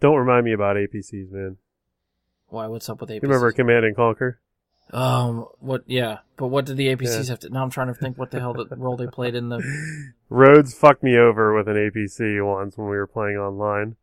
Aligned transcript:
Don't 0.00 0.16
remind 0.16 0.44
me 0.44 0.52
about 0.52 0.76
APCs, 0.76 1.30
man. 1.30 1.56
Why? 2.48 2.66
What's 2.66 2.88
up 2.88 3.00
with 3.00 3.10
APCs? 3.10 3.22
You 3.22 3.28
remember 3.28 3.52
Command 3.52 3.84
and 3.84 3.96
Conquer? 3.96 4.40
Um. 4.92 5.46
What? 5.60 5.84
Yeah. 5.86 6.18
But 6.36 6.48
what 6.48 6.66
did 6.66 6.76
the 6.76 6.94
APCs 6.94 7.28
have 7.28 7.40
to? 7.40 7.48
Now 7.48 7.62
I'm 7.62 7.70
trying 7.70 7.88
to 7.88 7.94
think 7.94 8.18
what 8.18 8.30
the 8.30 8.40
hell 8.40 8.54
the 8.54 8.66
role 8.76 8.96
they 8.96 9.06
played 9.06 9.34
in 9.34 9.48
the. 9.48 10.12
Rhodes 10.28 10.74
fucked 10.74 11.02
me 11.02 11.16
over 11.16 11.54
with 11.54 11.68
an 11.68 11.76
APC 11.76 12.44
once 12.44 12.76
when 12.76 12.88
we 12.88 12.96
were 12.96 13.06
playing 13.06 13.36
online. 13.36 13.96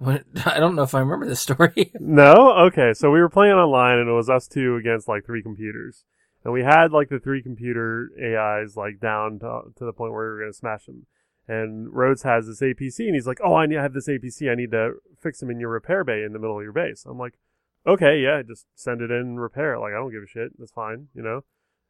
What, 0.00 0.24
I 0.46 0.58
don't 0.58 0.74
know 0.74 0.82
if 0.82 0.94
I 0.94 1.00
remember 1.00 1.26
this 1.26 1.40
story. 1.40 1.92
No? 2.00 2.52
Okay, 2.66 2.94
so 2.94 3.10
we 3.10 3.20
were 3.20 3.28
playing 3.28 3.52
online 3.52 3.98
and 3.98 4.08
it 4.08 4.12
was 4.12 4.30
us 4.30 4.48
two 4.48 4.76
against 4.76 5.06
like 5.06 5.24
three 5.24 5.42
computers. 5.42 6.04
And 6.42 6.54
we 6.54 6.62
had 6.62 6.90
like 6.90 7.10
the 7.10 7.20
three 7.20 7.42
computer 7.42 8.08
AIs 8.18 8.76
like 8.76 8.98
down 8.98 9.38
to, 9.40 9.60
to 9.76 9.84
the 9.84 9.92
point 9.92 10.12
where 10.12 10.22
we 10.22 10.28
were 10.30 10.38
going 10.40 10.52
to 10.52 10.56
smash 10.56 10.86
them. 10.86 11.06
And 11.50 11.92
Rhodes 11.92 12.22
has 12.22 12.46
this 12.46 12.60
APC 12.60 13.06
and 13.06 13.16
he's 13.16 13.26
like, 13.26 13.40
oh, 13.42 13.54
I 13.54 13.66
need, 13.66 13.78
I 13.78 13.82
have 13.82 13.92
this 13.92 14.06
APC. 14.06 14.48
I 14.48 14.54
need 14.54 14.70
to 14.70 14.92
fix 15.20 15.40
them 15.40 15.50
in 15.50 15.58
your 15.58 15.70
repair 15.70 16.04
bay 16.04 16.22
in 16.22 16.32
the 16.32 16.38
middle 16.38 16.56
of 16.56 16.62
your 16.62 16.72
base. 16.72 17.04
I'm 17.04 17.18
like, 17.18 17.40
okay, 17.84 18.20
yeah, 18.20 18.42
just 18.46 18.66
send 18.76 19.00
it 19.00 19.10
in 19.10 19.16
and 19.16 19.40
repair 19.40 19.74
it. 19.74 19.80
Like, 19.80 19.92
I 19.92 19.96
don't 19.96 20.12
give 20.12 20.22
a 20.22 20.28
shit. 20.28 20.52
That's 20.60 20.70
fine, 20.70 21.08
you 21.12 21.22
know? 21.22 21.40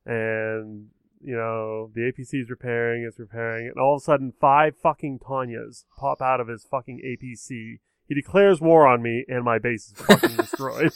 And, 0.07 0.87
you 1.23 1.37
know, 1.37 1.91
the 1.95 2.11
APC 2.11 2.41
is 2.41 2.49
repairing, 2.49 3.05
it's 3.07 3.19
repairing. 3.19 3.67
And 3.67 3.77
all 3.77 3.97
of 3.97 4.01
a 4.01 4.05
sudden, 4.05 4.33
five 4.41 4.79
fucking 4.79 5.19
Tanyas 5.19 5.85
pop 5.95 6.23
out 6.23 6.41
of 6.41 6.49
his 6.49 6.65
fucking 6.65 7.03
APC. 7.05 7.81
He 8.09 8.15
declares 8.15 8.63
war 8.63 8.87
on 8.87 9.03
me 9.03 9.27
and 9.29 9.45
my 9.45 9.59
base 9.59 9.89
is 9.89 9.93
fucking 9.93 10.37
destroyed. 10.37 10.93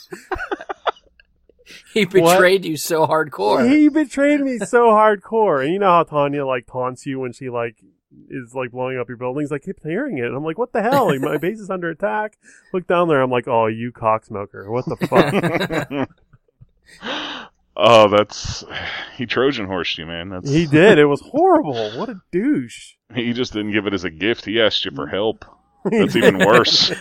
he 1.93 2.05
betrayed 2.05 2.65
you 2.65 2.77
so 2.77 3.05
hardcore. 3.05 3.71
He 3.71 3.89
betrayed 3.89 4.41
me 4.41 4.57
so 4.57 4.85
hardcore. 4.87 5.63
And 5.63 5.71
you 5.71 5.77
know 5.77 5.91
how 5.91 6.03
Tanya 6.03 6.47
like 6.47 6.65
taunts 6.65 7.05
you 7.05 7.19
when 7.19 7.31
she 7.31 7.51
like 7.51 7.77
is 8.29 8.53
like 8.53 8.71
blowing 8.71 8.97
up 8.97 9.07
your 9.07 9.17
buildings. 9.17 9.51
I 9.51 9.57
keep 9.57 9.81
hearing 9.83 10.17
it. 10.17 10.25
And 10.25 10.35
I'm 10.35 10.43
like, 10.43 10.57
what 10.57 10.73
the 10.73 10.81
hell? 10.81 11.07
Like, 11.07 11.21
my 11.21 11.37
base 11.37 11.59
is 11.59 11.69
under 11.69 11.89
attack. 11.89 12.37
Look 12.73 12.87
down 12.87 13.07
there. 13.07 13.21
I'm 13.21 13.31
like, 13.31 13.47
oh, 13.47 13.67
you 13.67 13.91
cocksmoker. 13.91 14.67
What 14.67 14.85
the 14.85 16.07
fuck? 16.07 16.09
oh, 17.77 18.09
that's 18.09 18.63
he 19.17 19.25
Trojan 19.25 19.67
horsed 19.67 19.97
you, 19.97 20.05
man. 20.05 20.29
That's 20.29 20.49
he 20.49 20.65
did. 20.65 20.97
It 20.97 21.05
was 21.05 21.21
horrible. 21.21 21.97
What 21.97 22.09
a 22.09 22.21
douche. 22.31 22.93
He 23.13 23.33
just 23.33 23.53
didn't 23.53 23.71
give 23.71 23.85
it 23.85 23.93
as 23.93 24.03
a 24.03 24.09
gift. 24.09 24.45
He 24.45 24.59
asked 24.59 24.83
you 24.83 24.89
for 24.89 25.05
mm. 25.05 25.11
help. 25.11 25.45
That's 25.85 26.15
even 26.15 26.39
worse. 26.39 26.91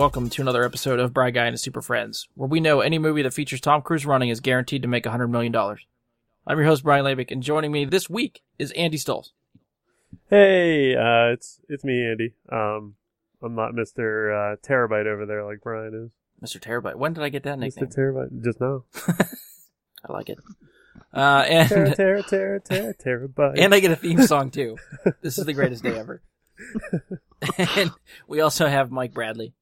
Welcome 0.00 0.30
to 0.30 0.40
another 0.40 0.64
episode 0.64 0.98
of 0.98 1.12
Bry 1.12 1.30
Guy 1.30 1.44
and 1.44 1.52
his 1.52 1.60
Super 1.60 1.82
Friends, 1.82 2.26
where 2.34 2.48
we 2.48 2.58
know 2.58 2.80
any 2.80 2.98
movie 2.98 3.20
that 3.20 3.34
features 3.34 3.60
Tom 3.60 3.82
Cruise 3.82 4.06
running 4.06 4.30
is 4.30 4.40
guaranteed 4.40 4.80
to 4.80 4.88
make 4.88 5.04
$100 5.04 5.28
million. 5.28 5.54
I'm 5.54 6.56
your 6.56 6.64
host, 6.64 6.84
Brian 6.84 7.04
Labick, 7.04 7.30
and 7.30 7.42
joining 7.42 7.70
me 7.70 7.84
this 7.84 8.08
week 8.08 8.40
is 8.58 8.72
Andy 8.72 8.96
Stolz. 8.96 9.32
Hey, 10.30 10.96
uh, 10.96 11.34
it's 11.34 11.60
it's 11.68 11.84
me, 11.84 12.02
Andy. 12.02 12.32
Um, 12.50 12.94
I'm 13.42 13.54
not 13.54 13.74
Mr. 13.74 14.54
Uh, 14.54 14.56
Terabyte 14.66 15.04
over 15.04 15.26
there 15.26 15.44
like 15.44 15.60
Brian 15.62 15.92
is. 15.92 16.10
Mr. 16.42 16.58
Terabyte. 16.58 16.96
When 16.96 17.12
did 17.12 17.22
I 17.22 17.28
get 17.28 17.42
that 17.42 17.58
nickname? 17.58 17.86
Mr. 17.86 17.94
Terabyte, 17.94 18.42
just 18.42 18.58
now. 18.58 18.84
I 20.08 20.12
like 20.14 20.30
it. 20.30 20.38
Uh, 21.12 21.44
and 21.46 21.68
Terra, 21.68 21.94
Terra, 21.94 22.22
Terra, 22.22 22.60
Terra, 22.60 22.94
Terabyte. 22.94 23.58
and 23.58 23.74
I 23.74 23.80
get 23.80 23.90
a 23.90 23.96
theme 23.96 24.22
song 24.22 24.50
too. 24.50 24.78
This 25.20 25.36
is 25.36 25.44
the 25.44 25.52
greatest 25.52 25.82
day 25.82 25.98
ever. 25.98 26.22
and 27.58 27.90
we 28.26 28.40
also 28.40 28.66
have 28.66 28.90
Mike 28.90 29.12
Bradley. 29.12 29.54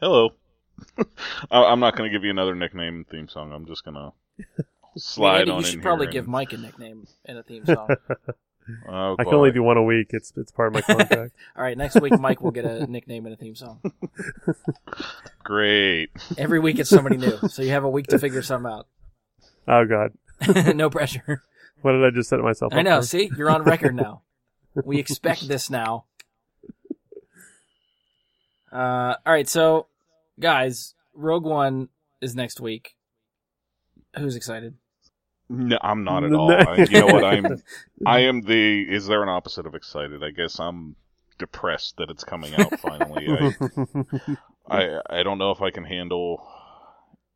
Hello. 0.00 0.30
I- 1.50 1.64
I'm 1.64 1.80
not 1.80 1.96
going 1.96 2.10
to 2.10 2.16
give 2.16 2.24
you 2.24 2.30
another 2.30 2.54
nickname 2.54 2.94
and 2.96 3.08
theme 3.08 3.28
song. 3.28 3.52
I'm 3.52 3.66
just 3.66 3.84
going 3.84 3.94
to 4.38 4.64
slide 4.96 5.40
Andy, 5.42 5.50
on 5.52 5.60
you 5.60 5.66
in 5.66 5.72
should 5.72 5.82
probably 5.82 6.06
here 6.06 6.12
give 6.12 6.24
and- 6.24 6.32
Mike 6.32 6.52
a 6.52 6.56
nickname 6.56 7.06
and 7.24 7.38
a 7.38 7.42
theme 7.42 7.64
song. 7.66 7.88
Oh, 8.86 9.16
I 9.18 9.24
can 9.24 9.32
only 9.34 9.50
do 9.50 9.62
one 9.62 9.78
a 9.78 9.82
week. 9.82 10.08
It's 10.10 10.30
it's 10.36 10.52
part 10.52 10.68
of 10.68 10.74
my 10.74 10.82
contract. 10.82 11.32
All 11.56 11.62
right, 11.62 11.76
next 11.78 11.98
week 12.02 12.18
Mike 12.20 12.42
will 12.42 12.50
get 12.50 12.66
a 12.66 12.86
nickname 12.86 13.24
and 13.24 13.32
a 13.32 13.36
theme 13.38 13.54
song. 13.54 13.80
Great. 15.42 16.10
Every 16.36 16.60
week 16.60 16.78
it's 16.78 16.90
somebody 16.90 17.16
new, 17.16 17.38
so 17.48 17.62
you 17.62 17.70
have 17.70 17.84
a 17.84 17.88
week 17.88 18.08
to 18.08 18.18
figure 18.18 18.42
something 18.42 18.70
out. 18.70 18.86
oh 19.68 19.86
God, 19.86 20.12
no 20.76 20.90
pressure. 20.90 21.42
what 21.80 21.92
did 21.92 22.04
I 22.04 22.10
just 22.10 22.28
set 22.28 22.40
myself 22.40 22.74
up 22.74 22.78
I 22.78 22.82
know. 22.82 23.00
for? 23.00 23.06
See, 23.06 23.30
you're 23.38 23.48
on 23.50 23.62
record 23.62 23.94
now. 23.94 24.20
We 24.74 24.98
expect 24.98 25.48
this 25.48 25.70
now. 25.70 26.04
Uh, 28.70 29.14
all 29.24 29.32
right, 29.32 29.48
so 29.48 29.86
guys, 30.38 30.94
Rogue 31.14 31.44
One 31.44 31.88
is 32.20 32.34
next 32.34 32.60
week. 32.60 32.94
Who's 34.16 34.36
excited? 34.36 34.74
No, 35.48 35.78
I'm 35.80 36.04
not 36.04 36.24
at 36.24 36.32
all. 36.34 36.52
I, 36.52 36.86
you 36.90 37.00
know 37.00 37.06
what? 37.06 37.24
I'm. 37.24 37.62
I 38.06 38.20
am 38.20 38.42
the. 38.42 38.82
Is 38.88 39.06
there 39.06 39.22
an 39.22 39.28
opposite 39.28 39.66
of 39.66 39.74
excited? 39.74 40.22
I 40.22 40.30
guess 40.30 40.58
I'm 40.58 40.96
depressed 41.38 41.96
that 41.98 42.10
it's 42.10 42.24
coming 42.24 42.54
out 42.56 42.78
finally. 42.80 43.28
I, 43.28 44.36
I 44.68 45.00
I 45.20 45.22
don't 45.22 45.38
know 45.38 45.50
if 45.50 45.62
I 45.62 45.70
can 45.70 45.84
handle. 45.84 46.46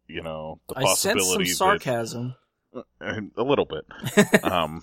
You 0.09 0.23
know 0.23 0.61
the 0.69 0.75
I 0.77 0.85
sense 0.85 1.01
some 1.01 1.13
possibility 1.19 1.51
that 1.51 1.57
sarcasm. 1.57 2.35
a 3.01 3.43
little 3.43 3.65
bit. 3.65 3.87
um, 4.45 4.83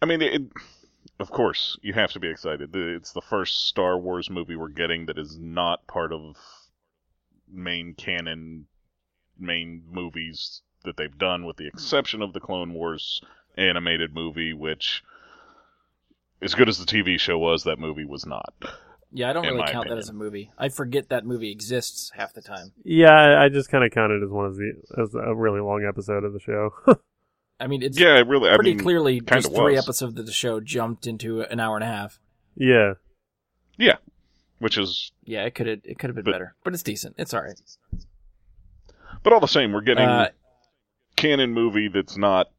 I 0.00 0.06
mean, 0.06 0.22
it, 0.22 0.42
of 1.20 1.30
course, 1.30 1.78
you 1.82 1.92
have 1.92 2.12
to 2.12 2.20
be 2.20 2.28
excited. 2.28 2.74
It's 2.74 3.12
the 3.12 3.20
first 3.20 3.66
Star 3.68 3.98
Wars 3.98 4.30
movie 4.30 4.56
we're 4.56 4.68
getting 4.68 5.06
that 5.06 5.18
is 5.18 5.38
not 5.38 5.86
part 5.86 6.12
of 6.12 6.36
main 7.52 7.94
canon, 7.94 8.66
main 9.38 9.82
movies 9.90 10.62
that 10.84 10.96
they've 10.96 11.16
done, 11.18 11.44
with 11.44 11.56
the 11.56 11.66
exception 11.66 12.22
of 12.22 12.32
the 12.32 12.40
Clone 12.40 12.72
Wars 12.74 13.20
animated 13.56 14.14
movie, 14.14 14.52
which, 14.54 15.02
as 16.40 16.54
good 16.54 16.68
as 16.68 16.78
the 16.78 16.86
TV 16.86 17.18
show 17.20 17.38
was, 17.38 17.64
that 17.64 17.78
movie 17.78 18.04
was 18.04 18.24
not. 18.24 18.54
Yeah, 19.12 19.28
I 19.30 19.32
don't 19.32 19.44
really 19.44 19.58
my 19.58 19.72
count 19.72 19.88
that 19.88 19.98
as 19.98 20.08
a 20.08 20.12
movie. 20.12 20.52
I 20.56 20.68
forget 20.68 21.08
that 21.08 21.26
movie 21.26 21.50
exists 21.50 22.12
half 22.14 22.32
the 22.32 22.40
time. 22.42 22.72
yeah, 22.84 23.10
I- 23.12 23.44
I 23.44 23.48
just 23.48 23.68
kind 23.68 23.84
of 23.84 23.90
counted 23.90 24.22
as 24.22 24.30
one 24.30 24.46
of 24.46 24.56
the 24.56 24.72
as 25.02 25.14
a 25.14 25.34
really 25.34 25.60
long 25.60 25.84
episode 25.84 26.22
of 26.24 26.32
the 26.32 26.40
show. 26.40 26.70
I 27.60 27.66
mean, 27.66 27.82
it's 27.82 27.98
Yeah, 28.00 28.16
it 28.18 28.26
really. 28.26 28.48
I 28.50 28.54
pretty 28.56 28.70
mean, 28.74 28.80
clearly 28.80 29.20
kinda 29.20 29.42
just 29.42 29.54
three 29.54 29.74
was. 29.74 29.84
episodes 29.84 30.18
of 30.18 30.26
the 30.26 30.32
show 30.32 30.60
jumped 30.60 31.06
into 31.06 31.42
an 31.42 31.60
hour 31.60 31.76
and 31.76 31.84
a 31.84 31.86
half. 31.86 32.18
Yeah, 32.56 32.94
yeah, 33.76 33.96
which 34.58 34.78
is, 34.78 35.12
Yeah, 35.24 35.44
it 35.44 35.54
could 35.54 35.66
have 35.66 35.80
it 35.84 35.98
could 35.98 36.08
have 36.10 36.14
been 36.16 36.24
But- 36.24 36.32
better, 36.32 36.54
but 36.64 36.72
it's 36.74 36.82
decent. 36.82 37.16
It's 37.18 37.34
all 37.34 37.42
right. 37.42 37.60
but 39.22 39.32
all 39.32 39.40
the 39.40 39.46
same, 39.46 39.72
we're 39.72 39.82
getting. 39.82 40.04
Uh, 40.08 40.30
canon 41.16 41.52
movie 41.52 41.88
that's 41.88 42.16
not 42.16 42.50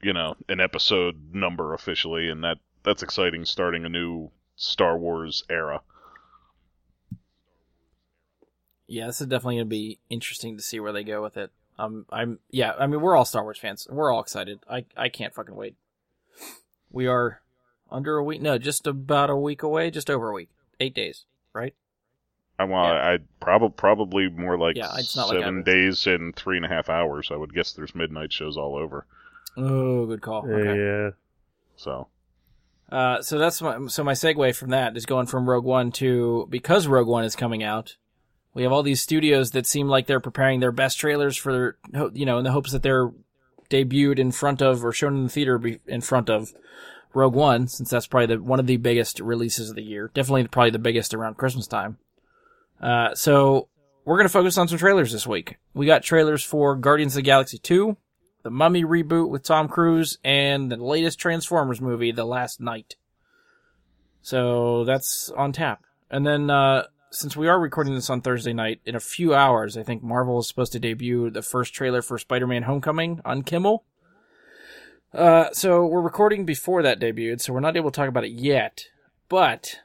you 0.00 0.12
know 0.12 0.36
an 0.48 0.60
episode 0.60 1.34
number 1.34 1.74
officially 1.74 2.28
and 2.28 2.44
that 2.44 2.58
that's 2.84 3.02
exciting 3.02 3.44
starting 3.44 3.84
a 3.84 3.88
new 3.88 4.30
Star 4.54 4.96
Wars 4.96 5.42
era. 5.50 5.80
yeah, 8.86 9.06
this 9.06 9.20
is 9.20 9.26
definitely 9.26 9.56
going 9.56 9.66
to 9.66 9.70
be 9.70 9.98
interesting 10.10 10.56
to 10.56 10.62
see 10.62 10.78
where 10.78 10.92
they 10.92 11.02
go 11.04 11.22
with 11.22 11.36
it. 11.36 11.50
Um, 11.78 12.06
I'm 12.10 12.38
yeah. 12.50 12.72
I 12.78 12.86
mean, 12.86 13.00
we're 13.00 13.16
all 13.16 13.24
Star 13.24 13.42
Wars 13.42 13.58
fans. 13.58 13.86
We're 13.90 14.12
all 14.12 14.20
excited. 14.20 14.60
I 14.70 14.84
I 14.96 15.08
can't 15.08 15.34
fucking 15.34 15.54
wait. 15.56 15.74
We 16.90 17.06
are 17.06 17.40
under 17.90 18.16
a 18.16 18.24
week. 18.24 18.40
No, 18.40 18.58
just 18.58 18.86
about 18.86 19.30
a 19.30 19.36
week 19.36 19.62
away. 19.62 19.90
Just 19.90 20.08
over 20.10 20.30
a 20.30 20.32
week. 20.34 20.50
Eight 20.80 20.94
days. 20.94 21.24
Right. 21.52 21.74
I 22.58 22.64
well, 22.64 22.84
I 22.84 23.18
probably 23.40 23.70
probably 23.76 24.28
more 24.28 24.56
like 24.56 24.76
Yeah, 24.76 24.92
it's 24.96 25.16
not 25.16 25.28
like 25.28 25.38
seven 25.40 25.60
I- 25.60 25.62
days 25.70 26.06
and 26.06 26.34
three 26.36 26.56
and 26.56 26.64
a 26.64 26.68
half 26.68 26.88
hours. 26.88 27.30
I 27.32 27.36
would 27.36 27.52
guess 27.52 27.72
there's 27.72 27.94
midnight 27.94 28.32
shows 28.32 28.56
all 28.56 28.76
over. 28.76 29.06
Oh, 29.56 30.06
good 30.06 30.20
call. 30.22 30.48
Okay. 30.48 30.78
yeah. 30.78 31.10
So 31.76 32.06
Uh, 32.92 33.20
so 33.22 33.38
that's 33.38 33.60
my 33.60 33.86
so 33.88 34.04
my 34.04 34.12
segue 34.12 34.54
from 34.54 34.70
that 34.70 34.96
is 34.96 35.06
going 35.06 35.26
from 35.26 35.48
Rogue 35.50 35.64
One 35.64 35.90
to 35.92 36.46
because 36.48 36.86
Rogue 36.86 37.08
One 37.08 37.24
is 37.24 37.34
coming 37.34 37.64
out. 37.64 37.96
We 38.54 38.62
have 38.62 38.72
all 38.72 38.84
these 38.84 39.02
studios 39.02 39.50
that 39.50 39.66
seem 39.66 39.88
like 39.88 40.06
they're 40.06 40.20
preparing 40.20 40.60
their 40.60 40.72
best 40.72 40.98
trailers 40.98 41.36
for 41.36 41.76
you 42.12 42.24
know 42.24 42.38
in 42.38 42.44
the 42.44 42.52
hopes 42.52 42.72
that 42.72 42.82
they're 42.82 43.10
debuted 43.68 44.18
in 44.18 44.30
front 44.30 44.62
of 44.62 44.84
or 44.84 44.92
shown 44.92 45.16
in 45.16 45.24
the 45.24 45.28
theater 45.28 45.60
in 45.86 46.00
front 46.00 46.30
of 46.30 46.52
Rogue 47.12 47.34
One, 47.34 47.66
since 47.68 47.90
that's 47.90 48.06
probably 48.06 48.36
the, 48.36 48.42
one 48.42 48.60
of 48.60 48.66
the 48.66 48.76
biggest 48.76 49.20
releases 49.20 49.70
of 49.70 49.76
the 49.76 49.82
year. 49.82 50.10
Definitely 50.14 50.48
probably 50.48 50.70
the 50.70 50.78
biggest 50.78 51.14
around 51.14 51.36
Christmas 51.36 51.66
time. 51.66 51.98
Uh, 52.80 53.14
so 53.14 53.68
we're 54.04 54.16
gonna 54.16 54.28
focus 54.28 54.58
on 54.58 54.68
some 54.68 54.78
trailers 54.78 55.12
this 55.12 55.26
week. 55.26 55.56
We 55.74 55.86
got 55.86 56.02
trailers 56.02 56.44
for 56.44 56.76
Guardians 56.76 57.14
of 57.14 57.16
the 57.16 57.22
Galaxy 57.22 57.58
2, 57.58 57.96
the 58.42 58.50
Mummy 58.50 58.84
reboot 58.84 59.30
with 59.30 59.42
Tom 59.42 59.68
Cruise, 59.68 60.18
and 60.22 60.70
the 60.70 60.76
latest 60.76 61.18
Transformers 61.18 61.80
movie, 61.80 62.12
The 62.12 62.24
Last 62.24 62.60
Knight. 62.60 62.96
So 64.22 64.84
that's 64.84 65.30
on 65.30 65.52
tap. 65.52 65.84
And 66.10 66.26
then, 66.26 66.50
uh, 66.50 66.84
since 67.14 67.36
we 67.36 67.46
are 67.46 67.60
recording 67.60 67.94
this 67.94 68.10
on 68.10 68.20
Thursday 68.20 68.52
night, 68.52 68.80
in 68.84 68.96
a 68.96 69.00
few 69.00 69.34
hours, 69.34 69.76
I 69.76 69.84
think 69.84 70.02
Marvel 70.02 70.40
is 70.40 70.48
supposed 70.48 70.72
to 70.72 70.80
debut 70.80 71.30
the 71.30 71.42
first 71.42 71.72
trailer 71.72 72.02
for 72.02 72.18
Spider-Man 72.18 72.64
Homecoming 72.64 73.20
on 73.24 73.44
Kimmel. 73.44 73.84
Uh, 75.12 75.46
so 75.52 75.86
we're 75.86 76.00
recording 76.00 76.44
before 76.44 76.82
that 76.82 76.98
debuted, 76.98 77.40
so 77.40 77.52
we're 77.52 77.60
not 77.60 77.76
able 77.76 77.92
to 77.92 77.96
talk 77.96 78.08
about 78.08 78.24
it 78.24 78.32
yet. 78.32 78.88
But 79.28 79.80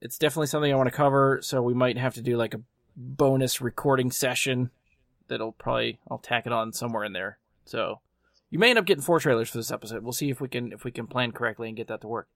it's 0.00 0.18
definitely 0.18 0.46
something 0.46 0.72
I 0.72 0.76
want 0.76 0.88
to 0.88 0.96
cover, 0.96 1.40
so 1.42 1.60
we 1.62 1.74
might 1.74 1.98
have 1.98 2.14
to 2.14 2.22
do 2.22 2.36
like 2.36 2.54
a 2.54 2.60
bonus 2.96 3.60
recording 3.60 4.12
session 4.12 4.70
that'll 5.26 5.52
probably 5.52 5.98
I'll 6.08 6.18
tack 6.18 6.46
it 6.46 6.52
on 6.52 6.72
somewhere 6.72 7.02
in 7.02 7.12
there. 7.12 7.38
So 7.64 8.00
you 8.50 8.60
may 8.60 8.70
end 8.70 8.78
up 8.78 8.86
getting 8.86 9.02
four 9.02 9.18
trailers 9.18 9.50
for 9.50 9.58
this 9.58 9.72
episode. 9.72 10.04
We'll 10.04 10.12
see 10.12 10.30
if 10.30 10.40
we 10.40 10.48
can 10.48 10.72
if 10.72 10.84
we 10.84 10.92
can 10.92 11.08
plan 11.08 11.32
correctly 11.32 11.66
and 11.66 11.76
get 11.76 11.88
that 11.88 12.02
to 12.02 12.08
work. 12.08 12.28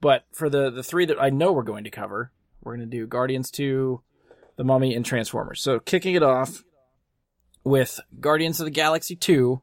But 0.00 0.24
for 0.32 0.50
the 0.50 0.68
the 0.68 0.82
three 0.82 1.06
that 1.06 1.22
I 1.22 1.30
know 1.30 1.52
we're 1.52 1.62
going 1.62 1.84
to 1.84 1.90
cover, 1.90 2.32
we're 2.62 2.76
going 2.76 2.88
to 2.88 2.96
do 2.96 3.06
Guardians 3.06 3.50
2, 3.50 4.00
The 4.56 4.64
Mummy 4.64 4.94
and 4.94 5.04
Transformers. 5.04 5.60
So 5.60 5.78
kicking 5.80 6.14
it 6.14 6.22
off 6.22 6.64
with 7.64 8.00
Guardians 8.20 8.60
of 8.60 8.64
the 8.64 8.70
Galaxy 8.70 9.16
2, 9.16 9.60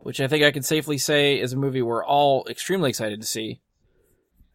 which 0.00 0.20
I 0.20 0.28
think 0.28 0.44
I 0.44 0.50
can 0.50 0.62
safely 0.62 0.98
say 0.98 1.38
is 1.38 1.52
a 1.52 1.56
movie 1.56 1.82
we're 1.82 2.04
all 2.04 2.46
extremely 2.48 2.90
excited 2.90 3.20
to 3.20 3.26
see. 3.26 3.60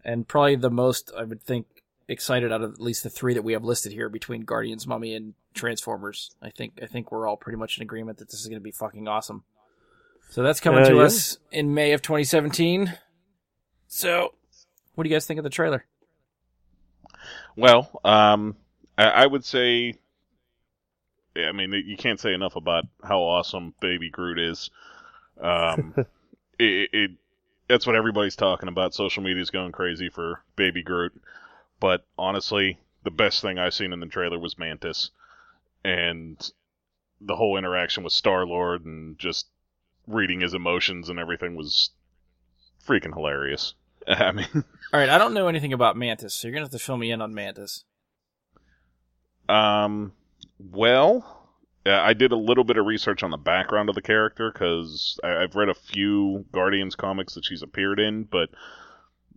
And 0.04 0.28
probably 0.28 0.56
the 0.56 0.70
most 0.70 1.12
I 1.18 1.24
would 1.24 1.42
think 1.42 1.66
excited 2.08 2.52
out 2.54 2.62
of 2.62 2.74
at 2.74 2.80
least 2.82 3.04
the 3.04 3.10
three 3.10 3.34
that 3.34 3.42
we 3.44 3.54
have 3.54 3.64
listed 3.64 3.92
here 3.92 4.08
between 4.10 4.42
Guardians, 4.42 4.88
Mummy, 4.88 5.14
and 5.14 5.34
Transformers. 5.54 6.32
I 6.42 6.50
think 6.50 6.80
I 6.82 6.86
think 6.86 7.12
we're 7.12 7.28
all 7.28 7.36
pretty 7.36 7.58
much 7.58 7.78
in 7.78 7.84
agreement 7.84 8.18
that 8.20 8.30
this 8.30 8.40
is 8.40 8.48
going 8.48 8.60
to 8.60 8.64
be 8.64 8.72
fucking 8.72 9.08
awesome. 9.08 9.44
So 10.30 10.44
that's 10.44 10.60
coming 10.62 10.84
Uh, 10.84 10.90
to 10.90 10.96
yeah. 10.96 11.02
us 11.04 11.38
in 11.52 11.74
May 11.74 11.92
of 11.94 12.02
2017. 12.02 12.94
So, 13.88 14.34
what 14.96 15.04
do 15.04 15.10
you 15.10 15.16
guys 15.16 15.26
think 15.26 15.38
of 15.40 15.44
the 15.44 15.50
trailer? 15.50 15.86
Well, 17.58 17.90
um, 18.06 18.56
I, 18.98 19.06
I 19.10 19.28
would 19.28 19.44
say, 19.44 19.96
I 21.36 21.52
mean, 21.52 21.72
you 21.86 21.98
can't 21.98 22.20
say 22.20 22.34
enough 22.34 22.56
about 22.56 22.86
how 23.04 23.22
awesome 23.22 23.74
Baby 23.80 24.10
Groot 24.10 24.40
is. 24.40 24.70
Um, 25.40 25.94
it, 26.60 26.90
it 26.94 27.12
that's 27.70 27.88
what 27.88 27.96
everybody's 27.96 28.36
talking 28.36 28.70
about. 28.70 28.94
Social 28.94 29.24
media's 29.24 29.52
going 29.52 29.72
crazy 29.74 30.10
for 30.10 30.44
Baby 30.56 30.84
Groot, 30.84 31.14
but 31.80 32.06
honestly, 32.18 32.80
the 33.04 33.12
best 33.12 33.42
thing 33.42 33.60
I've 33.60 33.74
seen 33.76 33.94
in 33.94 34.00
the 34.02 34.08
trailer 34.08 34.40
was 34.40 34.58
Mantis, 34.60 35.12
and 35.84 36.52
the 37.22 37.36
whole 37.38 37.58
interaction 37.58 38.04
with 38.04 38.14
Star 38.14 38.46
Lord 38.46 38.86
and 38.86 39.20
just 39.20 39.48
reading 40.08 40.42
his 40.42 40.54
emotions 40.56 41.10
and 41.10 41.20
everything 41.20 41.56
was 41.56 41.92
freaking 42.86 43.14
hilarious. 43.16 43.76
I 44.08 44.32
mean. 44.34 44.64
All 44.94 45.00
right, 45.00 45.10
I 45.10 45.18
don't 45.18 45.34
know 45.34 45.48
anything 45.48 45.74
about 45.74 45.98
Mantis, 45.98 46.34
so 46.34 46.48
you're 46.48 46.54
gonna 46.54 46.66
have 46.66 46.72
to 46.72 46.80
fill 46.80 46.98
me 46.98 47.12
in 47.12 47.22
on 47.22 47.34
Mantis. 47.34 47.84
Um, 49.50 50.14
well, 50.60 51.50
I 51.86 52.14
did 52.14 52.32
a 52.32 52.38
little 52.38 52.64
bit 52.64 52.78
of 52.78 52.86
research 52.86 53.24
on 53.24 53.32
the 53.32 53.38
background 53.38 53.90
of 53.90 53.96
the 53.96 54.02
character 54.02 54.52
because 54.52 55.20
I've 55.24 55.56
read 55.56 55.70
a 55.70 55.74
few 55.74 56.46
Guardians 56.52 56.96
comics 56.96 57.34
that 57.36 57.46
she's 57.46 57.62
appeared 57.62 58.00
in, 58.00 58.24
but 58.24 58.50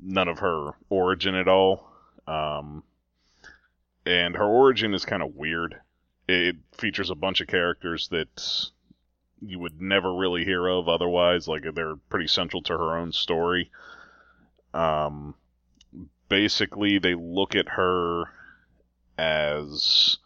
none 0.00 0.28
of 0.28 0.38
her 0.38 0.72
origin 0.88 1.34
at 1.34 1.48
all. 1.48 1.92
Um, 2.26 2.82
and 4.06 4.36
her 4.36 4.44
origin 4.44 4.94
is 4.94 5.04
kind 5.04 5.22
of 5.22 5.34
weird. 5.34 5.76
It 6.28 6.56
features 6.72 7.10
a 7.10 7.14
bunch 7.14 7.40
of 7.40 7.48
characters 7.48 8.08
that 8.08 8.70
you 9.40 9.58
would 9.58 9.80
never 9.80 10.14
really 10.14 10.44
hear 10.44 10.66
of 10.66 10.88
otherwise. 10.88 11.48
Like 11.48 11.64
they're 11.74 11.96
pretty 12.08 12.28
central 12.28 12.62
to 12.62 12.72
her 12.72 12.96
own 12.96 13.12
story. 13.12 13.70
Um, 14.74 15.34
basically, 16.28 16.98
they 16.98 17.14
look 17.14 17.54
at 17.54 17.68
her 17.70 18.24
as 19.18 20.18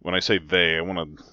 when 0.00 0.14
I 0.14 0.20
say 0.20 0.38
they, 0.38 0.76
I 0.76 0.80
want 0.80 1.18
to 1.18 1.24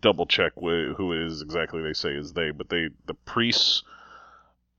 double 0.00 0.26
check 0.26 0.52
wh- 0.56 0.94
who 0.96 1.12
it 1.12 1.26
is 1.26 1.42
exactly 1.42 1.82
they 1.82 1.92
say 1.92 2.14
is 2.14 2.32
they, 2.32 2.50
but 2.50 2.68
they 2.68 2.88
the 3.06 3.14
priests 3.14 3.82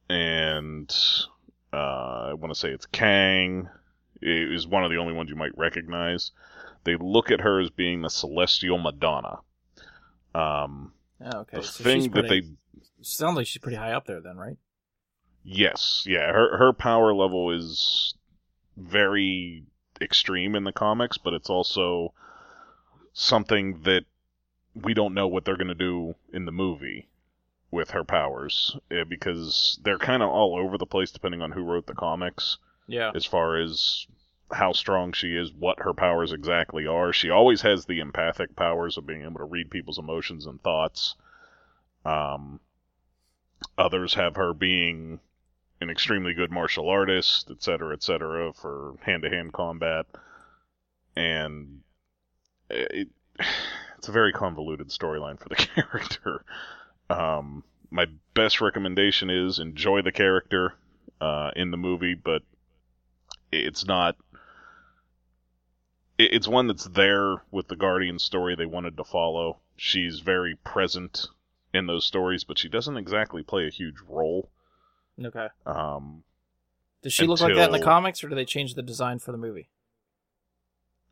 and 0.10 0.94
uh, 1.74 2.30
I 2.30 2.34
want 2.34 2.54
to 2.54 2.60
say 2.60 2.70
it's 2.70 2.86
Kang 2.86 3.70
is 4.22 4.68
one 4.68 4.84
of 4.84 4.92
the 4.92 4.98
only 4.98 5.14
ones 5.14 5.30
you 5.30 5.36
might 5.36 5.58
recognize. 5.58 6.32
They 6.84 6.96
look 6.96 7.32
at 7.32 7.42
her 7.42 7.60
as 7.60 7.70
being 7.70 8.02
the 8.02 8.10
celestial 8.10 8.78
Madonna. 8.78 9.40
Um, 10.34 10.92
Oh, 11.24 11.40
okay. 11.40 11.58
the 11.58 11.64
so 11.64 11.84
thing 11.84 12.02
she's 12.02 12.12
that 12.12 12.28
they 12.28 12.42
sounds 13.02 13.38
like 13.38 13.48
she's 13.48 13.62
pretty 13.62 13.78
high 13.78 13.94
up 13.94 14.06
there, 14.06 14.20
then, 14.20 14.36
right? 14.36 14.58
Yes, 15.48 16.04
yeah, 16.08 16.32
her 16.32 16.58
her 16.58 16.74
power 16.74 17.14
level 17.14 17.52
is 17.52 18.16
very 18.76 19.64
extreme 20.02 20.56
in 20.56 20.64
the 20.64 20.74
comics, 20.74 21.18
but 21.20 21.34
it's 21.34 21.50
also 21.50 22.14
something 23.14 23.82
that 23.84 24.06
we 24.74 24.94
don't 24.94 25.14
know 25.14 25.28
what 25.28 25.46
they're 25.46 25.56
going 25.56 25.68
to 25.68 25.76
do 25.76 26.16
in 26.34 26.46
the 26.46 26.52
movie 26.52 27.08
with 27.72 27.92
her 27.92 28.04
powers 28.04 28.76
eh, 28.92 29.04
because 29.04 29.80
they're 29.84 29.98
kind 30.00 30.24
of 30.24 30.30
all 30.30 30.58
over 30.58 30.78
the 30.78 30.86
place 30.86 31.12
depending 31.12 31.42
on 31.42 31.52
who 31.52 31.64
wrote 31.64 31.86
the 31.88 31.94
comics 31.94 32.58
Yeah. 32.88 33.12
as 33.16 33.26
far 33.26 33.58
as 33.58 34.08
how 34.52 34.74
strong 34.74 35.12
she 35.14 35.36
is, 35.36 35.52
what 35.54 35.80
her 35.80 35.94
powers 35.94 36.32
exactly 36.34 36.86
are. 36.88 37.14
She 37.14 37.30
always 37.30 37.62
has 37.62 37.86
the 37.86 38.00
empathic 38.00 38.56
powers 38.56 38.98
of 38.98 39.06
being 39.06 39.22
able 39.24 39.38
to 39.40 39.46
read 39.46 39.72
people's 39.72 39.98
emotions 39.98 40.46
and 40.46 40.62
thoughts. 40.62 41.16
Um, 42.04 42.60
others 43.78 44.14
have 44.16 44.36
her 44.36 44.54
being 44.54 45.20
an 45.86 45.92
extremely 45.92 46.34
good 46.34 46.52
martial 46.52 46.90
artist, 46.90 47.52
etc., 47.52 47.94
etc., 47.94 48.52
for 48.54 48.96
hand-to-hand 49.02 49.54
combat, 49.54 50.08
and 51.16 51.82
it, 52.72 53.08
it's 53.98 54.08
a 54.08 54.12
very 54.12 54.34
convoluted 54.34 54.90
storyline 54.90 55.40
for 55.40 55.48
the 55.50 55.56
character. 55.56 56.44
Um, 57.10 57.64
my 57.92 58.08
best 58.34 58.62
recommendation 58.62 59.30
is 59.30 59.60
enjoy 59.60 60.02
the 60.02 60.12
character 60.12 60.74
uh, 61.22 61.52
in 61.56 61.70
the 61.70 61.78
movie, 61.78 62.16
but 62.16 62.42
it's 63.52 63.86
not. 63.86 64.16
it- 66.18 66.34
It's 66.34 66.48
one 66.48 66.66
that's 66.68 66.86
there 66.86 67.44
with 67.52 67.68
the 67.68 67.76
Guardian 67.76 68.18
story 68.18 68.56
they 68.56 68.66
wanted 68.66 68.98
to 68.98 69.04
follow. 69.04 69.60
She's 69.78 70.20
very 70.20 70.56
present 70.56 71.28
in 71.74 71.86
those 71.86 72.06
stories, 72.06 72.44
but 72.44 72.58
she 72.58 72.70
doesn't 72.70 72.98
exactly 72.98 73.44
play 73.44 73.68
a 73.68 73.72
huge 73.72 74.00
role. 74.10 74.50
Okay. 75.24 75.48
Um, 75.66 76.24
Does 77.02 77.14
she 77.14 77.26
look 77.26 77.40
like 77.40 77.56
that 77.56 77.68
in 77.68 77.72
the 77.72 77.80
comics, 77.80 78.24
or 78.24 78.30
do 78.30 78.36
they 78.36 78.46
change 78.46 78.74
the 78.76 78.82
design 78.82 79.20
for 79.20 79.32
the 79.32 79.38
movie? 79.38 79.70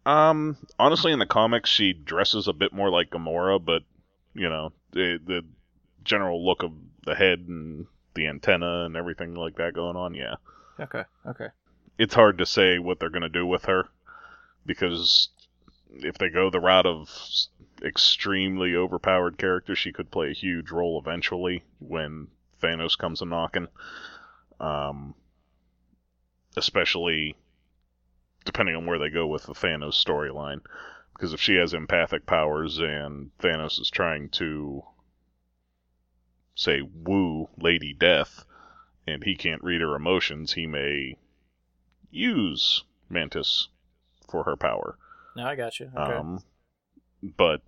Um, 0.05 0.57
honestly, 0.79 1.11
in 1.11 1.19
the 1.19 1.25
comics, 1.25 1.69
she 1.69 1.93
dresses 1.93 2.47
a 2.47 2.53
bit 2.53 2.73
more 2.73 2.89
like 2.89 3.09
Gamora, 3.09 3.63
but 3.63 3.83
you 4.33 4.49
know, 4.49 4.73
the 4.91 5.19
the 5.23 5.45
general 6.03 6.45
look 6.45 6.63
of 6.63 6.73
the 7.05 7.15
head 7.15 7.45
and 7.47 7.87
the 8.13 8.27
antenna 8.27 8.85
and 8.85 8.95
everything 8.97 9.35
like 9.35 9.55
that 9.55 9.73
going 9.73 9.95
on, 9.95 10.13
yeah, 10.13 10.35
Okay. 10.79 11.03
Okay. 11.25 11.49
it's 11.97 12.13
hard 12.13 12.37
to 12.37 12.45
say 12.45 12.77
what 12.79 12.99
they're 12.99 13.09
gonna 13.09 13.29
do 13.29 13.45
with 13.45 13.65
her 13.65 13.87
because 14.65 15.29
if 15.91 16.17
they 16.17 16.29
go 16.29 16.49
the 16.49 16.59
route 16.59 16.85
of 16.87 17.09
extremely 17.83 18.75
overpowered 18.75 19.37
character, 19.37 19.75
she 19.75 19.91
could 19.93 20.11
play 20.11 20.31
a 20.31 20.35
huge 20.35 20.71
role 20.71 20.99
eventually 20.99 21.63
when 21.79 22.27
Thanos 22.63 22.97
comes 22.97 23.21
a 23.21 23.25
knocking. 23.25 23.67
Um, 24.59 25.15
especially 26.55 27.35
depending 28.45 28.75
on 28.75 28.85
where 28.85 28.99
they 28.99 29.09
go 29.09 29.27
with 29.27 29.43
the 29.43 29.53
Thanos 29.53 30.03
storyline. 30.03 30.61
Because 31.13 31.33
if 31.33 31.39
she 31.39 31.55
has 31.55 31.73
empathic 31.73 32.25
powers 32.25 32.79
and 32.79 33.31
Thanos 33.39 33.79
is 33.79 33.89
trying 33.89 34.29
to, 34.29 34.83
say, 36.55 36.81
woo 36.81 37.49
Lady 37.57 37.93
Death, 37.93 38.45
and 39.05 39.23
he 39.23 39.35
can't 39.35 39.63
read 39.63 39.81
her 39.81 39.95
emotions, 39.95 40.53
he 40.53 40.65
may 40.65 41.17
use 42.09 42.83
Mantis 43.09 43.69
for 44.29 44.43
her 44.43 44.55
power. 44.55 44.97
No, 45.35 45.45
I 45.45 45.55
got 45.55 45.79
you. 45.79 45.91
Okay. 45.95 46.13
Um, 46.13 46.43
but 47.37 47.61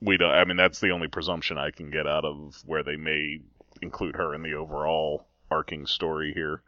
we 0.00 0.16
don't. 0.16 0.32
I 0.32 0.44
mean, 0.44 0.56
that's 0.56 0.80
the 0.80 0.90
only 0.90 1.08
presumption 1.08 1.58
I 1.58 1.70
can 1.70 1.90
get 1.90 2.06
out 2.06 2.24
of 2.24 2.62
where 2.64 2.82
they 2.82 2.96
may 2.96 3.40
include 3.82 4.16
her 4.16 4.34
in 4.34 4.42
the 4.42 4.54
overall 4.54 5.26
arcing 5.50 5.86
story 5.86 6.32
here, 6.34 6.62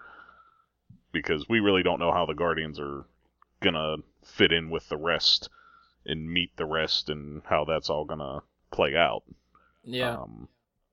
because 1.12 1.48
we 1.48 1.60
really 1.60 1.82
don't 1.82 1.98
know 2.00 2.12
how 2.12 2.26
the 2.26 2.34
Guardians 2.34 2.78
are 2.78 3.04
gonna 3.60 3.96
fit 4.22 4.52
in 4.52 4.70
with 4.70 4.88
the 4.88 4.96
rest 4.96 5.48
and 6.06 6.30
meet 6.32 6.56
the 6.56 6.64
rest, 6.66 7.10
and 7.10 7.42
how 7.46 7.64
that's 7.64 7.90
all 7.90 8.04
gonna 8.04 8.40
play 8.70 8.94
out. 8.96 9.22
yeah. 9.84 10.16
Um, 10.16 10.48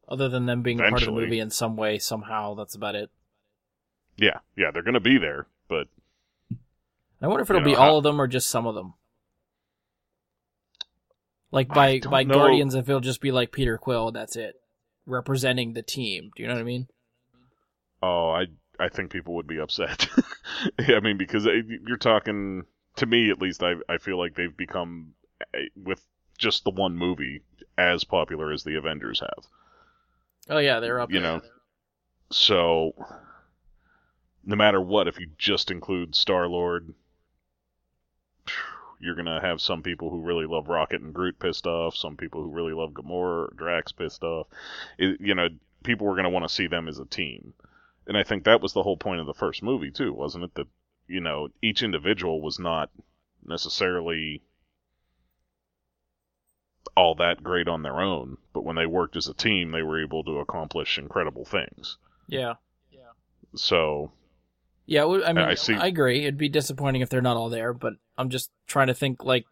Other 0.07 0.29
than 0.29 0.45
them 0.45 0.61
being 0.61 0.77
part 0.79 0.93
of 0.93 1.05
the 1.05 1.11
movie 1.11 1.39
in 1.39 1.49
some 1.49 1.75
way, 1.75 1.99
somehow, 1.99 2.53
that's 2.55 2.75
about 2.75 2.95
it. 2.95 3.09
yeah, 4.17 4.39
yeah, 4.55 4.71
they're 4.71 4.81
gonna 4.83 4.99
be 4.99 5.17
there, 5.17 5.47
but 5.67 5.87
I 7.21 7.27
wonder 7.27 7.43
if 7.43 7.49
it'll 7.49 7.61
You 7.61 7.65
know, 7.67 7.71
be 7.71 7.75
I- 7.75 7.87
all 7.87 7.97
of 7.97 8.03
them 8.03 8.19
or 8.21 8.27
just 8.27 8.47
some 8.49 8.65
of 8.67 8.75
them. 8.75 8.93
Like 11.51 11.69
by 11.69 11.99
by 11.99 12.23
know. 12.23 12.33
Guardians, 12.35 12.75
if 12.75 12.89
it'll 12.89 12.99
just 12.99 13.21
be 13.21 13.31
like 13.31 13.51
Peter 13.51 13.77
Quill 13.77 14.11
that's 14.11 14.35
it. 14.35 14.59
Representing 15.05 15.73
the 15.73 15.81
team. 15.81 16.31
Do 16.35 16.43
you 16.43 16.47
know 16.47 16.55
what 16.55 16.61
I 16.61 16.65
mean? 16.65 16.87
Oh, 18.01 18.29
I 18.29 18.45
I 18.79 18.89
think 18.89 19.11
people 19.11 19.35
would 19.35 19.47
be 19.47 19.59
upset. 19.59 20.07
I 20.79 20.99
mean, 20.99 21.17
because 21.17 21.47
uh, 21.47 21.53
you're 21.87 21.97
talking 21.97 22.65
to 22.97 23.05
me 23.05 23.29
at 23.29 23.41
least. 23.41 23.63
I 23.63 23.75
I 23.89 23.97
feel 23.97 24.17
like 24.17 24.35
they've 24.35 24.55
become 24.55 25.13
with 25.75 26.01
just 26.37 26.63
the 26.63 26.71
one 26.71 26.97
movie 26.97 27.41
as 27.77 28.03
popular 28.03 28.51
as 28.51 28.63
the 28.63 28.75
Avengers 28.75 29.19
have. 29.19 29.45
Oh 30.49 30.59
yeah, 30.59 30.79
they're 30.79 30.99
up. 30.99 31.11
You 31.11 31.21
there. 31.21 31.37
know, 31.37 31.41
so 32.31 32.93
no 34.43 34.55
matter 34.55 34.81
what, 34.81 35.07
if 35.07 35.19
you 35.19 35.27
just 35.37 35.71
include 35.71 36.15
Star 36.15 36.47
Lord, 36.47 36.93
you're 38.99 39.15
gonna 39.15 39.41
have 39.41 39.61
some 39.61 39.81
people 39.81 40.09
who 40.09 40.21
really 40.21 40.45
love 40.45 40.67
Rocket 40.67 41.01
and 41.01 41.13
Groot 41.13 41.39
pissed 41.39 41.67
off, 41.67 41.95
some 41.95 42.17
people 42.17 42.41
who 42.41 42.49
really 42.49 42.73
love 42.73 42.91
Gamora, 42.91 43.49
or 43.49 43.53
Drax 43.55 43.91
pissed 43.91 44.23
off. 44.23 44.47
It, 44.97 45.19
you 45.21 45.35
know, 45.35 45.49
people 45.83 46.07
were 46.07 46.15
gonna 46.15 46.29
want 46.29 46.47
to 46.47 46.53
see 46.53 46.67
them 46.67 46.87
as 46.87 46.99
a 46.99 47.05
team, 47.05 47.53
and 48.07 48.17
I 48.17 48.23
think 48.23 48.43
that 48.43 48.61
was 48.61 48.73
the 48.73 48.83
whole 48.83 48.97
point 48.97 49.19
of 49.19 49.27
the 49.27 49.33
first 49.33 49.63
movie 49.63 49.91
too, 49.91 50.13
wasn't 50.13 50.45
it? 50.45 50.55
That 50.55 50.67
you 51.07 51.21
know 51.21 51.49
each 51.61 51.83
individual 51.83 52.41
was 52.41 52.59
not 52.59 52.89
necessarily 53.45 54.41
all 56.95 57.15
that 57.15 57.43
great 57.43 57.67
on 57.67 57.83
their 57.83 57.99
own, 58.01 58.37
but 58.53 58.63
when 58.63 58.75
they 58.75 58.85
worked 58.85 59.17
as 59.17 59.27
a 59.27 59.33
team, 59.33 59.71
they 59.71 59.81
were 59.81 60.01
able 60.01 60.23
to 60.23 60.39
accomplish 60.39 60.97
incredible 60.97 61.45
things. 61.45 61.97
Yeah. 62.27 62.55
Yeah. 62.91 63.11
So 63.55 64.11
Yeah, 64.85 65.05
I 65.05 65.33
mean, 65.33 65.45
I 65.45 65.55
I, 65.69 65.87
agree. 65.87 66.21
It'd 66.21 66.37
be 66.37 66.49
disappointing 66.49 67.01
if 67.01 67.09
they're 67.09 67.21
not 67.21 67.37
all 67.37 67.49
there, 67.49 67.73
but 67.73 67.93
I'm 68.17 68.29
just 68.29 68.51
trying 68.67 68.87
to 68.87 68.93
think 68.93 69.23
like, 69.23 69.45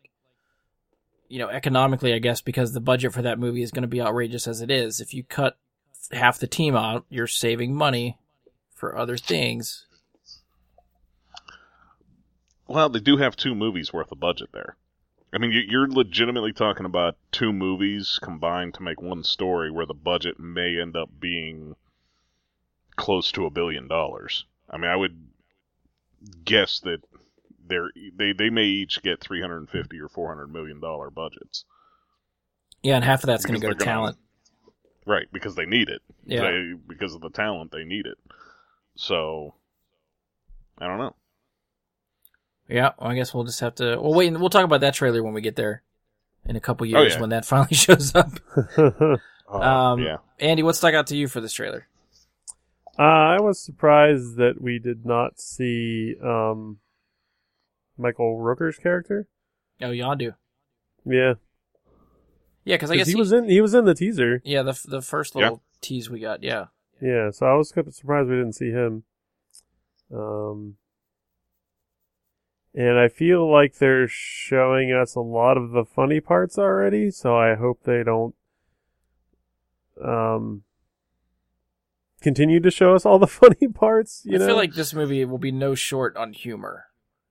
you 1.27 1.39
know, 1.39 1.49
economically, 1.49 2.13
I 2.13 2.19
guess, 2.19 2.41
because 2.41 2.73
the 2.73 2.79
budget 2.79 3.13
for 3.13 3.23
that 3.23 3.39
movie 3.39 3.63
is 3.63 3.71
going 3.71 3.81
to 3.81 3.87
be 3.87 4.01
outrageous 4.01 4.47
as 4.47 4.61
it 4.61 4.69
is. 4.69 4.99
If 4.99 5.13
you 5.13 5.23
cut 5.23 5.57
half 6.11 6.37
the 6.37 6.45
team 6.45 6.75
out, 6.75 7.05
you're 7.09 7.25
saving 7.25 7.73
money 7.75 8.19
for 8.75 8.95
other 8.95 9.17
things. 9.17 9.87
Well, 12.67 12.89
they 12.89 12.99
do 12.99 13.17
have 13.17 13.35
two 13.35 13.55
movies 13.55 13.91
worth 13.91 14.11
of 14.11 14.19
budget 14.19 14.49
there. 14.53 14.77
I 15.33 15.39
mean, 15.39 15.51
you're 15.67 15.89
legitimately 15.89 16.53
talking 16.53 16.85
about 16.85 17.17
two 17.31 17.51
movies 17.51 18.19
combined 18.21 18.75
to 18.75 18.83
make 18.83 19.01
one 19.01 19.23
story 19.23 19.71
where 19.71 19.87
the 19.87 19.95
budget 19.95 20.39
may 20.39 20.79
end 20.79 20.95
up 20.95 21.09
being 21.19 21.75
close 22.95 23.31
to 23.31 23.47
a 23.47 23.49
billion 23.49 23.87
dollars. 23.87 24.45
I 24.73 24.77
mean, 24.77 24.89
I 24.89 24.95
would 24.95 25.27
guess 26.43 26.79
that 26.81 26.99
they're, 27.65 27.89
they 28.17 28.33
they 28.33 28.49
may 28.49 28.65
each 28.65 29.01
get 29.03 29.21
350 29.21 29.99
or 29.99 30.09
400 30.09 30.47
million 30.51 30.79
dollar 30.79 31.09
budgets. 31.09 31.65
Yeah, 32.81 32.95
and 32.95 33.05
half 33.05 33.23
of 33.23 33.27
that's 33.27 33.45
going 33.45 33.59
to 33.59 33.65
go 33.65 33.71
to 33.71 33.75
they're 33.77 33.85
gonna- 33.85 33.97
talent. 33.97 34.17
Right, 35.05 35.27
because 35.33 35.55
they 35.55 35.65
need 35.65 35.89
it. 35.89 36.01
Yeah. 36.25 36.41
They, 36.49 36.73
because 36.87 37.13
of 37.13 37.19
the 37.21 37.29
talent, 37.29 37.71
they 37.71 37.83
need 37.83 38.05
it. 38.05 38.17
So, 38.95 39.53
I 40.77 40.87
don't 40.87 40.97
know. 40.97 41.13
Yeah, 42.69 42.91
well, 42.97 43.11
I 43.11 43.15
guess 43.15 43.33
we'll 43.33 43.43
just 43.43 43.59
have 43.59 43.75
to. 43.75 43.97
Well, 44.01 44.13
wait, 44.13 44.31
we'll 44.31 44.49
talk 44.49 44.63
about 44.63 44.79
that 44.81 44.93
trailer 44.93 45.21
when 45.21 45.33
we 45.33 45.41
get 45.41 45.57
there 45.57 45.83
in 46.45 46.55
a 46.55 46.61
couple 46.61 46.85
years 46.85 47.11
Oh, 47.13 47.15
yeah. 47.15 47.19
when 47.21 47.29
that 47.31 47.43
finally 47.45 47.75
shows 47.75 48.15
up. 48.15 48.31
Oh, 48.77 49.17
Um, 49.61 49.99
yeah. 50.01 50.17
Andy, 50.39 50.63
what 50.63 50.75
stuck 50.77 50.93
out 50.93 51.07
to 51.07 51.17
you 51.17 51.27
for 51.27 51.41
this 51.41 51.53
trailer? 51.53 51.85
Uh, 52.97 53.01
I 53.01 53.39
was 53.41 53.59
surprised 53.59 54.37
that 54.37 54.61
we 54.61 54.77
did 54.79 55.05
not 55.05 55.39
see 55.39 56.15
um, 56.23 56.79
Michael 57.97 58.37
Rooker's 58.39 58.77
character. 58.77 59.27
Oh, 59.81 59.87
Yondu. 59.89 60.35
Yeah, 61.05 61.33
Yeah, 62.65 62.75
because 62.75 62.91
I 62.91 62.93
'Cause 62.95 62.99
guess 62.99 63.07
he 63.07 63.13
he- 63.13 63.19
was 63.19 63.31
in. 63.33 63.49
He 63.49 63.59
was 63.61 63.73
in 63.73 63.85
the 63.85 63.95
teaser. 63.95 64.41
Yeah, 64.45 64.61
the 64.61 64.79
the 64.87 65.01
first 65.01 65.33
Yeah. 65.35 65.41
little 65.41 65.63
tease 65.81 66.09
we 66.09 66.19
got. 66.19 66.43
Yeah. 66.43 66.67
Yeah, 67.01 67.31
so 67.31 67.47
I 67.47 67.55
was 67.55 67.71
kind 67.71 67.87
of 67.87 67.93
surprised 67.95 68.29
we 68.29 68.35
didn't 68.37 68.53
see 68.55 68.69
him. 68.71 69.03
Um, 70.13 70.77
and 72.73 72.97
I 72.97 73.07
feel 73.09 73.51
like 73.51 73.75
they're 73.79 74.07
showing 74.07 74.91
us 74.93 75.15
a 75.15 75.19
lot 75.19 75.57
of 75.57 75.71
the 75.71 75.83
funny 75.83 76.21
parts 76.21 76.57
already, 76.57 77.11
so 77.11 77.35
I 77.35 77.55
hope 77.55 77.83
they 77.83 78.03
don't 78.03 78.35
um 80.01 80.63
continue 82.23 82.59
to 82.61 82.71
show 82.71 82.95
us 82.95 83.05
all 83.05 83.19
the 83.19 83.27
funny 83.41 83.67
parts. 83.67 84.23
You 84.25 84.35
I 84.35 84.39
know, 84.39 84.47
feel 84.47 84.55
like 84.55 84.73
this 84.73 84.93
movie 84.93 85.23
will 85.25 85.37
be 85.37 85.51
no 85.51 85.75
short 85.75 86.17
on 86.17 86.33
humor. 86.33 86.85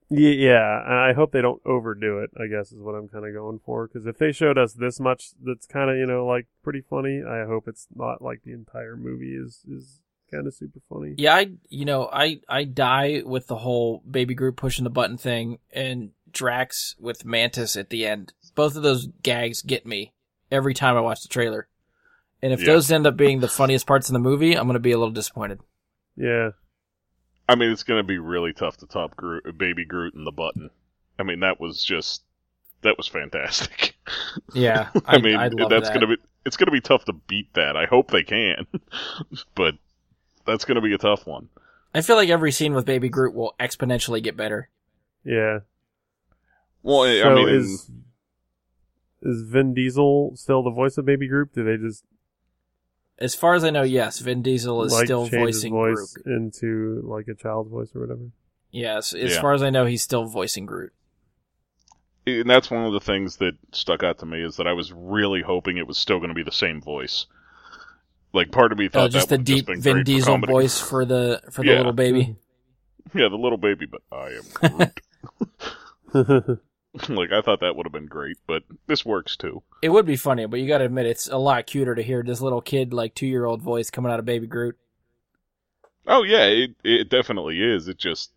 yeah, 0.09 0.29
yeah, 0.29 0.83
I 0.87 1.13
hope 1.13 1.31
they 1.31 1.41
don't 1.41 1.61
overdo 1.65 2.19
it. 2.19 2.29
I 2.39 2.47
guess 2.47 2.71
is 2.71 2.79
what 2.81 2.93
I'm 2.95 3.09
kind 3.09 3.25
of 3.25 3.33
going 3.33 3.59
for. 3.65 3.87
Because 3.87 4.05
if 4.05 4.17
they 4.17 4.31
showed 4.31 4.57
us 4.57 4.73
this 4.73 4.99
much, 4.99 5.31
that's 5.43 5.65
kind 5.65 5.89
of 5.89 5.97
you 5.97 6.05
know 6.05 6.25
like 6.25 6.47
pretty 6.63 6.81
funny. 6.81 7.21
I 7.27 7.45
hope 7.45 7.67
it's 7.67 7.87
not 7.93 8.21
like 8.21 8.43
the 8.43 8.53
entire 8.53 8.95
movie 8.95 9.35
is 9.35 9.65
is 9.69 9.99
kind 10.31 10.47
of 10.47 10.53
super 10.53 10.79
funny. 10.89 11.15
Yeah, 11.17 11.35
I 11.35 11.51
you 11.69 11.85
know 11.85 12.09
I 12.11 12.39
I 12.47 12.63
die 12.63 13.23
with 13.25 13.47
the 13.47 13.57
whole 13.57 14.03
baby 14.09 14.35
Groot 14.35 14.55
pushing 14.55 14.83
the 14.83 14.89
button 14.89 15.17
thing 15.17 15.57
and 15.71 16.11
Drax 16.31 16.95
with 16.99 17.25
Mantis 17.25 17.75
at 17.75 17.89
the 17.89 18.05
end. 18.05 18.33
Both 18.55 18.75
of 18.75 18.83
those 18.83 19.07
gags 19.23 19.61
get 19.61 19.85
me 19.85 20.13
every 20.51 20.73
time 20.73 20.95
I 20.97 21.01
watch 21.01 21.21
the 21.23 21.27
trailer. 21.29 21.67
And 22.43 22.51
if 22.53 22.59
Yeah. 22.59 22.65
those 22.73 22.91
end 22.91 23.07
up 23.07 23.15
being 23.17 23.39
the 23.39 23.47
funniest 23.47 23.87
parts 23.87 24.09
in 24.09 24.13
the 24.13 24.19
movie, 24.19 24.53
I'm 24.55 24.65
going 24.65 24.73
to 24.73 24.79
be 24.79 24.91
a 24.91 24.97
little 24.97 25.13
disappointed. 25.13 25.61
Yeah, 26.17 26.51
I 27.49 27.55
mean, 27.55 27.71
it's 27.71 27.83
going 27.83 27.99
to 27.99 28.07
be 28.07 28.17
really 28.19 28.53
tough 28.53 28.77
to 28.77 28.85
top 28.85 29.15
Groot, 29.15 29.57
Baby 29.57 29.85
Groot 29.85 30.13
and 30.13 30.27
the 30.27 30.31
button. 30.31 30.69
I 31.17 31.23
mean, 31.23 31.39
that 31.39 31.59
was 31.59 31.81
just 31.81 32.23
that 32.81 32.97
was 32.97 33.07
fantastic. 33.07 33.95
Yeah, 34.53 34.89
I, 35.05 35.15
I- 35.15 35.21
mean, 35.21 35.37
I'd 35.37 35.53
love 35.53 35.69
that's 35.69 35.87
that. 35.89 35.93
going 35.99 36.09
to 36.09 36.17
be 36.17 36.23
it's 36.45 36.57
going 36.57 36.65
to 36.67 36.71
be 36.71 36.81
tough 36.81 37.05
to 37.05 37.13
beat 37.13 37.53
that. 37.53 37.77
I 37.77 37.85
hope 37.85 38.11
they 38.11 38.23
can, 38.23 38.67
but 39.55 39.75
that's 40.45 40.65
going 40.65 40.75
to 40.75 40.81
be 40.81 40.93
a 40.93 40.97
tough 40.97 41.25
one. 41.25 41.47
I 41.95 42.01
feel 42.01 42.15
like 42.17 42.27
every 42.29 42.51
scene 42.51 42.73
with 42.73 42.85
Baby 42.85 43.07
Groot 43.09 43.33
will 43.33 43.55
exponentially 43.59 44.21
get 44.21 44.35
better. 44.35 44.69
yeah. 45.23 45.59
Well, 46.81 47.03
so 47.05 47.31
I 47.31 47.35
mean, 47.35 47.47
is 47.49 47.89
is 49.21 49.41
Vin 49.43 49.73
Diesel 49.73 50.33
still 50.35 50.61
the 50.63 50.69
voice 50.71 50.97
of 50.97 51.05
Baby 51.05 51.27
Groot? 51.29 51.53
Do 51.53 51.63
they 51.63 51.77
just 51.77 52.03
As 53.19 53.35
far 53.35 53.53
as 53.53 53.63
I 53.63 53.69
know, 53.69 53.83
yes, 53.83 54.19
Vin 54.19 54.41
Diesel 54.41 54.83
is 54.83 54.91
like 54.91 55.05
still 55.05 55.29
change 55.29 55.47
his 55.47 55.57
voicing 55.57 55.73
voice 55.73 56.13
Groot. 56.13 56.35
into 56.35 57.01
like 57.05 57.27
a 57.27 57.35
child's 57.35 57.69
voice 57.71 57.89
or 57.95 58.01
whatever? 58.01 58.31
Yes, 58.71 59.13
as 59.13 59.33
Yeah. 59.33 59.41
far 59.41 59.53
as 59.53 59.61
I 59.61 59.69
know, 59.69 59.85
he's 59.85 60.01
still 60.01 60.25
voicing 60.25 60.65
Groot. 60.65 60.91
and 62.25 62.49
that's 62.49 62.71
one 62.71 62.85
of 62.85 62.93
the 62.93 62.99
things 62.99 63.37
that 63.37 63.53
stuck 63.71 64.01
out 64.03 64.17
to 64.19 64.25
me 64.25 64.41
is 64.43 64.55
that 64.57 64.65
I 64.67 64.73
was 64.73 64.91
really 64.91 65.41
hoping 65.41 65.77
it 65.77 65.87
was 65.87 65.97
still 65.97 66.17
going 66.17 66.29
to 66.29 66.33
be 66.35 66.43
the 66.43 66.51
same 66.51 66.81
voice. 66.81 67.25
Like 68.33 68.51
part 68.51 68.71
of 68.71 68.79
me 68.79 68.87
thought 68.89 69.03
Oh, 69.03 69.07
just 69.09 69.29
that 69.29 69.37
the 69.37 69.43
deep 69.43 69.67
just 69.67 69.83
Vin 69.83 69.93
great 69.93 69.99
for 69.99 70.03
Diesel 70.03 70.37
voice 70.39 70.79
for 70.79 71.05
the 71.05 71.41
for 71.51 71.63
the 71.63 71.71
Yeah. 71.71 71.77
little 71.77 71.93
baby. 71.93 72.35
Yeah, 73.13 73.29
the 73.29 73.37
little 73.37 73.59
baby, 73.59 73.85
but 73.85 74.01
I 74.11 74.39
am 74.39 74.89
Groot. 76.13 76.59
like 77.09 77.31
I 77.31 77.41
thought 77.41 77.61
that 77.61 77.75
would 77.75 77.85
have 77.85 77.93
been 77.93 78.05
great, 78.05 78.37
but 78.47 78.63
this 78.87 79.03
works 79.05 79.35
too. 79.35 79.63
It 79.81 79.89
would 79.89 80.05
be 80.05 80.15
funny, 80.15 80.45
but 80.45 80.59
you 80.59 80.67
got 80.67 80.77
to 80.79 80.85
admit 80.85 81.05
it's 81.07 81.27
a 81.27 81.37
lot 81.37 81.65
cuter 81.65 81.95
to 81.95 82.03
hear 82.03 82.21
this 82.23 82.41
little 82.41 82.61
kid, 82.61 82.93
like 82.93 83.15
two 83.15 83.27
year 83.27 83.45
old 83.45 83.61
voice 83.61 83.89
coming 83.89 84.11
out 84.11 84.19
of 84.19 84.25
Baby 84.25 84.47
Groot. 84.47 84.77
Oh 86.05 86.23
yeah, 86.23 86.45
it 86.45 86.75
it 86.83 87.09
definitely 87.09 87.61
is. 87.61 87.87
It 87.87 87.97
just 87.97 88.31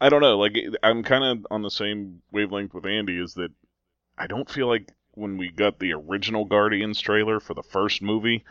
I 0.00 0.08
don't 0.08 0.20
know. 0.20 0.38
Like 0.38 0.54
I'm 0.82 1.02
kind 1.02 1.24
of 1.24 1.46
on 1.50 1.62
the 1.62 1.70
same 1.70 2.22
wavelength 2.30 2.74
with 2.74 2.86
Andy. 2.86 3.18
Is 3.20 3.34
that 3.34 3.50
I 4.18 4.26
don't 4.26 4.48
feel 4.50 4.68
like 4.68 4.88
when 5.14 5.36
we 5.36 5.50
got 5.50 5.78
the 5.80 5.92
original 5.94 6.44
Guardians 6.44 7.00
trailer 7.00 7.40
for 7.40 7.54
the 7.54 7.62
first 7.62 8.02
movie 8.02 8.44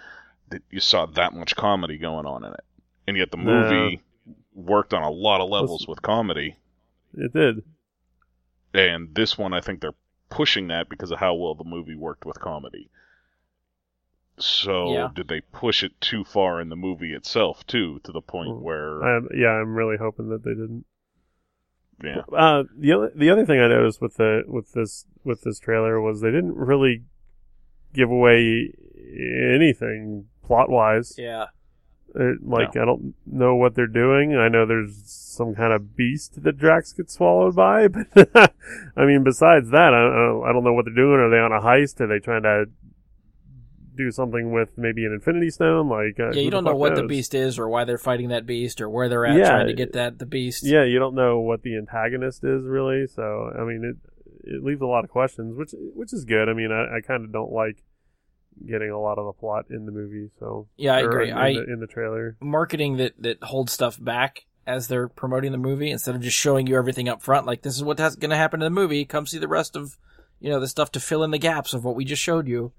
that 0.50 0.64
you 0.72 0.80
saw 0.80 1.06
that 1.06 1.34
much 1.34 1.56
comedy 1.56 1.98
going 1.98 2.26
on 2.26 2.44
in 2.44 2.52
it, 2.54 2.64
and 3.08 3.16
yet 3.16 3.32
the 3.32 3.38
No. 3.38 3.44
movie 3.44 4.02
worked 4.54 4.94
on 4.94 5.04
a 5.04 5.10
lot 5.12 5.42
of 5.42 5.50
levels 5.50 5.88
with 5.88 6.02
comedy. 6.02 6.58
it 7.14 7.32
did. 7.34 7.64
And 8.74 9.14
this 9.16 9.38
one, 9.38 9.54
I 9.54 9.62
think 9.62 9.82
they're 9.82 9.94
pushing 10.30 10.68
that 10.68 10.90
because 10.90 11.12
of 11.12 11.20
how 11.20 11.34
well 11.34 11.56
the 11.56 11.64
movie 11.64 11.96
worked 11.96 12.26
with 12.26 12.40
comedy. 12.40 12.90
So 14.38 14.94
Yeah. 14.94 15.10
did 15.14 15.28
they 15.28 15.42
push 15.42 15.84
it 15.84 16.00
too 16.00 16.24
far 16.24 16.62
in 16.62 16.70
the 16.70 16.76
movie 16.76 17.14
itself 17.14 17.66
too, 17.68 18.00
to 18.04 18.12
the 18.12 18.22
point 18.22 18.52
Mm. 18.52 18.62
where 18.62 19.04
I'm, 19.04 19.28
yeah, 19.34 19.50
I'm 19.50 19.74
really 19.76 19.98
hoping 19.98 20.30
that 20.30 20.44
they 20.44 20.52
didn't. 20.54 20.86
yeah, 22.04 22.24
Uh, 22.32 22.64
the 22.78 22.94
other 22.94 23.12
the 23.14 23.30
other 23.30 23.46
thing 23.46 23.60
I 23.60 23.68
noticed 23.68 24.00
with 24.02 24.16
the 24.16 24.44
with 24.48 24.72
this 24.72 25.06
with 25.26 25.42
this 25.42 25.60
trailer 25.60 26.00
was 26.00 26.22
they 26.22 26.32
didn't 26.32 26.56
really 26.56 27.04
give 27.94 28.10
away 28.10 28.72
anything 29.54 30.30
plot 30.44 30.70
wise. 30.70 31.16
Yeah. 31.18 31.48
It, 32.16 32.40
like 32.44 32.76
I 32.76 32.86
don't 32.86 33.14
know 33.28 33.56
what 33.56 33.76
they're 33.76 33.86
doing. 33.88 34.36
I 34.36 34.48
know 34.50 34.66
there's 34.66 35.02
some 35.06 35.54
kind 35.54 35.72
of 35.72 35.96
beast 35.96 36.42
that 36.44 36.58
Drax 36.58 36.92
gets 36.94 37.14
swallowed 37.14 37.56
by, 37.56 37.88
but 37.88 38.54
I 38.98 39.06
mean, 39.06 39.24
besides 39.24 39.70
that, 39.70 39.94
I, 39.94 39.98
I 40.08 40.26
don't- 40.28 40.44
I 40.50 40.52
don't 40.54 40.64
know 40.64 40.74
what 40.74 40.86
they're 40.86 40.94
doing. 40.96 41.20
Are 41.20 41.30
they 41.30 41.38
on 41.38 41.52
a 41.52 41.62
heist? 41.62 42.02
Are 42.02 42.08
they 42.08 42.20
trying 42.20 42.44
to 42.44 42.66
do 43.96 44.12
something 44.12 44.52
with 44.52 44.70
maybe 44.78 45.06
an 45.06 45.14
Infinity 45.14 45.50
Stone? 45.50 45.90
Like, 45.90 46.20
uh, 46.20 46.32
Yeah, 46.32 46.42
you 46.42 46.52
don't 46.52 46.64
know 46.64 46.76
what 46.76 46.96
the 46.96 47.04
beast 47.04 47.36
is 47.36 47.60
or 47.60 47.68
why 47.70 47.84
they're 47.84 47.98
fighting 47.98 48.30
that 48.30 48.46
beast 48.46 48.82
or 48.82 48.90
where 48.90 49.10
they're 49.10 49.26
at 49.26 49.38
Yeah. 49.38 49.50
trying 49.50 49.68
to 49.68 49.74
get 49.74 49.94
that 49.94 50.20
the 50.20 50.26
beast. 50.26 50.66
Yeah, 50.66 50.84
you 50.86 51.00
don't 51.00 51.16
know 51.16 51.40
what 51.40 51.62
the 51.64 51.78
antagonist 51.78 52.44
is 52.44 52.64
really. 52.66 53.08
So 53.08 53.52
I 53.60 53.64
mean, 53.64 53.84
it 53.84 53.98
it 54.56 54.64
leaves 54.64 54.82
a 54.82 54.86
lot 54.88 55.04
of 55.04 55.10
questions, 55.12 55.56
which 55.58 55.72
which 55.94 56.14
is 56.14 56.26
good. 56.26 56.50
I 56.50 56.54
mean, 56.54 56.72
I, 56.72 56.98
I 56.98 57.02
kind 57.02 57.24
of 57.26 57.32
don't 57.32 57.52
like 57.52 57.84
getting 58.68 58.90
a 58.92 59.00
lot 59.00 59.18
of 59.18 59.26
the 59.26 59.34
plot 59.34 59.66
in 59.70 59.86
the 59.86 59.92
movie. 59.92 60.30
So 60.40 60.68
Yeah, 60.78 60.96
I 60.96 61.00
agree. 61.02 61.30
In, 61.30 61.38
I 61.38 61.54
the, 61.54 61.64
in 61.74 61.80
the 61.80 61.88
trailer. 61.88 62.36
marketing 62.42 62.98
that 62.98 63.14
that 63.20 63.44
holds 63.44 63.72
stuff 63.74 63.98
back 64.04 64.46
as 64.68 64.88
they're 64.88 65.08
promoting 65.08 65.52
the 65.52 65.58
movie 65.58 65.90
instead 65.92 66.16
of 66.16 66.22
just 66.22 66.38
showing 66.38 66.68
you 66.68 66.76
everything 66.78 67.10
up 67.10 67.22
front. 67.24 67.46
Like 67.46 67.62
this 67.64 67.76
is 67.76 67.84
what's 67.84 68.16
going 68.16 68.30
to 68.30 68.36
happen 68.36 68.62
in 68.62 68.66
the 68.66 68.82
movie. 68.82 69.06
Come 69.06 69.26
see 69.26 69.40
the 69.40 69.48
rest 69.48 69.76
of 69.76 69.98
you 70.40 70.50
know 70.50 70.60
the 70.60 70.68
stuff 70.68 70.92
to 70.94 71.00
fill 71.00 71.24
in 71.24 71.32
the 71.32 71.38
gaps 71.38 71.74
of 71.74 71.84
what 71.84 71.96
we 71.96 72.06
just 72.06 72.22
showed 72.22 72.48
you. 72.48 72.72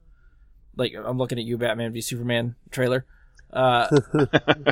Like 0.77 0.93
I'm 0.95 1.19
looking 1.19 1.39
at 1.39 1.45
you, 1.45 1.59
Batman 1.59 1.93
v 1.93 2.01
Superman 2.01 2.55
trailer. 2.71 3.05
Uh, 3.53 3.89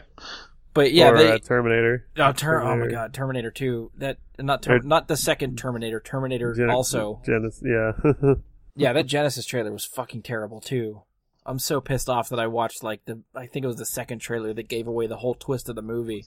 but 0.75 0.93
yeah, 0.93 1.11
or 1.11 1.19
they 1.19 1.33
uh, 1.33 1.38
Terminator. 1.38 2.07
oh, 2.19 2.33
ter- 2.33 2.62
oh 2.62 2.77
my 2.77 2.87
god, 2.87 3.12
Terminator 3.12 3.50
Two. 3.50 3.91
That 3.99 4.19
not 4.38 4.62
ter- 4.62 4.77
Or- 4.77 4.81
not 4.81 5.09
the 5.09 5.17
second 5.17 5.59
Terminator. 5.59 6.00
Terminator 6.00 6.55
Gen- 6.55 6.71
also. 6.71 7.21
Genisys. 7.27 7.62
Yeah. 7.65 8.35
Yeah, 8.79 8.93
that 8.95 9.07
Genisys 9.07 9.47
trailer 9.47 9.73
was 9.73 9.85
fucking 9.85 10.23
terrible 10.23 10.61
too. 10.61 11.03
I'm 11.45 11.59
so 11.59 11.81
pissed 11.81 12.09
off 12.09 12.29
that 12.29 12.39
I 12.39 12.47
watched 12.47 12.83
like 12.83 13.05
the 13.07 13.21
I 13.35 13.47
think 13.47 13.65
it 13.65 13.69
was 13.69 13.77
the 13.77 13.87
second 13.87 14.19
trailer 14.21 14.53
that 14.55 14.69
gave 14.69 14.87
away 14.87 15.07
the 15.07 15.17
whole 15.17 15.35
twist 15.35 15.69
of 15.69 15.75
the 15.77 15.83
movie. 15.83 16.25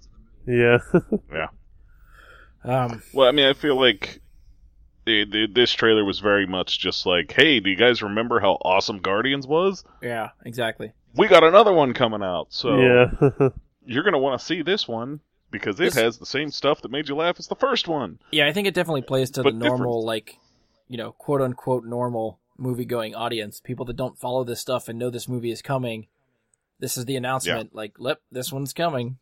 yeah. 0.47 0.79
Yeah. 1.31 1.47
Um, 2.63 3.01
Well, 3.13 3.27
I 3.27 3.31
mean, 3.31 3.45
I 3.47 3.53
feel 3.53 3.79
like 3.79 4.21
the, 5.05 5.25
the, 5.25 5.47
this 5.51 5.71
trailer 5.73 6.05
was 6.05 6.19
very 6.19 6.45
much 6.45 6.79
just 6.79 7.05
like, 7.05 7.31
hey, 7.33 7.59
do 7.59 7.69
you 7.69 7.75
guys 7.75 8.03
remember 8.03 8.39
how 8.39 8.53
awesome 8.63 8.99
Guardians 8.99 9.47
was? 9.47 9.83
yeah, 10.01 10.29
exactly. 10.45 10.91
We 11.15 11.27
got 11.27 11.43
another 11.43 11.73
one 11.73 11.93
coming 11.93 12.21
out, 12.23 12.47
so 12.49 12.77
yeah. 12.77 13.49
you're 13.85 14.03
gonna 14.03 14.19
want 14.19 14.39
to 14.39 14.45
see 14.45 14.61
this 14.61 14.87
one 14.87 15.19
because 15.49 15.75
it 15.79 15.85
This- 15.85 15.95
has 15.95 16.17
the 16.19 16.25
same 16.25 16.51
stuff 16.51 16.81
that 16.83 16.91
made 16.91 17.09
you 17.09 17.15
laugh 17.15 17.37
as 17.39 17.47
the 17.47 17.55
first 17.55 17.87
one. 17.87 18.19
Yeah, 18.31 18.47
I 18.47 18.53
think 18.53 18.67
it 18.67 18.73
definitely 18.73 19.01
plays 19.01 19.29
to 19.31 19.43
But 19.43 19.57
the 19.59 19.65
normal, 19.67 20.05
like, 20.05 20.37
you 20.87 20.97
know, 20.97 21.11
quote 21.13 21.41
unquote 21.41 21.83
normal 21.83 22.39
movie 22.57 22.85
going 22.85 23.15
audience. 23.15 23.59
People 23.59 23.85
that 23.85 23.95
don't 23.95 24.19
follow 24.19 24.43
this 24.43 24.61
stuff 24.61 24.87
and 24.87 24.99
know 24.99 25.09
this 25.09 25.27
movie 25.27 25.51
is 25.51 25.61
coming. 25.61 26.07
This 26.79 26.97
is 26.97 27.05
the 27.05 27.15
announcement. 27.15 27.75
Like, 27.75 27.99
lip, 27.99 28.21
this 28.31 28.51
one's 28.51 28.73
coming. 28.73 29.17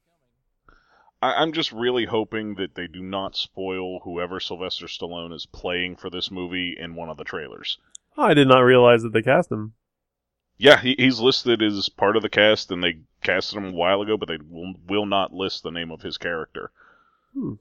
I, 1.21 1.33
I'm 1.33 1.51
just 1.53 1.71
really 1.71 2.05
hoping 2.05 2.55
that 2.55 2.75
they 2.75 2.87
do 2.87 3.01
not 3.01 3.35
spoil 3.35 3.99
whoever 4.01 4.39
Sylvester 4.39 4.85
Stallone 4.85 5.33
is 5.33 5.45
playing 5.45 5.97
for 5.97 6.09
this 6.09 6.31
movie 6.31 6.75
in 6.77 6.95
one 6.95 7.09
of 7.09 7.17
the 7.17 7.23
trailers. 7.23 7.77
Oh, 8.17 8.23
I 8.23 8.33
did 8.33 8.47
not 8.47 8.59
realize 8.59 9.03
that 9.03 9.13
they 9.13 9.21
cast 9.21 9.51
him. 9.51 9.73
Yeah, 10.57 10.79
he, 10.79 10.95
he's 10.97 11.19
listed 11.19 11.61
as 11.61 11.87
part 11.87 12.17
of 12.17 12.21
the 12.21 12.29
cast, 12.29 12.69
and 12.71 12.83
they 12.83 12.99
casted 13.23 13.57
him 13.57 13.67
a 13.67 13.71
while 13.71 14.01
ago, 14.01 14.17
but 14.17 14.27
they 14.27 14.37
will, 14.37 14.73
will 14.87 15.05
not 15.05 15.33
list 15.33 15.63
the 15.63 15.71
name 15.71 15.91
of 15.91 16.01
his 16.01 16.17
character. 16.17 16.71
Hmm. 17.33 17.53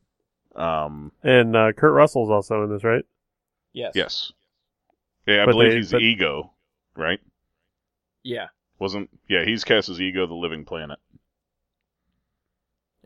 Um, 0.56 1.12
And 1.22 1.54
uh, 1.54 1.72
Kurt 1.72 1.92
Russell's 1.92 2.30
also 2.30 2.64
in 2.64 2.70
this, 2.70 2.82
right? 2.82 3.04
Yes. 3.72 3.92
yes. 3.94 4.32
Yeah, 5.28 5.42
I 5.42 5.44
But 5.44 5.52
believe 5.52 5.70
they- 5.72 5.76
he's 5.76 5.92
but- 5.92 6.00
Ego, 6.02 6.52
right? 6.96 7.20
Yeah. 8.22 8.48
Wasn't? 8.78 9.10
Yeah, 9.28 9.44
he's 9.44 9.62
cast 9.62 9.88
as 9.90 10.00
Ego, 10.00 10.26
the 10.26 10.34
Living 10.34 10.64
Planet. 10.64 10.98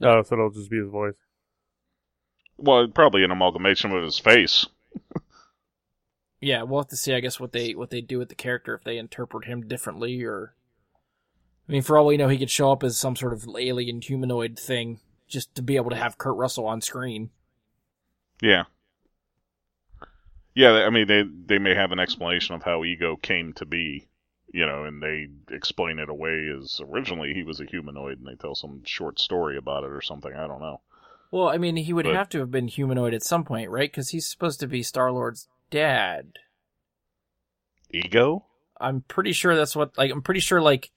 Oh, 0.00 0.22
so 0.22 0.34
it'll 0.34 0.50
just 0.50 0.70
be 0.70 0.78
his 0.78 0.88
voice. 0.88 1.14
Well, 2.58 2.86
probably 2.88 3.24
an 3.24 3.30
amalgamation 3.32 3.90
of 3.92 4.02
his 4.04 4.18
face. 4.18 4.66
Yeah, 6.44 6.64
we'll 6.64 6.80
have 6.80 6.88
to 6.88 6.96
see, 6.96 7.14
I 7.14 7.20
guess, 7.20 7.38
what 7.38 7.52
they 7.52 7.72
what 7.72 7.90
they 7.90 8.00
do 8.00 8.18
with 8.18 8.28
the 8.28 8.34
character 8.34 8.74
if 8.74 8.82
they 8.82 8.98
interpret 8.98 9.44
him 9.44 9.68
differently 9.68 10.24
or. 10.24 10.56
I 11.68 11.70
mean, 11.72 11.82
for 11.82 11.96
all 11.96 12.04
we 12.06 12.16
know, 12.16 12.26
he 12.26 12.36
could 12.36 12.50
show 12.50 12.72
up 12.72 12.82
as 12.82 12.96
some 12.98 13.14
sort 13.14 13.32
of 13.32 13.46
alien 13.56 14.02
humanoid 14.02 14.58
thing 14.58 14.98
just 15.28 15.54
to 15.54 15.62
be 15.62 15.76
able 15.76 15.90
to 15.90 15.96
have 15.96 16.18
Kurt 16.18 16.34
Russell 16.36 16.66
on 16.66 16.80
screen. 16.80 17.30
Yeah. 18.42 18.64
Yeah, 20.54 20.72
I 20.86 20.90
mean, 20.90 21.06
they 21.06 21.24
they 21.46 21.58
may 21.58 21.74
have 21.74 21.92
an 21.92 21.98
explanation 21.98 22.54
of 22.54 22.62
how 22.62 22.84
Ego 22.84 23.16
came 23.16 23.52
to 23.54 23.64
be, 23.64 24.08
you 24.52 24.66
know, 24.66 24.84
and 24.84 25.02
they 25.02 25.28
explain 25.50 25.98
it 25.98 26.10
away 26.10 26.48
as 26.54 26.80
originally 26.86 27.32
he 27.32 27.42
was 27.42 27.60
a 27.60 27.64
humanoid, 27.64 28.18
and 28.18 28.26
they 28.26 28.34
tell 28.34 28.54
some 28.54 28.82
short 28.84 29.18
story 29.18 29.56
about 29.56 29.84
it 29.84 29.90
or 29.90 30.02
something. 30.02 30.32
I 30.34 30.46
don't 30.46 30.60
know. 30.60 30.80
Well, 31.30 31.48
I 31.48 31.56
mean, 31.56 31.76
he 31.76 31.94
would 31.94 32.04
But- 32.04 32.14
have 32.14 32.28
to 32.30 32.40
have 32.40 32.50
been 32.50 32.68
humanoid 32.68 33.14
at 33.14 33.22
some 33.22 33.44
point, 33.44 33.70
right? 33.70 33.90
Because 33.90 34.10
he's 34.10 34.28
supposed 34.28 34.60
to 34.60 34.66
be 34.66 34.82
Star 34.82 35.10
Lord's 35.10 35.48
dad. 35.70 36.34
Ego? 37.90 38.44
I'm 38.80 39.02
pretty 39.02 39.32
sure 39.32 39.54
that's 39.54 39.76
what. 39.76 39.96
Like, 39.96 40.10
I'm 40.10 40.22
pretty 40.22 40.40
sure 40.40 40.60
like 40.60 40.90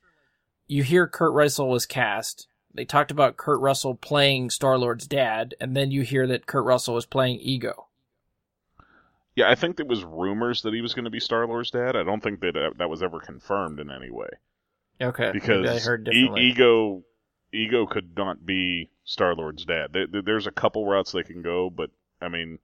you 0.68 0.84
hear 0.84 1.08
Kurt 1.08 1.34
Russell 1.34 1.70
was 1.70 1.86
cast. 1.86 2.48
They 2.74 2.84
talked 2.86 3.12
about 3.12 3.38
Kurt 3.38 3.62
Russell 3.62 3.96
playing 3.96 4.50
Star 4.50 4.78
Lord's 4.78 5.08
dad, 5.08 5.56
and 5.62 5.78
then 5.78 5.92
you 5.92 6.02
hear 6.02 6.28
that 6.28 6.46
Kurt 6.46 6.66
Russell 6.66 6.96
was 6.96 7.06
playing 7.06 7.40
Ego. 7.40 7.88
Yeah, 9.36 9.50
I 9.50 9.56
think 9.56 9.76
there 9.78 9.86
was 9.86 10.04
rumors 10.04 10.62
that 10.62 10.74
he 10.74 10.82
was 10.82 10.94
going 10.94 11.06
to 11.06 11.12
be 11.12 11.20
Star 11.20 11.46
Lord's 11.46 11.72
dad. 11.72 11.96
I 11.96 12.04
don't 12.04 12.22
think 12.24 12.40
that 12.40 12.56
uh, 12.56 12.70
that 12.78 12.90
was 12.90 13.04
ever 13.04 13.20
confirmed 13.20 13.80
in 13.80 13.92
any 13.92 14.10
way 14.10 14.30
Okay, 15.02 15.32
because 15.34 15.68
I 15.70 15.80
heard 15.80 16.08
E- 16.08 16.30
Ego 16.38 17.04
Ego 17.52 17.86
could 17.86 18.16
not 18.18 18.46
be 18.46 18.90
Star 19.04 19.36
Lord's 19.36 19.66
dad. 19.66 19.92
There, 19.94 20.08
there- 20.08 20.22
there's 20.22 20.48
a 20.48 20.52
couple 20.52 20.86
routes 20.86 21.12
they 21.12 21.24
can 21.24 21.42
go, 21.42 21.70
but 21.70 21.90
I 22.22 22.30
mean, 22.30 22.60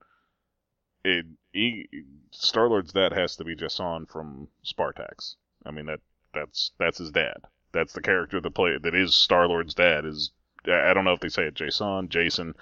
it, 1.04 1.26
e, 1.54 1.86
Star 2.32 2.68
Lord's 2.70 2.94
dad 2.94 3.12
has 3.12 3.36
to 3.36 3.44
be 3.44 3.56
Jason 3.56 4.06
from 4.06 4.48
Spartax. 4.66 5.36
I 5.66 5.72
mean 5.72 5.86
that 5.88 6.00
that's 6.34 6.72
that's 6.80 7.00
his 7.00 7.12
dad. 7.12 7.38
That's 7.74 7.94
the 7.94 8.02
character 8.02 8.40
that 8.40 8.52
play 8.54 8.78
that 8.82 8.96
is 8.96 9.14
Star 9.14 9.48
Lord's 9.48 9.74
dad. 9.74 10.06
Is 10.06 10.32
I 10.68 10.94
don't 10.94 11.06
know 11.06 11.14
if 11.14 11.20
they 11.20 11.30
say 11.30 11.44
it 11.44 11.56
Jason, 11.56 12.10
Jason. 12.10 12.54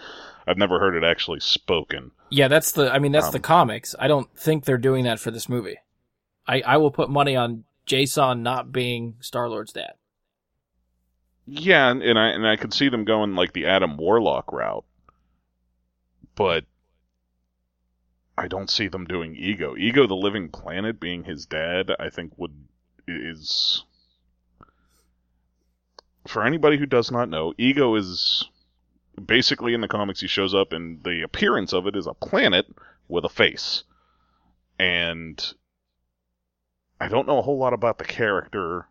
I've 0.47 0.57
never 0.57 0.79
heard 0.79 0.95
it 0.95 1.03
actually 1.03 1.39
spoken. 1.41 2.11
yeah, 2.29 2.47
that's 2.47 2.71
the. 2.71 2.91
I 2.91 2.99
mean, 2.99 3.11
that's 3.11 3.27
Um, 3.27 3.33
the 3.33 3.39
comics. 3.39 3.95
I 3.99 4.07
don't 4.07 4.33
think 4.37 4.65
they're 4.65 4.77
doing 4.77 5.03
that 5.05 5.19
for 5.19 5.31
this 5.31 5.49
movie. 5.49 5.77
I 6.47 6.61
I 6.61 6.77
will 6.77 6.91
put 6.91 7.09
money 7.09 7.35
on 7.35 7.65
Jason 7.85 8.43
not 8.43 8.71
being 8.71 9.15
Star 9.19 9.49
Lord's 9.49 9.73
dad. 9.73 9.93
Yeah, 11.45 11.89
and, 11.89 12.01
and 12.03 12.17
I 12.19 12.27
and 12.29 12.47
I 12.47 12.55
could 12.55 12.73
see 12.73 12.89
them 12.89 13.05
going 13.05 13.35
like 13.35 13.53
the 13.53 13.65
Adam 13.65 13.97
Warlock 13.97 14.51
route, 14.53 14.85
but 16.35 16.65
I 18.37 18.47
don't 18.47 18.69
see 18.69 18.87
them 18.87 19.05
doing 19.05 19.35
Ego. 19.35 19.75
Ego, 19.75 20.07
the 20.07 20.15
Living 20.15 20.49
Planet, 20.49 20.99
being 20.99 21.25
his 21.25 21.45
dad, 21.45 21.91
I 21.99 22.09
think 22.09 22.37
would 22.37 22.67
is 23.07 23.83
for 26.29 26.45
anybody 26.45 26.77
who 26.77 26.85
does 26.85 27.11
not 27.11 27.27
know, 27.27 27.53
Ego 27.57 27.95
is 27.95 28.47
basically 29.25 29.73
in 29.73 29.81
the 29.81 29.87
comics. 29.87 30.21
He 30.21 30.27
shows 30.27 30.53
up, 30.53 30.71
and 30.73 31.03
the 31.03 31.23
appearance 31.23 31.73
of 31.73 31.87
it 31.87 31.95
is 31.95 32.05
a 32.05 32.13
planet 32.13 32.67
with 33.07 33.25
a 33.25 33.29
face, 33.29 33.83
and 34.77 35.53
I 37.01 37.07
don't 37.07 37.27
know 37.27 37.39
a 37.39 37.41
whole 37.41 37.57
lot 37.57 37.73
about 37.73 37.97
the 37.97 38.05
character 38.05 38.85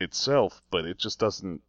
itself, 0.00 0.60
but 0.70 0.84
it 0.84 0.98
just 0.98 1.20
doesn't. 1.20 1.62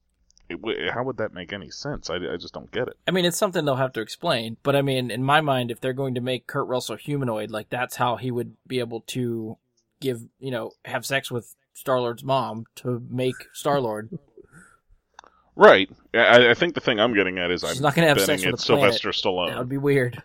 It, 0.49 0.91
how 0.91 1.03
would 1.03 1.17
that 1.17 1.33
make 1.33 1.53
any 1.53 1.69
sense? 1.69 2.09
I, 2.09 2.15
I 2.15 2.37
just 2.37 2.53
don't 2.53 2.71
get 2.71 2.87
it. 2.87 2.97
I 3.07 3.11
mean, 3.11 3.25
it's 3.25 3.37
something 3.37 3.65
they'll 3.65 3.75
have 3.75 3.93
to 3.93 4.01
explain. 4.01 4.57
But 4.63 4.75
I 4.75 4.81
mean, 4.81 5.11
in 5.11 5.23
my 5.23 5.41
mind, 5.41 5.69
if 5.69 5.79
they're 5.79 5.93
going 5.93 6.15
to 6.15 6.21
make 6.21 6.47
Kurt 6.47 6.67
Russell 6.67 6.95
humanoid, 6.95 7.51
like 7.51 7.69
that's 7.69 7.97
how 7.97 8.15
he 8.15 8.31
would 8.31 8.55
be 8.65 8.79
able 8.79 9.01
to 9.07 9.57
give, 9.99 10.23
you 10.39 10.49
know, 10.49 10.71
have 10.85 11.05
sex 11.05 11.29
with 11.29 11.53
Star 11.77 11.99
Lord's 12.01 12.23
mom 12.23 12.65
to 12.77 13.05
make 13.07 13.35
Star 13.53 13.79
Lord. 13.79 14.17
Right. 15.55 15.87
I, 16.11 16.49
I 16.49 16.53
think 16.55 16.73
the 16.73 16.81
thing 16.81 16.99
I'm 16.99 17.13
getting 17.13 17.37
at 17.37 17.51
is 17.51 17.61
She's 17.61 17.77
I'm 17.77 17.83
not 17.83 17.93
gonna 17.93 18.07
have 18.07 18.17
betting 18.17 18.37
sex 18.39 18.45
with 18.45 18.53
it's. 18.55 18.65
Sylvester 18.65 19.09
Stallone. 19.09 19.49
That 19.49 19.59
would 19.59 19.69
be 19.69 19.77
weird. 19.77 20.23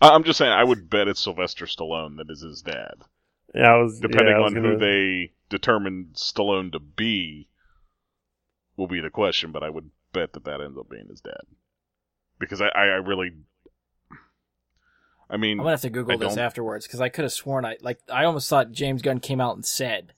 I- 0.00 0.10
I'm 0.10 0.22
just 0.22 0.38
saying 0.38 0.52
I 0.52 0.62
would 0.62 0.88
bet 0.88 1.08
it's 1.08 1.20
Sylvester 1.20 1.66
Stallone 1.66 2.18
that 2.18 2.30
is 2.30 2.40
his 2.42 2.62
dad. 2.62 2.94
Yeah, 3.52 3.74
I 3.74 3.76
was 3.82 3.98
Depending 3.98 4.28
yeah, 4.28 4.36
I 4.36 4.38
was 4.38 4.52
on 4.52 4.62
gonna, 4.62 4.68
who 4.74 4.78
they 4.78 5.32
determine 5.48 6.10
Stallone 6.14 6.70
to 6.70 6.78
be, 6.78 7.48
will 8.76 8.86
be 8.86 9.00
the 9.00 9.10
question. 9.10 9.50
But 9.50 9.64
I 9.64 9.70
would 9.70 9.90
bet 10.12 10.34
that 10.34 10.44
that 10.44 10.60
ends 10.60 10.78
up 10.78 10.88
being 10.88 11.08
his 11.10 11.20
dad 11.20 11.40
because 12.38 12.60
I, 12.60 12.68
I, 12.68 12.82
I 12.82 12.96
really. 12.98 13.32
I 15.28 15.36
mean, 15.36 15.52
I'm 15.58 15.64
gonna 15.64 15.70
have 15.70 15.80
to 15.80 15.90
Google 15.90 16.12
I 16.14 16.16
this 16.16 16.36
don't- 16.36 16.44
afterwards 16.44 16.86
because 16.86 17.00
I 17.00 17.08
could 17.08 17.24
have 17.24 17.32
sworn 17.32 17.64
I 17.64 17.76
like 17.82 17.98
I 18.08 18.24
almost 18.24 18.48
thought 18.48 18.70
James 18.70 19.02
Gunn 19.02 19.18
came 19.18 19.40
out 19.40 19.56
and 19.56 19.66
said, 19.66 20.12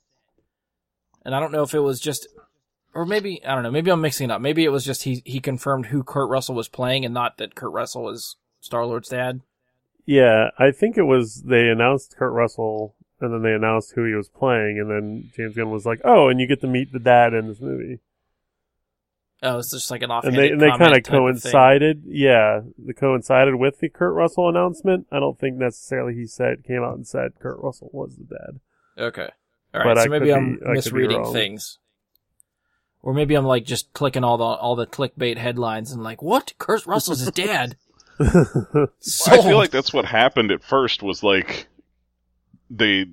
and 1.24 1.34
I 1.34 1.40
don't 1.40 1.52
know 1.52 1.62
if 1.62 1.74
it 1.74 1.80
was 1.80 2.00
just, 2.00 2.26
or 2.94 3.04
maybe 3.06 3.44
I 3.44 3.54
don't 3.54 3.62
know, 3.62 3.70
maybe 3.70 3.90
I'm 3.90 4.00
mixing 4.00 4.30
it 4.30 4.32
up. 4.32 4.40
Maybe 4.40 4.64
it 4.64 4.70
was 4.72 4.84
just 4.84 5.02
he 5.02 5.22
he 5.24 5.40
confirmed 5.40 5.86
who 5.86 6.02
Kurt 6.02 6.30
Russell 6.30 6.54
was 6.54 6.68
playing 6.68 7.04
and 7.04 7.14
not 7.14 7.38
that 7.38 7.54
Kurt 7.54 7.72
Russell 7.72 8.04
was 8.04 8.36
Star 8.60 8.86
Lord's 8.86 9.08
dad. 9.08 9.40
Yeah, 10.04 10.50
I 10.58 10.72
think 10.72 10.96
it 10.98 11.04
was 11.04 11.42
they 11.46 11.68
announced 11.68 12.16
Kurt 12.16 12.32
Russell 12.32 12.94
and 13.22 13.32
then 13.32 13.42
they 13.42 13.52
announced 13.52 13.92
who 13.94 14.04
he 14.04 14.14
was 14.14 14.28
playing, 14.28 14.80
and 14.80 14.90
then 14.90 15.30
James 15.36 15.54
Gunn 15.54 15.70
was 15.70 15.86
like, 15.86 16.00
"Oh, 16.04 16.28
and 16.28 16.40
you 16.40 16.48
get 16.48 16.60
to 16.62 16.66
meet 16.66 16.92
the 16.92 16.98
dad 16.98 17.32
in 17.32 17.46
this 17.46 17.60
movie." 17.60 18.00
Oh, 19.44 19.58
it's 19.58 19.70
just 19.70 19.90
like 19.90 20.02
an 20.02 20.10
And 20.10 20.36
they 20.36 20.50
and 20.50 20.60
they 20.60 20.70
kind 20.70 20.82
of 20.82 20.92
thing. 20.92 21.02
coincided. 21.02 22.02
Yeah, 22.06 22.60
they 22.78 22.92
coincided 22.92 23.56
with 23.56 23.78
the 23.78 23.88
Kurt 23.88 24.14
Russell 24.14 24.48
announcement. 24.48 25.06
I 25.10 25.20
don't 25.20 25.38
think 25.38 25.56
necessarily 25.56 26.14
he 26.14 26.26
said 26.26 26.64
came 26.64 26.82
out 26.82 26.96
and 26.96 27.06
said 27.06 27.38
Kurt 27.40 27.58
Russell 27.60 27.90
was 27.92 28.16
the 28.16 28.24
dad. 28.24 28.60
Okay. 28.98 29.30
All 29.74 29.82
But 29.82 29.96
right. 29.96 29.98
I 29.98 30.04
So 30.04 30.10
maybe 30.10 30.32
I'm 30.32 30.56
be- 30.56 30.62
I 30.66 30.80
could 30.80 30.94
be 30.94 31.06
misreading 31.06 31.32
things, 31.32 31.78
or 33.02 33.14
maybe 33.14 33.34
I'm 33.34 33.44
like 33.44 33.64
just 33.64 33.92
clicking 33.92 34.24
all 34.24 34.36
the 34.36 34.44
all 34.44 34.76
the 34.76 34.86
clickbait 34.86 35.36
headlines 35.36 35.92
and 35.92 36.02
like, 36.02 36.22
what? 36.22 36.52
Kurt 36.58 36.86
Russell's 36.86 37.20
his 37.20 37.30
dad. 37.30 37.76
I 38.20 39.42
feel 39.42 39.56
like 39.56 39.70
that's 39.70 39.92
what 39.92 40.04
happened 40.04 40.50
at 40.50 40.62
first 40.62 41.02
was 41.02 41.22
like 41.22 41.66
they 42.70 43.06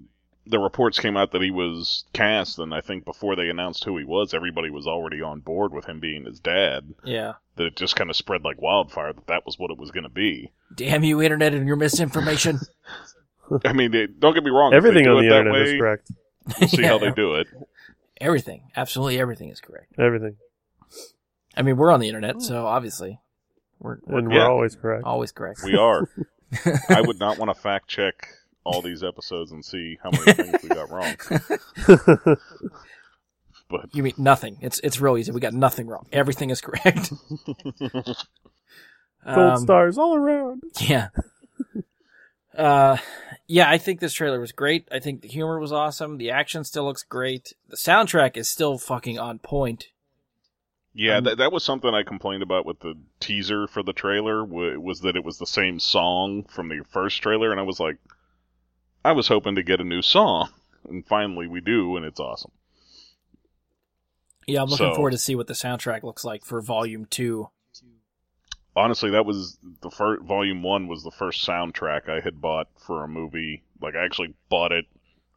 the 0.49 0.59
reports 0.59 0.99
came 0.99 1.15
out 1.15 1.31
that 1.31 1.41
he 1.41 1.51
was 1.51 2.05
cast, 2.11 2.57
and 2.59 2.73
I 2.73 2.81
think 2.81 3.05
before 3.05 3.35
they 3.35 3.49
announced 3.49 3.83
who 3.83 3.97
he 3.97 4.03
was, 4.03 4.33
everybody 4.33 4.69
was 4.69 4.87
already 4.87 5.21
on 5.21 5.41
board 5.41 5.71
with 5.73 5.85
him 5.85 5.99
being 5.99 6.25
his 6.25 6.39
dad. 6.39 6.93
Yeah. 7.03 7.33
That 7.55 7.65
it 7.67 7.75
just 7.75 7.95
kind 7.95 8.09
of 8.09 8.15
spread 8.15 8.43
like 8.43 8.61
wildfire 8.61 9.13
that 9.13 9.27
that 9.27 9.45
was 9.45 9.59
what 9.59 9.69
it 9.71 9.77
was 9.77 9.91
going 9.91 10.03
to 10.03 10.09
be. 10.09 10.51
Damn 10.73 11.03
you, 11.03 11.21
internet, 11.21 11.53
and 11.53 11.67
your 11.67 11.75
misinformation. 11.75 12.59
I 13.65 13.73
mean, 13.73 13.91
they, 13.91 14.07
don't 14.07 14.33
get 14.33 14.43
me 14.43 14.51
wrong. 14.51 14.73
Everything 14.73 15.07
on 15.07 15.17
the 15.21 15.27
internet 15.27 15.53
way, 15.53 15.61
is 15.61 15.79
correct. 15.79 16.11
We'll 16.59 16.69
see 16.69 16.83
how 16.83 16.97
they 16.97 17.11
do 17.11 17.35
it. 17.35 17.47
Everything. 18.21 18.63
Absolutely 18.75 19.19
everything 19.19 19.49
is 19.49 19.59
correct. 19.61 19.93
Everything, 19.97 20.35
I 21.55 21.61
mean, 21.61 21.77
we're 21.77 21.91
on 21.91 21.99
the 21.99 22.07
internet, 22.07 22.41
so 22.41 22.65
obviously 22.67 23.19
we're, 23.79 23.97
we're 24.05 24.19
and 24.19 24.31
Yeah. 24.31 24.39
we're 24.39 24.51
always 24.51 24.75
correct. 24.75 25.03
always 25.05 25.31
correct. 25.31 25.61
We 25.63 25.75
are. 25.77 26.07
I 26.89 27.01
would 27.01 27.19
not 27.19 27.37
want 27.37 27.49
to 27.53 27.59
fact 27.59 27.87
check 27.87 28.27
all 28.63 28.81
these 28.81 29.03
episodes 29.03 29.51
and 29.51 29.63
see 29.63 29.97
how 30.03 30.09
many 30.11 30.33
things 30.33 30.63
we 30.63 30.69
got 30.69 30.89
wrong. 30.89 32.37
But 33.69 33.93
You 33.93 34.01
mean 34.01 34.13
nothing? 34.17 34.57
It's 34.61 34.79
it's 34.79 34.99
real 34.99 35.15
easy. 35.15 35.31
We 35.31 35.39
got 35.39 35.53
nothing 35.53 35.85
wrong. 35.85 36.07
Everything 36.11 36.49
is 36.49 36.59
correct. 36.59 37.13
Gold 37.79 38.17
Um, 39.25 39.57
stars 39.57 39.97
all 39.99 40.15
around. 40.15 40.63
Yeah. 40.81 41.09
Uh, 42.57 42.97
yeah, 43.47 43.69
I 43.69 43.77
think 43.77 43.99
this 43.99 44.13
trailer 44.13 44.39
was 44.39 44.51
great. 44.51 44.87
I 44.91 44.99
think 44.99 45.21
the 45.21 45.27
humor 45.27 45.59
was 45.59 45.71
awesome. 45.71 46.17
The 46.17 46.31
action 46.31 46.63
still 46.63 46.85
looks 46.85 47.03
great. 47.03 47.53
The 47.67 47.77
soundtrack 47.77 48.37
is 48.37 48.49
still 48.49 48.77
fucking 48.77 49.19
on 49.19 49.39
point. 49.39 49.89
yeah, 50.93 51.17
Um, 51.17 51.23
that, 51.25 51.37
that 51.37 51.51
was 51.51 51.63
something 51.63 51.93
I 51.93 52.03
complained 52.03 52.43
about 52.43 52.65
with 52.65 52.79
the 52.79 52.95
teaser 53.19 53.67
for 53.67 53.83
the 53.83 53.93
trailer. 53.93 54.43
wa- 54.43 54.77
Was 54.79 55.01
that 55.01 55.15
it 55.15 55.23
was 55.23 55.37
the 55.37 55.45
same 55.45 55.79
song 55.79 56.43
from 56.49 56.69
the 56.69 56.83
first 56.89 57.21
trailer, 57.21 57.51
and 57.51 57.59
I 57.59 57.63
was 57.63 57.79
like, 57.79 57.97
I 59.05 59.11
was 59.13 59.27
hoping 59.27 59.55
to 59.55 59.63
get 59.63 59.79
a 59.79 59.85
new 59.85 60.01
song, 60.01 60.49
and 60.89 61.05
finally 61.05 61.47
we 61.47 61.61
do, 61.61 61.95
and 61.95 62.05
it's 62.05 62.19
awesome. 62.19 62.51
Yeah, 64.47 64.63
I'm 64.63 64.69
looking 64.69 64.87
So- 64.87 64.95
forward 64.95 65.11
to 65.11 65.17
see 65.19 65.35
what 65.35 65.47
the 65.47 65.53
soundtrack 65.53 66.01
looks 66.03 66.25
like 66.25 66.43
for 66.43 66.59
Volume 66.61 67.05
Two. 67.05 67.49
Honestly, 68.75 69.11
that 69.11 69.25
was 69.25 69.57
the 69.81 69.91
first 69.91 70.23
volume 70.23 70.63
one 70.63 70.87
was 70.87 71.03
the 71.03 71.11
first 71.11 71.45
soundtrack 71.47 72.09
I 72.09 72.19
had 72.21 72.41
bought 72.41 72.67
for 72.77 73.03
a 73.03 73.07
movie. 73.07 73.63
Like 73.81 73.95
I 73.95 74.05
actually 74.05 74.33
bought 74.49 74.71
it, 74.71 74.85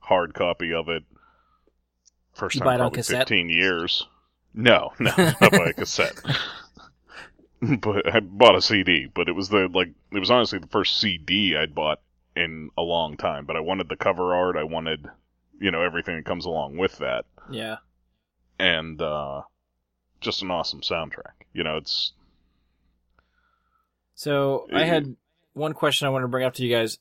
hard 0.00 0.34
copy 0.34 0.72
of 0.72 0.88
it. 0.88 1.04
First 2.34 2.54
You 2.54 2.60
time 2.60 2.66
buy 2.66 2.74
it 2.76 2.80
on 2.80 2.90
cassette? 2.92 3.28
fifteen 3.28 3.48
years. 3.48 4.06
No, 4.54 4.92
no, 4.98 5.12
not 5.16 5.52
by 5.52 5.66
a 5.70 5.72
cassette. 5.72 6.14
but 7.80 8.12
I 8.14 8.20
bought 8.20 8.56
a 8.56 8.62
CD. 8.62 9.06
But 9.12 9.28
it 9.28 9.32
was 9.32 9.48
the 9.48 9.68
like 9.72 9.88
it 10.12 10.18
was 10.18 10.30
honestly 10.30 10.58
the 10.58 10.66
first 10.68 10.98
CD 11.00 11.56
I'd 11.56 11.74
bought 11.74 12.00
in 12.36 12.70
a 12.76 12.82
long 12.82 13.16
time. 13.16 13.44
But 13.46 13.56
I 13.56 13.60
wanted 13.60 13.88
the 13.88 13.96
cover 13.96 14.34
art. 14.34 14.56
I 14.56 14.64
wanted 14.64 15.06
you 15.60 15.70
know 15.70 15.82
everything 15.82 16.16
that 16.16 16.24
comes 16.24 16.44
along 16.44 16.76
with 16.76 16.98
that, 16.98 17.24
Yeah. 17.50 17.76
and 18.58 19.00
uh, 19.00 19.42
just 20.20 20.42
an 20.42 20.50
awesome 20.50 20.80
soundtrack. 20.80 21.32
You 21.52 21.62
know, 21.64 21.76
it's 21.76 22.12
So 24.22 24.68
I 24.72 24.84
had 24.84 25.16
one 25.52 25.72
question 25.74 26.06
I 26.06 26.10
wanted 26.10 26.26
to 26.26 26.28
bring 26.28 26.44
up 26.44 26.54
to 26.54 26.64
you 26.64 26.72
guys. 26.72 26.98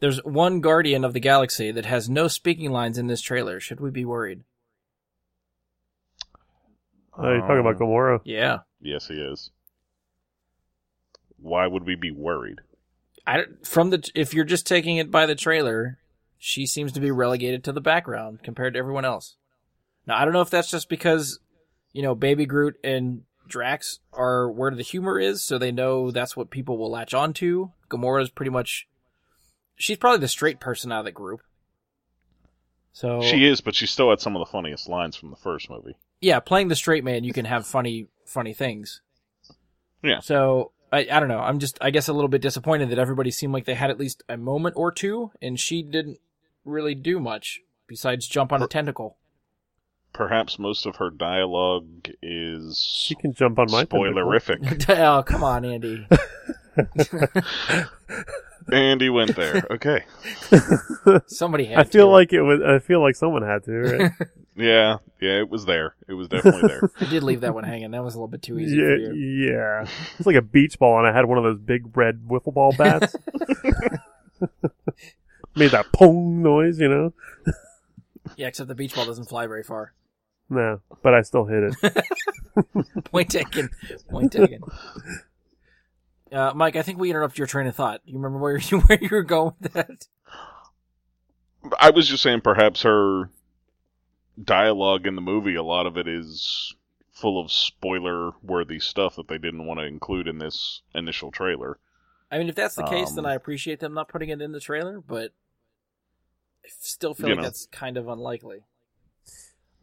There's 0.00 0.24
one 0.24 0.62
Guardian 0.62 1.04
of 1.04 1.12
the 1.12 1.20
Galaxy 1.20 1.70
that 1.70 1.84
has 1.84 2.08
no 2.08 2.28
speaking 2.28 2.70
lines 2.70 2.96
in 2.96 3.08
this 3.08 3.20
trailer. 3.20 3.60
Should 3.60 3.78
we 3.78 3.90
be 3.90 4.06
worried? 4.06 4.42
Are 7.12 7.34
you're 7.34 7.42
talking 7.42 7.58
about 7.60 7.74
um, 7.74 7.80
Gamora. 7.80 8.20
Yeah. 8.24 8.60
Yes, 8.80 9.06
he 9.06 9.16
is. 9.16 9.50
Why 11.36 11.66
would 11.66 11.84
we 11.84 11.94
be 11.94 12.10
worried? 12.10 12.62
I 13.26 13.36
don't- 13.36 13.66
from 13.66 13.90
the 13.90 14.10
if 14.14 14.32
you're 14.32 14.46
just 14.46 14.66
taking 14.66 14.96
it 14.96 15.10
by 15.10 15.26
the 15.26 15.34
trailer, 15.34 15.98
she 16.38 16.64
seems 16.64 16.90
to 16.92 17.00
be 17.00 17.10
relegated 17.10 17.64
to 17.64 17.72
the 17.72 17.82
background 17.82 18.42
compared 18.42 18.72
to 18.72 18.78
everyone 18.78 19.04
else. 19.04 19.36
Now 20.06 20.16
I 20.16 20.24
don't 20.24 20.32
know 20.32 20.40
if 20.40 20.48
that's 20.48 20.70
just 20.70 20.88
because 20.88 21.38
you 21.92 22.00
know 22.00 22.14
Baby 22.14 22.46
Groot 22.46 22.76
and 22.82 23.24
Drax 23.48 24.00
are 24.12 24.50
where 24.50 24.70
the 24.70 24.82
humor 24.82 25.18
is, 25.18 25.42
so 25.42 25.58
they 25.58 25.72
know 25.72 26.10
that's 26.10 26.36
what 26.36 26.50
people 26.50 26.78
will 26.78 26.90
latch 26.90 27.14
onto. 27.14 27.70
Gamora's 27.90 28.30
pretty 28.30 28.50
much 28.50 28.86
she's 29.76 29.96
probably 29.98 30.20
the 30.20 30.28
straight 30.28 30.60
person 30.60 30.92
out 30.92 31.00
of 31.00 31.04
the 31.04 31.12
group. 31.12 31.40
So 32.92 33.20
She 33.22 33.44
is, 33.46 33.60
but 33.60 33.74
she 33.74 33.86
still 33.86 34.10
had 34.10 34.20
some 34.20 34.34
of 34.36 34.40
the 34.40 34.50
funniest 34.50 34.88
lines 34.88 35.16
from 35.16 35.30
the 35.30 35.36
first 35.36 35.68
movie. 35.68 35.96
yeah, 36.20 36.40
playing 36.40 36.68
the 36.68 36.76
straight 36.76 37.04
man, 37.04 37.24
you 37.24 37.32
can 37.32 37.44
have 37.44 37.66
funny, 37.66 38.06
funny 38.24 38.54
things. 38.54 39.02
Yeah. 40.02 40.20
So 40.20 40.72
I, 40.92 41.06
I 41.10 41.20
don't 41.20 41.28
know. 41.28 41.40
I'm 41.40 41.58
just, 41.58 41.76
I 41.80 41.90
guess, 41.90 42.08
a 42.08 42.12
little 42.12 42.28
bit 42.28 42.40
disappointed 42.40 42.90
that 42.90 42.98
everybody 42.98 43.30
seemed 43.30 43.52
like 43.52 43.66
they 43.66 43.74
had 43.74 43.90
at 43.90 43.98
least 43.98 44.22
a 44.28 44.36
moment 44.36 44.76
or 44.78 44.90
two, 44.92 45.30
and 45.42 45.60
she 45.60 45.82
didn't 45.82 46.18
really 46.64 46.94
do 46.94 47.20
much 47.20 47.60
besides 47.86 48.26
jump 48.26 48.52
on 48.52 48.62
a 48.62 48.66
tentacle. 48.66 49.16
Perhaps 50.16 50.58
most 50.58 50.86
of 50.86 50.96
her 50.96 51.10
dialogue 51.10 52.08
is 52.22 52.78
She 52.82 53.14
can 53.14 53.34
jump 53.34 53.58
on 53.58 53.66
my 53.70 53.84
tentacle. 53.84 54.00
spoilerific. 54.04 54.88
oh, 54.98 55.22
come 55.22 55.44
on, 55.44 55.64
Andy. 55.66 56.06
and 58.72 59.00
he 59.00 59.10
went 59.10 59.36
there. 59.36 59.66
Okay. 59.70 60.04
Somebody 61.26 61.66
had 61.66 61.78
I 61.78 61.84
feel 61.84 62.06
to. 62.06 62.12
like 62.12 62.32
it 62.32 62.40
was. 62.40 62.60
I 62.62 62.78
feel 62.78 63.02
like 63.02 63.14
someone 63.14 63.42
had 63.42 63.64
to. 63.64 63.72
Right? 63.72 64.12
Yeah, 64.56 64.96
yeah, 65.20 65.38
it 65.40 65.50
was 65.50 65.66
there. 65.66 65.94
It 66.08 66.14
was 66.14 66.28
definitely 66.28 66.66
there. 66.68 66.90
I 66.98 67.04
did 67.04 67.22
leave 67.22 67.42
that 67.42 67.54
one 67.54 67.64
hanging. 67.64 67.90
That 67.90 68.02
was 68.02 68.14
a 68.14 68.16
little 68.16 68.28
bit 68.28 68.40
too 68.40 68.58
easy 68.58 68.76
yeah, 68.76 68.82
for 68.82 68.96
you. 68.96 69.52
yeah. 69.52 69.86
It's 70.16 70.26
like 70.26 70.36
a 70.36 70.40
beach 70.40 70.78
ball, 70.78 70.98
and 70.98 71.06
I 71.06 71.12
had 71.12 71.26
one 71.26 71.36
of 71.36 71.44
those 71.44 71.58
big 71.58 71.94
red 71.94 72.22
wiffle 72.26 72.54
ball 72.54 72.72
bats. 72.72 73.14
Made 75.54 75.72
that 75.72 75.92
pong 75.92 76.42
noise, 76.42 76.80
you 76.80 76.88
know. 76.88 77.12
Yeah, 78.36 78.46
except 78.48 78.68
the 78.68 78.74
beach 78.74 78.94
ball 78.94 79.04
doesn't 79.04 79.26
fly 79.28 79.46
very 79.46 79.62
far. 79.62 79.92
No, 80.48 80.80
but 81.02 81.14
I 81.14 81.22
still 81.22 81.44
hit 81.44 81.74
it. 81.82 82.04
Point 83.04 83.30
taken. 83.30 83.68
Point 84.08 84.32
taken. 84.32 84.60
Uh, 86.30 86.52
Mike, 86.54 86.76
I 86.76 86.82
think 86.82 86.98
we 86.98 87.10
interrupted 87.10 87.38
your 87.38 87.46
train 87.46 87.66
of 87.66 87.74
thought. 87.74 88.00
You 88.04 88.14
remember 88.14 88.38
where 88.38 88.56
you 88.58 88.80
where 88.80 88.98
you 89.00 89.08
were 89.10 89.22
going 89.22 89.54
with 89.60 89.72
that? 89.72 90.06
I 91.80 91.90
was 91.90 92.08
just 92.08 92.22
saying, 92.22 92.42
perhaps 92.42 92.82
her 92.82 93.30
dialogue 94.42 95.06
in 95.06 95.16
the 95.16 95.20
movie, 95.20 95.56
a 95.56 95.62
lot 95.62 95.86
of 95.86 95.96
it 95.96 96.06
is 96.06 96.74
full 97.12 97.40
of 97.40 97.50
spoiler-worthy 97.50 98.78
stuff 98.78 99.16
that 99.16 99.26
they 99.26 99.38
didn't 99.38 99.66
want 99.66 99.80
to 99.80 99.86
include 99.86 100.28
in 100.28 100.38
this 100.38 100.82
initial 100.94 101.30
trailer. 101.30 101.78
I 102.30 102.38
mean, 102.38 102.48
if 102.48 102.54
that's 102.54 102.74
the 102.74 102.84
case, 102.84 103.12
then 103.12 103.24
Um, 103.24 103.30
I 103.30 103.34
appreciate 103.34 103.80
them 103.80 103.94
not 103.94 104.08
putting 104.08 104.28
it 104.28 104.42
in 104.42 104.52
the 104.52 104.60
trailer, 104.60 105.00
but 105.00 105.32
I 106.64 106.68
still 106.80 107.14
feel 107.14 107.28
like 107.28 107.36
know. 107.38 107.42
that's 107.42 107.66
kind 107.66 107.96
of 107.96 108.06
unlikely. 108.08 108.64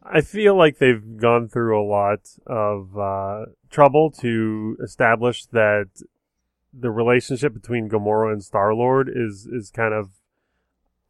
I 0.04 0.20
feel 0.20 0.56
like 0.56 0.78
they've 0.78 1.16
gone 1.16 1.48
through 1.48 1.80
a 1.80 1.86
lot 1.86 2.20
of 2.46 2.98
uh, 2.98 3.46
trouble 3.70 4.10
to 4.20 4.76
establish 4.82 5.46
that 5.46 5.88
the 6.72 6.90
relationship 6.90 7.54
between 7.54 7.88
Gamora 7.88 8.32
and 8.32 8.42
Star 8.42 8.74
Lord 8.74 9.08
is 9.08 9.46
is 9.46 9.70
kind 9.70 9.94
of 9.94 10.10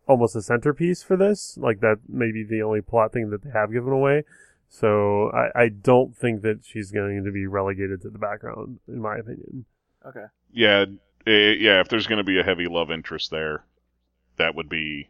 almost 0.07 0.37
a 0.37 0.43
centerpiece 0.43 1.03
for 1.03 1.17
this. 1.17 1.59
Like 1.59 1.81
that 1.81 2.01
may 2.09 2.31
be 2.31 2.45
the 2.45 2.63
only 2.63 2.83
plot 2.83 3.13
thing 3.13 3.31
that 3.31 3.43
they 3.43 3.51
have 3.51 3.73
given 3.73 3.93
away. 3.93 4.25
So 4.69 5.31
I, 5.31 5.63
I 5.63 5.69
don't 5.69 6.17
think 6.17 6.43
that 6.43 6.65
she's 6.65 6.91
going 6.91 7.25
to 7.25 7.33
be 7.33 7.47
relegated 7.47 8.03
to 8.03 8.11
the 8.11 8.19
background, 8.19 8.81
in 8.89 9.01
my 9.01 9.19
opinion. 9.19 9.65
Okay. 10.05 10.25
Yeah, 10.53 10.85
eh, 11.27 11.55
yeah. 11.59 11.81
If 11.81 11.89
there's 11.89 12.07
going 12.07 12.19
to 12.19 12.25
be 12.25 12.39
a 12.39 12.43
heavy 12.43 12.67
love 12.67 12.91
interest 12.91 13.31
there, 13.31 13.65
that 14.37 14.55
would 14.55 14.69
be 14.69 15.09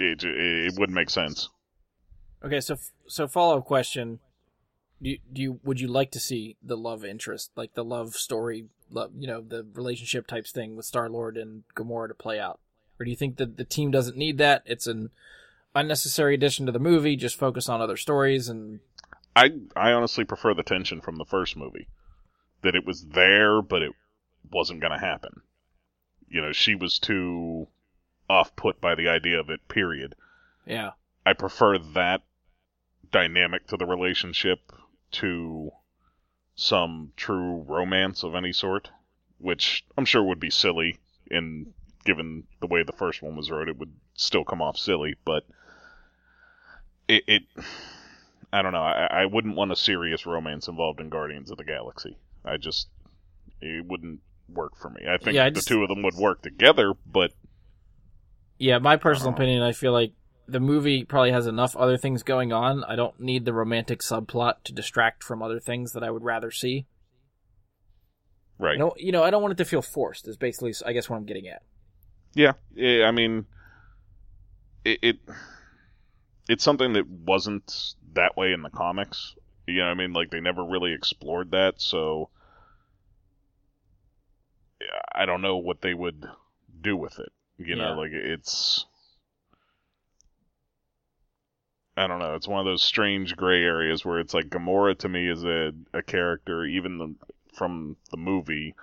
it. 0.00 0.24
It 0.24 0.78
would 0.78 0.90
make 0.90 1.10
sense. 1.10 1.48
Okay, 2.44 2.60
so 2.60 2.76
so 3.06 3.26
follow 3.26 3.58
up 3.58 3.64
question: 3.64 4.20
Do 5.02 5.10
you, 5.10 5.18
do 5.32 5.42
you 5.42 5.60
would 5.64 5.80
you 5.80 5.88
like 5.88 6.10
to 6.12 6.20
see 6.20 6.56
the 6.62 6.76
love 6.76 7.04
interest, 7.04 7.50
like 7.56 7.74
the 7.74 7.84
love 7.84 8.14
story, 8.14 8.66
love, 8.90 9.10
you 9.18 9.26
know, 9.26 9.40
the 9.40 9.66
relationship 9.74 10.26
types 10.26 10.52
thing 10.52 10.76
with 10.76 10.86
Star 10.86 11.08
Lord 11.08 11.36
and 11.36 11.64
Gamora 11.74 12.08
to 12.08 12.14
play 12.14 12.38
out, 12.38 12.60
or 12.98 13.04
do 13.04 13.10
you 13.10 13.16
think 13.16 13.36
that 13.36 13.56
the 13.56 13.64
team 13.64 13.90
doesn't 13.90 14.16
need 14.16 14.38
that? 14.38 14.62
It's 14.66 14.86
an 14.86 15.10
unnecessary 15.74 16.34
addition 16.34 16.66
to 16.66 16.72
the 16.72 16.78
movie. 16.78 17.16
Just 17.16 17.38
focus 17.38 17.68
on 17.68 17.80
other 17.80 17.96
stories 17.96 18.48
and 18.48 18.80
I 19.38 19.52
I 19.76 19.92
honestly 19.92 20.24
prefer 20.24 20.52
the 20.52 20.64
tension 20.64 21.00
from 21.00 21.16
the 21.16 21.24
first 21.24 21.56
movie, 21.56 21.86
that 22.62 22.74
it 22.74 22.84
was 22.84 23.06
there, 23.06 23.62
but 23.62 23.82
it 23.82 23.92
wasn't 24.50 24.80
going 24.80 24.92
to 24.92 24.98
happen. 24.98 25.42
You 26.28 26.42
know, 26.42 26.52
she 26.52 26.74
was 26.74 26.98
too 26.98 27.68
off 28.28 28.54
put 28.56 28.80
by 28.80 28.96
the 28.96 29.08
idea 29.08 29.38
of 29.38 29.48
it. 29.48 29.68
Period. 29.68 30.16
yeah, 30.66 30.92
I 31.24 31.34
prefer 31.34 31.78
that 31.78 32.22
dynamic 33.10 33.66
to 33.68 33.76
the 33.76 33.86
relationship 33.86 34.60
to 35.12 35.70
some 36.54 37.12
true 37.16 37.64
romance 37.66 38.22
of 38.22 38.34
any 38.34 38.52
sort, 38.52 38.90
which 39.38 39.84
I'm 39.96 40.04
sure 40.04 40.22
would 40.22 40.40
be 40.40 40.50
silly 40.50 40.98
in 41.30 41.72
given 42.04 42.44
the 42.60 42.66
way 42.66 42.82
the 42.82 42.92
first 42.92 43.22
one 43.22 43.36
was 43.36 43.50
wrote, 43.50 43.68
it 43.68 43.76
would 43.78 43.92
still 44.14 44.44
come 44.44 44.62
off 44.62 44.76
silly, 44.78 45.14
but 45.24 45.44
it, 47.06 47.24
it 47.26 47.42
I 48.52 48.62
don't 48.62 48.72
know, 48.72 48.82
I, 48.82 49.22
I 49.22 49.26
wouldn't 49.26 49.56
want 49.56 49.72
a 49.72 49.76
serious 49.76 50.24
romance 50.26 50.68
involved 50.68 51.00
in 51.00 51.10
Guardians 51.10 51.50
of 51.50 51.58
the 51.58 51.64
Galaxy. 51.64 52.16
I 52.44 52.56
just 52.56 52.88
it 53.60 53.84
wouldn't 53.86 54.20
work 54.48 54.76
for 54.76 54.88
me. 54.90 55.02
I 55.08 55.18
think 55.18 55.34
Yeah, 55.36 55.44
I 55.46 55.50
the 55.50 55.56
just- 55.56 55.68
two 55.68 55.82
of 55.82 55.88
them 55.88 56.02
would 56.02 56.14
work 56.14 56.42
together, 56.42 56.94
but 57.06 57.32
Yeah, 58.58 58.78
my 58.78 58.96
personal 58.96 59.34
opinion, 59.34 59.62
I 59.62 59.72
feel 59.72 59.92
like 59.92 60.12
the 60.48 60.60
movie 60.60 61.04
probably 61.04 61.30
has 61.30 61.46
enough 61.46 61.76
other 61.76 61.98
things 61.98 62.22
going 62.22 62.52
on. 62.52 62.82
I 62.84 62.96
don't 62.96 63.20
need 63.20 63.44
the 63.44 63.52
romantic 63.52 64.00
subplot 64.00 64.64
to 64.64 64.72
distract 64.72 65.22
from 65.22 65.42
other 65.42 65.60
things 65.60 65.92
that 65.92 66.02
I 66.02 66.10
would 66.10 66.24
rather 66.24 66.50
see. 66.50 66.86
Right. 68.58 68.72
You 68.72 68.78
know, 68.78 68.94
you 68.96 69.12
know, 69.12 69.22
I 69.22 69.30
don't 69.30 69.42
want 69.42 69.52
it 69.52 69.58
to 69.58 69.64
feel 69.64 69.82
forced. 69.82 70.26
Is 70.26 70.36
basically, 70.36 70.74
I 70.84 70.92
guess, 70.92 71.08
what 71.08 71.16
I'm 71.16 71.26
getting 71.26 71.46
at. 71.48 71.62
Yeah, 72.34 72.52
I 73.06 73.10
mean, 73.10 73.46
it, 74.84 74.98
it 75.02 75.16
it's 76.48 76.64
something 76.64 76.94
that 76.94 77.08
wasn't 77.08 77.94
that 78.14 78.36
way 78.36 78.52
in 78.52 78.62
the 78.62 78.70
comics. 78.70 79.34
You 79.66 79.78
know, 79.78 79.84
what 79.84 79.90
I 79.90 79.94
mean, 79.94 80.12
like 80.12 80.30
they 80.30 80.40
never 80.40 80.64
really 80.64 80.92
explored 80.94 81.50
that, 81.50 81.74
so 81.80 82.30
yeah, 84.80 84.86
I 85.14 85.26
don't 85.26 85.42
know 85.42 85.56
what 85.58 85.82
they 85.82 85.94
would 85.94 86.24
do 86.80 86.96
with 86.96 87.18
it. 87.18 87.32
You 87.58 87.76
know, 87.76 87.90
Yeah. 87.90 87.96
like 87.96 88.10
it's 88.12 88.86
I 91.98 92.06
don't 92.06 92.18
know. 92.20 92.34
It's 92.34 92.48
one 92.48 92.60
of 92.60 92.66
those 92.66 92.82
strange 92.82 93.36
gray 93.36 93.62
areas 93.62 94.04
where 94.04 94.20
it's 94.20 94.34
like 94.34 94.48
Gamora 94.50 94.96
to 94.98 95.08
me 95.08 95.28
is 95.28 95.44
a 95.44 95.72
a 95.92 96.02
character, 96.02 96.64
even 96.64 96.98
the, 96.98 97.14
from 97.54 97.96
the 98.10 98.16
movie, 98.16 98.74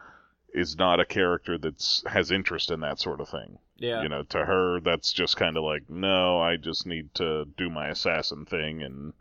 is 0.54 0.78
not 0.78 1.00
a 1.00 1.06
character 1.06 1.58
that's 1.58 2.04
has 2.08 2.32
interest 2.32 2.72
in 2.72 2.82
that 2.82 3.00
sort 3.00 3.22
of 3.22 3.30
thing. 3.30 3.60
Yeah, 3.78 4.04
You 4.04 4.10
know, 4.10 4.24
to 4.24 4.46
her, 4.46 4.80
that's 4.80 5.12
just 5.12 5.36
kind 5.36 5.58
of 5.58 5.64
like, 5.64 5.90
no, 5.90 6.40
I 6.40 6.56
just 6.56 6.86
need 6.88 7.14
to 7.16 7.46
do 7.58 7.70
my 7.70 7.90
assassin 7.90 8.46
thing 8.46 8.82
and, 8.82 9.12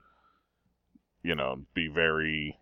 you 1.25 1.35
know, 1.35 1.63
be 1.75 1.89
very 1.89 2.59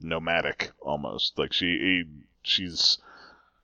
nomadic 0.00 0.72
almost. 0.80 1.38
Like 1.38 1.52
she, 1.52 2.04
she's 2.42 2.98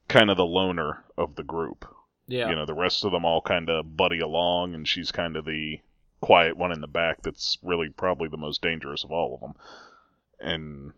kind 0.07 0.31
of 0.31 0.37
the 0.37 0.47
loner 0.47 1.05
of 1.17 1.35
the 1.35 1.43
group. 1.43 1.85
yeah, 2.29 2.49
You 2.49 2.55
know, 2.55 2.65
the 2.65 2.75
rest 2.75 3.05
of 3.05 3.11
them 3.13 3.25
all 3.25 3.41
kind 3.41 3.69
of 3.69 3.97
buddy 3.97 4.21
along, 4.21 4.75
and 4.75 4.87
she's 4.87 5.11
kind 5.11 5.37
of 5.37 5.45
the 5.45 5.81
quiet 6.21 6.57
one 6.57 6.73
in 6.73 6.81
the 6.81 6.87
back 6.89 7.23
that's 7.23 7.59
really 7.63 7.89
probably 7.89 8.29
the 8.29 8.37
most 8.37 8.61
dangerous 8.63 9.05
of 9.05 9.13
all 9.13 9.35
of 9.35 9.41
them. 9.41 9.55
And 10.41 10.93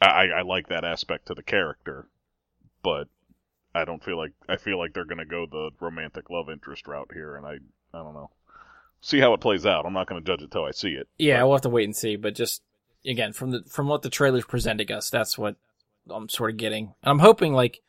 I, 0.00 0.28
I 0.28 0.42
like 0.42 0.68
that 0.68 0.84
aspect 0.84 1.26
to 1.26 1.34
the 1.34 1.42
character, 1.42 2.06
but 2.82 3.08
I 3.74 3.84
don't 3.84 4.02
feel 4.02 4.16
like 4.16 4.32
I 4.48 4.56
feel 4.56 4.78
like 4.78 4.94
they're 4.94 5.04
gonna 5.04 5.24
go 5.24 5.46
the 5.46 5.70
romantic 5.80 6.30
love 6.30 6.48
interest 6.48 6.86
route 6.86 7.10
here, 7.12 7.36
and 7.36 7.46
I 7.46 7.54
I 7.92 8.02
don't 8.02 8.14
know. 8.14 8.30
See 9.00 9.18
how 9.20 9.32
it 9.34 9.40
plays 9.40 9.66
out. 9.66 9.86
I'm 9.86 9.92
not 9.92 10.06
gonna 10.08 10.20
judge 10.20 10.42
it 10.42 10.50
till 10.50 10.64
I 10.64 10.70
see 10.70 10.90
it. 10.92 11.08
yeah. 11.18 11.40
but- 11.40 11.46
We'll 11.46 11.56
have 11.56 11.62
to 11.62 11.68
wait 11.68 11.84
and 11.84 11.96
see. 11.96 12.16
But 12.16 12.34
just 12.34 12.62
again, 13.04 13.32
from 13.32 13.50
the 13.50 13.62
from 13.68 13.88
what 13.88 14.02
the 14.02 14.10
trailers 14.10 14.44
presenting 14.44 14.90
us, 14.92 15.10
that's 15.10 15.36
what 15.36 15.56
I'm 16.08 16.28
sort 16.28 16.50
of 16.50 16.56
getting. 16.56 16.94
And 17.02 17.10
I'm 17.10 17.18
hoping, 17.18 17.52
like, 17.52 17.80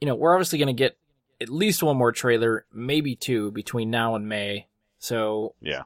you 0.00 0.06
know, 0.06 0.14
we're 0.14 0.34
obviously 0.34 0.58
going 0.58 0.68
to 0.68 0.72
get 0.72 0.96
at 1.40 1.48
least 1.48 1.82
one 1.82 1.96
more 1.96 2.12
trailer, 2.12 2.64
maybe 2.72 3.16
two, 3.16 3.50
between 3.50 3.90
now 3.90 4.14
and 4.14 4.28
May. 4.28 4.66
So 5.00 5.54
yeah, 5.60 5.80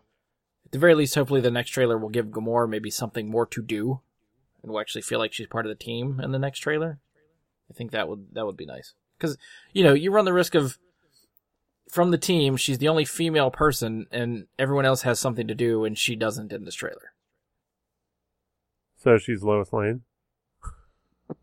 at 0.67 0.73
the 0.73 0.79
very 0.79 0.95
least, 0.95 1.15
hopefully 1.15 1.41
the 1.41 1.51
next 1.51 1.71
trailer 1.71 1.97
will 1.97 2.11
give 2.11 2.27
Gamora 2.27 2.69
maybe 2.69 2.91
something 2.91 3.31
more 3.31 3.47
to 3.47 3.63
do, 3.63 4.01
and 4.63 4.71
we'll 4.71 4.81
actually 4.81 5.03
feel 5.03 5.19
like 5.19 5.33
she's 5.33 5.47
part 5.47 5.65
of 5.65 5.71
the 5.71 5.83
team 5.83 6.21
in 6.23 6.33
the 6.33 6.39
next 6.39 6.59
trailer. 6.59 6.99
I 7.71 7.75
think 7.75 7.93
that 7.93 8.09
would 8.09 8.27
that 8.35 8.45
would 8.45 8.57
be 8.57 8.67
nice 8.67 8.93
because 9.17 9.39
you 9.73 9.85
know 9.85 9.95
you 9.95 10.11
run 10.11 10.27
the 10.27 10.33
risk 10.33 10.55
of 10.55 10.79
from 11.89 12.11
the 12.11 12.19
team 12.19 12.57
she's 12.57 12.79
the 12.79 12.89
only 12.89 13.05
female 13.05 13.51
person 13.51 14.07
and 14.11 14.47
everyone 14.59 14.85
else 14.85 15.03
has 15.03 15.21
something 15.21 15.47
to 15.47 15.55
do 15.55 15.85
and 15.85 15.97
she 15.97 16.17
doesn't 16.17 16.53
in 16.53 16.65
this 16.65 16.75
trailer. 16.75 17.13
So 18.97 19.19
she's 19.19 19.43
Lois 19.43 19.73
Lane. 19.73 20.03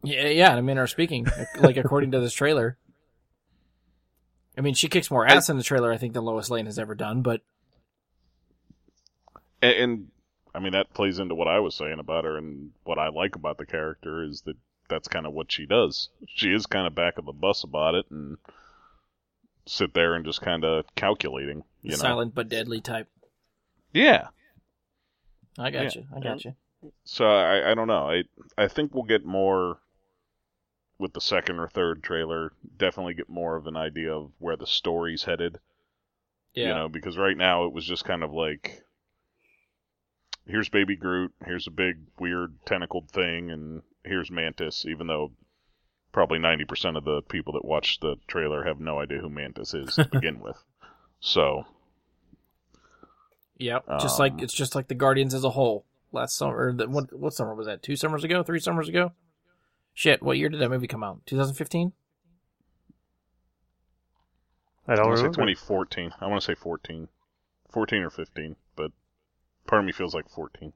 Yeah, 0.04 0.28
yeah. 0.28 0.56
I 0.56 0.62
mean, 0.62 0.78
are 0.78 0.88
speaking 0.88 1.26
like 1.60 1.78
according 1.78 2.12
to 2.12 2.20
this 2.20 2.34
trailer. 2.34 2.78
I 4.58 4.62
mean, 4.62 4.74
she 4.74 4.90
kicks 4.90 5.10
more 5.10 5.26
ass 5.26 5.50
in 5.50 5.58
the 5.58 5.64
trailer 5.64 5.92
I 5.92 5.98
think 5.98 6.14
than 6.14 6.26
Lois 6.26 6.50
Lane 6.50 6.66
has 6.66 6.78
ever 6.78 6.96
done, 6.96 7.22
but 7.22 7.42
and, 9.62 9.74
and 9.76 10.08
I 10.56 10.60
mean 10.60 10.74
that 10.74 10.94
plays 10.94 11.20
into 11.20 11.36
what 11.36 11.48
I 11.48 11.60
was 11.60 11.76
saying 11.76 12.00
about 12.00 12.26
her, 12.26 12.38
and 12.38 12.72
what 12.84 13.00
I 13.00 13.10
like 13.10 13.36
about 13.36 13.58
the 13.58 13.66
character 13.66 14.24
is 14.24 14.42
that 14.42 14.56
that's 14.90 15.08
kind 15.08 15.26
of 15.26 15.34
what 15.34 15.52
she 15.52 15.66
does. 15.66 16.10
She 16.28 16.52
is 16.54 16.66
kind 16.66 16.86
of 16.88 16.96
back 16.96 17.18
of 17.18 17.26
the 17.26 17.32
bus 17.32 17.64
about 17.64 17.96
it, 17.96 18.06
and 18.10 18.38
sit 19.66 19.94
there 19.94 20.16
and 20.16 20.26
just 20.26 20.42
kind 20.42 20.64
of 20.66 20.86
calculating. 20.96 21.64
You 21.82 21.92
know, 21.92 21.98
silent 21.98 22.36
but 22.36 22.50
deadly 22.50 22.82
type. 22.82 23.08
yeah. 23.94 24.28
I 25.58 25.70
got 25.70 25.84
Yeah. 25.96 26.02
you. 26.02 26.08
I 26.16 26.20
got 26.22 26.46
you. 26.46 26.56
So 27.04 27.26
I, 27.26 27.72
I 27.72 27.74
don't 27.76 27.88
know. 27.88 28.10
I 28.10 28.24
I 28.58 28.68
think 28.68 28.94
we'll 28.96 29.04
get 29.04 29.26
more 29.26 29.80
with 30.98 31.14
the 31.14 31.22
second 31.22 31.60
or 31.60 31.68
third 31.68 32.02
trailer. 32.04 32.54
Definitely 32.78 33.16
get 33.16 33.28
more 33.30 33.56
of 33.58 33.68
an 33.68 33.76
idea 33.76 34.14
of 34.14 34.32
where 34.40 34.56
the 34.56 34.66
story's 34.68 35.24
headed. 35.24 35.60
Yeah. 36.54 36.68
You 36.68 36.74
know, 36.74 36.90
because 36.90 37.18
right 37.18 37.36
now 37.38 37.66
it 37.66 37.74
was 37.74 37.86
just 37.86 38.06
kind 38.06 38.24
of 38.24 38.32
like 38.34 38.84
here's 40.46 40.70
baby 40.70 40.96
Groot, 40.96 41.34
here's 41.46 41.68
a 41.68 41.72
big 41.72 41.98
weird 42.20 42.56
tentacled 42.66 43.10
thing, 43.10 43.52
and 43.52 43.82
here's 44.04 44.32
Mantis, 44.32 44.86
even 44.86 45.08
though 45.08 45.32
probably 46.12 46.40
ninety 46.40 46.66
percent 46.66 46.98
of 46.98 47.06
the 47.06 47.22
people 47.22 47.54
that 47.54 47.66
watch 47.66 48.00
the 48.00 48.16
trailer 48.28 48.64
have 48.64 48.80
no 48.80 49.00
idea 49.00 49.20
who 49.20 49.30
Mantis 49.30 49.74
is 49.74 49.96
to 49.96 50.06
begin 50.12 50.40
with. 50.40 50.58
So 51.20 51.66
Yep. 53.58 53.86
just 54.02 54.20
like 54.20 54.34
Um, 54.34 54.40
it's 54.40 54.54
just 54.54 54.74
like 54.76 54.88
the 54.88 54.96
Guardians 54.96 55.34
as 55.34 55.44
a 55.44 55.52
whole. 55.52 55.86
Last 56.14 56.36
summer, 56.36 56.58
or 56.68 56.74
the, 56.74 56.90
what 56.90 57.18
what 57.18 57.34
summer 57.34 57.56
was 57.56 57.68
that? 57.68 57.82
Two 57.82 57.96
summers 57.96 58.26
ago? 58.26 58.44
Three 58.44 58.60
summers 58.60 58.90
ago? 58.90 59.14
Shit! 59.94 60.22
What 60.22 60.38
year 60.38 60.50
did 60.50 60.60
that 60.60 60.68
movie 60.70 60.88
come 60.88 61.04
out? 61.04 61.22
2015. 61.26 61.94
I 64.88 64.92
I 64.92 64.96
don't 64.96 65.08
want 65.08 65.18
to 65.20 65.24
say 65.24 65.28
2014. 65.30 66.14
I 66.20 66.28
want 66.28 66.42
to 66.42 66.46
say 66.46 66.56
14. 66.56 67.08
14 67.70 68.02
or 68.02 68.10
15, 68.10 68.56
but 68.58 68.61
part 69.68 69.80
of 69.80 69.86
me 69.86 69.92
feels 69.92 70.14
like 70.14 70.30
14. 70.30 70.74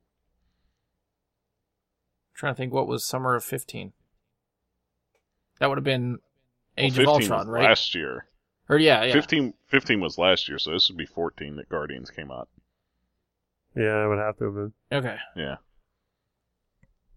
trying 2.34 2.54
to 2.54 2.58
think 2.58 2.74
what 2.74 2.88
was 2.88 3.06
summer 3.06 3.36
of 3.36 3.44
15. 3.44 3.94
That 5.60 5.70
would 5.70 5.78
have 5.78 5.86
been 5.86 6.20
Age 6.78 6.98
Well, 6.98 7.16
of 7.16 7.22
15 7.22 7.32
Ultron, 7.32 7.48
was 7.48 7.54
right? 7.54 7.64
Last 7.70 7.96
year. 7.96 8.28
Or 8.68 8.78
yeah, 8.78 9.04
yeah. 9.04 9.14
15, 9.14 9.54
15 9.68 10.02
was 10.02 10.18
last 10.18 10.50
year, 10.50 10.60
so 10.60 10.72
this 10.72 10.90
would 10.90 10.98
be 10.98 11.06
14 11.06 11.56
that 11.56 11.70
Guardians 11.70 12.10
came 12.10 12.32
out. 12.32 12.50
Yeah, 13.76 13.94
I 13.96 14.08
would 14.08 14.18
have 14.18 14.38
to 14.38 14.46
have 14.46 14.54
been. 14.54 14.74
Okay. 14.92 15.18
Yeah. 15.36 15.56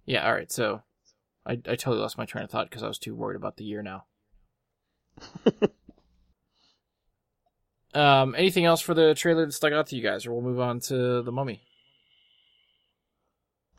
Yeah. 0.07 0.27
All 0.27 0.35
right. 0.35 0.51
So, 0.53 0.83
I 1.47 1.53
I 1.53 1.77
totally 1.77 1.99
lost 1.99 2.19
my 2.19 2.27
train 2.27 2.45
of 2.45 2.51
thought 2.51 2.69
because 2.69 2.83
I 2.83 2.89
was 2.89 2.99
too 2.99 3.15
worried 3.15 3.37
about 3.37 3.57
the 3.57 3.65
year 3.65 3.83
now. 3.83 4.05
um. 7.95 8.35
Anything 8.37 8.65
else 8.65 8.81
for 8.81 8.95
the 8.95 9.15
trailer 9.15 9.47
that 9.47 9.53
stuck 9.53 9.73
out 9.73 9.87
to 9.89 9.97
you 9.97 10.03
guys, 10.03 10.27
or 10.27 10.33
we'll 10.33 10.43
move 10.43 10.61
on 10.61 10.81
to 10.81 11.23
the 11.23 11.33
Mummy. 11.33 11.63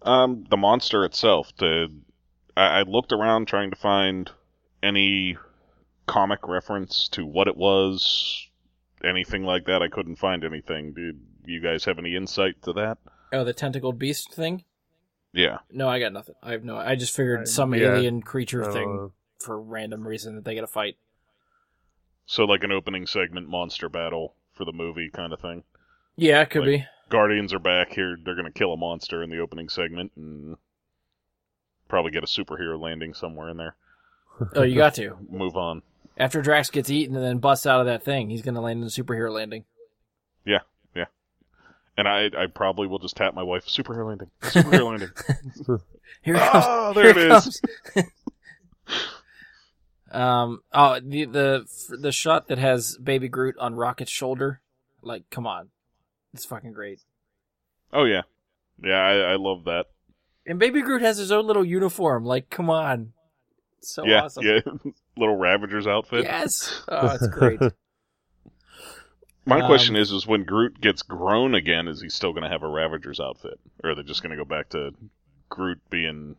Um, 0.01 0.45
the 0.49 0.57
monster 0.57 1.03
itself. 1.03 1.51
The 1.57 1.91
I, 2.55 2.79
I 2.79 2.81
looked 2.83 3.11
around 3.11 3.47
trying 3.47 3.69
to 3.71 3.75
find 3.75 4.29
any 4.81 5.37
comic 6.07 6.47
reference 6.47 7.07
to 7.09 7.25
what 7.25 7.47
it 7.47 7.57
was, 7.57 8.47
anything 9.03 9.43
like 9.43 9.65
that. 9.65 9.81
I 9.81 9.87
couldn't 9.89 10.15
find 10.17 10.43
anything. 10.43 10.93
Did 10.93 11.19
you 11.45 11.61
guys 11.61 11.85
have 11.85 11.99
any 11.99 12.15
insight 12.15 12.61
to 12.63 12.73
that? 12.73 12.97
Oh, 13.31 13.43
the 13.43 13.53
tentacled 13.53 13.99
beast 13.99 14.33
thing. 14.33 14.63
Yeah. 15.33 15.59
No, 15.71 15.87
I 15.87 15.99
got 15.99 16.13
nothing. 16.13 16.35
I 16.41 16.51
have 16.51 16.63
no. 16.63 16.77
I 16.77 16.95
just 16.95 17.15
figured 17.15 17.41
I- 17.41 17.43
some 17.43 17.73
yeah. 17.73 17.93
alien 17.93 18.21
creature 18.21 18.61
I 18.61 18.65
don't 18.65 18.73
thing 18.73 19.11
for 19.39 19.61
random 19.61 20.07
reason 20.07 20.35
that 20.35 20.45
they 20.45 20.55
got 20.55 20.61
to 20.61 20.67
fight. 20.67 20.97
So 22.31 22.45
like 22.45 22.63
an 22.63 22.71
opening 22.71 23.07
segment 23.07 23.49
monster 23.49 23.89
battle 23.89 24.35
for 24.53 24.63
the 24.63 24.71
movie 24.71 25.09
kind 25.09 25.33
of 25.33 25.39
thing. 25.41 25.63
Yeah, 26.15 26.41
it 26.43 26.51
could 26.51 26.61
Like- 26.61 26.81
be. 26.81 26.85
Guardians 27.09 27.55
are 27.55 27.59
back 27.59 27.91
here. 27.93 28.17
They're 28.23 28.35
gonna 28.35 28.51
kill 28.51 28.71
a 28.71 28.77
monster 28.77 29.23
in 29.23 29.31
the 29.31 29.39
opening 29.39 29.67
segment 29.67 30.11
and 30.15 30.55
probably 31.87 32.11
get 32.11 32.21
a 32.23 32.27
superhero 32.27 32.79
landing 32.79 33.15
somewhere 33.15 33.49
in 33.49 33.57
there. 33.57 33.75
Oh, 34.55 34.61
you 34.61 34.75
got 34.75 34.93
to. 34.95 35.17
Move 35.29 35.57
on. 35.57 35.81
After 36.17 36.39
Drax 36.43 36.69
gets 36.69 36.91
eaten 36.91 37.15
and 37.15 37.25
then 37.25 37.39
busts 37.39 37.65
out 37.65 37.79
of 37.79 37.87
that 37.87 38.03
thing, 38.03 38.29
he's 38.29 38.43
gonna 38.43 38.61
land 38.61 38.79
in 38.81 38.85
a 38.85 38.91
superhero 38.91 39.33
landing. 39.33 39.65
Yeah, 40.45 40.59
yeah. 40.95 41.05
And 41.97 42.07
I, 42.07 42.25
I 42.37 42.45
probably 42.45 42.85
will 42.85 42.99
just 42.99 43.17
tap 43.17 43.33
my 43.33 43.41
wife. 43.43 43.65
Superhero 43.65 44.05
landing. 44.07 44.29
Superhero 44.43 44.85
landing. 44.85 45.09
Here 46.21 46.35
ah, 46.37 46.47
it 46.47 46.51
comes. 46.51 46.65
Oh, 46.67 46.93
there 46.93 47.13
Here 47.13 47.27
it 47.27 47.47
is. 47.47 47.61
Comes. 50.11 50.21
um. 50.21 50.61
Oh, 50.73 50.99
the 50.99 51.25
the 51.25 51.65
the 52.01 52.11
shot 52.11 52.47
that 52.47 52.57
has 52.57 52.97
Baby 52.97 53.27
Groot 53.27 53.55
on 53.59 53.75
Rocket's 53.75 54.11
shoulder. 54.11 54.61
Like, 55.01 55.29
come 55.29 55.47
on, 55.47 55.69
it's 56.33 56.45
fucking 56.45 56.73
great. 56.73 56.99
Oh 57.93 58.03
yeah, 58.05 58.21
yeah. 58.83 58.97
I, 58.99 59.13
I 59.31 59.35
love 59.35 59.63
that. 59.65 59.85
And 60.45 60.59
Baby 60.59 60.81
Groot 60.81 61.01
has 61.01 61.17
his 61.17 61.31
own 61.31 61.45
little 61.47 61.63
uniform. 61.65 62.25
Like, 62.25 62.49
come 62.49 62.69
on, 62.69 63.13
It's 63.77 63.93
so 63.93 64.05
yeah, 64.05 64.23
awesome. 64.23 64.45
yeah. 64.45 64.59
Little 65.17 65.35
Ravager's 65.35 65.85
outfit. 65.85 66.23
Yes. 66.23 66.81
Oh, 66.87 67.07
it's 67.09 67.27
great. 67.27 67.59
My 69.45 69.59
Um, 69.61 69.65
question 69.67 69.95
is, 69.95 70.11
is 70.11 70.25
when 70.27 70.43
Groot 70.43 70.79
gets 70.79 71.01
grown 71.01 71.55
again, 71.55 71.87
is 71.87 72.01
he 72.01 72.09
still 72.09 72.31
going 72.31 72.43
to 72.43 72.49
have 72.49 72.63
a 72.63 72.67
Ravager's 72.67 73.19
outfit, 73.19 73.59
or 73.83 73.91
are 73.91 73.95
they 73.95 74.03
just 74.03 74.21
going 74.23 74.31
to 74.31 74.37
go 74.37 74.45
back 74.47 74.69
to 74.69 74.91
Groot 75.49 75.79
being, 75.89 76.35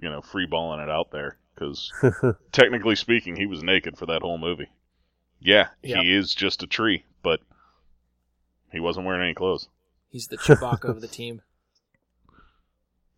you 0.00 0.10
know, 0.10 0.20
free 0.20 0.46
balling 0.46 0.80
it 0.80 0.90
out 0.90 1.10
there? 1.12 1.36
Because 1.60 1.92
technically 2.52 2.96
speaking, 2.96 3.36
he 3.36 3.44
was 3.44 3.62
naked 3.62 3.98
for 3.98 4.06
that 4.06 4.22
whole 4.22 4.38
movie. 4.38 4.68
Yeah, 5.40 5.68
Yep. 5.82 6.02
he 6.02 6.14
is 6.14 6.34
just 6.34 6.62
a 6.62 6.66
tree, 6.66 7.04
but 7.22 7.40
he 8.72 8.80
wasn't 8.80 9.04
wearing 9.06 9.22
any 9.22 9.34
clothes. 9.34 9.68
He's 10.08 10.28
the 10.28 10.38
Chewbacca 10.38 10.84
of 10.84 11.00
the 11.02 11.06
team. 11.18 11.42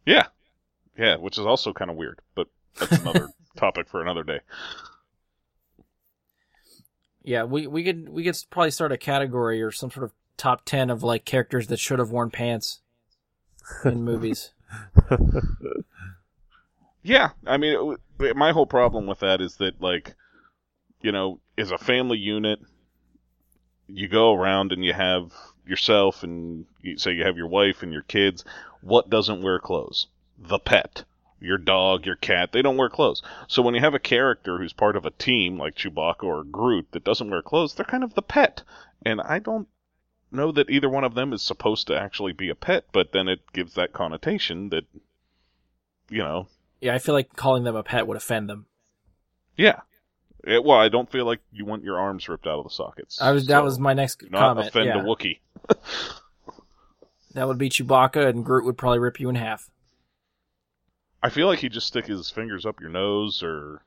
Yeah, 0.05 0.27
yeah, 0.99 1.17
which 1.17 1.39
is 1.39 1.47
also 1.47 1.73
kind 1.73 1.91
of 1.91 1.97
weird, 1.97 2.19
but 2.35 2.49
that's 2.79 2.99
another 2.99 3.29
topic 3.57 3.89
for 3.89 4.03
another 4.03 4.25
day. 4.25 4.41
Yeah, 7.23 7.45
we 7.45 7.69
we 7.69 7.85
could 7.85 8.09
we 8.09 8.25
could 8.25 8.37
probably 8.51 8.73
start 8.73 8.91
a 8.91 8.99
category 8.99 9.63
or 9.63 9.71
some 9.71 9.93
sort 9.93 10.03
of 10.05 10.13
top 10.37 10.65
ten 10.65 10.91
of 10.91 11.05
like 11.05 11.25
characters 11.25 11.69
that 11.69 11.79
should 11.79 12.01
have 12.01 12.11
worn 12.11 12.31
pants 12.31 12.81
in 13.85 14.03
movies. 14.03 14.51
Yeah, 17.03 17.31
I 17.47 17.57
mean, 17.57 17.97
it 18.21 18.37
my 18.37 18.53
whole 18.53 18.67
problem 18.67 19.07
with 19.07 19.21
that 19.21 19.41
is 19.41 19.57
that, 19.57 19.81
like, 19.81 20.15
you 21.01 21.11
know, 21.11 21.41
as 21.59 21.73
a 21.73 21.79
family 21.79 22.19
unit, 22.19 22.61
you 23.89 24.09
go 24.09 24.33
around 24.35 24.73
and 24.73 24.85
you 24.85 24.93
have 24.93 25.33
yourself 25.67 26.23
and 26.23 26.67
you 26.81 26.99
say 26.99 27.13
you 27.13 27.25
have 27.25 27.37
your 27.37 27.49
wife 27.49 27.83
and 27.83 27.93
your 27.93 28.03
kids. 28.03 28.45
What 28.81 29.11
doesn't 29.11 29.43
wear 29.43 29.59
clothes? 29.59 30.07
The 30.39 30.59
pet. 30.59 31.05
Your 31.41 31.59
dog, 31.59 32.07
your 32.07 32.15
cat, 32.15 32.53
they 32.53 32.63
don't 32.63 32.77
wear 32.77 32.89
clothes. 32.89 33.21
So 33.49 33.63
when 33.63 33.75
you 33.75 33.81
have 33.81 33.95
a 33.95 33.99
character 33.99 34.59
who's 34.59 34.73
part 34.73 34.95
of 34.95 35.05
a 35.05 35.11
team 35.11 35.59
like 35.59 35.75
Chewbacca 35.75 36.23
or 36.23 36.45
Groot 36.45 36.93
that 36.93 37.03
doesn't 37.03 37.31
wear 37.31 37.43
clothes, 37.43 37.75
they're 37.75 37.85
kind 37.85 38.05
of 38.05 38.15
the 38.15 38.23
pet. 38.23 38.63
And 39.05 39.21
I 39.21 39.41
don't 39.41 39.67
know 40.31 40.53
that 40.53 40.71
either 40.71 40.89
one 40.89 41.03
of 41.03 41.15
them 41.15 41.33
is 41.33 41.43
supposed 41.43 41.89
to 41.89 42.01
actually 42.01 42.33
be 42.33 42.49
a 42.49 42.55
pet, 42.55 42.85
but 42.93 43.11
then 43.11 43.27
it 43.27 43.41
gives 43.53 43.75
that 43.75 43.93
connotation 43.93 44.69
that, 44.69 44.85
you 46.09 46.23
know, 46.23 46.47
Yeah, 46.83 46.95
I 46.95 46.99
feel 46.99 47.15
like 47.15 47.35
calling 47.37 47.65
them 47.65 47.77
a 47.77 47.83
pet 47.83 48.07
would 48.07 48.17
offend 48.17 48.51
them. 48.51 48.67
Yeah. 49.57 49.81
It- 50.45 50.65
well, 50.65 50.79
I 50.79 50.89
don't 50.89 51.11
feel 51.11 51.25
like 51.25 51.41
you 51.53 51.65
want 51.65 51.85
your 51.85 51.99
arms 51.99 52.29
ripped 52.29 52.47
out 52.47 52.59
of 52.59 52.65
the 52.65 52.71
sockets. 52.71 53.23
I 53.23 53.31
was 53.31 53.47
that 53.47 53.65
was 53.65 53.79
my 53.79 53.95
next 53.95 54.23
not 54.31 54.39
comment. 54.39 54.69
offend 54.69 54.87
yeah. 54.87 55.01
a 55.01 55.05
Wookiee. 55.05 55.39
That 57.35 57.49
would 57.49 57.59
be 57.59 57.71
Chewbacca, 57.71 58.29
and 58.29 58.45
Groot 58.45 58.65
would 58.65 58.77
probably 58.77 58.99
rip 58.99 59.19
you 59.19 59.29
in 59.29 59.37
half. 59.37 59.71
I 61.23 61.31
feel 61.31 61.47
like 61.47 61.61
he'd 61.61 61.73
just 61.73 61.87
stick 61.87 62.07
his 62.07 62.31
fingers 62.31 62.67
up 62.67 62.81
your 62.81 62.91
nose 62.91 63.43
or 63.43 63.85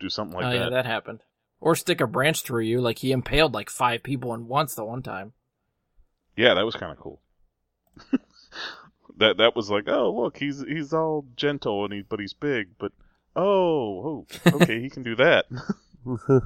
do 0.00 0.08
something 0.08 0.36
like 0.36 0.46
oh 0.46 0.50
that. 0.50 0.56
yeah, 0.56 0.70
that 0.70 0.86
happened. 0.86 1.20
Or 1.60 1.76
stick 1.76 2.00
a 2.00 2.06
branch 2.06 2.42
through 2.42 2.64
you, 2.64 2.80
like 2.80 2.98
he 2.98 3.12
impaled 3.12 3.54
like 3.54 3.70
five 3.70 4.02
people 4.02 4.34
in 4.34 4.48
once 4.48 4.74
the 4.74 4.84
one 4.84 5.02
time. 5.02 5.32
Yeah, 6.36 6.54
that 6.54 6.64
was 6.64 6.74
kind 6.74 6.92
of 6.92 6.98
cool. 6.98 7.20
that 9.16 9.38
that 9.38 9.56
was 9.56 9.70
like, 9.70 9.88
oh 9.88 10.12
look, 10.12 10.38
he's 10.38 10.62
he's 10.62 10.92
all 10.92 11.26
gentle 11.36 11.84
and 11.84 11.92
he 11.92 12.02
but 12.02 12.20
he's 12.20 12.34
big, 12.34 12.68
but 12.78 12.92
oh, 13.34 14.24
oh 14.46 14.52
okay, 14.54 14.80
he 14.80 14.90
can 14.90 15.02
do 15.02 15.16
that. 15.16 15.46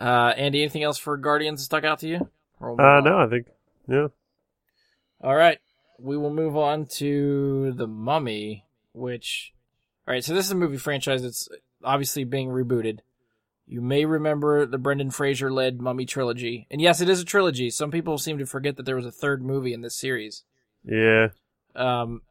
Uh, 0.00 0.32
Andy, 0.38 0.62
anything 0.62 0.82
else 0.82 0.96
for 0.96 1.18
Guardians 1.18 1.60
that 1.60 1.64
stuck 1.66 1.84
out 1.84 1.98
to 1.98 2.08
you? 2.08 2.30
Or 2.58 2.80
uh, 2.80 3.02
no, 3.02 3.18
I 3.18 3.28
think 3.28 3.46
yeah. 3.86 4.08
All 5.22 5.34
right, 5.34 5.58
we 5.98 6.16
will 6.16 6.32
move 6.32 6.56
on 6.56 6.86
to 6.86 7.72
the 7.72 7.86
Mummy, 7.86 8.64
which, 8.94 9.52
all 10.08 10.14
right. 10.14 10.24
So 10.24 10.32
this 10.32 10.46
is 10.46 10.52
a 10.52 10.56
movie 10.56 10.78
franchise 10.78 11.22
that's 11.22 11.48
obviously 11.84 12.24
being 12.24 12.48
rebooted. 12.48 13.00
You 13.66 13.82
may 13.82 14.06
remember 14.06 14.64
the 14.64 14.78
Brendan 14.78 15.10
Fraser 15.10 15.52
led 15.52 15.80
Mummy 15.80 16.06
trilogy, 16.06 16.66
and 16.70 16.80
yes, 16.80 17.02
it 17.02 17.08
is 17.10 17.20
a 17.20 17.24
trilogy. 17.24 17.68
Some 17.68 17.90
people 17.90 18.16
seem 18.16 18.38
to 18.38 18.46
forget 18.46 18.76
that 18.76 18.86
there 18.86 18.96
was 18.96 19.06
a 19.06 19.12
third 19.12 19.44
movie 19.44 19.74
in 19.74 19.82
this 19.82 19.96
series. 19.96 20.44
Yeah. 20.82 21.28
Um, 21.74 22.22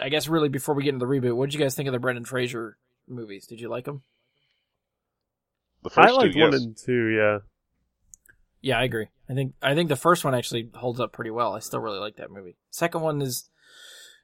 I 0.00 0.08
guess 0.08 0.28
really 0.28 0.48
before 0.48 0.74
we 0.74 0.84
get 0.84 0.94
into 0.94 1.04
the 1.04 1.10
reboot, 1.10 1.36
what 1.36 1.46
did 1.46 1.54
you 1.54 1.60
guys 1.60 1.74
think 1.74 1.88
of 1.88 1.92
the 1.92 1.98
Brendan 1.98 2.24
Fraser 2.24 2.78
movies? 3.06 3.46
Did 3.46 3.60
you 3.60 3.68
like 3.68 3.84
them? 3.84 4.02
The 5.82 5.90
I 5.90 6.06
first 6.06 6.14
liked 6.14 6.34
two, 6.34 6.40
one 6.40 6.52
yes. 6.52 6.62
and 6.62 6.76
two, 6.76 7.08
yeah. 7.08 7.38
Yeah, 8.60 8.78
I 8.78 8.84
agree. 8.84 9.06
I 9.28 9.34
think 9.34 9.54
I 9.62 9.74
think 9.74 9.88
the 9.88 9.96
first 9.96 10.24
one 10.24 10.34
actually 10.34 10.70
holds 10.74 11.00
up 11.00 11.12
pretty 11.12 11.30
well. 11.30 11.54
I 11.54 11.60
still 11.60 11.80
really 11.80 12.00
like 12.00 12.16
that 12.16 12.30
movie. 12.30 12.56
Second 12.70 13.02
one 13.02 13.22
is 13.22 13.48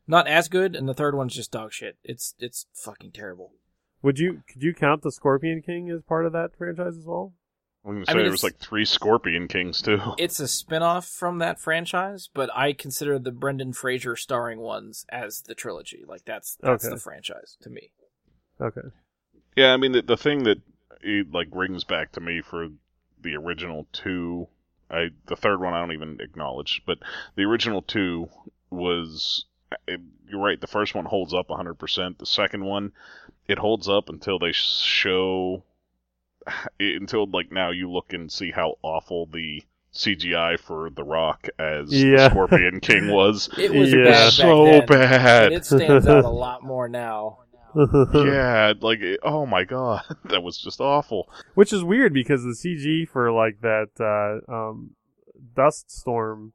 not 0.07 0.27
as 0.27 0.49
good, 0.49 0.75
and 0.75 0.89
the 0.89 0.95
third 0.95 1.15
one's 1.15 1.35
just 1.35 1.53
dog 1.53 1.73
shit. 1.73 1.97
It's 2.03 2.35
it's 2.39 2.67
fucking 2.75 3.13
terrible. 3.13 3.53
Would 4.03 4.19
you 4.19 4.43
could 4.49 4.63
you 4.63 4.75
count 4.75 5.03
the 5.03 5.13
Scorpion 5.13 5.63
King 5.63 5.91
as 5.91 6.03
part 6.03 6.27
of 6.27 6.33
that 6.33 6.57
franchise 6.57 6.97
as 6.99 7.07
well? 7.07 7.33
I'm 7.85 7.93
gonna 7.95 8.07
I 8.09 8.13
say 8.13 8.15
mean, 8.15 8.25
there 8.25 8.31
was 8.33 8.43
like 8.43 8.59
three 8.59 8.85
Scorpion 8.85 9.49
Kings 9.49 9.83
too. 9.83 10.01
It's 10.17 10.41
a 10.41 10.49
spin-off 10.49 11.07
from 11.07 11.39
that 11.39 11.61
franchise, 11.61 12.29
but 12.33 12.51
I 12.55 12.73
consider 12.73 13.19
the 13.19 13.31
Brendan 13.33 13.73
Fraser 13.73 14.17
starring 14.17 14.59
ones 14.61 15.07
as 15.09 15.43
the 15.43 15.55
trilogy. 15.55 16.05
Like 16.07 16.25
that's 16.25 16.57
that's 16.57 16.85
Okay. 16.85 16.89
the 16.89 16.97
franchise 16.97 17.57
to 17.63 17.71
me. 17.71 17.91
Okay. 18.61 18.89
Yeah, 19.57 19.73
I 19.73 19.77
mean 19.77 19.93
the 19.93 20.03
the 20.03 20.17
thing 20.17 20.45
that 20.45 20.59
it, 21.01 21.33
like 21.33 21.49
rings 21.53 21.85
back 21.85 22.13
to 22.13 22.21
me 22.21 22.41
for 22.41 22.69
the 23.21 23.37
original 23.37 23.87
two, 23.93 24.49
I 24.91 25.11
the 25.27 25.37
third 25.37 25.61
one 25.61 25.75
I 25.75 25.81
don't 25.81 25.93
even 25.93 26.21
acknowledge, 26.21 26.83
but 26.87 26.99
the 27.37 27.45
original 27.45 27.83
two 27.83 28.29
was 28.71 29.45
it, 29.87 30.01
you're 30.29 30.41
right. 30.41 30.61
The 30.61 30.67
first 30.67 30.95
one 30.95 31.05
holds 31.05 31.35
up 31.35 31.51
100. 31.51 31.75
percent 31.75 32.19
The 32.19 32.27
second 32.27 32.65
one, 32.65 32.93
it 33.49 33.59
holds 33.59 33.89
up 33.89 34.09
until 34.09 34.39
they 34.39 34.53
show 34.53 35.65
until 36.81 37.27
like 37.31 37.51
now 37.53 37.71
you 37.71 37.91
look 37.91 38.13
and 38.13 38.31
see 38.31 38.51
how 38.51 38.75
awful 38.83 39.27
the 39.27 39.63
CGI 39.95 40.59
for 40.59 40.91
The 40.91 41.05
Rock 41.05 41.47
as 41.59 41.93
Yeah. 41.93 42.29
Scorpion 42.31 42.81
King 42.83 43.11
was. 43.13 43.49
It 43.57 43.73
was 43.73 43.93
Yeah. 43.93 44.05
bad 44.05 44.25
back 44.25 44.33
so 44.33 44.65
then, 44.65 44.87
bad. 44.87 45.51
but 45.51 45.53
it 45.53 45.65
stands 45.65 46.07
out 46.07 46.25
a 46.25 46.29
lot 46.29 46.63
more 46.65 46.89
now. 46.89 47.39
yeah, 48.15 48.73
like 48.81 49.01
oh 49.25 49.47
my 49.47 49.65
god, 49.65 50.03
that 50.27 50.45
was 50.45 50.57
just 50.59 50.81
awful. 50.81 51.29
Which 51.55 51.73
is 51.73 51.83
weird 51.83 52.13
because 52.13 52.43
the 52.45 52.51
CG 52.51 53.09
for 53.09 53.33
like 53.33 53.61
that 53.63 53.89
uh, 53.99 54.53
um, 54.53 54.91
dust 55.57 55.91
storm 55.91 56.53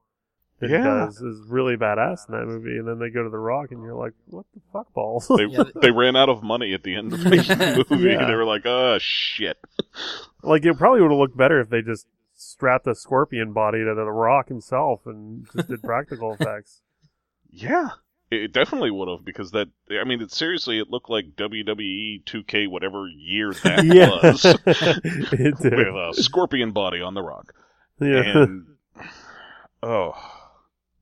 that 0.59 0.69
Yeah. 0.69 0.77
he 0.77 0.83
does 0.83 1.21
is 1.21 1.47
really 1.47 1.75
badass 1.77 2.27
in 2.29 2.35
that 2.35 2.45
movie, 2.45 2.77
and 2.77 2.87
then 2.87 2.99
they 2.99 3.09
go 3.09 3.23
to 3.23 3.29
the 3.29 3.37
Rock, 3.37 3.71
and 3.71 3.81
you're 3.83 3.95
like, 3.95 4.13
what 4.27 4.45
the 4.53 4.61
fuck 4.73 4.93
balls? 4.93 5.27
They 5.35 5.45
Yeah. 5.45 5.63
they 5.81 5.91
ran 5.91 6.15
out 6.15 6.29
of 6.29 6.43
money 6.43 6.73
at 6.73 6.83
the 6.83 6.95
end 6.95 7.13
of 7.13 7.21
the 7.23 7.29
movie. 7.89 8.09
Yeah. 8.09 8.25
They 8.25 8.35
were 8.35 8.45
like, 8.45 8.65
oh 8.65 8.97
shit. 8.99 9.57
like 10.43 10.65
it 10.65 10.77
probably 10.77 11.01
would 11.01 11.11
have 11.11 11.19
looked 11.19 11.37
better 11.37 11.59
if 11.59 11.69
they 11.69 11.81
just 11.81 12.07
strapped 12.35 12.87
a 12.87 12.95
scorpion 12.95 13.51
body 13.53 13.79
to 13.79 13.93
the 13.95 14.05
Rock 14.11 14.47
himself 14.47 15.01
and 15.05 15.45
just 15.55 15.67
did 15.69 15.81
practical 15.83 16.33
effects. 16.33 16.81
Yeah, 17.51 17.89
it 18.31 18.43
it 18.43 18.53
definitely 18.53 18.91
would 18.91 19.07
have 19.09 19.25
because 19.25 19.51
that. 19.51 19.67
I 19.91 20.03
mean, 20.03 20.21
it 20.21 20.31
seriously, 20.31 20.79
it 20.79 20.89
looked 20.89 21.09
like 21.09 21.35
WWE 21.35 22.23
2K 22.25 22.69
whatever 22.69 23.07
year 23.07 23.53
that 23.63 23.83
yeah, 23.83 24.09
was 24.21 24.45
it 24.45 25.57
did. 25.57 25.73
with 25.73 25.87
a 25.87 26.13
scorpion 26.13 26.71
body 26.71 27.01
on 27.01 27.13
the 27.15 27.23
rock. 27.23 27.53
yeah. 27.99 28.21
And 28.43 28.67
oh, 29.83 30.13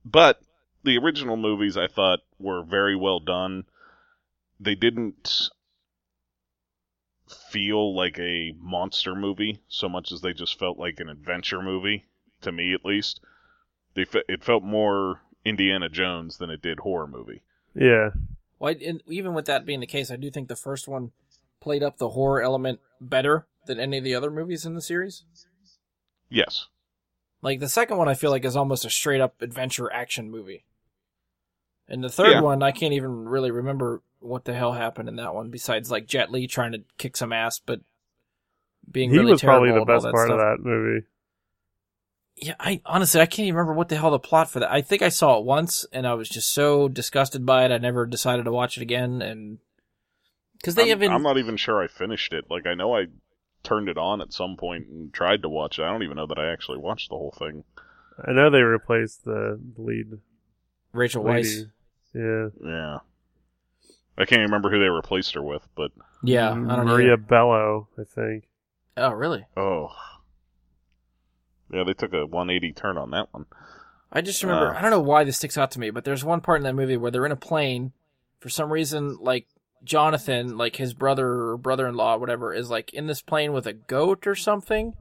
but 0.04 0.40
the 0.84 0.96
original 0.98 1.36
movies 1.36 1.76
I 1.76 1.86
thought 1.88 2.20
were 2.38 2.62
very 2.62 2.96
well 2.96 3.20
done. 3.20 3.64
They 4.60 4.74
didn't 4.74 5.48
feel 7.50 7.94
like 7.94 8.18
a 8.18 8.52
monster 8.58 9.14
movie 9.14 9.60
so 9.68 9.88
much 9.88 10.12
as 10.12 10.20
they 10.20 10.32
just 10.32 10.58
felt 10.58 10.78
like 10.78 10.98
an 11.00 11.08
adventure 11.08 11.60
movie 11.62 12.06
to 12.40 12.52
me 12.52 12.72
at 12.72 12.84
least. 12.84 13.20
They 13.94 14.04
fe- 14.04 14.22
it 14.28 14.42
felt 14.44 14.62
more 14.62 15.20
Indiana 15.44 15.88
Jones 15.88 16.38
than 16.38 16.50
it 16.50 16.62
did 16.62 16.80
horror 16.80 17.06
movie. 17.06 17.42
yeah. 17.74 18.10
Well, 18.58 18.74
I- 18.74 18.84
and 18.84 19.02
even 19.06 19.34
with 19.34 19.44
that 19.46 19.64
being 19.64 19.78
the 19.80 19.86
case, 19.86 20.10
I 20.10 20.16
do 20.16 20.30
think 20.32 20.48
the 20.48 20.56
first 20.56 20.88
one 20.88 21.12
played 21.60 21.82
up 21.82 21.98
the 21.98 22.08
horror 22.10 22.42
element 22.42 22.80
better 23.00 23.46
than 23.66 23.78
any 23.78 23.98
of 23.98 24.04
the 24.04 24.14
other 24.16 24.30
movies 24.32 24.66
in 24.66 24.74
the 24.74 24.80
series. 24.82 25.24
Yes. 26.28 26.66
Like 27.42 27.60
the 27.60 27.68
second 27.68 27.96
one, 27.98 28.08
I 28.08 28.14
feel 28.14 28.30
like 28.30 28.44
is 28.44 28.56
almost 28.56 28.84
a 28.84 28.90
straight 28.90 29.20
up 29.20 29.40
adventure 29.42 29.92
action 29.92 30.30
movie. 30.30 30.64
And 31.88 32.02
the 32.04 32.08
third 32.10 32.32
Yeah. 32.32 32.40
one, 32.42 32.62
I 32.62 32.72
can't 32.72 32.92
even 32.92 33.24
really 33.26 33.50
remember 33.50 34.02
what 34.20 34.44
the 34.44 34.54
hell 34.54 34.72
happened 34.72 35.08
in 35.08 35.16
that 35.16 35.34
one, 35.34 35.48
besides 35.50 35.90
like 35.90 36.06
Jet 36.06 36.30
Li 36.30 36.46
trying 36.46 36.72
to 36.72 36.82
kick 36.98 37.16
some 37.16 37.32
ass, 37.32 37.60
but 37.64 37.80
being 38.90 39.10
He 39.10 39.18
really 39.18 39.32
was 39.32 39.42
probably 39.42 39.70
the 39.72 39.84
best 39.84 40.04
part 40.04 40.26
stuff. 40.26 40.30
of 40.30 40.38
that 40.38 40.58
movie. 40.60 41.06
Yeah, 42.36 42.54
I 42.60 42.80
honestly 42.86 43.20
I 43.20 43.26
can't 43.26 43.40
even 43.46 43.56
remember 43.56 43.74
what 43.74 43.88
the 43.88 43.96
hell 43.96 44.10
the 44.10 44.18
plot 44.18 44.50
for 44.50 44.60
that. 44.60 44.70
I 44.70 44.80
think 44.80 45.02
I 45.02 45.08
saw 45.08 45.38
it 45.38 45.44
once, 45.44 45.84
and 45.92 46.06
I 46.06 46.14
was 46.14 46.28
just 46.28 46.52
so 46.52 46.88
disgusted 46.88 47.44
by 47.44 47.64
it, 47.64 47.72
I 47.72 47.78
never 47.78 48.06
decided 48.06 48.44
to 48.44 48.52
watch 48.52 48.76
it 48.76 48.82
again. 48.82 49.22
And 49.22 49.58
because 50.52 50.74
they 50.74 50.82
I'm, 50.84 50.88
haven't, 50.90 51.10
I'm 51.12 51.22
not 51.22 51.38
even 51.38 51.56
sure 51.56 51.82
I 51.82 51.88
finished 51.88 52.32
it. 52.32 52.44
Like 52.50 52.66
I 52.66 52.74
know 52.74 52.96
I 52.96 53.06
turned 53.62 53.88
it 53.88 53.98
on 53.98 54.20
at 54.20 54.32
some 54.32 54.56
point 54.56 54.86
and 54.88 55.12
tried 55.12 55.42
to 55.42 55.48
watch 55.48 55.78
it. 55.78 55.82
I 55.82 55.90
don't 55.90 56.02
even 56.02 56.16
know 56.16 56.26
that 56.26 56.38
I 56.38 56.52
actually 56.52 56.78
watched 56.78 57.10
the 57.10 57.16
whole 57.16 57.34
thing. 57.38 57.64
I 58.24 58.32
know 58.32 58.50
they 58.50 58.62
replaced 58.62 59.24
the 59.24 59.60
lead 59.76 60.06
Rachel 60.92 61.22
Weisz. 61.24 61.44
lady. 61.44 61.66
Yeah. 62.14 62.48
Yeah. 62.64 62.98
I 64.16 64.24
can't 64.24 64.42
remember 64.42 64.70
who 64.70 64.80
they 64.80 64.88
replaced 64.88 65.34
her 65.34 65.42
with, 65.42 65.68
but 65.76 65.92
Yeah, 66.22 66.50
I 66.50 66.54
don't 66.54 66.86
Maria 66.86 67.12
either. 67.12 67.16
Bello, 67.18 67.88
I 67.98 68.02
think. 68.04 68.48
Oh, 68.96 69.10
really? 69.10 69.46
oh. 69.56 69.90
Yeah, 71.72 71.84
they 71.84 71.92
took 71.92 72.14
a 72.14 72.26
180 72.26 72.72
turn 72.72 72.96
on 72.96 73.10
that 73.10 73.28
one. 73.32 73.46
I 74.10 74.22
just 74.22 74.42
remember. 74.42 74.74
Uh. 74.74 74.78
I 74.78 74.80
don't 74.80 74.90
know 74.90 75.00
why 75.00 75.22
this 75.24 75.36
sticks 75.36 75.58
out 75.58 75.70
to 75.72 75.80
me, 75.80 75.90
but 75.90 76.04
there's 76.04 76.24
one 76.24 76.40
part 76.40 76.58
in 76.58 76.64
that 76.64 76.74
movie 76.74 76.96
where 76.96 77.10
they're 77.10 77.26
in 77.26 77.32
a 77.32 77.36
plane. 77.36 77.92
For 78.40 78.48
some 78.48 78.72
reason, 78.72 79.18
like 79.20 79.46
Jonathan, 79.84 80.56
like 80.56 80.76
his 80.76 80.94
brother 80.94 81.26
or 81.28 81.56
brother-in-law, 81.56 82.16
whatever, 82.18 82.52
is 82.52 82.70
like 82.70 82.92
in 82.92 83.06
this 83.06 83.22
plane 83.22 83.52
with 83.52 83.66
a 83.66 83.72
goat 83.72 84.26
or 84.26 84.34
something. 84.34 84.94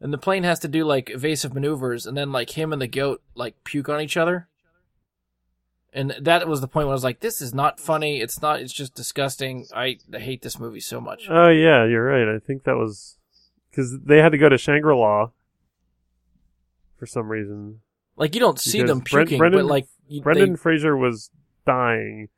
and 0.00 0.12
the 0.12 0.18
plane 0.18 0.44
has 0.44 0.60
to 0.60 0.68
do 0.68 0.84
like 0.84 1.10
evasive 1.10 1.52
maneuvers, 1.54 2.06
and 2.06 2.16
then 2.16 2.30
like 2.30 2.50
him 2.50 2.72
and 2.72 2.80
the 2.80 2.86
goat 2.86 3.20
like 3.34 3.64
puke 3.64 3.88
on 3.88 4.00
each 4.00 4.16
other. 4.16 4.46
And 5.92 6.14
that 6.20 6.46
was 6.46 6.60
the 6.60 6.68
point 6.68 6.86
where 6.86 6.92
I 6.92 6.94
was 6.94 7.02
like, 7.02 7.20
"This 7.20 7.40
is 7.40 7.52
not 7.54 7.80
funny. 7.80 8.20
It's 8.20 8.40
not. 8.40 8.60
It's 8.60 8.72
just 8.72 8.94
disgusting. 8.94 9.66
I, 9.74 9.98
I 10.14 10.18
hate 10.18 10.42
this 10.42 10.58
movie 10.60 10.80
so 10.80 11.00
much." 11.00 11.26
Oh 11.28 11.48
yeah, 11.48 11.84
you're 11.86 12.04
right. 12.04 12.28
I 12.32 12.38
think 12.38 12.64
that 12.64 12.76
was 12.76 13.16
because 13.70 13.98
they 14.04 14.18
had 14.18 14.32
to 14.32 14.38
go 14.38 14.48
to 14.48 14.58
Shangri 14.58 14.94
La 14.94 15.30
for 16.98 17.06
some 17.06 17.28
reason. 17.28 17.80
Like 18.16 18.34
you 18.34 18.40
don't 18.40 18.60
see 18.60 18.78
Because 18.82 18.90
them 18.90 19.00
puking, 19.02 19.38
Brendan- 19.38 19.62
but 19.62 19.66
like 19.66 19.86
you, 20.08 20.20
Brendan 20.22 20.52
they, 20.52 20.56
Fraser 20.56 20.96
was 20.96 21.30
dying, 21.66 22.28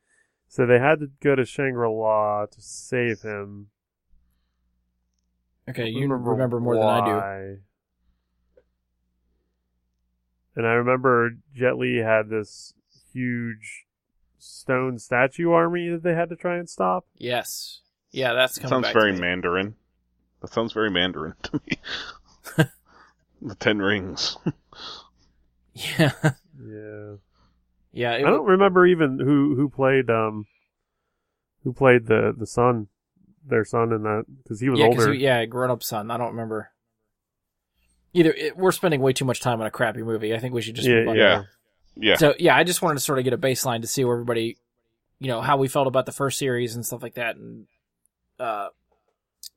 so 0.51 0.65
they 0.65 0.79
had 0.79 0.99
to 0.99 1.09
go 1.21 1.33
to 1.33 1.45
Shangri 1.45 1.87
La 1.87 2.45
to 2.45 2.61
save 2.61 3.21
him. 3.21 3.67
okay, 5.69 5.87
you 5.87 6.09
remember, 6.09 6.59
more 6.59 6.75
than 6.75 6.83
I 6.89 7.05
do. 7.05 7.57
And 10.57 10.67
I 10.67 10.73
remember 10.73 11.31
Jet 11.55 11.77
Li 11.77 11.99
had 11.99 12.27
this 12.27 12.73
huge 13.13 13.85
stone 14.39 14.99
statue 14.99 15.51
army 15.51 15.87
that 15.87 16.03
they 16.03 16.15
had 16.15 16.27
to 16.27 16.35
try 16.35 16.57
and 16.57 16.69
stop. 16.69 17.05
Yes, 17.15 17.79
yeah, 18.11 18.33
that's 18.33 18.57
coming 18.57 18.69
sounds 18.69 18.87
back 18.87 18.93
very 18.93 19.11
to 19.11 19.15
me. 19.15 19.21
Mandarin. 19.21 19.75
That 20.41 20.51
sounds 20.51 20.73
very 20.73 20.91
Mandarin 20.91 21.35
to 21.43 21.61
me. 21.65 21.77
the 23.41 23.55
Ten 23.55 23.79
Rings. 23.79 24.35
Yeah, 25.73 26.11
Yeah. 26.61 27.13
Yeah. 27.93 28.13
It, 28.13 28.25
I 28.25 28.29
don't 28.29 28.45
remember 28.45 28.85
even 28.85 29.19
who 29.19 29.55
who 29.55 29.69
played 29.69 30.09
um 30.09 30.45
who 31.63 31.73
played 31.73 32.07
the 32.07 32.33
the 32.37 32.47
son, 32.47 32.87
their 33.45 33.65
son 33.65 33.91
in 33.93 34.03
that 34.03 34.25
because 34.43 34.59
he 34.59 34.69
was 34.69 34.79
yeah, 34.79 34.87
'cause 34.89 34.99
older. 34.99 35.13
he- 35.13 35.23
yeah, 35.23 35.45
grown 35.45 35.69
up 35.71 35.83
son. 35.83 36.09
I 36.11 36.17
don't 36.17 36.31
remember. 36.31 36.71
Either 38.13 38.33
it, 38.33 38.57
we're 38.57 38.71
spending 38.73 38.99
way 39.01 39.13
too 39.13 39.25
much 39.25 39.39
time 39.39 39.61
on 39.61 39.67
a 39.67 39.71
crappy 39.71 40.03
movie. 40.03 40.33
I 40.35 40.39
think 40.39 40.53
we 40.53 40.61
should 40.61 40.75
just 40.75 40.87
yeah, 40.87 40.95
move 40.99 41.07
on. 41.09 41.15
yeah. 41.17 41.43
Yeah. 41.95 42.15
So 42.15 42.33
yeah, 42.39 42.55
I 42.55 42.63
just 42.63 42.81
wanted 42.81 42.95
to 42.95 43.01
sort 43.01 43.19
of 43.19 43.23
get 43.25 43.33
a 43.33 43.37
baseline 43.37 43.81
to 43.81 43.87
see 43.87 44.03
where 44.03 44.15
everybody, 44.15 44.57
you 45.19 45.27
know, 45.27 45.41
how 45.41 45.57
we 45.57 45.67
felt 45.67 45.87
about 45.87 46.05
the 46.05 46.11
first 46.11 46.37
series 46.39 46.75
and 46.75 46.85
stuff 46.85 47.03
like 47.03 47.15
that, 47.15 47.35
and 47.35 47.67
uh, 48.39 48.69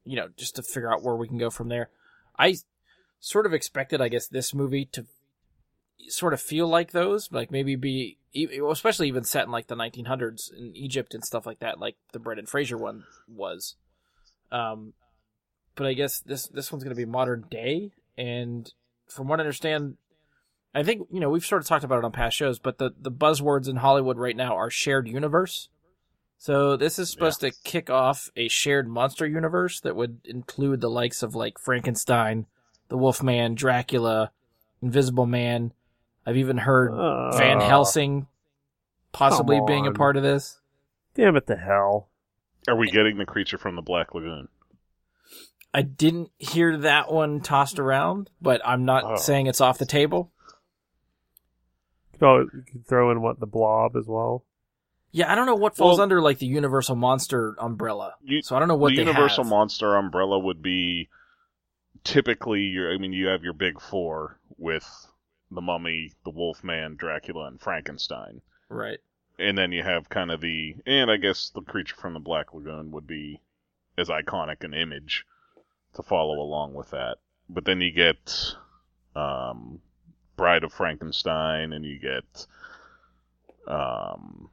you 0.04 0.16
know, 0.16 0.28
just 0.36 0.56
to 0.56 0.62
figure 0.62 0.92
out 0.92 1.02
where 1.02 1.14
we 1.16 1.26
can 1.28 1.38
go 1.38 1.50
from 1.50 1.68
there. 1.68 1.90
I 2.38 2.56
sort 3.20 3.46
of 3.46 3.54
expected, 3.54 4.00
I 4.00 4.08
guess, 4.08 4.26
this 4.28 4.52
movie 4.52 4.84
to 4.86 5.06
sort 6.08 6.34
of 6.34 6.40
feel 6.40 6.68
like 6.68 6.92
those, 6.92 7.30
like 7.32 7.50
maybe 7.50 7.76
be, 7.76 8.18
especially 8.70 9.08
even 9.08 9.24
set 9.24 9.46
in 9.46 9.50
like 9.50 9.68
the 9.68 9.76
1900s 9.76 10.52
in 10.52 10.74
Egypt 10.74 11.14
and 11.14 11.24
stuff 11.24 11.46
like 11.46 11.60
that, 11.60 11.78
like 11.80 11.96
the 12.12 12.18
Brendan 12.18 12.46
Fraser 12.46 12.76
one 12.76 13.04
was. 13.28 13.76
Um, 14.52 14.92
but 15.74 15.86
I 15.86 15.94
guess 15.94 16.20
this 16.20 16.46
this 16.48 16.70
one's 16.70 16.84
going 16.84 16.94
to 16.94 17.00
be 17.00 17.04
modern 17.04 17.46
day, 17.50 17.92
and 18.16 18.72
from 19.08 19.28
what 19.28 19.40
I 19.40 19.42
understand, 19.42 19.96
I 20.74 20.82
think 20.82 21.08
you 21.10 21.20
know 21.20 21.30
we've 21.30 21.44
sort 21.44 21.62
of 21.62 21.68
talked 21.68 21.84
about 21.84 21.98
it 21.98 22.04
on 22.04 22.12
past 22.12 22.36
shows, 22.36 22.58
but 22.58 22.78
the 22.78 22.90
the 22.98 23.10
buzzwords 23.10 23.68
in 23.68 23.76
Hollywood 23.76 24.18
right 24.18 24.36
now 24.36 24.54
are 24.56 24.70
shared 24.70 25.08
universe. 25.08 25.68
So 26.38 26.76
this 26.76 26.98
is 26.98 27.10
supposed 27.10 27.40
to 27.40 27.52
kick 27.64 27.88
off 27.88 28.28
a 28.36 28.48
shared 28.48 28.86
monster 28.86 29.26
universe 29.26 29.80
that 29.80 29.96
would 29.96 30.20
include 30.24 30.80
the 30.80 30.90
likes 30.90 31.22
of 31.22 31.34
like 31.34 31.58
Frankenstein, 31.58 32.46
the 32.88 32.98
Wolfman, 32.98 33.54
Dracula, 33.54 34.30
Invisible 34.82 35.26
Man. 35.26 35.72
I've 36.26 36.36
even 36.36 36.58
heard 36.58 36.90
Van 37.36 37.58
Uh, 37.58 37.66
Helsing 37.68 38.26
possibly 39.12 39.60
being 39.66 39.86
a 39.86 39.92
part 39.92 40.16
of 40.16 40.22
this. 40.22 40.60
Damn 41.14 41.36
it 41.36 41.46
to 41.48 41.56
hell! 41.56 42.08
Are 42.66 42.76
we 42.76 42.90
getting 42.90 43.18
the 43.18 43.26
creature 43.26 43.58
from 43.58 43.76
the 43.76 43.82
Black 43.82 44.14
Lagoon? 44.14 44.48
I 45.72 45.82
didn't 45.82 46.30
hear 46.38 46.76
that 46.78 47.12
one 47.12 47.40
tossed 47.40 47.78
around, 47.78 48.30
but 48.40 48.60
I'm 48.64 48.84
not 48.84 49.04
Oh. 49.04 49.16
saying 49.16 49.46
it's 49.48 49.60
off 49.60 49.76
the 49.78 49.86
table. 49.86 50.30
Could, 52.12 52.22
al- 52.22 52.42
you 52.42 52.62
could 52.70 52.86
throw 52.86 53.10
in 53.10 53.20
what 53.22 53.40
the 53.40 53.46
blob 53.46 53.96
as 53.96 54.06
well. 54.06 54.44
Yeah, 55.10 55.30
I 55.30 55.34
don't 55.34 55.46
know 55.46 55.54
what 55.54 55.76
falls 55.76 55.98
Well- 55.98 56.04
under 56.04 56.20
like 56.20 56.38
the 56.38 56.46
Universal 56.46 56.96
Monster 56.96 57.54
umbrella. 57.58 58.14
You- 58.22 58.42
so 58.42 58.56
I 58.56 58.58
don't 58.60 58.68
know 58.68 58.76
what 58.76 58.90
the 58.90 58.96
they 58.96 59.02
Universal 59.02 59.44
have. 59.44 59.50
Monster 59.50 59.96
umbrella 59.96 60.38
would 60.38 60.62
be 60.62 61.08
typically 62.04 62.62
your. 62.62 62.92
I 62.92 62.98
mean, 62.98 63.12
you 63.12 63.26
have 63.26 63.42
your 63.42 63.52
big 63.52 63.80
four 63.80 64.38
with 64.56 64.88
the 65.50 65.60
Mummy, 65.60 66.12
the 66.24 66.30
Wolfman, 66.30 66.96
Dracula, 66.96 67.46
and 67.46 67.60
Frankenstein, 67.60 68.40
right. 68.68 68.98
and 69.38 69.56
then 69.56 69.72
you 69.72 69.82
have 69.82 70.08
kind 70.08 70.30
of 70.30 70.40
the. 70.40 70.76
And 70.86 71.10
I 71.10 71.16
guess 71.16 71.50
the 71.50 71.62
creature 71.62 71.96
from 71.96 72.14
the 72.14 72.20
Black 72.20 72.52
Lagoon 72.52 72.90
would 72.92 73.06
be 73.06 73.40
as 73.96 74.08
iconic 74.08 74.64
an 74.64 74.74
image 74.74 75.24
to 75.94 76.02
follow 76.02 76.40
along 76.40 76.74
with 76.74 76.90
that. 76.90 77.18
But 77.48 77.64
then 77.64 77.80
you 77.80 77.92
get 77.92 78.54
um, 79.14 79.80
Bride 80.36 80.64
of 80.64 80.72
Frankenstein, 80.72 81.72
and 81.72 81.84
you 81.84 81.98
get 81.98 82.46
um, 83.66 84.50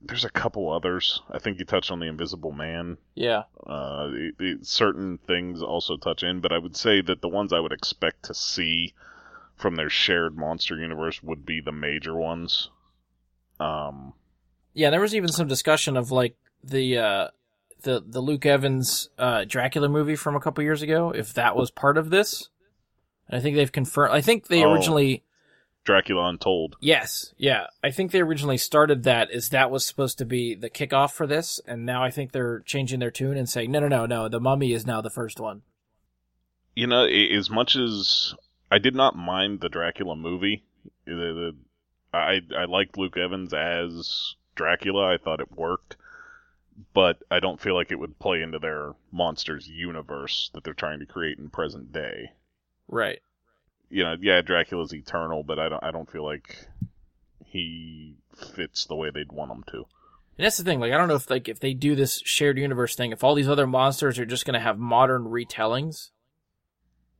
there's 0.00 0.24
a 0.24 0.30
couple 0.30 0.70
others. 0.72 1.22
I 1.30 1.38
think 1.38 1.58
you 1.58 1.64
touched 1.64 1.90
on 1.90 1.98
the 2.00 2.06
Invisible 2.06 2.52
Man. 2.52 2.98
Yeah. 3.14 3.42
Uh, 3.66 4.10
it, 4.12 4.34
it- 4.38 4.66
certain 4.66 5.18
things 5.26 5.62
also 5.62 5.96
touch 5.96 6.22
in, 6.22 6.40
but 6.40 6.52
I 6.52 6.58
would 6.58 6.76
say 6.76 7.00
that 7.02 7.20
the 7.20 7.28
ones 7.28 7.52
I 7.52 7.60
would 7.60 7.72
expect 7.72 8.24
to 8.24 8.34
see 8.34 8.94
from 9.56 9.74
their 9.76 9.90
shared 9.90 10.36
monster 10.36 10.76
universe 10.76 11.22
would 11.22 11.44
be 11.44 11.60
the 11.60 11.72
major 11.72 12.14
ones. 12.14 12.70
Um, 13.58 14.12
Yeah, 14.74 14.90
there 14.90 15.00
was 15.00 15.14
even 15.14 15.30
some 15.32 15.48
discussion 15.48 15.96
of 15.96 16.10
like 16.12 16.36
the 16.62 16.98
uh 16.98 17.28
the 17.82 18.02
the 18.06 18.20
Luke 18.20 18.46
Evans 18.46 19.08
uh 19.18 19.44
Dracula 19.44 19.88
movie 19.88 20.16
from 20.16 20.36
a 20.36 20.40
couple 20.40 20.62
years 20.62 20.82
ago, 20.82 21.10
if 21.10 21.34
that 21.34 21.56
was 21.56 21.70
part 21.70 21.98
of 21.98 22.10
this. 22.10 22.48
And 23.28 23.38
I 23.38 23.42
think 23.42 23.56
they've 23.56 23.72
confirmed 23.72 24.12
I 24.12 24.20
think 24.20 24.46
they 24.46 24.64
Oh. 24.64 24.72
originally 24.72 25.24
Dracula 25.88 26.28
Untold. 26.28 26.76
Yes, 26.80 27.32
yeah. 27.38 27.68
I 27.82 27.90
think 27.90 28.10
they 28.10 28.20
originally 28.20 28.58
started 28.58 29.04
that 29.04 29.30
as 29.30 29.48
that 29.48 29.70
was 29.70 29.86
supposed 29.86 30.18
to 30.18 30.26
be 30.26 30.54
the 30.54 30.68
kickoff 30.68 31.12
for 31.12 31.26
this, 31.26 31.62
and 31.66 31.86
now 31.86 32.04
I 32.04 32.10
think 32.10 32.32
they're 32.32 32.60
changing 32.60 33.00
their 33.00 33.10
tune 33.10 33.38
and 33.38 33.48
saying, 33.48 33.70
No 33.70 33.80
no 33.80 33.88
no 33.88 34.04
no, 34.04 34.28
the 34.28 34.38
mummy 34.38 34.74
is 34.74 34.86
now 34.86 35.00
the 35.00 35.08
first 35.08 35.40
one. 35.40 35.62
You 36.74 36.88
know, 36.88 37.06
as 37.06 37.48
much 37.48 37.74
as 37.74 38.34
I 38.70 38.76
did 38.76 38.94
not 38.94 39.16
mind 39.16 39.62
the 39.62 39.70
Dracula 39.70 40.14
movie, 40.14 40.62
the, 41.06 41.14
the, 41.14 41.56
I 42.12 42.40
I 42.54 42.66
liked 42.66 42.98
Luke 42.98 43.16
Evans 43.16 43.54
as 43.54 44.34
Dracula. 44.56 45.14
I 45.14 45.16
thought 45.16 45.40
it 45.40 45.56
worked, 45.56 45.96
but 46.92 47.22
I 47.30 47.40
don't 47.40 47.62
feel 47.62 47.74
like 47.74 47.90
it 47.90 47.98
would 47.98 48.18
play 48.18 48.42
into 48.42 48.58
their 48.58 48.92
monsters 49.10 49.66
universe 49.66 50.50
that 50.52 50.64
they're 50.64 50.74
trying 50.74 50.98
to 50.98 51.06
create 51.06 51.38
in 51.38 51.48
present 51.48 51.94
day. 51.94 52.32
Right. 52.88 53.20
You 53.90 54.04
know, 54.04 54.16
yeah, 54.20 54.40
Dracula's 54.42 54.92
eternal, 54.94 55.42
but 55.42 55.58
I 55.58 55.68
don't 55.68 55.82
I 55.82 55.90
don't 55.90 56.10
feel 56.10 56.24
like 56.24 56.66
he 57.44 58.16
fits 58.54 58.84
the 58.84 58.94
way 58.94 59.10
they'd 59.10 59.32
want 59.32 59.50
him 59.50 59.64
to. 59.72 59.76
And 60.36 60.44
that's 60.44 60.58
the 60.58 60.64
thing, 60.64 60.78
like 60.78 60.92
I 60.92 60.98
don't 60.98 61.08
know 61.08 61.14
if 61.16 61.30
like 61.30 61.48
if 61.48 61.60
they 61.60 61.74
do 61.74 61.94
this 61.94 62.20
shared 62.24 62.58
universe 62.58 62.94
thing, 62.94 63.12
if 63.12 63.24
all 63.24 63.34
these 63.34 63.48
other 63.48 63.66
monsters 63.66 64.18
are 64.18 64.26
just 64.26 64.44
gonna 64.44 64.60
have 64.60 64.78
modern 64.78 65.24
retellings. 65.24 66.10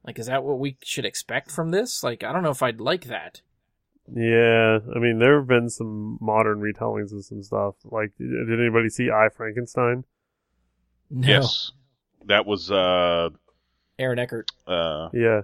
Like 0.07 0.19
is 0.19 0.27
that 0.27 0.45
what 0.45 0.59
we 0.59 0.77
should 0.83 1.05
expect 1.05 1.51
from 1.51 1.71
this? 1.71 2.03
Like 2.03 2.23
I 2.23 2.33
don't 2.33 2.43
know 2.43 2.51
if 2.51 2.63
I'd 2.63 2.81
like 2.81 3.07
that. 3.07 3.41
Yeah, 4.15 4.79
I 4.95 4.99
mean 4.99 5.19
there 5.19 5.39
have 5.39 5.49
been 5.49 5.69
some 5.69 6.19
modern 6.21 6.61
retellings 6.61 7.13
of 7.13 7.25
some 7.25 7.43
stuff. 7.43 7.75
Like, 7.85 8.13
did 8.19 8.61
anybody 8.61 8.89
see 8.89 9.11
I 9.11 9.29
Frankenstein? 9.29 10.05
No. 11.11 11.29
Yes, 11.29 11.73
that 12.27 12.47
was 12.47 12.71
uh 12.71 13.31
Aaron 13.99 14.19
Eckhart. 14.19 14.51
uh 14.67 15.09
Yeah, 15.13 15.43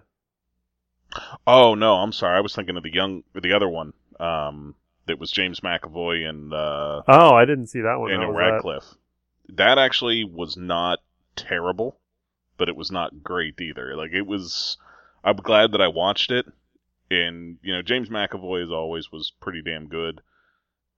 Oh 1.46 1.74
no, 1.74 1.96
I'm 1.96 2.12
sorry. 2.12 2.36
I 2.36 2.40
was 2.40 2.54
thinking 2.54 2.76
of 2.76 2.82
the 2.82 2.92
young, 2.92 3.22
the 3.34 3.52
other 3.52 3.68
one. 3.68 3.92
Um, 4.18 4.74
that 5.06 5.18
was 5.18 5.30
James 5.30 5.60
McAvoy 5.60 6.28
and 6.28 6.52
uh, 6.52 7.02
Oh, 7.06 7.34
I 7.34 7.44
didn't 7.44 7.66
see 7.66 7.80
that 7.80 7.98
one. 7.98 8.10
Daniel 8.10 8.32
was 8.32 8.36
that? 8.36 8.50
Radcliffe. 8.50 8.94
That? 9.50 9.78
actually 9.78 10.24
was 10.24 10.56
not 10.56 11.00
terrible, 11.36 11.98
but 12.56 12.68
it 12.68 12.76
was 12.76 12.90
not 12.90 13.22
great 13.22 13.60
either. 13.60 13.96
Like 13.96 14.12
it 14.12 14.26
was. 14.26 14.76
I'm 15.22 15.36
glad 15.36 15.72
that 15.72 15.80
I 15.80 15.88
watched 15.88 16.30
it, 16.30 16.46
and 17.10 17.58
you 17.62 17.74
know 17.74 17.82
James 17.82 18.08
McAvoy 18.08 18.62
as 18.62 18.70
always 18.70 19.10
was 19.12 19.32
pretty 19.40 19.62
damn 19.62 19.88
good, 19.88 20.20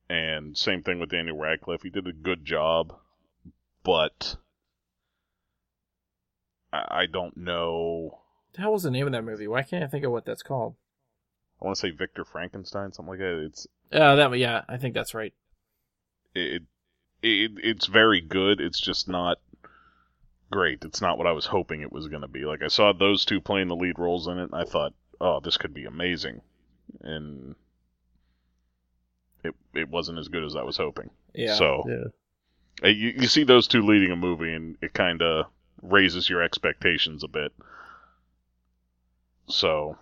and 0.09 0.57
same 0.57 0.83
thing 0.83 0.99
with 0.99 1.11
Daniel 1.11 1.37
Radcliffe. 1.37 1.83
He 1.83 1.91
did 1.91 2.07
a 2.07 2.13
good 2.13 2.45
job, 2.45 2.95
but 3.83 4.37
I, 6.73 7.03
I 7.03 7.07
don't 7.07 7.37
know. 7.37 8.21
The 8.57 8.63
hell 8.63 8.73
was 8.73 8.85
the 8.85 8.91
name 8.91 9.07
of 9.07 9.13
that 9.13 9.23
movie? 9.25 9.47
Why 9.47 9.63
can't 9.63 9.85
I 9.85 9.87
think 9.87 10.05
of 10.05 10.13
what 10.13 10.25
that's 10.25 10.43
called? 10.43 10.77
I 11.61 11.67
want 11.67 11.77
to 11.77 11.81
say 11.81 11.91
Victor 11.91 12.25
Frankenstein, 12.25 12.93
something 12.93 13.11
like 13.11 13.19
that. 13.21 13.45
It's 13.45 13.67
Uh 13.93 14.17
that 14.17 14.39
yeah, 14.39 14.63
I 14.69 14.79
think 14.79 14.95
that's 14.95 15.15
right. 15.15 15.35
it, 16.35 16.63
it 17.23 17.53
it's 17.63 17.87
very 17.87 18.21
good. 18.23 18.61
It's 18.61 18.81
just 18.81 19.09
not 19.09 19.39
great. 20.51 20.85
It's 20.85 21.03
not 21.03 21.19
what 21.19 21.27
I 21.27 21.33
was 21.33 21.47
hoping 21.47 21.83
it 21.83 21.93
was 21.93 22.09
going 22.09 22.23
to 22.23 22.29
be. 22.29 22.45
Like 22.47 22.63
I 22.63 22.69
saw 22.69 22.93
those 22.93 23.27
two 23.27 23.41
playing 23.41 23.69
the 23.69 23.77
lead 23.77 23.99
roles 23.99 24.27
in 24.27 24.39
it, 24.39 24.45
and 24.45 24.55
I 24.55 24.65
thought, 24.65 24.95
oh, 25.21 25.41
this 25.41 25.59
could 25.59 25.75
be 25.75 25.85
amazing, 25.85 26.41
and 27.03 27.55
it 29.45 29.55
it 29.75 29.91
wasn't 29.91 30.19
as 30.19 30.29
good 30.29 30.45
as 30.45 30.57
I 30.57 30.63
was 30.63 30.79
hoping. 30.79 31.11
Yeah. 31.35 31.55
So 31.55 31.85
Yeah, 31.87 32.05
uh, 32.85 32.89
you 32.89 33.15
you 33.19 33.27
see 33.27 33.45
those 33.45 33.69
two 33.69 33.83
leading 33.83 34.13
a 34.13 34.17
movie, 34.17 34.55
and 34.55 34.77
it 34.81 34.95
kind 34.95 35.21
of 35.21 35.47
raises 35.83 36.29
your 36.31 36.43
expectations 36.43 37.23
a 37.23 37.29
bit. 37.29 37.53
So 39.49 39.97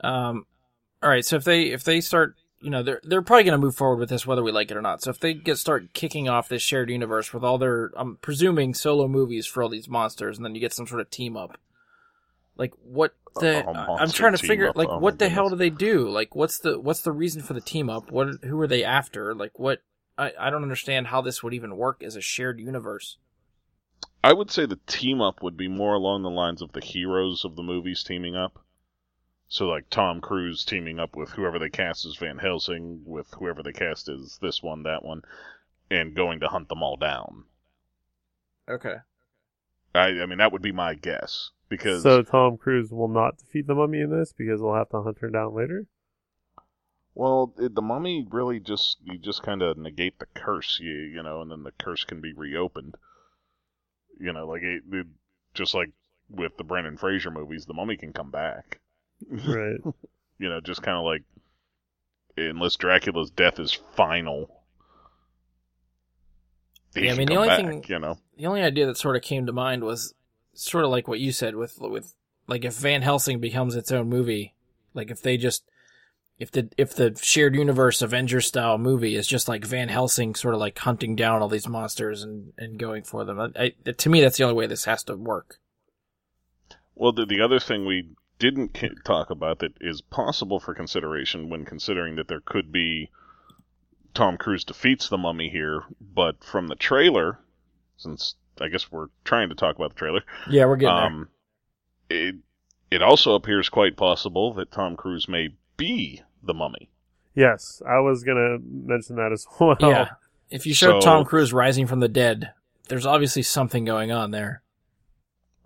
Um, 0.00 0.46
all 1.02 1.10
right. 1.10 1.24
So 1.24 1.36
if 1.36 1.44
they 1.44 1.64
if 1.64 1.84
they 1.84 2.00
start, 2.00 2.36
you 2.60 2.70
know, 2.70 2.82
they're 2.82 3.00
they're 3.02 3.22
probably 3.22 3.44
going 3.44 3.58
to 3.58 3.64
move 3.64 3.76
forward 3.76 3.98
with 3.98 4.08
this 4.08 4.26
whether 4.26 4.42
we 4.42 4.52
like 4.52 4.70
it 4.70 4.76
or 4.76 4.82
not. 4.82 5.02
So 5.02 5.10
if 5.10 5.20
they 5.20 5.34
get 5.34 5.58
start 5.58 5.92
kicking 5.92 6.28
off 6.28 6.48
this 6.48 6.62
shared 6.62 6.90
universe 6.90 7.32
with 7.32 7.44
all 7.44 7.58
their, 7.58 7.90
I'm 7.96 8.16
presuming 8.16 8.74
solo 8.74 9.08
movies 9.08 9.46
for 9.46 9.62
all 9.62 9.68
these 9.68 9.88
monsters, 9.88 10.36
and 10.36 10.44
then 10.44 10.54
you 10.54 10.60
get 10.60 10.72
some 10.72 10.86
sort 10.86 11.00
of 11.00 11.10
team 11.10 11.36
up. 11.36 11.58
Like 12.56 12.72
what 12.82 13.14
the? 13.40 13.66
A 13.66 13.96
I'm 14.00 14.10
trying 14.10 14.32
to 14.32 14.38
figure 14.38 14.68
up, 14.68 14.76
like 14.76 14.88
oh 14.88 14.98
what 14.98 15.18
the 15.18 15.28
hell 15.28 15.50
do 15.50 15.56
they 15.56 15.70
do? 15.70 16.08
Like 16.08 16.34
what's 16.34 16.58
the 16.58 16.80
what's 16.80 17.02
the 17.02 17.12
reason 17.12 17.42
for 17.42 17.54
the 17.54 17.60
team 17.60 17.90
up? 17.90 18.10
What 18.10 18.42
who 18.44 18.58
are 18.60 18.66
they 18.66 18.84
after? 18.84 19.34
Like 19.34 19.58
what? 19.58 19.82
I 20.16 20.32
I 20.38 20.50
don't 20.50 20.62
understand 20.62 21.08
how 21.08 21.20
this 21.20 21.42
would 21.42 21.52
even 21.52 21.76
work 21.76 22.02
as 22.02 22.16
a 22.16 22.22
shared 22.22 22.58
universe. 22.58 23.18
I 24.24 24.32
would 24.32 24.50
say 24.50 24.66
the 24.66 24.80
team 24.86 25.20
up 25.20 25.42
would 25.42 25.56
be 25.56 25.68
more 25.68 25.94
along 25.94 26.22
the 26.22 26.30
lines 26.30 26.62
of 26.62 26.72
the 26.72 26.80
heroes 26.80 27.44
of 27.44 27.54
the 27.54 27.62
movies 27.62 28.02
teaming 28.02 28.34
up. 28.34 28.64
So 29.48 29.66
like 29.66 29.90
Tom 29.90 30.20
Cruise 30.20 30.64
teaming 30.64 30.98
up 30.98 31.16
with 31.16 31.30
whoever 31.30 31.58
they 31.58 31.70
cast 31.70 32.04
as 32.04 32.16
Van 32.16 32.38
Helsing, 32.38 33.02
with 33.04 33.32
whoever 33.34 33.62
they 33.62 33.72
cast 33.72 34.08
as 34.08 34.38
this 34.40 34.62
one, 34.62 34.82
that 34.84 35.04
one, 35.04 35.22
and 35.90 36.14
going 36.14 36.40
to 36.40 36.48
hunt 36.48 36.68
them 36.68 36.82
all 36.82 36.96
down. 36.96 37.44
Okay. 38.68 38.96
I, 39.94 40.20
I 40.20 40.26
mean, 40.26 40.38
that 40.38 40.52
would 40.52 40.62
be 40.62 40.72
my 40.72 40.94
guess 40.94 41.50
because 41.68 42.02
So 42.02 42.22
Tom 42.22 42.56
Cruise 42.58 42.92
will 42.92 43.08
not 43.08 43.38
defeat 43.38 43.66
the 43.66 43.74
mummy 43.74 44.00
in 44.00 44.10
this 44.10 44.32
because 44.32 44.60
he'll 44.60 44.74
have 44.74 44.90
to 44.90 45.02
hunt 45.02 45.18
her 45.20 45.30
down 45.30 45.54
later. 45.54 45.86
well, 47.14 47.52
it, 47.58 47.74
the 47.74 47.82
mummy 47.82 48.26
really 48.30 48.60
just 48.60 48.98
you 49.02 49.18
just 49.18 49.42
kind 49.42 49.62
of 49.62 49.76
negate 49.78 50.18
the 50.18 50.26
curse, 50.34 50.78
you 50.80 50.92
you 50.92 51.22
know, 51.22 51.40
and 51.42 51.50
then 51.50 51.62
the 51.64 51.72
curse 51.72 52.04
can 52.04 52.20
be 52.20 52.32
reopened. 52.32 52.94
You 54.20 54.32
know, 54.32 54.46
like 54.46 54.62
it, 54.62 54.82
it 54.92 55.06
just 55.54 55.74
like 55.74 55.90
with 56.28 56.56
the 56.58 56.64
Brendan 56.64 56.96
Fraser 56.96 57.30
movies, 57.30 57.66
the 57.66 57.74
mummy 57.74 57.96
can 57.96 58.12
come 58.12 58.30
back. 58.30 58.80
Right. 59.28 59.78
you 60.38 60.48
know, 60.48 60.60
just 60.60 60.82
kind 60.82 60.96
of 60.96 61.04
like 61.04 61.22
unless 62.36 62.76
Dracula's 62.76 63.30
death 63.30 63.58
is 63.58 63.72
final. 63.72 64.50
he 66.94 67.02
Yeah, 67.02 67.06
I 67.06 67.08
can 67.10 67.18
mean, 67.18 67.28
the 67.28 67.36
only 67.36 67.48
back, 67.48 67.58
thing- 67.60 67.84
you 67.88 67.98
know, 67.98 68.18
the 68.36 68.46
only 68.46 68.62
idea 68.62 68.86
that 68.86 68.96
sort 68.96 69.16
of 69.16 69.22
came 69.22 69.46
to 69.46 69.52
mind 69.52 69.84
was 69.84 70.14
sort 70.54 70.84
of 70.84 70.90
like 70.90 71.08
what 71.08 71.20
you 71.20 71.32
said 71.32 71.54
with 71.56 71.78
with 71.80 72.14
like 72.46 72.64
if 72.64 72.74
Van 72.74 73.02
Helsing 73.02 73.40
becomes 73.40 73.74
its 73.74 73.90
own 73.92 74.08
movie, 74.08 74.54
like 74.94 75.10
if 75.10 75.22
they 75.22 75.36
just 75.36 75.64
if 76.38 76.50
the 76.50 76.68
if 76.76 76.94
the 76.94 77.18
shared 77.22 77.54
universe 77.54 78.02
Avengers 78.02 78.46
style 78.46 78.78
movie 78.78 79.16
is 79.16 79.26
just 79.26 79.48
like 79.48 79.64
Van 79.64 79.88
Helsing 79.88 80.34
sort 80.34 80.54
of 80.54 80.60
like 80.60 80.78
hunting 80.78 81.16
down 81.16 81.40
all 81.40 81.48
these 81.48 81.68
monsters 81.68 82.22
and 82.22 82.52
and 82.58 82.78
going 82.78 83.02
for 83.02 83.24
them. 83.24 83.40
I, 83.40 83.72
I, 83.86 83.90
to 83.90 84.10
me, 84.10 84.20
that's 84.20 84.36
the 84.36 84.44
only 84.44 84.56
way 84.56 84.66
this 84.66 84.84
has 84.84 85.02
to 85.04 85.16
work. 85.16 85.58
Well, 86.94 87.12
the, 87.12 87.26
the 87.26 87.40
other 87.42 87.58
thing 87.58 87.84
we 87.84 88.08
didn't 88.38 88.74
ca- 88.74 88.90
talk 89.04 89.30
about 89.30 89.60
that 89.60 89.72
is 89.80 90.00
possible 90.00 90.60
for 90.60 90.74
consideration 90.74 91.48
when 91.48 91.64
considering 91.64 92.16
that 92.16 92.28
there 92.28 92.40
could 92.40 92.70
be 92.72 93.10
Tom 94.14 94.36
Cruise 94.36 94.64
defeats 94.64 95.08
the 95.08 95.18
mummy 95.18 95.48
here, 95.48 95.82
but 96.00 96.42
from 96.44 96.68
the 96.68 96.74
trailer, 96.74 97.38
since 97.96 98.34
I 98.60 98.68
guess 98.68 98.90
we're 98.90 99.08
trying 99.24 99.48
to 99.50 99.54
talk 99.54 99.76
about 99.76 99.90
the 99.94 99.98
trailer, 99.98 100.22
Yeah, 100.48 100.66
we're 100.66 100.76
getting 100.76 100.96
um, 100.96 101.28
it 102.08 102.36
it 102.90 103.02
also 103.02 103.34
appears 103.34 103.68
quite 103.68 103.96
possible 103.96 104.54
that 104.54 104.70
Tom 104.70 104.96
Cruise 104.96 105.28
may 105.28 105.48
be 105.76 106.22
the 106.42 106.54
mummy. 106.54 106.88
Yes, 107.34 107.82
I 107.86 107.98
was 107.98 108.22
gonna 108.24 108.58
mention 108.62 109.16
that 109.16 109.32
as 109.32 109.46
well. 109.60 109.76
Yeah, 109.80 110.10
if 110.50 110.66
you 110.66 110.72
showed 110.74 111.02
So- 111.02 111.06
Tom 111.06 111.24
Cruise 111.24 111.52
rising 111.52 111.86
from 111.86 112.00
the 112.00 112.08
dead, 112.08 112.52
there's 112.88 113.06
obviously 113.06 113.42
something 113.42 113.84
going 113.84 114.12
on 114.12 114.30
there. 114.30 114.62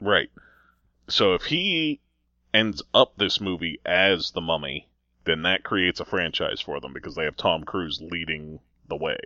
Right. 0.01 0.31
So 1.09 1.35
if 1.35 1.43
he 1.45 2.01
ends 2.53 2.83
up 2.95 3.17
this 3.17 3.41
movie 3.41 3.81
as 3.85 4.33
the 4.33 4.41
mummy, 4.41 4.89
then 5.25 5.43
that 5.43 5.63
creates 5.63 6.01
a 6.01 6.05
franchise 6.05 6.61
for 6.61 6.81
them 6.81 6.93
because 6.93 7.15
they 7.15 7.25
have 7.25 7.37
Tom 7.37 7.65
Cruise 7.65 8.01
leading 8.01 8.61
the 8.89 8.97
way. 8.97 9.19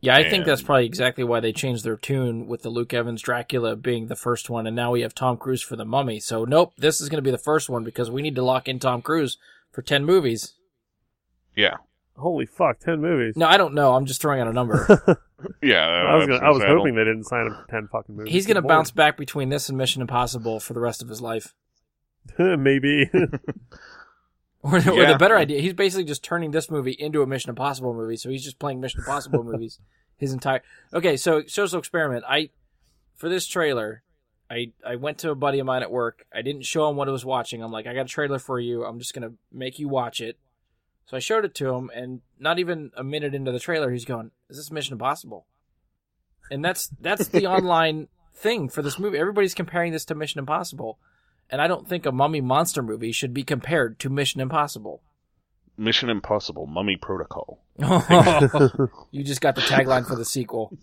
Yeah, 0.00 0.16
I 0.16 0.28
think 0.28 0.44
that's 0.44 0.62
probably 0.62 0.86
exactly 0.86 1.24
why 1.24 1.40
they 1.40 1.52
changed 1.52 1.82
their 1.82 1.96
tune 1.96 2.46
with 2.46 2.62
the 2.62 2.70
Luke 2.70 2.94
Evans 2.94 3.20
Dracula 3.20 3.74
being 3.74 4.06
the 4.06 4.14
first 4.14 4.48
one, 4.48 4.66
and 4.66 4.76
now 4.76 4.92
we 4.92 5.00
have 5.00 5.12
Tom 5.12 5.36
Cruise 5.36 5.62
for 5.62 5.74
the 5.74 5.84
Mummy. 5.84 6.20
So 6.20 6.44
nope, 6.44 6.72
this 6.78 7.00
is 7.00 7.08
going 7.08 7.18
to 7.18 7.22
be 7.22 7.32
the 7.32 7.38
first 7.38 7.68
one 7.68 7.82
because 7.82 8.08
we 8.08 8.22
need 8.22 8.36
to 8.36 8.44
lock 8.44 8.68
in 8.68 8.78
Tom 8.78 9.02
Cruise 9.02 9.38
for 9.72 9.82
ten 9.82 10.04
movies. 10.04 10.54
Yeah. 11.56 11.78
Holy 12.16 12.46
fuck, 12.46 12.78
ten 12.78 13.00
movies. 13.00 13.34
No, 13.36 13.46
I 13.46 13.56
don't 13.56 13.74
know. 13.74 13.94
I'm 13.94 14.06
just 14.06 14.20
throwing 14.20 14.40
out 14.40 14.48
a 14.48 14.52
number. 14.52 15.20
Yeah. 15.62 15.86
I 15.86 16.16
was 16.16 16.26
gonna, 16.26 16.44
I 16.44 16.50
was 16.50 16.64
hoping 16.64 16.94
they 16.94 17.04
didn't 17.04 17.24
sign 17.24 17.46
him 17.46 17.54
for 17.54 17.70
ten 17.70 17.88
fucking 17.88 18.16
movies. 18.16 18.32
He's 18.32 18.46
going 18.46 18.56
to 18.56 18.62
Good 18.62 18.68
bounce 18.68 18.90
back 18.90 19.16
between 19.16 19.48
this 19.50 19.68
and 19.68 19.78
Mission 19.78 20.02
Impossible 20.02 20.60
for 20.60 20.72
the 20.72 20.80
rest 20.80 21.02
of 21.02 21.08
his 21.08 21.20
life. 21.20 21.54
Lord. 22.38 22.60
Maybe. 22.60 23.10
Or, 24.60 24.74
or 24.76 24.78
Yeah. 24.80 25.12
the 25.12 25.18
better 25.18 25.36
idea, 25.36 25.60
he's 25.60 25.72
basically 25.72 26.04
just 26.04 26.24
turning 26.24 26.50
this 26.50 26.68
movie 26.68 26.90
into 26.98 27.22
a 27.22 27.26
Mission 27.28 27.50
Impossible 27.50 27.94
movie. 27.94 28.16
So 28.16 28.28
he's 28.28 28.42
just 28.42 28.58
playing 28.58 28.80
Mission 28.80 29.00
Impossible 29.00 29.44
movies 29.50 29.78
his 30.16 30.32
entire. 30.32 30.62
Okay, 30.92 31.16
so 31.16 31.44
social 31.46 31.78
experiment. 31.78 32.24
I 32.28 32.50
for 33.14 33.28
this 33.28 33.46
trailer, 33.46 34.02
I 34.50 34.72
I 34.84 34.96
went 34.96 35.18
to 35.18 35.30
a 35.30 35.36
buddy 35.36 35.60
of 35.60 35.66
mine 35.66 35.82
at 35.82 35.92
work. 35.92 36.26
I 36.34 36.42
didn't 36.42 36.62
show 36.62 36.90
him 36.90 36.96
what 36.96 37.08
I 37.08 37.12
was 37.12 37.24
watching. 37.24 37.62
I'm 37.62 37.70
like, 37.70 37.86
I 37.86 37.94
got 37.94 38.06
a 38.06 38.08
trailer 38.08 38.40
for 38.40 38.58
you. 38.58 38.84
I'm 38.84 38.98
just 38.98 39.14
gonna 39.14 39.34
make 39.52 39.78
you 39.78 39.88
watch 39.88 40.20
it. 40.20 40.36
So 41.06 41.16
I 41.16 41.20
showed 41.20 41.44
it 41.44 41.54
to 41.54 41.72
him, 41.74 41.88
and 41.94 42.20
not 42.40 42.58
even 42.58 42.90
a 42.96 43.04
minute 43.04 43.34
into 43.36 43.52
the 43.52 43.60
trailer, 43.60 43.92
he's 43.92 44.04
going, 44.04 44.32
"Is 44.50 44.56
this 44.56 44.72
Mission 44.72 44.92
Impossible?" 44.94 45.46
And 46.50 46.64
that's 46.64 46.88
that's 47.00 47.28
the 47.28 47.46
online 47.46 48.08
thing 48.34 48.68
for 48.68 48.82
this 48.82 48.98
movie. 48.98 49.18
Everybody's 49.18 49.54
comparing 49.54 49.92
this 49.92 50.04
to 50.06 50.16
Mission 50.16 50.40
Impossible. 50.40 50.98
And 51.50 51.62
I 51.62 51.66
don't 51.66 51.88
think 51.88 52.04
a 52.06 52.12
mummy 52.12 52.40
monster 52.40 52.82
movie 52.82 53.12
should 53.12 53.32
be 53.32 53.42
compared 53.42 53.98
to 54.00 54.10
Mission 54.10 54.40
Impossible. 54.40 55.02
Mission 55.76 56.10
Impossible, 56.10 56.66
Mummy 56.66 56.96
Protocol. 56.96 57.62
you 59.10 59.22
just 59.24 59.40
got 59.40 59.54
the 59.54 59.62
tagline 59.62 60.06
for 60.06 60.16
the 60.16 60.24
sequel. 60.24 60.76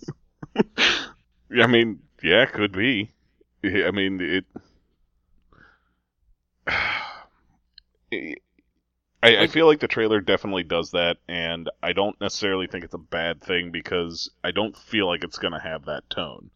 I 0.55 1.67
mean, 1.67 1.99
yeah, 2.23 2.45
could 2.45 2.71
be. 2.71 3.11
I 3.63 3.91
mean, 3.91 4.19
it. 4.21 4.45
I, 9.21 9.43
I 9.43 9.47
feel 9.47 9.65
like 9.65 9.79
the 9.79 9.87
trailer 9.87 10.21
definitely 10.21 10.63
does 10.63 10.91
that, 10.91 11.17
and 11.27 11.69
I 11.81 11.93
don't 11.93 12.19
necessarily 12.21 12.67
think 12.67 12.85
it's 12.85 12.93
a 12.93 12.99
bad 12.99 13.41
thing 13.41 13.71
because 13.71 14.29
I 14.43 14.51
don't 14.51 14.77
feel 14.77 15.07
like 15.07 15.23
it's 15.23 15.39
going 15.39 15.53
to 15.53 15.59
have 15.59 15.85
that 15.85 16.09
tone. 16.09 16.51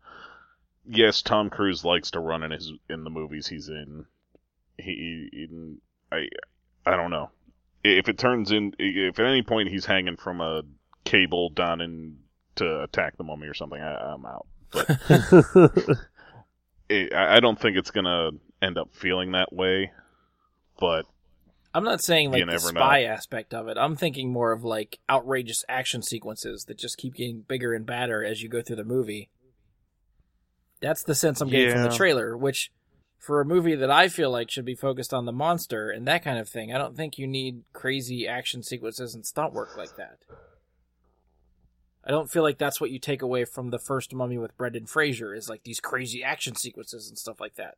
Yes, 0.92 1.22
Tom 1.22 1.50
Cruise 1.50 1.86
likes 1.86 2.12
to 2.12 2.20
run 2.20 2.44
in 2.44 2.52
his 2.52 2.74
in 2.90 3.04
the 3.04 3.10
movies 3.12 3.48
he's 3.48 3.70
in. 3.70 4.06
He, 4.78 5.30
he 5.32 5.78
I, 6.12 6.28
I 6.86 6.96
don't 6.96 7.12
know 7.12 7.30
if 7.84 8.10
it 8.10 8.18
turns 8.18 8.52
in. 8.52 8.74
If 8.80 9.20
at 9.20 9.26
any 9.26 9.44
point 9.44 9.70
he's 9.70 9.86
hanging 9.86 10.18
from 10.18 10.42
a 10.42 10.64
cable 11.04 11.50
down 11.50 11.82
in 11.82 12.18
to 12.56 12.84
attack 12.84 13.18
the 13.18 13.24
mummy 13.24 13.48
or 13.48 13.54
something, 13.54 13.80
I, 13.80 14.14
I'm 14.14 14.26
out. 14.26 14.48
But 14.72 14.90
it, 16.90 17.14
I 17.14 17.38
I 17.38 17.40
don't 17.40 17.60
think 17.60 17.78
it's 17.78 17.92
gonna 17.92 18.32
end 18.62 18.78
up 18.78 18.90
feeling 18.94 19.34
that 19.34 19.54
way. 19.54 19.92
But 20.80 21.06
I'm 21.74 21.84
not 21.84 22.02
saying 22.02 22.32
like 22.32 22.46
the 22.46 22.60
spy 22.60 23.04
aspect 23.04 23.54
of 23.54 23.68
it. 23.68 23.78
I'm 23.78 23.96
thinking 23.96 24.32
more 24.32 24.52
of 24.52 24.64
like 24.64 25.00
outrageous 25.10 25.64
action 25.70 26.02
sequences 26.02 26.66
that 26.66 26.78
just 26.78 26.98
keep 26.98 27.16
getting 27.16 27.42
bigger 27.42 27.74
and 27.74 27.86
badder 27.86 28.24
as 28.24 28.42
you 28.42 28.50
go 28.50 28.62
through 28.62 28.78
the 28.78 28.84
movie. 28.84 29.30
That's 30.82 31.04
the 31.04 31.16
sense 31.16 31.42
I'm 31.42 31.50
getting 31.50 31.74
from 31.74 31.84
the 31.84 31.96
trailer, 31.96 32.38
which 32.38 32.72
for 33.18 33.42
a 33.42 33.46
movie 33.46 33.76
that 33.76 33.92
I 33.92 34.08
feel 34.08 34.32
like 34.32 34.50
should 34.50 34.66
be 34.66 34.76
focused 34.76 35.14
on 35.14 35.26
the 35.26 35.32
monster 35.32 35.90
and 35.90 36.08
that 36.08 36.24
kind 36.24 36.40
of 36.40 36.48
thing, 36.48 36.74
I 36.74 36.78
don't 36.78 36.96
think 36.96 37.18
you 37.18 37.28
need 37.28 37.64
crazy 37.74 38.28
action 38.28 38.64
sequences 38.64 39.14
and 39.14 39.26
stunt 39.26 39.54
work 39.54 39.78
like 39.78 39.98
that. 39.98 40.20
I 42.04 42.12
don't 42.12 42.32
feel 42.32 42.44
like 42.44 42.58
that's 42.58 42.80
what 42.80 42.92
you 42.92 42.98
take 42.98 43.22
away 43.22 43.44
from 43.46 43.70
the 43.70 43.78
first 43.78 44.14
mummy 44.14 44.38
with 44.38 44.58
Brendan 44.58 44.86
Fraser 44.86 45.36
is 45.36 45.50
like 45.50 45.64
these 45.64 45.82
crazy 45.82 46.24
action 46.24 46.56
sequences 46.56 47.10
and 47.10 47.18
stuff 47.18 47.42
like 47.42 47.56
that. 47.56 47.76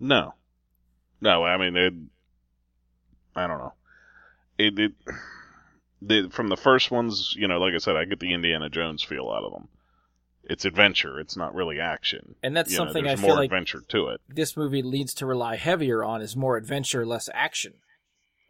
no, 0.00 0.34
no. 1.20 1.44
I 1.44 1.58
mean, 1.58 1.76
it, 1.76 1.92
I 3.36 3.46
don't 3.46 3.58
know. 3.58 3.74
It, 4.56 4.78
it 4.78 4.92
the, 6.00 6.28
from 6.30 6.48
the 6.48 6.56
first 6.56 6.90
ones, 6.90 7.34
you 7.36 7.46
know, 7.46 7.58
like 7.58 7.74
I 7.74 7.78
said, 7.78 7.94
I 7.94 8.04
get 8.04 8.20
the 8.20 8.32
Indiana 8.32 8.68
Jones 8.70 9.02
feel 9.02 9.30
out 9.30 9.44
of 9.44 9.52
them. 9.52 9.68
It's 10.48 10.64
adventure. 10.64 11.20
It's 11.20 11.36
not 11.36 11.54
really 11.54 11.78
action. 11.78 12.34
And 12.42 12.56
that's 12.56 12.72
You 12.72 12.78
know, 12.78 12.84
something 12.86 13.04
I 13.04 13.08
there's 13.08 13.20
feel 13.20 13.28
more 13.28 13.36
like 13.36 13.46
adventure 13.46 13.82
to 13.88 14.08
it. 14.08 14.20
this 14.28 14.56
movie 14.56 14.82
leads 14.82 15.12
to 15.14 15.26
rely 15.26 15.56
heavier 15.56 16.02
on 16.02 16.22
is 16.22 16.34
more 16.36 16.56
adventure, 16.56 17.04
less 17.04 17.28
action. 17.34 17.74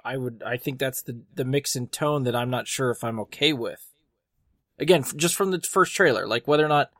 I 0.04 0.16
would, 0.16 0.42
I 0.46 0.56
think 0.56 0.78
that's 0.78 1.02
the 1.02 1.22
the 1.34 1.44
mix 1.44 1.74
and 1.76 1.90
tone 1.90 2.22
that 2.22 2.36
I'm 2.36 2.50
not 2.50 2.68
sure 2.68 2.90
if 2.90 3.02
I'm 3.02 3.18
okay 3.20 3.52
with. 3.52 3.84
Again, 4.78 5.04
just 5.16 5.34
from 5.34 5.50
the 5.50 5.60
first 5.60 5.94
trailer, 5.94 6.26
like 6.26 6.46
whether 6.46 6.64
or 6.64 6.68
not 6.68 6.90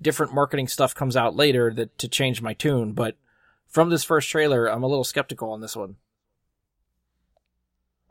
different 0.00 0.34
marketing 0.34 0.66
stuff 0.66 0.94
comes 0.94 1.16
out 1.16 1.36
later 1.36 1.72
that 1.74 1.96
to 1.98 2.08
change 2.08 2.42
my 2.42 2.52
tune, 2.52 2.92
but 2.92 3.16
from 3.68 3.90
this 3.90 4.02
first 4.04 4.28
trailer, 4.28 4.66
I'm 4.66 4.82
a 4.82 4.88
little 4.88 5.04
skeptical 5.04 5.50
on 5.52 5.60
this 5.60 5.76
one. 5.76 5.96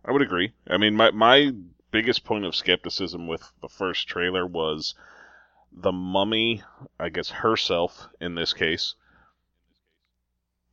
I 0.05 0.11
would 0.11 0.21
agree. 0.21 0.53
I 0.67 0.77
mean, 0.77 0.95
my 0.95 1.11
my 1.11 1.51
biggest 1.91 2.23
point 2.23 2.45
of 2.45 2.55
skepticism 2.55 3.27
with 3.27 3.51
the 3.61 3.67
first 3.69 4.07
trailer 4.07 4.47
was 4.47 4.95
the 5.71 5.91
mummy, 5.91 6.63
I 6.99 7.09
guess 7.09 7.29
herself 7.29 8.07
in 8.19 8.35
this 8.35 8.53
case, 8.53 8.95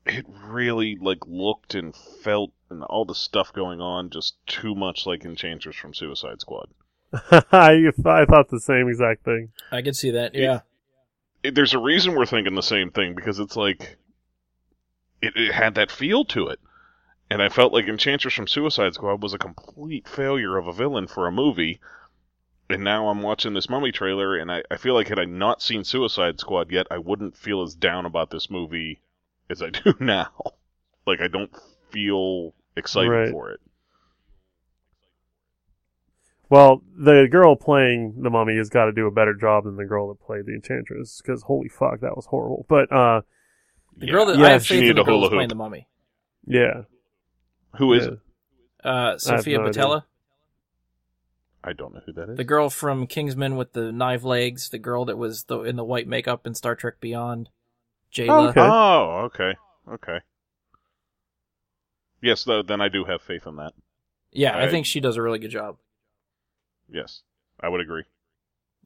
it 0.06 0.24
really 0.28 0.96
like 1.00 1.26
looked 1.26 1.74
and 1.74 1.94
felt 1.94 2.52
and 2.70 2.82
all 2.84 3.04
the 3.04 3.14
stuff 3.14 3.52
going 3.52 3.80
on 3.80 4.10
just 4.10 4.36
too 4.46 4.74
much 4.74 5.06
like 5.06 5.24
Enchantress 5.24 5.76
from 5.76 5.94
Suicide 5.94 6.40
Squad. 6.40 6.68
I 7.12 7.90
I 8.04 8.24
thought 8.24 8.48
the 8.50 8.60
same 8.60 8.88
exact 8.88 9.24
thing. 9.24 9.50
I 9.72 9.82
could 9.82 9.96
see 9.96 10.10
that. 10.10 10.34
Yeah. 10.34 10.60
It, 11.42 11.54
there's 11.54 11.74
a 11.74 11.78
reason 11.78 12.14
we're 12.14 12.26
thinking 12.26 12.54
the 12.54 12.62
same 12.62 12.90
thing 12.90 13.14
because 13.14 13.38
it's 13.38 13.56
like 13.56 13.96
it, 15.22 15.34
it 15.36 15.52
had 15.52 15.74
that 15.76 15.90
feel 15.90 16.24
to 16.26 16.48
it. 16.48 16.60
And 17.30 17.42
I 17.42 17.48
felt 17.50 17.72
like 17.72 17.86
Enchantress 17.86 18.34
from 18.34 18.46
Suicide 18.46 18.94
Squad 18.94 19.22
was 19.22 19.34
a 19.34 19.38
complete 19.38 20.08
failure 20.08 20.56
of 20.56 20.66
a 20.66 20.72
villain 20.72 21.06
for 21.06 21.26
a 21.26 21.32
movie. 21.32 21.80
And 22.70 22.84
now 22.84 23.08
I'm 23.08 23.22
watching 23.22 23.54
this 23.54 23.70
Mummy 23.70 23.92
trailer, 23.92 24.36
and 24.36 24.52
I, 24.52 24.62
I 24.70 24.76
feel 24.76 24.92
like 24.94 25.08
had 25.08 25.18
I 25.18 25.24
not 25.24 25.62
seen 25.62 25.84
Suicide 25.84 26.38
Squad 26.38 26.70
yet, 26.70 26.86
I 26.90 26.98
wouldn't 26.98 27.36
feel 27.36 27.62
as 27.62 27.74
down 27.74 28.04
about 28.04 28.30
this 28.30 28.50
movie 28.50 29.00
as 29.48 29.62
I 29.62 29.70
do 29.70 29.94
now. 30.00 30.30
like, 31.06 31.20
I 31.20 31.28
don't 31.28 31.50
feel 31.90 32.54
excited 32.76 33.10
Right. 33.10 33.30
for 33.30 33.50
it. 33.50 33.60
Well, 36.50 36.82
the 36.96 37.28
girl 37.30 37.56
playing 37.56 38.22
the 38.22 38.30
mummy 38.30 38.56
has 38.56 38.70
got 38.70 38.86
to 38.86 38.92
do 38.92 39.06
a 39.06 39.10
better 39.10 39.34
job 39.34 39.64
than 39.64 39.76
the 39.76 39.84
girl 39.84 40.08
that 40.08 40.20
played 40.24 40.46
the 40.46 40.54
enchantress 40.54 41.20
because 41.22 41.42
holy 41.42 41.68
fuck, 41.68 42.00
that 42.00 42.16
was 42.16 42.26
horrible. 42.26 42.64
But 42.68 42.90
uh, 42.90 43.22
The 43.96 44.06
Yeah. 44.06 44.12
girl 44.12 44.26
that 44.26 44.38
Yeah, 44.38 44.46
I 44.46 44.50
have 44.52 44.64
she 44.64 44.74
faith 44.74 44.80
in 44.80 44.82
needed 44.82 44.96
the 44.96 45.00
a 45.02 45.04
girl 45.04 45.14
hula 45.16 45.28
that's 45.28 45.34
playing 45.36 45.48
the 45.50 45.54
mummy. 45.54 45.88
yeah, 46.46 46.82
Who 47.76 47.92
is 47.92 48.06
yeah. 48.06 48.12
it? 48.12 48.18
Uh, 48.84 49.18
Sofia 49.18 49.58
no 49.58 49.66
idea. 49.66 50.04
Boutella, 51.64 51.68
I 51.70 51.72
don't 51.72 51.94
know 51.94 52.00
who 52.06 52.12
that 52.12 52.28
is. 52.30 52.36
the 52.36 52.44
girl 52.44 52.70
from 52.70 53.06
Kingsman 53.06 53.56
with 53.56 53.72
the 53.72 53.92
knife 53.92 54.24
legs, 54.24 54.68
the 54.70 54.78
girl 54.78 55.04
that 55.06 55.18
was 55.18 55.44
the, 55.44 55.60
in 55.60 55.76
the 55.76 55.84
white 55.84 56.06
makeup 56.08 56.46
in 56.46 56.54
Star 56.54 56.74
Trek 56.74 57.00
Beyond. 57.00 57.48
Jaylah. 58.12 58.28
Oh, 58.28 58.48
okay. 58.48 58.60
Oh, 58.60 59.20
okay. 59.26 59.54
Okay. 59.92 60.18
Yes, 62.20 62.44
though, 62.44 62.62
then 62.62 62.80
I 62.80 62.88
do 62.88 63.04
have 63.04 63.22
faith 63.22 63.46
in 63.46 63.56
that. 63.56 63.74
Yeah, 64.32 64.56
I 64.56 64.64
I- 64.64 64.70
think 64.70 64.86
she 64.86 65.00
does 65.00 65.16
a 65.16 65.22
really 65.22 65.38
good 65.38 65.50
job. 65.50 65.76
Yes, 66.90 67.22
I 67.60 67.68
would 67.68 67.80
agree. 67.80 68.04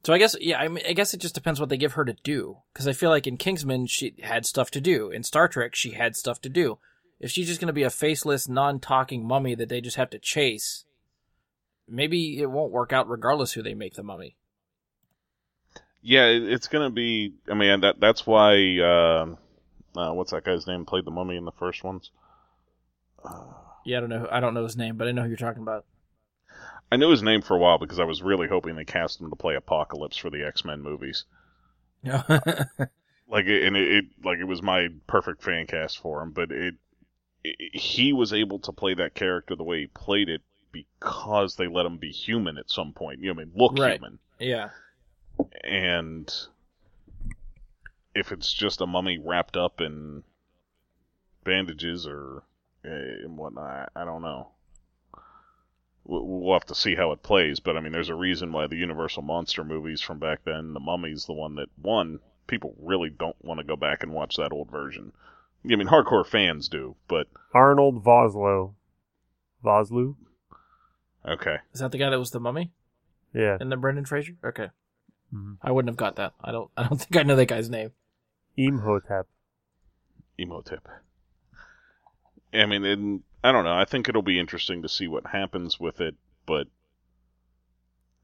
So 0.03 0.11
I 0.13 0.17
guess 0.17 0.35
yeah, 0.41 0.59
I 0.59 0.67
mean, 0.67 0.83
I 0.85 0.91
guess 0.91 1.13
it 1.13 1.21
just 1.21 1.33
depends 1.33 1.61
what 1.61 1.69
they 1.69 1.77
give 1.77 1.93
her 1.93 2.03
to 2.03 2.11
do. 2.23 2.57
Because 2.73 2.89
I 2.89 2.91
feel 2.91 3.09
like 3.09 3.25
in 3.25 3.37
Kingsman 3.37 3.87
she 3.87 4.13
had 4.21 4.45
stuff 4.45 4.69
to 4.71 4.81
do. 4.81 5.09
In 5.09 5.23
Star 5.23 5.47
Trek 5.47 5.73
she 5.75 5.91
had 5.91 6.17
stuff 6.17 6.41
to 6.41 6.49
do. 6.49 6.77
If 7.21 7.31
she's 7.31 7.47
just 7.47 7.61
going 7.61 7.67
to 7.67 7.73
be 7.73 7.83
a 7.83 7.89
faceless, 7.89 8.49
non-talking 8.49 9.25
mummy 9.25 9.55
that 9.55 9.69
they 9.69 9.79
just 9.79 9.95
have 9.95 10.09
to 10.09 10.19
chase, 10.19 10.83
maybe 11.87 12.39
it 12.39 12.49
won't 12.49 12.71
work 12.71 12.93
out 12.93 13.09
regardless 13.09 13.53
who 13.53 13.61
they 13.61 13.73
make 13.73 13.93
the 13.93 14.03
mummy. 14.03 14.35
Yeah, 16.01 16.25
it's 16.25 16.67
gonna 16.67 16.89
be. 16.89 17.33
I 17.49 17.53
mean, 17.53 17.81
that 17.81 17.99
that's 17.99 18.27
why. 18.27 18.79
Uh, 18.79 19.35
uh, 19.95 20.13
what's 20.13 20.31
that 20.31 20.43
guy's 20.43 20.67
name? 20.67 20.85
Played 20.85 21.05
the 21.05 21.11
mummy 21.11 21.37
in 21.37 21.45
the 21.45 21.51
first 21.51 21.83
ones. 21.83 22.11
Uh, 23.23 23.43
Yeah, 23.85 23.97
I 23.97 23.99
don't 23.99 24.09
know. 24.09 24.27
I 24.31 24.39
don't 24.39 24.53
know 24.53 24.63
his 24.63 24.77
name, 24.77 24.95
but 24.95 25.09
I 25.09 25.11
know 25.11 25.23
who 25.23 25.27
you're 25.27 25.35
talking 25.35 25.61
about. 25.61 25.83
I 26.89 26.95
knew 26.95 27.09
his 27.09 27.21
name 27.21 27.41
for 27.41 27.57
a 27.57 27.59
while 27.59 27.77
because 27.77 27.99
I 27.99 28.05
was 28.05 28.21
really 28.21 28.47
hoping 28.47 28.75
they 28.77 28.85
cast 28.85 29.19
him 29.19 29.29
to 29.29 29.35
play 29.35 29.55
Apocalypse 29.55 30.15
for 30.15 30.29
the 30.29 30.45
X 30.45 30.63
Men 30.63 30.81
movies. 30.81 31.25
Yeah. 32.01 32.23
Like, 33.25 33.45
it, 33.47 33.63
and 33.63 33.75
it, 33.75 33.91
it 33.91 34.05
like 34.23 34.37
it 34.37 34.43
was 34.43 34.61
my 34.61 34.89
perfect 35.07 35.41
fan 35.41 35.65
cast 35.65 35.97
for 35.97 36.21
him, 36.21 36.31
but 36.31 36.51
it, 36.51 36.75
it 37.43 37.75
he 37.75 38.13
was 38.13 38.31
able 38.31 38.59
to 38.59 38.71
play 38.71 38.93
that 38.93 39.15
character 39.15 39.55
the 39.55 39.63
way 39.63 39.79
he 39.79 39.87
played 39.87 40.29
it 40.29 40.41
because 40.73 41.55
they 41.55 41.67
let 41.67 41.85
him 41.85 41.95
be 41.97 42.11
human 42.11 42.57
at 42.57 42.69
some 42.69 42.91
point. 42.91 43.21
You 43.21 43.27
know, 43.33 43.41
I 43.41 43.45
mean, 43.45 43.53
look 43.55 43.77
Right. 43.77 43.93
human. 43.99 44.19
yeah. 44.39 44.69
and 45.63 46.29
if 48.13 48.31
it's 48.33 48.51
just 48.51 48.81
a 48.81 48.85
mummy 48.85 49.17
wrapped 49.17 49.55
up 49.55 49.79
in 49.81 50.23
bandages 51.45 52.05
or 52.05 52.43
uh, 52.85 53.27
whatnot, 53.29 53.89
I, 53.95 54.01
I 54.01 54.05
don't 54.05 54.21
know. 54.21 54.49
We'll, 56.05 56.25
we'll 56.27 56.53
have 56.53 56.65
to 56.65 56.75
see 56.75 56.95
how 56.95 57.11
it 57.13 57.23
plays, 57.23 57.59
but 57.59 57.77
I 57.77 57.79
mean, 57.79 57.91
there's 57.93 58.09
a 58.09 58.15
reason 58.15 58.51
why 58.51 58.67
the 58.67 58.75
Universal 58.75 59.23
monster 59.23 59.63
movies 59.63 60.01
from 60.01 60.19
back 60.19 60.43
then, 60.43 60.73
the 60.73 60.79
Mummy's 60.81 61.25
the 61.25 61.33
one 61.33 61.55
that 61.55 61.69
won. 61.81 62.19
people 62.47 62.75
really 62.81 63.09
don't 63.09 63.37
want 63.43 63.59
to 63.59 63.65
go 63.65 63.75
back 63.77 64.03
and 64.03 64.11
watch 64.13 64.35
that 64.35 64.51
old 64.51 64.69
version. 64.69 65.13
I 65.65 65.75
mean, 65.77 65.87
hardcore 65.87 66.27
fans 66.27 66.67
do, 66.67 66.95
but 67.07 67.27
Arnold 67.53 68.03
Voslo, 68.03 68.73
Vosloo, 69.63 70.15
okay. 71.27 71.57
Is 71.73 71.79
that 71.79 71.91
the 71.91 71.97
guy 71.97 72.09
that 72.09 72.19
was 72.19 72.31
the 72.31 72.39
mummy 72.39 72.71
yeah, 73.33 73.57
And 73.59 73.71
the 73.71 73.77
Brendan 73.77 74.05
Fraser? 74.05 74.33
Okay. 74.43 74.69
Mhm. 75.33 75.57
I 75.61 75.71
wouldn't 75.71 75.89
have 75.89 75.97
got 75.97 76.17
that. 76.17 76.33
I 76.43 76.51
don't. 76.51 76.69
I 76.77 76.83
don't 76.83 76.97
think 77.01 77.15
I 77.15 77.23
know 77.23 77.35
that 77.35 77.47
guy's 77.47 77.69
name. 77.69 77.91
Imhotep. 78.55 79.27
Emotip. 80.39 80.81
I 82.53 82.65
mean, 82.67 82.85
and 82.85 83.23
I 83.43 83.51
don't 83.51 83.63
know. 83.63 83.73
I 83.75 83.85
think 83.85 84.07
it'll 84.07 84.21
be 84.21 84.39
interesting 84.39 84.83
to 84.83 84.89
see 84.89 85.07
what 85.07 85.25
happens 85.27 85.79
with 85.79 85.99
it, 85.99 86.15
but 86.45 86.67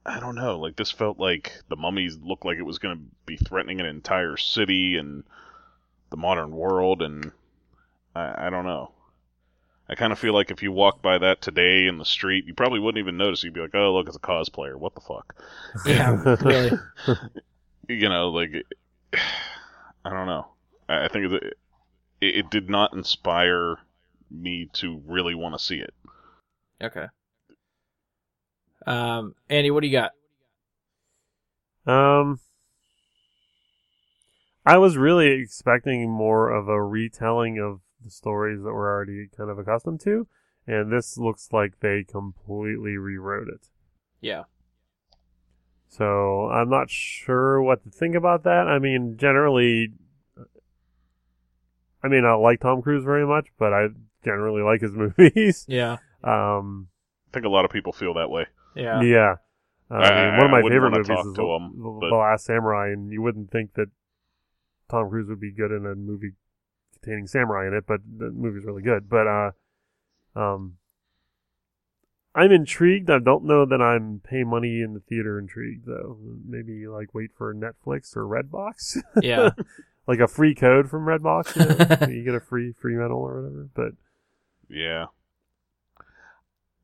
I 0.06 0.20
don't 0.20 0.36
know. 0.36 0.60
Like 0.60 0.76
this 0.76 0.92
felt 0.92 1.20
like 1.20 1.54
the 1.70 1.76
mummies 1.76 2.18
looked 2.22 2.46
like 2.46 2.58
it 2.58 2.66
was 2.66 2.78
going 2.78 2.98
to 2.98 3.04
be 3.26 3.38
threatening 3.38 3.80
an 3.80 3.88
entire 3.88 4.38
city 4.38 4.98
and 4.98 5.24
the 6.12 6.18
modern 6.18 6.52
world, 6.52 7.02
and 7.02 7.32
I, 8.16 8.48
I 8.48 8.50
don't 8.52 8.66
know. 8.66 8.92
I 9.90 9.96
kind 9.96 10.14
of 10.14 10.20
feel 10.20 10.34
like 10.34 10.52
if 10.52 10.62
you 10.62 10.72
walk 10.72 11.02
by 11.02 11.18
that 11.18 11.42
today 11.42 11.88
in 11.88 11.98
the 11.98 12.06
street, 12.06 12.46
you 12.46 12.54
probably 12.54 12.80
wouldn't 12.80 13.00
even 13.02 13.18
notice. 13.18 13.44
You'd 13.44 13.54
be 13.54 13.62
like, 13.62 13.74
"Oh, 13.74 13.94
look, 13.94 14.08
it's 14.08 14.16
a 14.16 14.20
cosplayer. 14.20 14.76
What 14.76 14.94
the 14.94 15.02
fuck?" 15.02 15.36
Yeah, 15.86 16.36
really. 16.42 16.72
you 17.88 18.08
know, 18.08 18.30
like 18.30 18.52
I 20.06 20.10
don't 20.12 20.28
know. 20.28 20.48
I 20.88 21.06
I 21.06 21.08
think 21.08 21.32
it, 21.32 21.44
it, 22.22 22.36
it 22.36 22.50
did 22.52 22.70
not 22.70 22.94
inspire 22.94 23.78
me 24.30 24.70
to 24.74 25.02
really 25.08 25.34
want 25.34 25.56
to 25.56 25.60
see 25.60 25.80
it. 25.80 25.94
Okay. 26.82 27.08
Um, 28.86 29.36
Andy, 29.50 29.72
what 29.72 29.82
do 29.82 29.88
you 29.88 30.00
got? 30.00 30.12
Um, 31.92 32.40
I 34.66 34.78
was 34.78 34.98
really 34.98 35.30
expecting 35.32 36.10
more 36.10 36.50
of 36.50 36.68
a 36.68 36.82
retelling 36.82 37.60
of 37.60 37.82
the 38.04 38.12
stories 38.12 38.60
that 38.64 38.74
we're 38.74 38.90
already 38.90 39.28
kind 39.36 39.50
of 39.50 39.60
accustomed 39.60 40.00
to, 40.02 40.28
and 40.68 40.92
this 40.92 41.18
looks 41.18 41.50
like 41.52 41.80
they 41.80 42.04
completely 42.04 42.98
rewrote 42.98 43.48
it. 43.50 43.68
Yeah. 44.22 44.44
So 45.88 46.50
I'm 46.50 46.70
not 46.70 46.90
sure 46.90 47.62
what 47.62 47.84
to 47.84 47.90
think 47.90 48.16
about 48.16 48.44
that. 48.44 48.68
I 48.68 48.78
mean, 48.80 49.18
generally, 49.18 49.90
I 52.04 52.08
mean, 52.08 52.26
I 52.26 52.34
like 52.36 52.60
Tom 52.62 52.82
Cruise 52.82 53.04
very 53.04 53.26
much, 53.26 53.48
but 53.58 53.74
I 53.74 53.88
generally 54.24 54.62
like 54.62 54.82
his 54.82 54.92
movies. 54.96 55.66
Yeah. 55.68 55.98
Um, 56.24 56.90
I 57.30 57.34
think 57.34 57.46
a 57.46 57.50
lot 57.50 57.66
of 57.66 57.72
people 57.72 57.92
feel 57.92 58.14
that 58.16 58.30
way. 58.30 58.46
Yeah. 58.76 59.02
yeah. 59.02 59.36
Uh, 59.92 59.96
I, 59.96 60.08
I- 60.10 60.26
mean, 60.30 60.38
one 60.38 60.46
of 60.46 60.52
my 60.52 60.62
wouldn't 60.62 60.76
favorite 60.76 60.92
movies 60.92 61.08
talk 61.08 61.26
is 61.26 61.34
to 61.34 61.42
the, 61.42 61.48
'em, 61.48 61.72
the, 61.76 61.98
but- 62.02 62.10
The 62.12 62.16
Last 62.16 62.46
Samurai, 62.46 62.90
and 62.92 63.12
you 63.12 63.22
wouldn't 63.22 63.50
think 63.52 63.74
that 63.74 63.88
Tom 64.90 65.10
Cruise 65.10 65.28
would 65.30 65.40
be 65.42 65.52
good 65.52 65.72
in 65.72 65.86
a 65.86 65.96
movie 65.96 66.34
containing 67.02 67.28
samurai 67.28 67.68
in 67.68 67.74
it, 67.74 67.86
but 67.88 68.02
the 68.18 68.30
movie's 68.32 68.66
really 68.66 68.82
good. 68.82 69.10
But 69.10 69.28
uh, 69.28 69.52
um, 70.36 70.78
I'm 72.36 72.52
intrigued. 72.52 73.10
I 73.10 73.20
don't 73.20 73.46
know 73.46 73.66
that 73.66 73.82
I'm 73.82 74.22
pay 74.24 74.44
money 74.44 74.82
in 74.82 74.94
the 74.94 75.00
theater 75.00 75.40
intrigued 75.40 75.86
though. 75.86 76.18
Maybe 76.46 76.88
like 76.88 77.14
wait 77.14 77.32
for 77.38 77.54
Netflix 77.54 78.16
or 78.16 78.24
Redbox, 78.26 78.98
Yeah. 79.22 79.52
like 80.08 80.20
a 80.20 80.28
free 80.28 80.56
code 80.56 80.90
from 80.90 81.06
Redbox. 81.06 81.56
You, 81.56 82.08
know? 82.08 82.14
you 82.14 82.24
get 82.24 82.36
a 82.36 82.40
free 82.40 82.74
free 82.80 82.96
metal 82.96 83.18
or 83.18 83.42
whatever. 83.42 83.70
But 83.74 83.92
Yeah. 84.70 85.06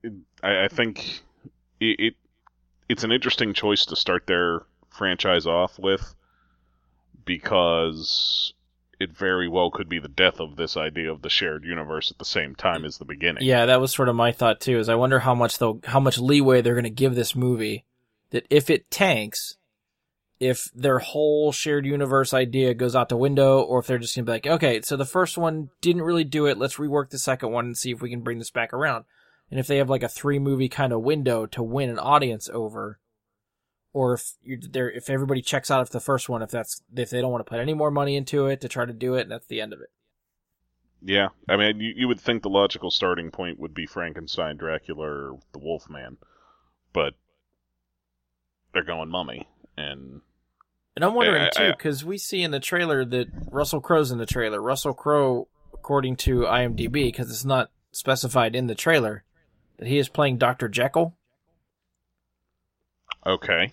It, 0.04 0.14
I, 0.44 0.66
I 0.66 0.68
think 0.68 1.22
it, 1.80 2.00
it 2.00 2.14
it's 2.90 3.04
an 3.04 3.12
interesting 3.12 3.54
choice 3.54 3.86
to 3.88 3.96
start 3.96 4.28
their 4.28 4.62
franchise 4.90 5.46
off 5.46 5.78
with 5.80 6.16
because 7.26 8.54
it 9.00 9.16
very 9.16 9.48
well 9.48 9.72
could 9.72 9.90
be 9.90 10.00
the 10.00 10.08
death 10.08 10.40
of 10.40 10.56
this 10.56 10.78
idea 10.78 11.12
of 11.12 11.22
the 11.22 11.30
shared 11.30 11.64
universe 11.64 12.12
at 12.12 12.18
the 12.18 12.26
same 12.26 12.56
time 12.56 12.86
as 12.86 12.98
the 12.98 13.06
beginning. 13.06 13.44
Yeah, 13.44 13.66
that 13.66 13.82
was 13.82 13.94
sort 13.94 14.10
of 14.10 14.16
my 14.16 14.32
thought 14.32 14.60
too. 14.60 14.80
Is 14.80 14.90
I 14.90 14.96
wonder 14.96 15.20
how 15.20 15.36
much 15.36 15.58
they'll, 15.58 15.80
how 15.86 16.00
much 16.00 16.18
leeway 16.18 16.62
they're 16.62 16.74
going 16.74 16.84
to 16.84 16.90
give 16.90 17.16
this 17.16 17.36
movie. 17.36 17.86
That 18.32 18.46
if 18.50 18.70
it 18.70 18.90
tanks, 18.90 19.58
if 20.40 20.70
their 20.74 21.00
whole 21.00 21.52
shared 21.52 21.86
universe 21.86 22.34
idea 22.34 22.74
goes 22.74 22.96
out 22.96 23.10
the 23.10 23.18
window, 23.18 23.62
or 23.62 23.80
if 23.80 23.88
they're 23.88 23.98
just 23.98 24.16
going 24.16 24.26
to 24.26 24.30
be 24.30 24.34
like, 24.34 24.48
okay, 24.48 24.82
so 24.82 24.98
the 24.98 25.06
first 25.06 25.38
one 25.38 25.70
didn't 25.82 26.02
really 26.02 26.24
do 26.24 26.46
it. 26.46 26.58
Let's 26.58 26.76
rework 26.76 27.10
the 27.10 27.20
second 27.20 27.52
one 27.52 27.66
and 27.66 27.78
see 27.78 27.92
if 27.92 28.02
we 28.02 28.10
can 28.10 28.22
bring 28.22 28.40
this 28.40 28.52
back 28.52 28.74
around. 28.74 29.06
And 29.52 29.60
if 29.60 29.68
they 29.68 29.78
have 29.78 29.90
like 29.90 30.04
a 30.04 30.10
three 30.10 30.40
movie 30.40 30.70
kind 30.70 30.92
of 30.92 31.02
window 31.02 31.46
to 31.48 31.64
win 31.64 31.90
an 31.90 32.00
audience 32.00 32.50
over, 32.52 33.00
or 33.96 34.16
if 34.16 34.34
you're 34.44 34.60
there, 34.60 34.92
if 34.92 35.10
everybody 35.10 35.42
checks 35.42 35.72
out 35.72 35.80
of 35.80 35.92
the 35.92 36.02
first 36.02 36.28
one, 36.28 36.42
if 36.42 36.52
that's 36.52 36.82
if 36.94 37.10
they 37.10 37.22
don't 37.22 37.32
want 37.32 37.46
to 37.46 37.50
put 37.50 37.62
any 37.62 37.74
more 37.74 37.90
money 37.90 38.18
into 38.18 38.46
it 38.48 38.60
to 38.60 38.68
try 38.68 38.84
to 38.84 38.92
do 38.92 39.16
it, 39.16 39.22
and 39.22 39.32
that's 39.32 39.48
the 39.48 39.62
end 39.62 39.72
of 39.72 39.80
it. 39.80 39.90
Yeah, 41.02 41.30
I 41.48 41.56
mean, 41.56 41.80
you, 41.80 41.94
you 41.96 42.08
would 42.10 42.20
think 42.20 42.44
the 42.44 42.50
logical 42.50 42.92
starting 42.92 43.32
point 43.32 43.58
would 43.58 43.74
be 43.74 43.86
Frankenstein, 43.86 44.58
Dracula, 44.58 45.06
or 45.06 45.40
the 45.54 45.60
Wolfman, 45.60 46.18
but 46.92 47.14
they're 48.74 48.84
going 48.84 49.08
Mummy, 49.08 49.48
and 49.78 50.20
And 50.98 51.06
I'm 51.06 51.14
wondering 51.14 51.44
I- 51.44 51.50
too, 51.50 51.72
because 51.72 52.04
we 52.04 52.18
see 52.18 52.44
in 52.44 52.52
the 52.52 52.60
trailer 52.60 53.06
that 53.06 53.28
Russell 53.50 53.80
Crowe's 53.80 54.12
in 54.12 54.18
the 54.18 54.26
trailer. 54.26 54.62
Russell 54.62 54.94
Crowe 54.94 55.48
according 55.74 56.18
to 56.18 56.42
IMDb, 56.42 56.92
because 56.92 57.30
it's 57.30 57.46
not 57.46 57.72
specified 57.94 58.58
in 58.58 58.68
the 58.68 58.76
trailer, 58.76 59.24
that 59.78 59.88
he 59.88 59.98
is 59.98 60.10
playing 60.10 60.38
Dr. 60.38 60.68
Jekyll. 60.68 61.16
Okay. 63.26 63.72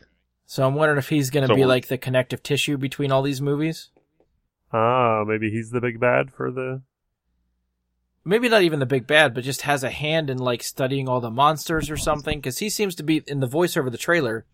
So 0.53 0.66
I'm 0.66 0.74
wondering 0.74 0.98
if 0.98 1.09
he's 1.09 1.30
going 1.30 1.48
to 1.48 1.55
So 1.55 1.55
be 1.55 1.64
like 1.64 1.88
the 1.88 1.96
connective 1.96 2.42
tissue 2.42 2.76
between 2.76 3.11
all 3.11 3.22
these 3.22 3.40
movies. 3.40 3.88
Ah, 4.70 5.24
maybe 5.26 5.50
he's 5.50 5.70
the 5.70 5.80
big 5.80 5.98
bad 5.98 6.30
for 6.30 6.50
the. 6.50 6.82
Maybe 8.22 8.50
not 8.50 8.61
even 8.61 8.78
the 8.78 8.84
big 8.84 9.07
bad, 9.07 9.32
but 9.32 9.44
just 9.44 9.62
has 9.62 9.82
a 9.82 9.88
hand 9.88 10.28
in 10.28 10.36
like 10.36 10.62
studying 10.62 11.09
all 11.09 11.22
the 11.22 11.30
monsters 11.30 11.88
or 11.88 11.96
something. 11.96 12.38
Because 12.38 12.59
he 12.59 12.68
seems 12.68 12.94
to 12.96 13.03
be 13.03 13.22
in 13.26 13.40
the 13.40 13.48
voiceover 13.48 13.86
of 13.86 13.92
the 13.92 13.96
trailer, 13.98 14.44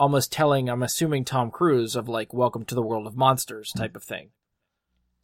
almost 0.00 0.32
telling, 0.32 0.70
I'm 0.70 0.82
assuming 0.82 1.26
Tom 1.26 1.50
Cruise 1.50 1.94
of 1.94 2.08
like 2.08 2.32
"Welcome 2.32 2.64
to 2.64 2.74
the 2.74 2.80
World 2.80 3.06
of 3.06 3.14
Monsters" 3.14 3.70
type 3.76 3.96
of 3.96 4.04
thing. 4.04 4.30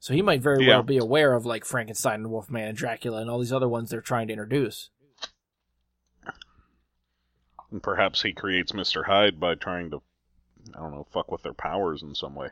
So 0.00 0.12
he 0.12 0.20
might 0.20 0.42
very 0.42 0.66
Yeah. 0.66 0.74
well 0.74 0.82
be 0.82 0.98
aware 0.98 1.32
of 1.32 1.46
like 1.46 1.64
Frankenstein 1.64 2.16
and 2.16 2.30
Wolfman 2.30 2.68
and 2.68 2.76
Dracula 2.76 3.22
and 3.22 3.30
all 3.30 3.38
these 3.38 3.54
other 3.54 3.70
ones 3.70 3.88
they're 3.88 4.02
trying 4.02 4.26
to 4.26 4.34
introduce. 4.34 4.90
And 7.74 7.82
perhaps 7.82 8.22
he 8.22 8.32
creates 8.32 8.70
Mr. 8.70 9.06
Hyde 9.06 9.40
by 9.40 9.56
trying 9.56 9.90
to, 9.90 10.00
I 10.76 10.78
don't 10.78 10.92
know, 10.92 11.08
fuck 11.10 11.32
with 11.32 11.42
their 11.42 11.52
powers 11.52 12.04
in 12.04 12.14
some 12.14 12.36
way. 12.36 12.50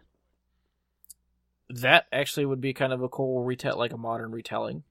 That 1.71 2.07
actually 2.13 2.45
would 2.45 2.61
be 2.61 2.75
kind 2.75 2.93
of 2.93 3.03
a 3.03 3.09
cool 3.09 3.45
retell, 3.45 3.79
like 3.79 3.93
a 3.93 3.97
modern 3.97 4.33
retelling. 4.33 4.83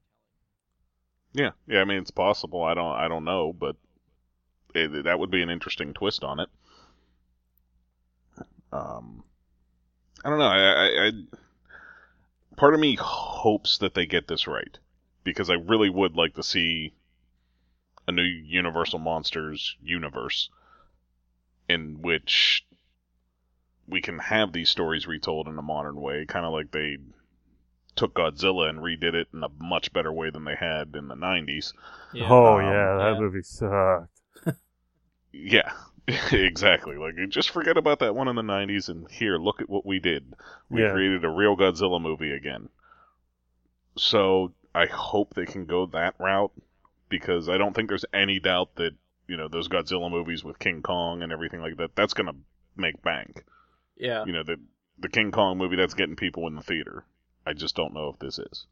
Yeah, 1.34 1.50
yeah. 1.66 1.82
I 1.82 1.84
mean, 1.84 1.98
it's 1.98 2.10
possible. 2.10 2.62
I 2.62 2.72
don't, 2.72 2.92
I 2.92 3.08
don't 3.08 3.26
know, 3.26 3.52
but 3.52 3.76
it, 4.74 5.04
that 5.04 5.18
would 5.18 5.30
be 5.30 5.42
an 5.42 5.50
interesting 5.50 5.92
twist 5.92 6.24
on 6.24 6.40
it. 6.40 6.48
Um, 8.72 9.24
I 10.24 10.30
don't 10.30 10.38
know. 10.38 10.46
I, 10.46 10.60
I, 10.60 11.08
I, 11.08 11.10
part 12.56 12.72
of 12.72 12.80
me 12.80 12.96
hopes 12.98 13.76
that 13.76 13.92
they 13.92 14.06
get 14.06 14.28
this 14.28 14.46
right 14.46 14.78
because 15.24 15.50
I 15.50 15.56
really 15.56 15.90
would 15.90 16.16
like 16.16 16.36
to 16.36 16.42
see 16.42 16.94
a 18.06 18.12
new 18.12 18.22
Universal 18.22 19.00
Monsters 19.00 19.76
universe 19.82 20.50
in 21.68 22.00
which 22.02 22.64
we 23.86 24.00
can 24.00 24.18
have 24.18 24.52
these 24.52 24.70
stories 24.70 25.06
retold 25.06 25.46
in 25.46 25.56
a 25.58 25.62
modern 25.62 25.94
way, 26.00 26.24
kind 26.26 26.44
of 26.44 26.52
like 26.52 26.70
they 26.72 26.98
took 27.96 28.14
Godzilla 28.14 28.68
and 28.68 28.80
redid 28.80 29.14
it 29.14 29.28
in 29.32 29.42
a 29.44 29.48
much 29.60 29.92
better 29.92 30.12
way 30.12 30.30
than 30.30 30.44
they 30.44 30.56
had 30.56 30.94
in 30.96 31.08
the 31.08 31.16
90s. 31.16 31.72
oh 32.20 32.58
Um, 32.58 32.58
yeah, 32.58 32.96
that 32.96 33.16
yeah. 33.16 33.18
movie 33.18 33.42
sucked. 33.42 34.08
Yeah, 35.34 35.72
exactly. 36.06 36.96
Like, 36.96 37.16
just 37.28 37.50
forget 37.50 37.76
about 37.76 37.98
that 37.98 38.14
one 38.14 38.28
in 38.28 38.36
the 38.36 38.42
90s 38.42 38.88
and 38.88 39.10
here, 39.10 39.36
look 39.36 39.60
at 39.60 39.68
what 39.68 39.84
we 39.84 39.98
did. 39.98 40.34
We 40.70 40.84
Yeah. 40.84 40.86
created 40.86 41.22
a 41.24 41.28
real 41.28 41.54
Godzilla 41.56 42.00
movie 42.00 42.32
again. 42.32 42.70
So, 43.96 44.52
I 44.74 44.84
hope 44.84 45.32
they 45.32 45.46
can 45.46 45.64
go 45.64 45.86
that 45.86 46.14
route 46.18 46.52
because 47.12 47.48
I 47.48 47.58
don't 47.58 47.74
think 47.76 47.88
there's 47.88 48.04
any 48.12 48.40
doubt 48.40 48.74
that, 48.76 48.92
you 49.28 49.36
know, 49.36 49.46
those 49.46 49.68
Godzilla 49.68 50.10
movies 50.10 50.42
with 50.42 50.58
King 50.58 50.82
Kong 50.82 51.22
and 51.22 51.30
everything 51.30 51.60
like 51.60 51.76
that, 51.76 51.94
that's 51.94 52.14
going 52.14 52.26
to 52.26 52.34
make 52.74 53.00
bank. 53.02 53.44
Yeah, 53.96 54.24
You 54.24 54.32
know, 54.32 54.42
the, 54.42 54.56
the 54.98 55.08
King 55.08 55.30
Kong 55.30 55.58
movie, 55.58 55.76
that's 55.76 55.94
getting 55.94 56.16
people 56.16 56.46
in 56.48 56.56
the 56.56 56.62
theater. 56.62 57.04
I 57.46 57.52
just 57.52 57.76
don't 57.76 57.94
know 57.94 58.08
if 58.08 58.18
this 58.18 58.38
is. 58.40 58.66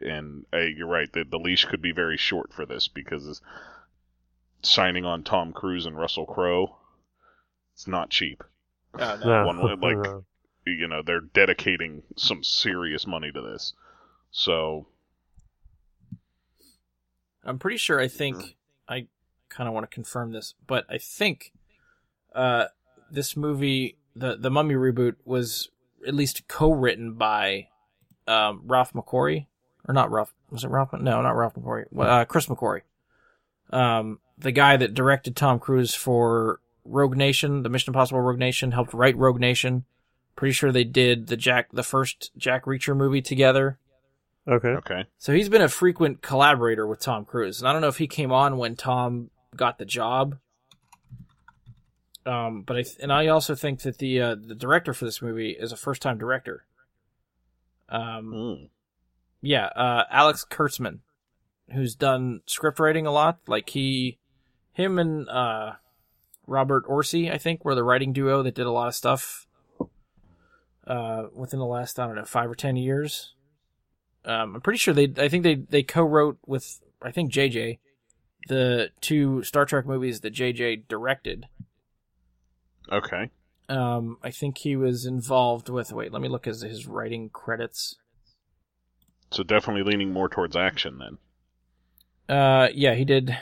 And 0.00 0.46
uh, 0.54 0.58
you're 0.58 0.86
right, 0.88 1.12
the, 1.12 1.24
the 1.24 1.38
leash 1.38 1.66
could 1.66 1.82
be 1.82 1.92
very 1.92 2.16
short 2.16 2.52
for 2.54 2.64
this 2.64 2.88
because 2.88 3.42
signing 4.62 5.04
on 5.04 5.22
Tom 5.24 5.52
Cruise 5.52 5.84
and 5.86 5.98
Russell 5.98 6.26
Crowe, 6.26 6.76
it's 7.74 7.86
not 7.86 8.10
cheap. 8.10 8.42
Oh, 8.98 9.18
no. 9.22 9.26
No, 9.42 9.46
one 9.46 9.58
like- 9.82 10.06
You 10.66 10.88
know, 10.88 11.02
they're 11.04 11.20
dedicating 11.20 12.02
some 12.16 12.42
serious 12.42 13.06
money 13.06 13.30
to 13.30 13.42
this. 13.42 13.74
So, 14.30 14.86
I'm 17.44 17.58
pretty 17.58 17.76
sure. 17.76 18.00
I 18.00 18.08
think 18.08 18.56
I 18.88 19.06
kind 19.48 19.68
of 19.68 19.74
want 19.74 19.88
to 19.88 19.94
confirm 19.94 20.32
this, 20.32 20.54
but 20.66 20.84
I 20.88 20.98
think 20.98 21.52
uh, 22.34 22.66
this 23.10 23.36
movie, 23.36 23.98
the 24.16 24.36
the 24.36 24.50
Mummy 24.50 24.74
reboot, 24.74 25.16
was 25.24 25.68
at 26.06 26.14
least 26.14 26.46
co-written 26.48 27.14
by 27.14 27.68
um, 28.26 28.62
Ralph 28.66 28.92
McQuarrie, 28.92 29.46
or 29.86 29.94
not 29.94 30.10
Ralph? 30.10 30.34
Was 30.50 30.64
it 30.64 30.68
Ralph? 30.68 30.92
No, 30.92 31.20
not 31.22 31.36
Ralph 31.36 31.54
McQuarrie. 31.54 31.86
Well, 31.90 32.10
Uh, 32.10 32.24
Chris 32.24 32.46
McQuarrie, 32.46 32.82
um, 33.70 34.18
the 34.38 34.52
guy 34.52 34.76
that 34.76 34.94
directed 34.94 35.36
Tom 35.36 35.58
Cruise 35.58 35.94
for 35.94 36.60
Rogue 36.84 37.16
Nation, 37.16 37.62
the 37.62 37.68
Mission 37.68 37.90
Impossible 37.90 38.20
Rogue 38.20 38.38
Nation, 38.38 38.72
helped 38.72 38.94
write 38.94 39.16
Rogue 39.16 39.40
Nation. 39.40 39.84
Pretty 40.36 40.52
sure 40.52 40.72
they 40.72 40.84
did 40.84 41.28
the 41.28 41.36
Jack, 41.36 41.68
the 41.72 41.84
first 41.84 42.32
Jack 42.36 42.64
Reacher 42.64 42.96
movie 42.96 43.22
together. 43.22 43.78
Okay. 44.46 44.68
okay. 44.68 45.04
So 45.18 45.32
he's 45.32 45.48
been 45.48 45.62
a 45.62 45.68
frequent 45.68 46.20
collaborator 46.22 46.86
with 46.86 47.00
Tom 47.00 47.24
Cruise, 47.24 47.60
and 47.60 47.68
I 47.68 47.72
don't 47.72 47.80
know 47.80 47.88
if 47.88 47.98
he 47.98 48.06
came 48.06 48.30
on 48.32 48.58
when 48.58 48.76
Tom 48.76 49.30
got 49.56 49.78
the 49.78 49.84
job. 49.86 50.38
Um, 52.26 52.62
but 52.62 52.76
I 52.76 52.82
th- 52.82 52.96
and 53.02 53.12
I 53.12 53.26
also 53.28 53.54
think 53.54 53.82
that 53.82 53.98
the 53.98 54.20
uh, 54.20 54.34
the 54.34 54.54
director 54.54 54.94
for 54.94 55.04
this 55.04 55.20
movie 55.22 55.50
is 55.50 55.72
a 55.72 55.76
first 55.76 56.00
time 56.02 56.18
director. 56.18 56.64
Um, 57.88 58.32
Mm. 58.32 58.68
yeah, 59.42 59.66
uh, 59.66 60.04
Alex 60.10 60.44
Kurtzman, 60.50 61.00
who's 61.72 61.94
done 61.94 62.40
script 62.46 62.78
writing 62.78 63.06
a 63.06 63.10
lot. 63.12 63.40
Like 63.46 63.68
he, 63.70 64.18
him 64.72 64.98
and 64.98 65.28
uh, 65.28 65.72
Robert 66.46 66.86
Orci, 66.86 67.30
I 67.30 67.36
think, 67.36 67.62
were 67.64 67.74
the 67.74 67.84
writing 67.84 68.12
duo 68.14 68.42
that 68.42 68.54
did 68.54 68.66
a 68.66 68.70
lot 68.72 68.88
of 68.88 68.94
stuff. 68.94 69.46
Uh, 70.86 71.28
within 71.34 71.58
the 71.60 71.66
last 71.66 71.98
I 71.98 72.06
don't 72.06 72.16
know 72.16 72.24
five 72.24 72.50
or 72.50 72.54
ten 72.54 72.76
years. 72.76 73.34
Um, 74.24 74.56
I'm 74.56 74.60
pretty 74.60 74.78
sure 74.78 74.94
they. 74.94 75.12
I 75.18 75.28
think 75.28 75.42
they 75.42 75.54
they 75.54 75.82
co-wrote 75.82 76.38
with 76.46 76.80
I 77.02 77.10
think 77.10 77.32
JJ 77.32 77.78
the 78.48 78.90
two 79.00 79.42
Star 79.42 79.64
Trek 79.64 79.86
movies 79.86 80.20
that 80.20 80.34
JJ 80.34 80.88
directed. 80.88 81.46
Okay. 82.90 83.30
Um, 83.68 84.18
I 84.22 84.30
think 84.30 84.58
he 84.58 84.76
was 84.76 85.06
involved 85.06 85.68
with. 85.68 85.92
Wait, 85.92 86.12
let 86.12 86.22
me 86.22 86.28
look 86.28 86.46
at 86.46 86.56
his 86.56 86.86
writing 86.86 87.30
credits. 87.30 87.96
So, 89.30 89.42
definitely 89.42 89.90
leaning 89.90 90.12
more 90.12 90.28
towards 90.28 90.54
action 90.54 90.98
then. 90.98 92.36
Uh, 92.36 92.68
yeah, 92.74 92.94
he 92.94 93.04
did. 93.04 93.36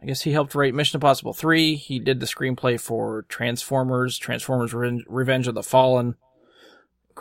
I 0.00 0.06
guess 0.06 0.22
he 0.22 0.32
helped 0.32 0.54
write 0.54 0.74
Mission 0.74 0.98
Impossible 0.98 1.32
3. 1.32 1.76
He 1.76 1.98
did 1.98 2.20
the 2.20 2.26
screenplay 2.26 2.78
for 2.78 3.22
Transformers, 3.28 4.18
Transformers 4.18 4.72
Reven- 4.72 5.04
Revenge 5.08 5.48
of 5.48 5.54
the 5.54 5.62
Fallen. 5.62 6.14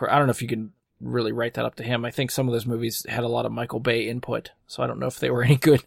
I 0.01 0.17
don't 0.17 0.27
know 0.27 0.31
if 0.31 0.41
you 0.41 0.47
can 0.47 0.73
really 1.01 1.31
write 1.31 1.55
that 1.55 1.65
up 1.65 1.75
to 1.75 1.83
him. 1.83 2.05
I 2.05 2.11
think 2.11 2.31
some 2.31 2.47
of 2.47 2.53
those 2.53 2.65
movies 2.65 3.05
had 3.09 3.23
a 3.23 3.27
lot 3.27 3.45
of 3.45 3.51
Michael 3.51 3.79
Bay 3.79 4.07
input, 4.07 4.51
so 4.67 4.81
I 4.83 4.87
don't 4.87 4.99
know 4.99 5.07
if 5.07 5.19
they 5.19 5.29
were 5.29 5.43
any 5.43 5.57
good. 5.57 5.83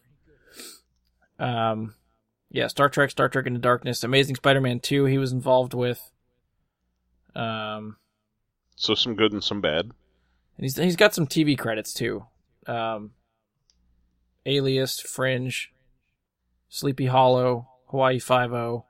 Um, 1.38 1.94
yeah, 2.50 2.66
Star 2.68 2.88
Trek, 2.88 3.10
Star 3.10 3.28
Trek 3.28 3.46
Into 3.46 3.60
Darkness, 3.60 4.02
Amazing 4.04 4.36
Spider-Man 4.36 4.80
2 4.80 5.04
he 5.06 5.18
was 5.18 5.32
involved 5.32 5.74
with. 5.74 6.10
Um, 7.34 7.96
So, 8.76 8.94
some 8.94 9.14
good 9.14 9.32
and 9.32 9.44
some 9.44 9.60
bad. 9.60 9.86
and 9.86 9.94
he's 10.60 10.76
he's 10.76 10.96
got 10.96 11.14
some 11.14 11.26
TV 11.26 11.58
credits 11.58 11.92
too. 11.92 12.24
Um, 12.66 13.12
Alias, 14.46 15.00
Fringe, 15.00 15.72
Sleepy 16.68 17.06
Hollow, 17.06 17.68
Hawaii 17.88 18.18
Five 18.18 18.52
O. 18.52 18.86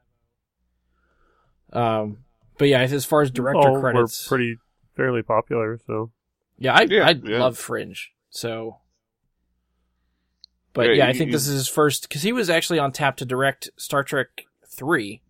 Um, 1.73 2.19
but 2.59 2.69
yeah, 2.69 2.81
as 2.81 3.05
far 3.05 3.23
as 3.23 3.31
director 3.31 3.69
All 3.69 3.81
credits, 3.81 4.25
were 4.31 4.37
pretty 4.37 4.59
fairly 4.97 5.23
popular. 5.23 5.79
So 5.87 6.11
yeah, 6.59 6.75
I 6.75 6.83
Yeah, 6.83 7.07
I 7.07 7.11
yeah. 7.23 7.39
love 7.39 7.59
Fringe. 7.59 8.13
So, 8.31 8.79
but 10.73 10.87
Yeah, 10.89 10.93
yeah, 10.93 11.05
I 11.07 11.09
you- 11.11 11.15
think 11.19 11.33
this 11.33 11.47
is 11.47 11.55
his 11.55 11.69
first 11.69 12.03
because 12.09 12.23
he 12.23 12.33
was 12.33 12.51
actually 12.51 12.79
on 12.79 12.93
tap 12.93 13.17
to 13.19 13.25
direct 13.25 13.71
Star 13.77 14.03
Trek 14.03 14.47
three. 14.67 15.23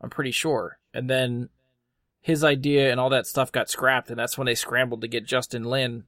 I'm 0.00 0.10
pretty 0.10 0.30
sure, 0.32 0.78
and 0.92 1.08
then 1.08 1.48
his 2.20 2.42
idea 2.44 2.90
and 2.90 2.98
all 3.00 3.10
that 3.10 3.26
stuff 3.26 3.52
got 3.52 3.68
scrapped, 3.70 4.08
and 4.10 4.18
that's 4.18 4.36
when 4.38 4.46
they 4.46 4.54
scrambled 4.54 5.00
to 5.02 5.08
get 5.08 5.26
Justin 5.26 5.64
Lin, 5.64 6.04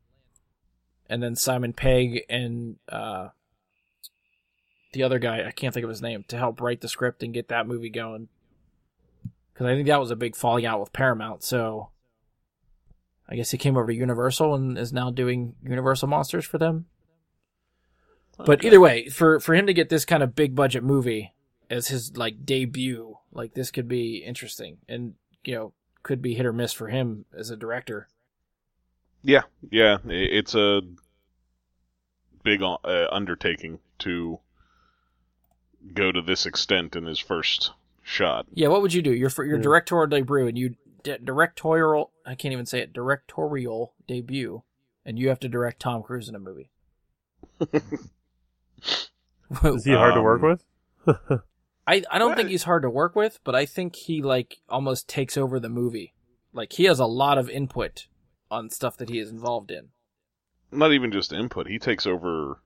and 1.09 1.23
then 1.23 1.35
Simon 1.37 1.73
Pegg 1.73 2.23
and 2.29 2.77
uh, 2.89 3.29
the 4.93 5.03
other 5.03 5.19
guy 5.19 5.47
I 5.47 5.51
can't 5.51 5.73
think 5.75 5.85
of 5.85 5.91
his 5.91 6.03
name 6.03 6.25
to 6.29 6.37
help 6.39 6.61
write 6.61 6.81
the 6.81 6.89
script 6.89 7.23
and 7.23 7.35
get 7.35 7.49
that 7.49 7.67
movie 7.67 7.91
going. 7.91 8.29
Because 9.53 9.67
I 9.67 9.75
think 9.75 9.87
that 9.89 10.01
was 10.01 10.11
a 10.11 10.17
big 10.17 10.37
falling 10.37 10.67
out 10.67 10.81
with 10.81 10.93
Paramount, 10.93 11.43
so 11.43 11.91
I 13.29 13.37
guess 13.37 13.51
he 13.51 13.59
came 13.59 13.77
over 13.77 13.89
to 13.89 13.95
Universal 13.95 14.55
and 14.55 14.79
is 14.79 14.93
now 14.93 15.11
doing 15.11 15.55
Universal 15.63 16.09
Monsters 16.09 16.45
for 16.45 16.59
them. 16.59 16.87
But 18.39 18.65
either 18.65 18.81
way, 18.81 19.09
for 19.09 19.41
for 19.41 19.55
him 19.55 19.67
to 19.67 19.73
get 19.75 19.89
this 19.89 20.05
kind 20.05 20.23
of 20.23 20.35
big 20.35 20.55
budget 20.55 20.85
movie 20.85 21.33
as 21.71 21.89
his 21.89 22.17
like 22.17 22.45
debut, 22.45 23.17
like 23.33 23.55
this 23.55 23.71
could 23.71 23.89
be 23.89 24.19
interesting, 24.19 24.77
and 24.89 25.15
you 25.45 25.55
know 25.55 25.73
could 26.03 26.21
be 26.21 26.35
hit 26.35 26.47
or 26.47 26.53
miss 26.53 26.73
for 26.73 26.89
him 26.89 27.25
as 27.37 27.51
a 27.51 27.57
director. 27.57 28.09
Yeah, 29.23 29.43
yeah, 29.71 29.97
it's 30.05 30.55
a 30.55 30.83
big 32.45 32.63
uh, 32.63 32.77
undertaking 33.11 33.79
to 34.01 34.39
go 35.95 36.13
to 36.13 36.21
this 36.23 36.47
extent 36.47 36.95
in 36.95 37.07
his 37.07 37.19
first 37.19 37.73
shot. 38.03 38.47
Yeah, 38.53 38.69
what 38.69 38.83
would 38.83 38.93
you 38.93 39.03
do? 39.03 39.13
Your 39.13 39.31
fir- 39.31 39.45
your 39.47 39.57
Yeah. 39.57 39.63
directorial 39.63 40.07
debut, 40.09 40.47
and 40.47 40.59
you 40.59 40.77
d- 41.07 41.17
directorial 41.23 42.11
I 42.27 42.35
can't 42.35 42.53
even 42.53 42.67
say 42.67 42.81
it 42.81 42.93
directorial 42.93 43.95
debut, 44.09 44.63
and 45.05 45.19
you 45.19 45.29
have 45.29 45.39
to 45.41 45.49
direct 45.49 45.81
Tom 45.81 46.03
Cruise 46.03 46.29
in 46.29 46.35
a 46.35 46.41
movie. 46.41 46.71
Is 49.65 49.85
he 49.85 49.93
hard 49.93 50.15
to 50.15 50.23
work 50.23 50.43
Um, 50.43 50.49
with? 50.51 50.65
I, 51.87 52.03
I 52.11 52.19
don't 52.19 52.31
What? 52.31 52.37
think 52.37 52.49
he's 52.49 52.65
hard 52.65 52.83
to 52.83 52.91
work 52.91 53.15
with, 53.15 53.39
but 53.45 53.55
I 53.55 53.65
think 53.65 53.95
he 53.95 54.21
like 54.21 54.57
almost 54.69 55.09
takes 55.09 55.37
over 55.37 55.61
the 55.61 55.69
movie. 55.69 56.15
Like 56.53 56.73
he 56.73 56.85
has 56.85 56.99
a 56.99 57.07
lot 57.07 57.39
of 57.39 57.49
input 57.49 58.07
on 58.51 58.71
stuff 58.71 58.97
that 58.97 59.09
he 59.09 59.21
is 59.21 59.31
involved 59.31 59.71
in. 59.71 59.89
Not 60.73 60.93
even 60.93 61.13
just 61.13 61.33
input. 61.33 61.69
He 61.69 61.79
takes 61.79 62.07
over. 62.07 62.61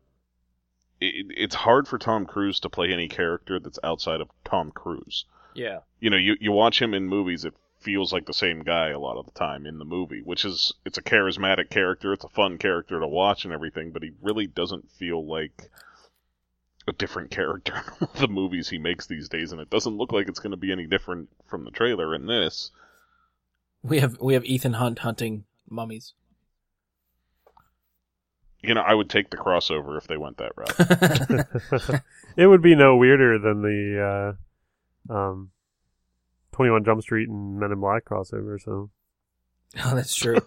It, 1.00 1.26
it's 1.36 1.54
hard 1.54 1.86
for 1.86 1.98
Tom 1.98 2.24
Cruise 2.24 2.60
to 2.60 2.70
play 2.70 2.92
any 2.92 3.08
character 3.08 3.60
that's 3.60 3.78
outside 3.84 4.22
of 4.22 4.30
Tom 4.44 4.70
Cruise. 4.70 5.26
Yeah. 5.54 5.80
You 6.00 6.08
know, 6.08 6.16
you 6.16 6.36
you 6.40 6.52
watch 6.52 6.80
him 6.80 6.94
in 6.94 7.06
movies, 7.06 7.44
it 7.44 7.52
feels 7.80 8.12
like 8.12 8.26
the 8.26 8.32
same 8.32 8.60
guy 8.60 8.88
a 8.90 8.98
lot 8.98 9.16
of 9.16 9.26
the 9.26 9.32
time 9.32 9.66
in 9.66 9.78
the 9.78 9.84
movie, 9.84 10.20
which 10.22 10.44
is 10.44 10.72
it's 10.84 10.98
a 10.98 11.02
charismatic 11.02 11.70
character, 11.70 12.12
it's 12.12 12.24
a 12.24 12.28
fun 12.28 12.58
character 12.58 13.00
to 13.00 13.08
watch 13.08 13.44
and 13.44 13.52
everything, 13.52 13.90
but 13.90 14.02
he 14.02 14.12
really 14.20 14.46
doesn't 14.46 14.90
feel 14.90 15.26
like 15.26 15.70
a 16.86 16.92
different 16.92 17.30
character 17.30 17.82
in 18.00 18.08
the 18.20 18.28
movies 18.28 18.68
he 18.68 18.78
makes 18.78 19.06
these 19.06 19.28
days, 19.28 19.52
and 19.52 19.60
it 19.60 19.70
doesn't 19.70 19.96
look 19.96 20.12
like 20.12 20.28
it's 20.28 20.40
going 20.40 20.50
to 20.50 20.56
be 20.56 20.72
any 20.72 20.86
different 20.86 21.28
from 21.46 21.64
the 21.64 21.70
trailer 21.70 22.14
in 22.14 22.26
this. 22.26 22.70
We 23.82 24.00
have 24.00 24.18
we 24.20 24.34
have 24.34 24.44
Ethan 24.44 24.74
Hunt 24.74 25.00
hunting 25.00 25.44
mummies. 25.68 26.12
You 28.62 28.74
know, 28.74 28.82
I 28.82 28.92
would 28.92 29.08
take 29.08 29.30
the 29.30 29.38
crossover 29.38 29.96
if 29.96 30.06
they 30.06 30.18
went 30.18 30.36
that 30.36 30.52
route. 30.54 32.02
it 32.36 32.46
would 32.46 32.60
be 32.60 32.74
no 32.74 32.96
weirder 32.96 33.38
than 33.38 33.62
the 33.62 34.36
uh, 35.08 35.14
um, 35.14 35.50
21 36.52 36.84
Jump 36.84 37.02
Street 37.02 37.28
and 37.28 37.58
Men 37.58 37.72
in 37.72 37.80
Black 37.80 38.04
crossover. 38.04 38.60
So 38.60 38.90
oh, 39.84 39.94
that's 39.94 40.14
true. 40.14 40.38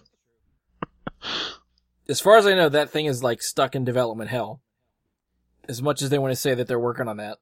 as 2.08 2.20
far 2.20 2.36
as 2.36 2.46
I 2.46 2.54
know, 2.54 2.68
that 2.68 2.90
thing 2.90 3.06
is 3.06 3.22
like 3.22 3.42
stuck 3.42 3.74
in 3.74 3.84
development 3.84 4.30
hell. 4.30 4.60
As 5.68 5.80
much 5.80 6.02
as 6.02 6.10
they 6.10 6.18
want 6.18 6.32
to 6.32 6.36
say 6.36 6.54
that 6.54 6.68
they're 6.68 6.78
working 6.78 7.08
on 7.08 7.16
that, 7.16 7.38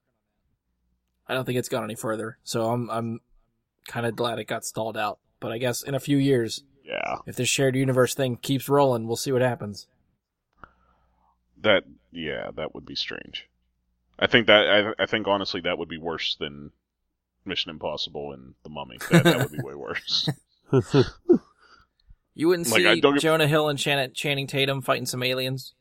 I 1.27 1.33
don't 1.33 1.45
think 1.45 1.57
it's 1.57 1.69
gone 1.69 1.83
any 1.83 1.95
further. 1.95 2.37
So 2.43 2.69
I'm 2.69 2.89
I'm 2.89 3.19
kind 3.87 4.05
of 4.05 4.15
glad 4.15 4.39
it 4.39 4.45
got 4.45 4.63
stalled 4.63 4.97
out. 4.97 5.19
But 5.39 5.51
I 5.51 5.57
guess 5.57 5.81
in 5.81 5.93
a 5.93 5.99
few 5.99 6.17
years, 6.17 6.63
yeah, 6.85 7.17
if 7.25 7.35
this 7.35 7.49
shared 7.49 7.75
universe 7.75 8.13
thing 8.13 8.37
keeps 8.37 8.69
rolling, 8.69 9.07
we'll 9.07 9.17
see 9.17 9.33
what 9.33 9.41
happens. 9.41 9.87
that 11.61 11.83
yeah, 12.11 12.51
that 12.55 12.73
would 12.75 12.85
be 12.85 12.95
strange. 12.95 13.49
I 14.19 14.27
think 14.27 14.47
that 14.47 14.69
I, 14.69 15.03
I 15.03 15.05
think 15.05 15.27
honestly 15.27 15.61
that 15.61 15.77
would 15.77 15.89
be 15.89 15.97
worse 15.97 16.37
than 16.39 16.71
Mission 17.45 17.71
Impossible 17.71 18.31
and 18.33 18.53
The 18.63 18.69
Mummy. 18.69 18.97
That, 19.11 19.23
that 19.23 19.37
would 19.39 19.51
be 19.51 19.61
way 19.63 19.75
worse. 19.75 20.29
You 22.35 22.47
wouldn't 22.47 22.67
Like, 22.69 22.81
see 22.81 22.99
get- 23.01 23.19
Jonah 23.19 23.47
Hill 23.47 23.69
and 23.69 23.79
Shannon, 23.79 24.11
Channing 24.13 24.47
Tatum 24.47 24.81
fighting 24.81 25.05
some 25.05 25.21
aliens. 25.21 25.75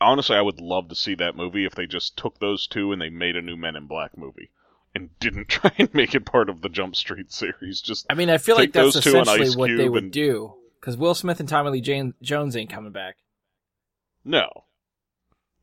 honestly, 0.00 0.36
I 0.36 0.40
would 0.42 0.60
love 0.60 0.88
to 0.88 0.96
see 0.96 1.14
that 1.14 1.36
movie 1.36 1.64
if 1.64 1.74
they 1.76 1.86
just 1.86 2.16
took 2.16 2.40
those 2.40 2.66
two 2.66 2.90
and 2.90 3.00
they 3.00 3.10
made 3.10 3.36
a 3.36 3.40
new 3.42 3.56
Men 3.56 3.76
in 3.76 3.86
Black 3.86 4.18
movie 4.18 4.50
and 4.92 5.10
didn't 5.20 5.48
try 5.48 5.70
and 5.78 5.92
make 5.94 6.16
it 6.16 6.26
part 6.26 6.48
of 6.50 6.62
the 6.62 6.68
Jump 6.68 6.96
Street 6.96 7.30
series. 7.32 7.80
Just 7.80 8.06
I 8.10 8.14
mean, 8.14 8.28
I 8.28 8.38
feel 8.38 8.56
like 8.56 8.72
that's 8.72 8.96
essentially 8.96 9.50
what 9.56 9.70
they 9.76 9.88
would 9.88 10.02
and- 10.04 10.12
do. 10.12 10.54
Because 10.80 10.96
Will 10.96 11.14
Smith 11.14 11.38
and 11.40 11.48
Tommy 11.48 11.70
Lee 11.70 11.80
Jane- 11.80 12.14
Jones 12.20 12.56
ain't 12.56 12.68
coming 12.70 12.90
back. 12.92 13.16
no, 14.24 14.64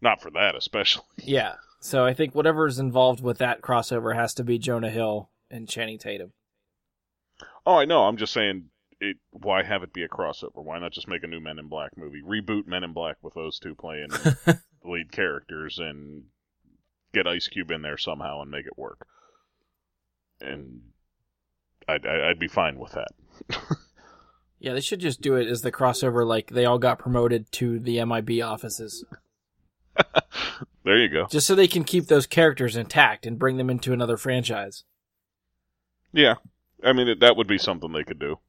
not 0.01 0.22
for 0.22 0.32
that 0.32 0.55
especially. 0.55 1.03
Yeah. 1.18 1.55
So 1.84 2.05
I 2.05 2.13
think 2.13 2.36
whatever's 2.36 2.77
involved 2.79 3.21
with 3.21 3.39
that 3.39 3.61
crossover 3.61 4.15
has 4.15 4.34
to 4.36 4.43
be 4.43 4.59
Jonah 4.59 4.91
Hill 4.91 5.29
and 5.49 5.67
Channing 5.67 5.97
Tatum. 5.97 6.32
Oh, 7.65 7.75
I 7.75 7.86
know. 7.86 8.03
I'm 8.03 8.17
just 8.17 8.34
saying, 8.34 8.65
it, 8.99 9.17
why 9.32 9.63
have 9.63 9.82
it 9.82 9.91
be 9.91 10.03
a 10.03 10.07
crossover? 10.07 10.63
Why 10.63 10.77
not 10.79 10.91
just 10.93 11.07
make 11.07 11.23
a 11.23 11.27
new 11.27 11.39
Men 11.39 11.57
in 11.57 11.67
Black 11.67 11.97
movie? 11.97 12.21
Reboot 12.21 12.67
Men 12.67 12.84
in 12.84 12.93
Black 12.93 13.17
with 13.23 13.34
those 13.34 13.57
two 13.57 13.73
playing 13.73 14.09
the 14.09 14.61
lead 14.86 15.11
characters 15.11 15.79
and 15.79 16.25
get 17.13 17.25
Ice 17.27 17.47
Cube 17.47 17.71
in 17.71 17.82
there 17.82 17.97
somehow 17.97 18.41
and 18.43 18.51
make 18.51 18.67
it 18.67 18.77
work. 18.77 19.07
And 20.39 20.82
I'd, 21.88 22.05
I- 22.05 22.29
I'd 22.29 22.39
be 22.39 22.47
fine 22.47 22.77
with 22.77 22.91
that. 22.93 23.09
Yeah, 24.59 24.73
they 24.73 24.82
should 24.82 24.99
just 24.99 25.21
do 25.21 25.36
it 25.36 25.47
as 25.47 25.63
the 25.63 25.71
crossover, 25.71 26.23
like 26.27 26.51
they 26.51 26.65
all 26.65 26.77
got 26.77 26.99
promoted 26.99 27.51
to 27.53 27.79
the 27.79 28.03
MIB 28.05 28.43
offices, 28.43 29.03
there 30.84 30.97
you 30.97 31.09
go. 31.09 31.27
just 31.27 31.47
so 31.47 31.55
they 31.55 31.67
can 31.67 31.84
keep 31.84 32.07
those 32.07 32.25
characters 32.25 32.75
intact 32.75 33.25
and 33.25 33.39
bring 33.39 33.57
them 33.57 33.69
into 33.69 33.93
another 33.93 34.17
franchise. 34.17 34.84
Yeah. 36.13 36.36
I 36.84 36.93
mean, 36.93 37.07
it, 37.07 37.19
that 37.19 37.36
would 37.38 37.47
be 37.47 37.57
something 37.57 37.91
they 37.91 38.03
could 38.03 38.19
do. 38.19 38.39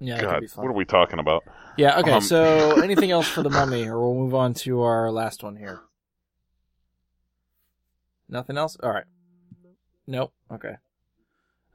Yeah, 0.00 0.20
God, 0.20 0.40
be 0.40 0.46
fun. 0.48 0.64
what 0.64 0.70
are 0.70 0.76
we 0.76 0.84
talking 0.84 1.20
about? 1.20 1.44
Yeah. 1.76 2.00
Okay. 2.00 2.10
Um, 2.10 2.20
so 2.20 2.80
anything 2.82 3.12
else 3.12 3.28
for 3.28 3.42
the 3.42 3.50
mummy, 3.50 3.86
or 3.86 4.00
we'll 4.00 4.20
move 4.20 4.34
on 4.34 4.52
to 4.54 4.82
our 4.82 5.12
last 5.12 5.44
one 5.44 5.54
here. 5.54 5.80
Nothing 8.28 8.58
else. 8.58 8.76
All 8.82 8.90
right. 8.90 9.04
Nope. 10.08 10.32
Okay. 10.50 10.74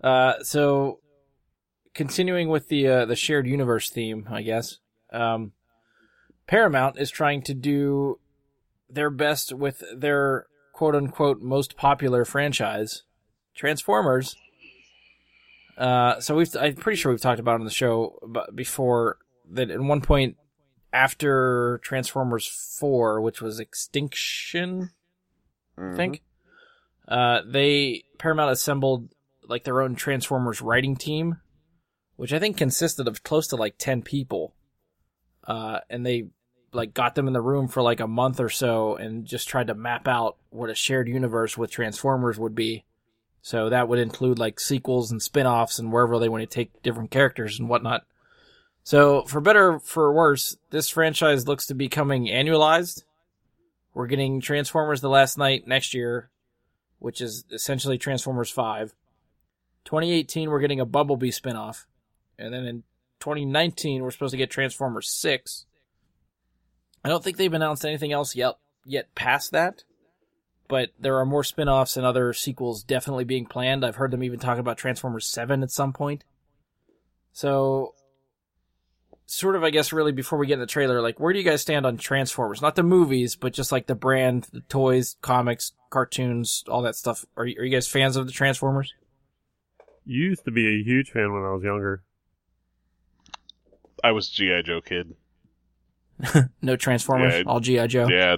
Uh, 0.03 0.43
so 0.43 0.99
continuing 1.93 2.49
with 2.49 2.67
the 2.67 2.87
uh, 2.87 3.05
the 3.05 3.15
shared 3.15 3.47
universe 3.47 3.89
theme, 3.89 4.27
I 4.29 4.41
guess. 4.41 4.79
Um, 5.13 5.53
Paramount 6.47 6.97
is 6.97 7.11
trying 7.11 7.41
to 7.43 7.53
do 7.53 8.19
their 8.89 9.09
best 9.09 9.53
with 9.53 9.83
their 9.95 10.47
quote 10.73 10.95
unquote 10.95 11.41
most 11.41 11.75
popular 11.75 12.23
franchise, 12.23 13.03
Transformers. 13.53 14.35
Uh, 15.77 16.19
so 16.19 16.35
we've 16.35 16.49
I'm 16.59 16.75
pretty 16.75 16.97
sure 16.97 17.11
we've 17.11 17.21
talked 17.21 17.39
about 17.39 17.55
it 17.55 17.59
on 17.59 17.65
the 17.65 17.71
show 17.71 18.17
before 18.55 19.17
that 19.51 19.69
at 19.69 19.79
one 19.79 20.01
point 20.01 20.37
after 20.93 21.79
Transformers 21.83 22.47
4, 22.79 23.21
which 23.21 23.41
was 23.41 23.59
Extinction, 23.59 24.91
I 25.77 25.95
think, 25.95 26.23
uh, 27.07 27.41
they 27.45 28.03
Paramount 28.17 28.51
assembled 28.51 29.09
like 29.43 29.63
their 29.63 29.81
own 29.81 29.95
Transformers 29.95 30.61
writing 30.61 30.95
team, 30.95 31.37
which 32.15 32.33
I 32.33 32.39
think 32.39 32.57
consisted 32.57 33.07
of 33.07 33.23
close 33.23 33.47
to 33.47 33.55
like 33.55 33.77
10 33.77 34.01
people. 34.01 34.55
Uh, 35.45 35.79
and 35.89 36.05
they 36.05 36.25
like 36.73 36.93
got 36.93 37.15
them 37.15 37.27
in 37.27 37.33
the 37.33 37.41
room 37.41 37.67
for 37.67 37.81
like 37.81 37.99
a 37.99 38.07
month 38.07 38.39
or 38.39 38.49
so 38.49 38.95
and 38.95 39.25
just 39.25 39.47
tried 39.47 39.67
to 39.67 39.73
map 39.73 40.07
out 40.07 40.37
what 40.49 40.69
a 40.69 40.75
shared 40.75 41.07
universe 41.07 41.57
with 41.57 41.71
Transformers 41.71 42.37
would 42.37 42.55
be. 42.55 42.83
So 43.41 43.69
that 43.69 43.87
would 43.87 43.99
include 43.99 44.39
like 44.39 44.59
sequels 44.59 45.11
and 45.11 45.21
spin-offs 45.21 45.79
and 45.79 45.91
wherever 45.91 46.19
they 46.19 46.29
want 46.29 46.41
to 46.41 46.53
take 46.53 46.83
different 46.83 47.11
characters 47.11 47.59
and 47.59 47.69
whatnot. 47.69 48.05
So 48.83 49.23
for 49.23 49.41
better 49.41 49.73
or 49.73 49.79
for 49.79 50.11
worse, 50.11 50.57
this 50.69 50.89
franchise 50.89 51.47
looks 51.47 51.65
to 51.67 51.73
be 51.73 51.87
coming 51.87 52.25
annualized. 52.25 53.03
We're 53.93 54.07
getting 54.07 54.41
Transformers 54.41 55.01
The 55.01 55.09
Last 55.09 55.37
Knight 55.37 55.67
next 55.67 55.93
year, 55.93 56.29
which 56.99 57.21
is 57.21 57.45
essentially 57.51 57.97
Transformers 57.97 58.49
5. 58.49 58.93
2018 59.85 60.49
we're 60.49 60.59
getting 60.59 60.81
a 60.81 60.85
Bumblebee 60.85 61.31
spin-off. 61.31 61.87
And 62.37 62.53
then 62.53 62.65
in 62.65 62.83
2019 63.21 64.03
we're 64.03 64.11
supposed 64.11 64.31
to 64.31 64.37
get 64.37 64.51
Transformers 64.51 65.09
6. 65.09 65.65
I 67.03 67.09
don't 67.09 67.23
think 67.23 67.37
they've 67.37 67.53
announced 67.53 67.85
anything 67.85 68.11
else 68.11 68.35
yet 68.35 68.55
yet 68.85 69.13
past 69.15 69.51
that 69.51 69.83
but 70.67 70.89
there 70.99 71.17
are 71.17 71.25
more 71.25 71.43
spin-offs 71.43 71.97
and 71.97 72.05
other 72.05 72.33
sequels 72.33 72.83
definitely 72.83 73.23
being 73.23 73.45
planned. 73.45 73.85
I've 73.85 73.95
heard 73.95 74.11
them 74.11 74.23
even 74.23 74.39
talking 74.39 74.59
about 74.59 74.77
Transformers 74.77 75.25
7 75.25 75.63
at 75.63 75.71
some 75.71 75.93
point. 75.93 76.23
So 77.31 77.93
sort 79.25 79.55
of 79.55 79.63
I 79.63 79.69
guess 79.69 79.93
really 79.93 80.11
before 80.11 80.39
we 80.39 80.47
get 80.47 80.55
in 80.55 80.59
the 80.59 80.65
trailer, 80.65 81.01
like 81.01 81.19
where 81.19 81.33
do 81.33 81.39
you 81.39 81.45
guys 81.45 81.61
stand 81.61 81.85
on 81.85 81.97
Transformers? 81.97 82.61
Not 82.61 82.75
the 82.75 82.83
movies, 82.83 83.35
but 83.35 83.53
just 83.53 83.71
like 83.71 83.87
the 83.87 83.95
brand, 83.95 84.47
the 84.51 84.61
toys, 84.61 85.15
comics, 85.21 85.71
cartoons, 85.89 86.63
all 86.67 86.81
that 86.81 86.95
stuff. 86.95 87.25
Are 87.35 87.45
you, 87.45 87.59
are 87.59 87.63
you 87.63 87.71
guys 87.71 87.87
fans 87.87 88.15
of 88.15 88.25
the 88.25 88.33
Transformers? 88.33 88.93
used 90.05 90.45
to 90.45 90.51
be 90.51 90.67
a 90.67 90.83
huge 90.83 91.11
fan 91.11 91.33
when 91.33 91.43
I 91.43 91.51
was 91.51 91.63
younger. 91.63 92.03
I 94.03 94.11
was 94.11 94.29
GI 94.29 94.63
Joe 94.63 94.81
kid. 94.81 95.15
No 96.61 96.75
Transformers, 96.75 97.35
Yeah, 97.35 97.43
all 97.45 97.59
GI 97.59 97.87
Joe. 97.87 98.07
Yeah, 98.09 98.37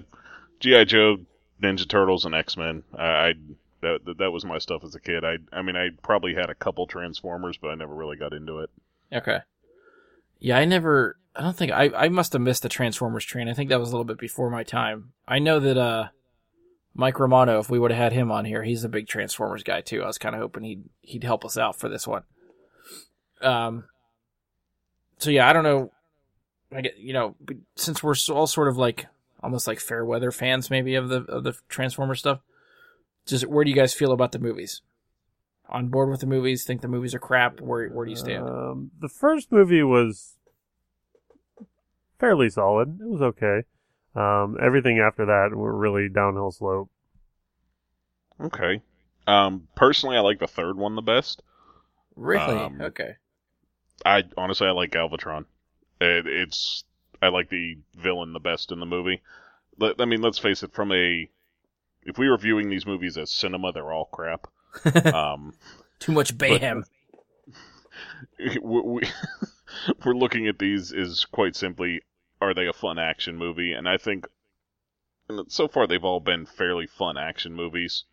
GI 0.59 0.85
Joe, 0.85 1.17
Ninja 1.61 1.87
Turtles, 1.87 2.25
and 2.25 2.35
X 2.35 2.57
Men. 2.57 2.83
I, 2.97 3.03
I 3.03 3.33
that 3.81 3.99
that- 4.05 4.17
that 4.17 4.31
was 4.31 4.43
my 4.45 4.57
stuff 4.57 4.83
as 4.83 4.95
a 4.95 4.99
kid. 4.99 5.23
I 5.23 5.37
I 5.53 5.61
mean, 5.61 5.75
I 5.75 5.89
probably 6.03 6.33
had 6.35 6.49
a 6.49 6.55
couple 6.55 6.85
Transformers, 6.87 7.57
but 7.57 7.69
I 7.69 7.75
never 7.75 7.93
really 7.95 8.17
got 8.17 8.33
into 8.33 8.59
it. 8.59 8.69
Okay. 9.13 9.39
Yeah, 10.39 10.57
I 10.57 10.65
never. 10.65 11.17
I 11.35 11.41
don't 11.41 11.55
think 11.55 11.71
I. 11.71 11.89
I 11.95 12.09
must 12.09 12.33
have 12.33 12.41
missed 12.41 12.63
the 12.63 12.69
Transformers 12.69 13.23
train. 13.25 13.47
I 13.47 13.53
think 13.53 13.69
that 13.69 13.79
was 13.79 13.89
a 13.89 13.91
little 13.91 14.03
bit 14.05 14.17
before 14.17 14.49
my 14.49 14.63
time. 14.63 15.11
I 15.27 15.39
know 15.39 15.59
that 15.59 15.77
uh, 15.77 16.07
Mike 16.93 17.19
Romano. 17.19 17.59
If 17.59 17.69
we 17.69 17.79
would 17.79 17.91
have 17.91 17.99
had 17.99 18.13
him 18.13 18.31
on 18.31 18.45
here, 18.45 18.63
he's 18.63 18.83
a 18.83 18.89
big 18.89 19.07
Transformers 19.07 19.63
guy 19.63 19.81
too. 19.81 20.03
I 20.03 20.07
was 20.07 20.17
kind 20.17 20.35
of 20.35 20.41
hoping 20.41 20.63
he'd 20.63 20.83
he'd 21.01 21.23
help 21.23 21.45
us 21.45 21.57
out 21.57 21.77
for 21.79 21.87
this 21.89 22.05
one. 22.07 22.23
Um. 23.41 23.85
So 25.17 25.29
yeah, 25.29 25.49
I 25.49 25.53
don't 25.53 25.63
know. 25.63 25.91
I 26.73 26.81
get 26.81 26.97
you 26.97 27.13
know 27.13 27.35
since 27.75 28.03
we're 28.03 28.15
all 28.29 28.47
sort 28.47 28.67
of 28.67 28.77
like 28.77 29.07
almost 29.41 29.67
like 29.67 29.79
fair 29.79 30.05
weather 30.05 30.31
fans 30.31 30.69
maybe 30.69 30.95
of 30.95 31.09
the 31.09 31.23
of 31.23 31.43
the 31.43 31.53
Transformers 31.67 32.19
stuff. 32.19 32.39
Just 33.25 33.45
where 33.47 33.63
do 33.63 33.69
you 33.69 33.75
guys 33.75 33.93
feel 33.93 34.11
about 34.11 34.31
the 34.31 34.39
movies? 34.39 34.81
On 35.69 35.89
board 35.89 36.09
with 36.09 36.19
the 36.19 36.25
movies? 36.25 36.63
Think 36.63 36.81
the 36.81 36.87
movies 36.87 37.13
are 37.13 37.19
crap? 37.19 37.61
Where 37.61 37.89
where 37.89 38.05
do 38.05 38.11
you 38.11 38.17
stand? 38.17 38.47
Um, 38.47 38.91
the 38.99 39.09
first 39.09 39.51
movie 39.51 39.83
was 39.83 40.35
fairly 42.19 42.49
solid. 42.49 42.99
It 43.01 43.07
was 43.07 43.21
okay. 43.21 43.63
Um, 44.15 44.57
everything 44.61 44.99
after 44.99 45.25
that 45.25 45.55
were 45.55 45.75
really 45.75 46.09
downhill 46.09 46.51
slope. 46.51 46.89
Okay. 48.41 48.81
Um, 49.27 49.67
personally, 49.75 50.17
I 50.17 50.21
like 50.21 50.39
the 50.39 50.47
third 50.47 50.77
one 50.77 50.95
the 50.95 51.01
best. 51.01 51.43
Really? 52.15 52.57
Um, 52.57 52.81
okay. 52.81 53.15
I 54.05 54.23
honestly, 54.35 54.67
I 54.67 54.71
like 54.71 54.91
Galvatron. 54.91 55.45
It, 55.99 56.27
it's 56.27 56.83
I 57.21 57.29
like 57.29 57.49
the 57.49 57.77
villain 57.97 58.33
the 58.33 58.39
best 58.39 58.71
in 58.71 58.79
the 58.79 58.85
movie. 58.85 59.21
I 59.81 60.05
mean, 60.05 60.21
let's 60.21 60.39
face 60.39 60.63
it. 60.63 60.73
From 60.73 60.91
a 60.91 61.29
if 62.03 62.17
we 62.17 62.29
were 62.29 62.37
viewing 62.37 62.69
these 62.69 62.85
movies 62.85 63.17
as 63.17 63.31
cinema, 63.31 63.71
they're 63.71 63.91
all 63.91 64.05
crap. 64.05 64.47
Um, 65.13 65.53
Too 65.99 66.11
much 66.11 66.33
mayhem. 66.39 66.85
we, 68.39 68.59
we, 68.61 69.01
we're 70.05 70.13
looking 70.13 70.47
at 70.47 70.59
these 70.59 70.91
is 70.91 71.25
quite 71.25 71.55
simply 71.55 72.01
are 72.41 72.53
they 72.53 72.67
a 72.67 72.73
fun 72.73 72.97
action 72.97 73.35
movie 73.35 73.73
and 73.73 73.87
i 73.89 73.97
think 73.97 74.25
so 75.47 75.67
far 75.67 75.85
they've 75.85 76.05
all 76.05 76.19
been 76.19 76.45
fairly 76.45 76.87
fun 76.87 77.17
action 77.17 77.53
movies 77.53 78.05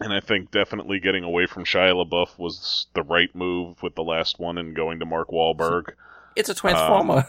and 0.00 0.12
i 0.12 0.20
think 0.20 0.50
definitely 0.50 1.00
getting 1.00 1.24
away 1.24 1.46
from 1.46 1.64
shia 1.64 1.94
labeouf 1.94 2.38
was 2.38 2.86
the 2.94 3.02
right 3.02 3.34
move 3.34 3.82
with 3.82 3.94
the 3.94 4.04
last 4.04 4.38
one 4.38 4.58
and 4.58 4.76
going 4.76 4.98
to 4.98 5.06
mark 5.06 5.28
Wahlberg. 5.28 5.94
It's 6.36 6.48
a 6.48 6.54
transformer. 6.54 7.24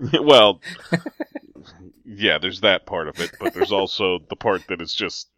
well 0.20 0.60
yeah 2.04 2.38
there's 2.38 2.60
that 2.60 2.84
part 2.86 3.08
of 3.08 3.18
it 3.20 3.30
but 3.40 3.54
there's 3.54 3.72
also 3.72 4.18
the 4.28 4.36
part 4.36 4.66
that 4.68 4.80
it's 4.80 4.94
just 4.94 5.28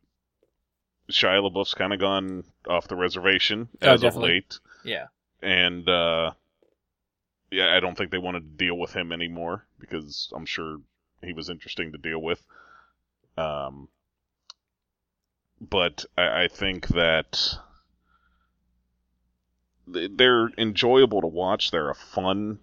shia 1.11 1.41
labeouf's 1.43 1.75
kind 1.75 1.93
of 1.93 2.01
gone 2.01 2.43
off 2.69 2.89
the 2.89 2.97
reservation 2.97 3.69
Oh, 3.83 3.93
as 3.93 4.03
of 4.03 4.17
late 4.17 4.59
yeah. 4.85 5.07
and 5.43 5.89
uh, 5.89 6.33
yeah, 7.51 7.75
I 7.77 7.81
don't 7.81 7.97
think 7.97 8.11
they 8.11 8.19
wanted 8.19 8.41
to 8.41 8.65
deal 8.65 8.77
with 8.77 8.93
him 8.95 9.13
anymore 9.13 9.65
because 9.79 10.33
I'm 10.35 10.47
sure 10.47 10.79
he 11.23 11.33
was 11.33 11.49
interesting 11.49 11.93
to 11.93 11.99
deal 11.99 12.21
with. 12.21 12.43
Um, 13.39 13.89
but 15.61 16.05
I, 16.19 16.45
I 16.45 16.49
think 16.49 16.89
that 16.89 17.39
they're 19.87 20.49
enjoyable 20.59 21.21
to 21.21 21.27
watch. 21.29 21.71
They're 21.71 21.91
a 21.91 21.95
fun 21.95 22.59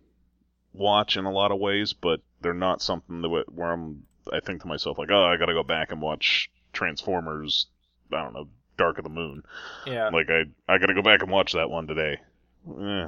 watch 0.74 1.18
in 1.18 1.26
a 1.26 1.32
lot 1.32 1.52
of 1.52 1.60
ways, 1.60 1.94
but 1.94 2.22
they're 2.42 2.54
not 2.54 2.82
something 2.82 3.22
that 3.22 3.30
where 3.30 3.72
I'm. 3.72 4.04
I 4.32 4.40
think 4.40 4.62
to 4.62 4.68
myself 4.68 4.98
like, 4.98 5.12
oh, 5.12 5.26
I 5.26 5.38
got 5.38 5.48
to 5.48 5.54
go 5.54 5.64
back 5.64 5.92
and 5.92 6.02
watch 6.02 6.50
Transformers. 6.72 7.68
I 8.12 8.24
don't 8.24 8.34
know, 8.34 8.48
Dark 8.78 8.98
of 8.98 9.04
the 9.04 9.10
Moon. 9.10 9.44
Yeah. 9.86 10.10
Like 10.10 10.30
I, 10.30 10.44
I 10.68 10.78
got 10.78 10.88
to 10.88 10.94
go 10.94 11.02
back 11.02 11.22
and 11.22 11.32
watch 11.32 11.54
that 11.54 11.70
one 11.70 11.88
today. 11.88 12.20
Eh. 12.68 13.08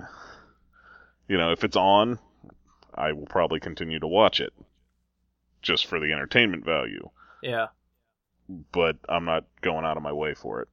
You 1.27 1.37
know, 1.37 1.51
if 1.51 1.63
it's 1.63 1.77
on, 1.77 2.19
I 2.93 3.13
will 3.13 3.25
probably 3.25 3.59
continue 3.59 3.99
to 3.99 4.07
watch 4.07 4.41
it, 4.41 4.53
just 5.61 5.85
for 5.85 5.99
the 5.99 6.11
entertainment 6.11 6.65
value. 6.65 7.09
Yeah. 7.41 7.67
But 8.47 8.97
I'm 9.09 9.25
not 9.25 9.45
going 9.61 9.85
out 9.85 9.97
of 9.97 10.03
my 10.03 10.13
way 10.13 10.33
for 10.33 10.61
it. 10.61 10.67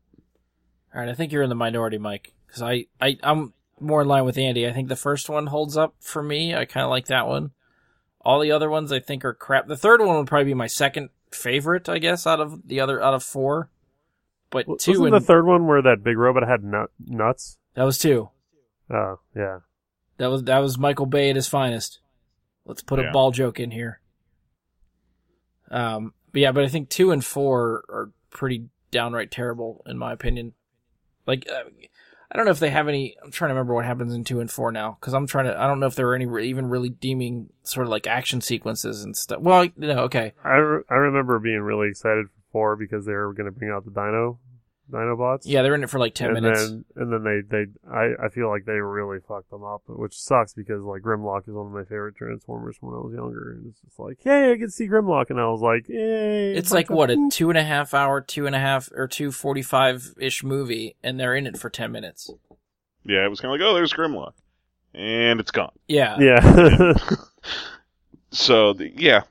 All 0.95 1.01
right, 1.01 1.09
I 1.09 1.15
think 1.15 1.33
you're 1.33 1.43
in 1.43 1.49
the 1.49 1.55
minority, 1.55 1.99
Mike, 1.99 2.35
because 2.47 2.61
I, 2.63 2.87
I, 3.01 3.17
I'm 3.23 3.55
more 3.83 4.03
in 4.03 4.09
line 4.09 4.25
with 4.25 4.39
Andy. 4.39 4.67
I 4.67 4.73
think 4.73 4.89
the 4.89 4.97
first 4.97 5.29
one 5.29 5.47
holds 5.49 5.77
up 5.77 5.95
for 6.01 6.23
me. 6.23 6.55
I 6.55 6.65
kind 6.65 6.85
of 6.85 6.91
like 6.91 7.07
that 7.07 7.27
one. 7.27 7.51
All 8.21 8.41
the 8.41 8.53
other 8.53 8.71
ones 8.71 8.93
I 8.93 9.01
think 9.01 9.25
are 9.25 9.35
crap. 9.35 9.67
The 9.67 9.77
third 9.77 10.01
one 10.01 10.17
would 10.17 10.27
probably 10.29 10.45
be 10.47 10.55
my 10.55 10.67
second 10.69 11.11
favorite, 11.31 11.89
I 11.89 11.99
guess, 11.99 12.27
out 12.27 12.41
of 12.41 12.67
the 12.69 12.81
other 12.81 13.03
out 13.03 13.15
of 13.15 13.23
four. 13.23 13.69
But 14.51 14.67
W- 14.67 14.79
two 14.79 14.93
Wasn't 14.93 15.15
and 15.15 15.23
the 15.23 15.27
third 15.27 15.47
one 15.47 15.67
where 15.67 15.83
that 15.83 16.05
big 16.05 16.17
robot 16.19 16.47
had 16.47 16.63
nut- 16.63 16.91
nuts? 17.05 17.59
that 17.75 17.85
was 17.85 17.99
two. 17.99 18.29
Oh, 18.91 19.19
yeah. 19.35 19.61
That 20.19 20.29
was 20.31 20.45
that 20.45 20.59
was 20.59 20.79
Michael 20.79 21.07
Bay 21.07 21.31
at 21.31 21.37
his 21.37 21.49
finest. 21.49 21.99
Let's 22.65 22.83
put 22.83 23.01
a 23.01 23.11
ball 23.11 23.31
joke 23.33 23.59
in 23.59 23.71
here. 23.73 24.01
Um, 25.71 26.13
but 26.33 26.43
yeah, 26.43 26.53
but 26.53 26.65
I 26.65 26.69
think 26.69 26.91
two 26.91 27.11
and 27.11 27.25
four 27.25 27.85
are 27.89 28.11
pretty 28.31 28.67
downright 28.91 29.31
terrible 29.31 29.83
in 29.87 29.99
my 29.99 30.13
opinion. 30.13 30.53
Like, 31.27 31.49
uh, 31.51 31.65
I 32.33 32.37
don't 32.37 32.47
know 32.47 32.53
if 32.53 32.61
they 32.61 32.71
have 32.71 32.89
any. 32.89 33.15
I'm 33.23 33.31
trying 33.31 33.51
to 33.51 33.55
remember 33.55 33.75
what 33.75 33.85
happens 33.85 34.15
in 34.15 34.25
two 34.25 34.41
and 34.41 34.51
four 34.51 34.73
now 34.73 34.97
because 34.99 35.13
I'm 35.13 35.27
trying 35.27 35.45
to. 35.45 35.61
I 35.61 35.67
don't 35.67 35.81
know 35.81 35.87
if 35.87 35.95
there 35.95 36.07
were 36.07 36.15
any 36.15 36.25
re- 36.25 36.49
even 36.49 36.67
really 36.67 36.89
deeming 36.89 37.51
sort 37.63 37.87
of 37.87 37.91
like 37.91 38.07
action 38.07 38.41
sequences 38.41 39.05
and 39.05 39.15
stuff. 39.15 39.41
Well, 39.43 39.69
no, 39.77 39.99
okay, 40.05 40.33
I, 40.43 40.57
re- 40.57 40.85
I 40.89 40.95
remember 40.95 41.39
being 41.39 41.61
really 41.61 41.89
excited 41.89 42.27
for 42.27 42.41
four 42.51 42.77
because 42.77 43.05
they 43.05 43.13
were 43.13 43.35
going 43.35 43.53
to 43.53 43.53
bring 43.53 43.71
out 43.71 43.85
the 43.85 43.91
Dino 43.91 44.39
Dinobots. 44.91 45.43
yeah, 45.45 45.63
they're 45.63 45.75
in 45.75 45.85
it 45.85 45.91
for 45.91 45.99
like 45.99 46.15
ten 46.15 46.31
and 46.31 46.43
minutes. 46.43 46.69
then 46.69 46.85
and 46.97 47.13
then 47.13 47.25
they 47.25 47.41
they 47.65 47.67
I, 47.91 48.27
I 48.27 48.29
feel 48.29 48.49
like 48.49 48.65
they 48.65 48.73
really 48.73 49.19
fucked 49.27 49.51
them 49.51 49.63
up, 49.65 49.83
which 49.87 50.19
sucks 50.19 50.53
because 50.55 50.83
like 50.83 51.03
Grimlock 51.03 51.49
is 51.49 51.55
one 51.55 51.67
of 51.67 51.73
my 51.73 51.85
favorite 51.85 52.17
Transformers 52.17 52.77
when 52.81 52.95
I 52.95 52.99
was 52.99 53.15
younger, 53.15 53.53
and 53.53 53.67
it's 53.71 53.81
just 53.81 53.99
like, 53.99 54.19
hey, 54.23 54.51
I 54.53 54.55
get 54.57 54.67
to 54.67 54.71
see 54.71 54.89
Grimlock, 54.89 55.31
and 55.31 55.41
I 55.41 55.47
was 55.47 55.61
like, 55.61 55.89
yay! 55.89 56.55
It's 56.55 56.73
like 56.73 56.91
what 56.91 57.11
a 57.11 57.29
two 57.31 57.49
and 57.49 57.59
a 57.59 57.63
half 57.65 57.95
hour, 57.95 58.21
two 58.21 58.47
and 58.47 58.55
a 58.57 58.59
half 58.59 58.91
or 58.95 59.07
two 59.09 59.33
forty 59.33 59.63
five 59.63 60.15
ish 60.19 60.43
movie, 60.45 60.97
and 61.03 61.19
they're 61.19 61.35
in 61.35 61.47
it 61.47 61.57
for 61.57 61.71
ten 61.71 61.93
minutes. 61.93 62.31
Yeah, 63.05 63.25
it 63.25 63.29
was 63.29 63.41
kind 63.41 63.55
of 63.55 63.61
like, 63.61 63.67
oh, 63.69 63.75
there's 63.75 63.93
Grimlock, 63.93 64.35
and 64.95 65.41
it's 65.41 65.51
gone. 65.51 65.73
Yeah, 65.89 66.19
yeah. 66.21 66.93
So 68.35 68.73
the, 68.73 68.91
yeah, 68.97 69.23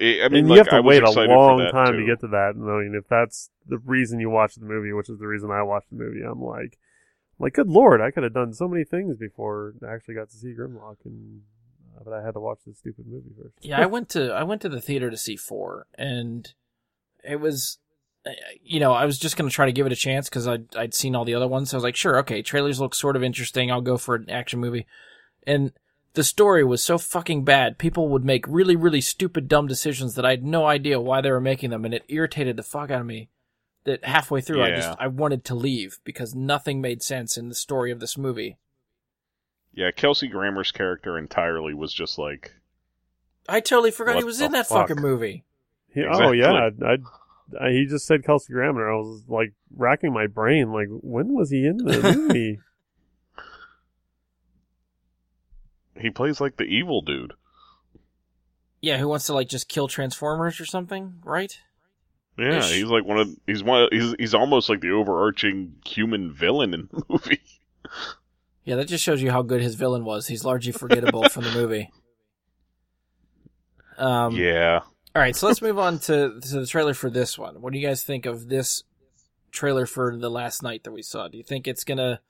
I 0.00 0.24
I 0.24 0.28
mean, 0.28 0.38
and 0.38 0.48
like, 0.48 0.56
you 0.56 0.58
have 0.58 0.68
to 0.68 0.76
I 0.76 0.80
wait 0.80 1.02
a 1.02 1.10
long 1.10 1.68
time 1.70 1.92
too. 1.92 2.00
to 2.00 2.06
get 2.06 2.20
to 2.20 2.28
that. 2.28 2.54
And 2.54 2.68
I 2.70 2.78
mean, 2.82 2.94
if 2.94 3.08
that's 3.08 3.50
the 3.66 3.78
reason 3.78 4.18
you 4.20 4.30
watch 4.30 4.54
the 4.54 4.64
movie, 4.64 4.92
which 4.92 5.10
is 5.10 5.18
the 5.18 5.26
reason 5.26 5.50
I 5.50 5.62
watched 5.62 5.90
the 5.90 5.96
movie, 5.96 6.22
I'm 6.22 6.40
like, 6.40 6.78
like, 7.38 7.54
good 7.54 7.68
lord, 7.68 8.00
I 8.00 8.10
could 8.10 8.22
have 8.22 8.34
done 8.34 8.52
so 8.52 8.68
many 8.68 8.84
things 8.84 9.16
before 9.16 9.74
I 9.86 9.92
actually 9.94 10.14
got 10.14 10.30
to 10.30 10.36
see 10.36 10.54
Grimlock, 10.58 10.96
and 11.04 11.42
uh, 11.96 12.02
but 12.04 12.12
I 12.12 12.24
had 12.24 12.34
to 12.34 12.40
watch 12.40 12.58
this 12.66 12.78
stupid 12.78 13.06
movie 13.06 13.30
first. 13.36 13.54
Yeah, 13.60 13.80
I 13.80 13.86
went 13.86 14.08
to 14.10 14.32
I 14.32 14.42
went 14.42 14.62
to 14.62 14.68
the 14.68 14.80
theater 14.80 15.10
to 15.10 15.16
see 15.16 15.36
four, 15.36 15.86
and 15.96 16.52
it 17.22 17.40
was, 17.40 17.78
uh, 18.26 18.30
you 18.62 18.80
know, 18.80 18.92
I 18.92 19.04
was 19.04 19.18
just 19.18 19.36
gonna 19.36 19.50
try 19.50 19.66
to 19.66 19.72
give 19.72 19.86
it 19.86 19.92
a 19.92 19.96
chance 19.96 20.28
because 20.28 20.46
I'd 20.46 20.74
I'd 20.76 20.94
seen 20.94 21.14
all 21.14 21.24
the 21.24 21.34
other 21.34 21.48
ones. 21.48 21.70
So 21.70 21.76
I 21.76 21.78
was 21.78 21.84
like, 21.84 21.96
sure, 21.96 22.18
okay, 22.20 22.42
trailers 22.42 22.80
look 22.80 22.94
sort 22.94 23.16
of 23.16 23.22
interesting. 23.22 23.70
I'll 23.70 23.80
go 23.80 23.96
for 23.96 24.14
an 24.14 24.30
action 24.30 24.60
movie, 24.60 24.86
and 25.46 25.72
the 26.14 26.24
story 26.24 26.64
was 26.64 26.82
so 26.82 26.98
fucking 26.98 27.44
bad. 27.44 27.78
People 27.78 28.08
would 28.08 28.24
make 28.24 28.44
really 28.48 28.76
really 28.76 29.00
stupid 29.00 29.48
dumb 29.48 29.66
decisions 29.66 30.14
that 30.14 30.24
I 30.26 30.30
had 30.30 30.44
no 30.44 30.66
idea 30.66 31.00
why 31.00 31.20
they 31.20 31.30
were 31.30 31.40
making 31.40 31.70
them, 31.70 31.84
and 31.84 31.94
it 31.94 32.04
irritated 32.08 32.56
the 32.56 32.62
fuck 32.62 32.90
out 32.90 33.00
of 33.00 33.06
me. 33.06 33.28
That 33.84 34.04
halfway 34.04 34.40
through, 34.42 34.62
I 34.62 34.70
just 34.72 34.98
I 35.00 35.06
wanted 35.06 35.44
to 35.46 35.54
leave 35.54 36.00
because 36.04 36.34
nothing 36.34 36.80
made 36.82 37.02
sense 37.02 37.38
in 37.38 37.48
the 37.48 37.54
story 37.54 37.90
of 37.90 37.98
this 38.00 38.18
movie. 38.18 38.58
Yeah, 39.72 39.90
Kelsey 39.90 40.28
Grammer's 40.28 40.72
character 40.72 41.16
entirely 41.16 41.72
was 41.74 41.92
just 41.94 42.18
like, 42.18 42.52
I 43.48 43.60
totally 43.60 43.90
forgot 43.90 44.16
he 44.16 44.24
was 44.24 44.40
in 44.40 44.52
that 44.52 44.66
fuck? 44.66 44.88
fucking 44.88 45.02
movie. 45.02 45.44
He- 45.94 46.04
Oh 46.04 46.08
Exactly. 46.32 46.38
yeah, 46.40 46.70
I, 46.84 46.98
I, 47.66 47.70
he 47.72 47.86
just 47.86 48.06
said 48.06 48.24
Kelsey 48.24 48.52
Grammer. 48.52 48.90
I 48.92 48.96
was 48.96 49.22
like 49.28 49.54
racking 49.74 50.12
my 50.12 50.26
brain, 50.26 50.72
like 50.72 50.88
when 50.90 51.32
was 51.32 51.50
he 51.50 51.64
in 51.66 51.78
the 51.78 52.02
movie? 52.16 52.58
He 56.00 56.10
plays 56.10 56.40
like 56.40 56.56
the 56.56 56.64
evil 56.64 57.02
dude. 57.02 57.32
Yeah, 58.80 58.96
who 58.96 59.08
wants 59.08 59.26
to 59.26 59.34
like 59.34 59.48
just 59.48 59.68
kill 59.68 59.88
Transformers 59.88 60.60
or 60.60 60.64
something, 60.66 61.20
right? 61.24 61.56
Yeah, 62.38 62.58
Ish. 62.58 62.72
he's 62.72 62.84
like 62.84 63.04
one 63.04 63.18
of 63.18 63.28
he's 63.46 63.62
one 63.62 63.88
he's 63.92 64.14
he's 64.18 64.34
almost 64.34 64.68
like 64.70 64.80
the 64.80 64.90
overarching 64.92 65.74
human 65.84 66.32
villain 66.32 66.72
in 66.72 66.88
the 66.90 67.02
movie. 67.08 67.42
Yeah, 68.64 68.76
that 68.76 68.88
just 68.88 69.04
shows 69.04 69.20
you 69.20 69.30
how 69.30 69.42
good 69.42 69.60
his 69.60 69.74
villain 69.74 70.04
was. 70.04 70.26
He's 70.26 70.44
largely 70.44 70.72
forgettable 70.72 71.28
from 71.28 71.44
the 71.44 71.52
movie. 71.52 71.90
Um, 73.98 74.34
yeah. 74.34 74.80
All 75.14 75.20
right, 75.20 75.36
so 75.36 75.46
let's 75.46 75.60
move 75.60 75.78
on 75.78 75.98
to 75.98 76.40
to 76.40 76.60
the 76.60 76.66
trailer 76.66 76.94
for 76.94 77.10
this 77.10 77.36
one. 77.36 77.60
What 77.60 77.72
do 77.74 77.78
you 77.78 77.86
guys 77.86 78.02
think 78.02 78.24
of 78.24 78.48
this 78.48 78.82
trailer 79.50 79.84
for 79.84 80.16
the 80.16 80.30
Last 80.30 80.62
Knight 80.62 80.84
that 80.84 80.92
we 80.92 81.02
saw? 81.02 81.28
Do 81.28 81.36
you 81.36 81.42
think 81.44 81.68
it's 81.68 81.84
gonna, 81.84 82.20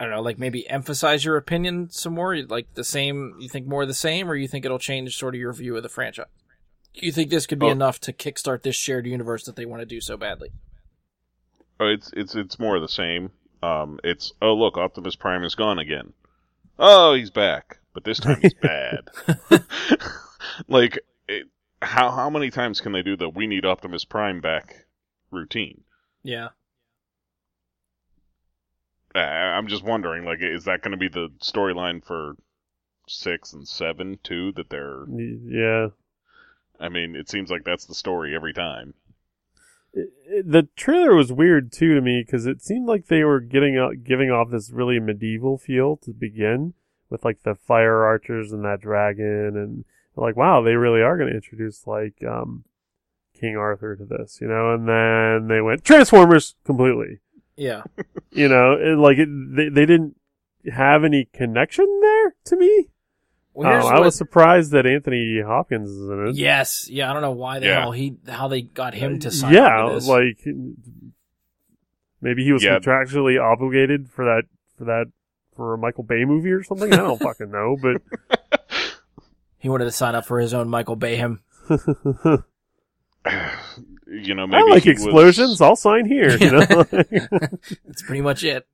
I 0.00 0.04
don't 0.04 0.12
know, 0.14 0.22
like 0.22 0.38
maybe 0.38 0.68
emphasize 0.68 1.24
your 1.24 1.36
opinion 1.36 1.88
some 1.90 2.14
more, 2.14 2.36
like 2.36 2.74
the 2.74 2.84
same? 2.84 3.36
You 3.38 3.48
think 3.48 3.66
more 3.66 3.82
of 3.82 3.88
the 3.88 3.94
same, 3.94 4.28
or 4.30 4.34
you 4.34 4.48
think 4.48 4.64
it'll 4.64 4.78
change 4.78 5.16
sort 5.16 5.34
of 5.34 5.40
your 5.40 5.52
view 5.52 5.76
of 5.76 5.82
the 5.82 5.88
franchise? 5.88 6.26
You 6.94 7.12
think 7.12 7.30
this 7.30 7.46
could 7.46 7.58
be 7.58 7.66
Oh. 7.66 7.70
enough 7.70 8.00
to 8.00 8.12
kickstart 8.12 8.62
this 8.62 8.76
shared 8.76 9.06
universe 9.06 9.44
that 9.44 9.56
they 9.56 9.66
want 9.66 9.80
to 9.80 9.86
do 9.86 10.00
so 10.00 10.16
badly? 10.16 10.50
Oh, 11.80 11.86
it's 11.88 12.12
it's 12.14 12.34
it's 12.34 12.58
more 12.58 12.76
of 12.76 12.82
the 12.82 12.88
same. 12.88 13.30
Um, 13.62 13.98
it's 14.04 14.32
oh 14.42 14.54
look, 14.54 14.76
Optimus 14.76 15.16
Prime 15.16 15.42
is 15.44 15.54
gone 15.54 15.78
again. 15.78 16.12
Oh, 16.78 17.14
he's 17.14 17.30
back, 17.30 17.78
but 17.94 18.04
this 18.04 18.18
time 18.20 18.40
he's 18.42 18.54
bad. 18.62 19.08
like, 20.68 20.98
it, 21.28 21.46
how 21.82 22.10
how 22.10 22.30
many 22.30 22.50
times 22.50 22.80
can 22.80 22.92
they 22.92 23.02
do 23.02 23.16
the 23.16 23.28
"we 23.28 23.46
need 23.46 23.64
Optimus 23.64 24.04
Prime 24.04 24.40
back" 24.40 24.86
routine? 25.30 25.82
Yeah. 26.22 26.48
I'm 29.20 29.68
just 29.68 29.84
wondering, 29.84 30.24
like, 30.24 30.38
is 30.40 30.64
that 30.64 30.82
going 30.82 30.92
to 30.92 30.96
be 30.96 31.08
the 31.08 31.28
storyline 31.40 32.04
for 32.04 32.36
six 33.08 33.52
and 33.52 33.66
seven 33.66 34.18
too? 34.22 34.52
That 34.52 34.70
they're, 34.70 35.04
yeah, 35.08 35.88
I 36.80 36.88
mean, 36.88 37.14
it 37.14 37.28
seems 37.28 37.50
like 37.50 37.64
that's 37.64 37.84
the 37.86 37.94
story 37.94 38.34
every 38.34 38.52
time. 38.52 38.94
It- 39.92 40.12
it- 40.26 40.50
the 40.50 40.68
trailer 40.74 41.14
was 41.14 41.32
weird 41.32 41.70
too 41.70 41.94
to 41.94 42.00
me 42.00 42.22
because 42.26 42.46
it 42.46 42.60
seemed 42.62 42.86
like 42.88 43.06
they 43.06 43.22
were 43.22 43.40
getting 43.40 43.76
out, 43.78 44.02
giving 44.02 44.30
off 44.30 44.50
this 44.50 44.70
really 44.72 44.98
medieval 44.98 45.56
feel 45.58 45.96
to 45.98 46.12
begin 46.12 46.74
with 47.10 47.24
like 47.24 47.42
the 47.44 47.54
fire 47.54 48.02
archers 48.04 48.50
and 48.52 48.64
that 48.64 48.80
dragon, 48.80 49.56
and 49.56 49.84
like 50.16 50.36
wow, 50.36 50.60
they 50.62 50.74
really 50.74 51.02
are 51.02 51.16
going 51.16 51.28
to 51.28 51.34
introduce 51.36 51.86
like 51.86 52.24
um, 52.24 52.64
King 53.38 53.56
Arthur 53.56 53.94
to 53.94 54.04
this, 54.04 54.40
you 54.40 54.48
know. 54.48 54.74
And 54.74 54.88
then 54.88 55.46
they 55.46 55.60
went 55.60 55.84
Transformers 55.84 56.56
completely, 56.64 57.20
Yeah. 57.56 57.82
you 58.30 58.48
know, 58.48 58.72
it, 58.80 58.98
like 58.98 59.18
it, 59.18 59.28
they 59.30 59.68
they 59.68 59.86
didn't 59.86 60.16
have 60.72 61.04
any 61.04 61.28
connection 61.32 61.86
there 62.02 62.34
to 62.46 62.56
me. 62.56 62.88
Well, 63.52 63.68
Oh, 63.68 63.72
here's 63.72 63.84
I 63.84 63.94
what- 63.94 64.02
was 64.04 64.14
surprised 64.16 64.72
that 64.72 64.86
Anthony 64.86 65.40
Hopkins 65.44 65.88
is 65.90 66.08
in 66.08 66.26
it. 66.28 66.36
Yes. 66.36 66.88
Yeah. 66.90 67.08
I 67.10 67.12
don't 67.12 67.22
know 67.22 67.30
why 67.32 67.60
the 67.60 67.66
Yeah. 67.66 67.80
hell 67.82 67.92
he 67.92 68.16
how 68.28 68.48
they 68.48 68.62
got 68.62 68.94
him 68.94 69.18
to 69.20 69.28
uh, 69.28 69.30
sign 69.30 69.52
yeah, 69.54 69.86
to 69.88 69.94
this. 69.94 70.08
like 70.08 70.44
maybe 72.20 72.44
he 72.44 72.52
was 72.52 72.64
Yeah. 72.64 72.78
contractually 72.78 73.40
obligated 73.40 74.08
for 74.10 74.24
that 74.24 74.42
for 74.76 74.84
that 74.86 75.06
for 75.54 75.74
a 75.74 75.78
Michael 75.78 76.02
Bay 76.02 76.24
movie 76.24 76.50
or 76.50 76.64
something. 76.64 76.92
I 76.92 76.96
don't 76.96 77.18
fucking 77.22 77.50
know, 77.52 77.76
but 77.80 78.02
he 79.58 79.68
wanted 79.68 79.84
to 79.84 79.92
sign 79.92 80.16
up 80.16 80.26
for 80.26 80.40
his 80.40 80.52
own 80.52 80.68
Michael 80.68 80.96
Bayhem. 80.96 81.38
you 84.22 84.34
know, 84.34 84.44
I 84.52 84.62
like 84.62 84.82
he 84.84 84.90
was- 84.90 85.02
explosions. 85.04 85.60
I'll 85.60 85.76
sign 85.76 86.06
here. 86.06 86.36
You 86.36 86.50
know, 86.52 86.60
That's 86.90 88.02
pretty 88.06 88.20
much 88.22 88.44
it. 88.44 88.66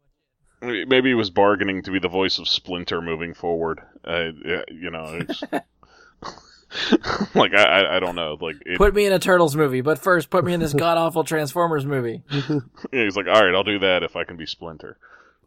Maybe 0.62 1.09
he 1.11 1.14
was 1.14 1.30
bargaining 1.30 1.82
to 1.84 1.91
be 1.91 1.99
the 1.99 2.09
voice 2.09 2.38
of 2.38 2.47
Splinter 2.47 3.01
moving 3.01 3.32
forward. 3.32 3.80
Uh, 4.05 4.32
you 4.70 4.91
know, 4.91 5.18
it's, 5.26 5.43
like 7.34 7.55
I, 7.55 7.62
I, 7.64 7.97
I 7.97 8.01
don't 8.01 8.14
know. 8.14 8.36
Like 8.38 8.57
it, 8.66 8.76
Put 8.76 8.95
me 8.95 9.07
in 9.07 9.12
a 9.14 9.18
Turtles 9.18 9.57
movie, 9.57 9.80
but 9.80 9.99
first 9.99 10.28
put 10.28 10.45
me 10.45 10.53
in 10.53 10.61
this 10.61 10.74
god 10.74 10.99
awful 10.99 11.24
Transformers 11.24 11.86
movie. 11.86 12.22
yeah, 12.30 12.59
he's 12.93 13.16
like, 13.16 13.26
all 13.26 13.43
right, 13.43 13.55
I'll 13.55 13.64
do 13.64 13.78
that 13.78 14.03
if 14.03 14.16
I 14.16 14.24
can 14.24 14.36
be 14.36 14.45
Splinter. 14.45 14.99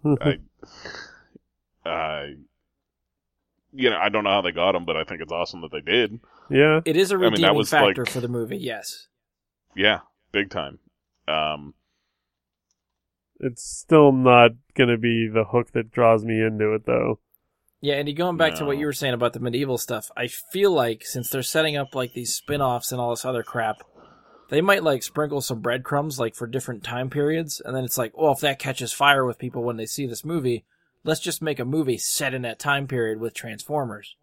I, 0.03 0.39
I, 1.85 2.33
you 3.71 3.89
know, 3.89 3.97
I 3.97 4.09
don't 4.09 4.23
know 4.23 4.31
how 4.31 4.41
they 4.41 4.51
got 4.51 4.75
him, 4.75 4.83
but 4.85 4.97
I 4.97 5.03
think 5.03 5.21
it's 5.21 5.31
awesome 5.31 5.61
that 5.61 5.71
they 5.71 5.81
did. 5.81 6.19
yeah, 6.49 6.81
It 6.85 6.97
is 6.97 7.11
a 7.11 7.15
mean, 7.17 7.25
that 7.25 7.31
redeeming 7.31 7.55
was 7.55 7.69
factor 7.69 8.03
like- 8.03 8.11
for 8.11 8.19
the 8.19 8.27
movie, 8.27 8.57
yes. 8.57 9.07
Yeah, 9.75 9.99
big 10.31 10.49
time. 10.49 10.79
Um, 11.27 11.73
it's 13.39 13.63
still 13.63 14.11
not 14.11 14.51
gonna 14.75 14.97
be 14.97 15.27
the 15.27 15.45
hook 15.45 15.71
that 15.71 15.91
draws 15.91 16.23
me 16.23 16.41
into 16.41 16.73
it, 16.73 16.85
though. 16.85 17.19
Yeah, 17.81 17.95
Andy, 17.95 18.13
going 18.13 18.37
back 18.37 18.55
to 18.55 18.65
what 18.65 18.77
you 18.77 18.85
were 18.85 18.93
saying 18.93 19.13
about 19.13 19.33
the 19.33 19.41
medieval 19.41 19.77
stuff, 19.77 20.09
I 20.15 20.27
feel 20.27 20.71
like 20.71 21.05
since 21.05 21.29
they're 21.29 21.43
setting 21.43 21.75
up 21.75 21.93
like 21.93 22.13
these 22.13 22.33
spin-offs 22.33 22.93
and 22.93 23.01
all 23.01 23.09
this 23.09 23.25
other 23.25 23.43
crap, 23.43 23.83
they 24.49 24.61
might 24.61 24.83
like 24.83 25.03
sprinkle 25.03 25.41
some 25.41 25.59
breadcrumbs 25.59 26.17
like 26.17 26.33
for 26.33 26.47
different 26.47 26.85
time 26.85 27.09
periods, 27.09 27.59
and 27.59 27.75
then 27.75 27.83
it's 27.83 27.97
like, 27.97 28.17
well, 28.17 28.31
if 28.31 28.39
that 28.39 28.57
catches 28.57 28.93
fire 28.93 29.25
with 29.25 29.37
people 29.37 29.63
when 29.63 29.75
they 29.75 29.85
see 29.85 30.05
this 30.05 30.23
movie, 30.23 30.63
let's 31.03 31.19
just 31.19 31.41
make 31.41 31.59
a 31.59 31.65
movie 31.65 31.97
set 31.97 32.33
in 32.33 32.43
that 32.43 32.57
time 32.57 32.87
period 32.87 33.19
with 33.19 33.33
Transformers. 33.33 34.15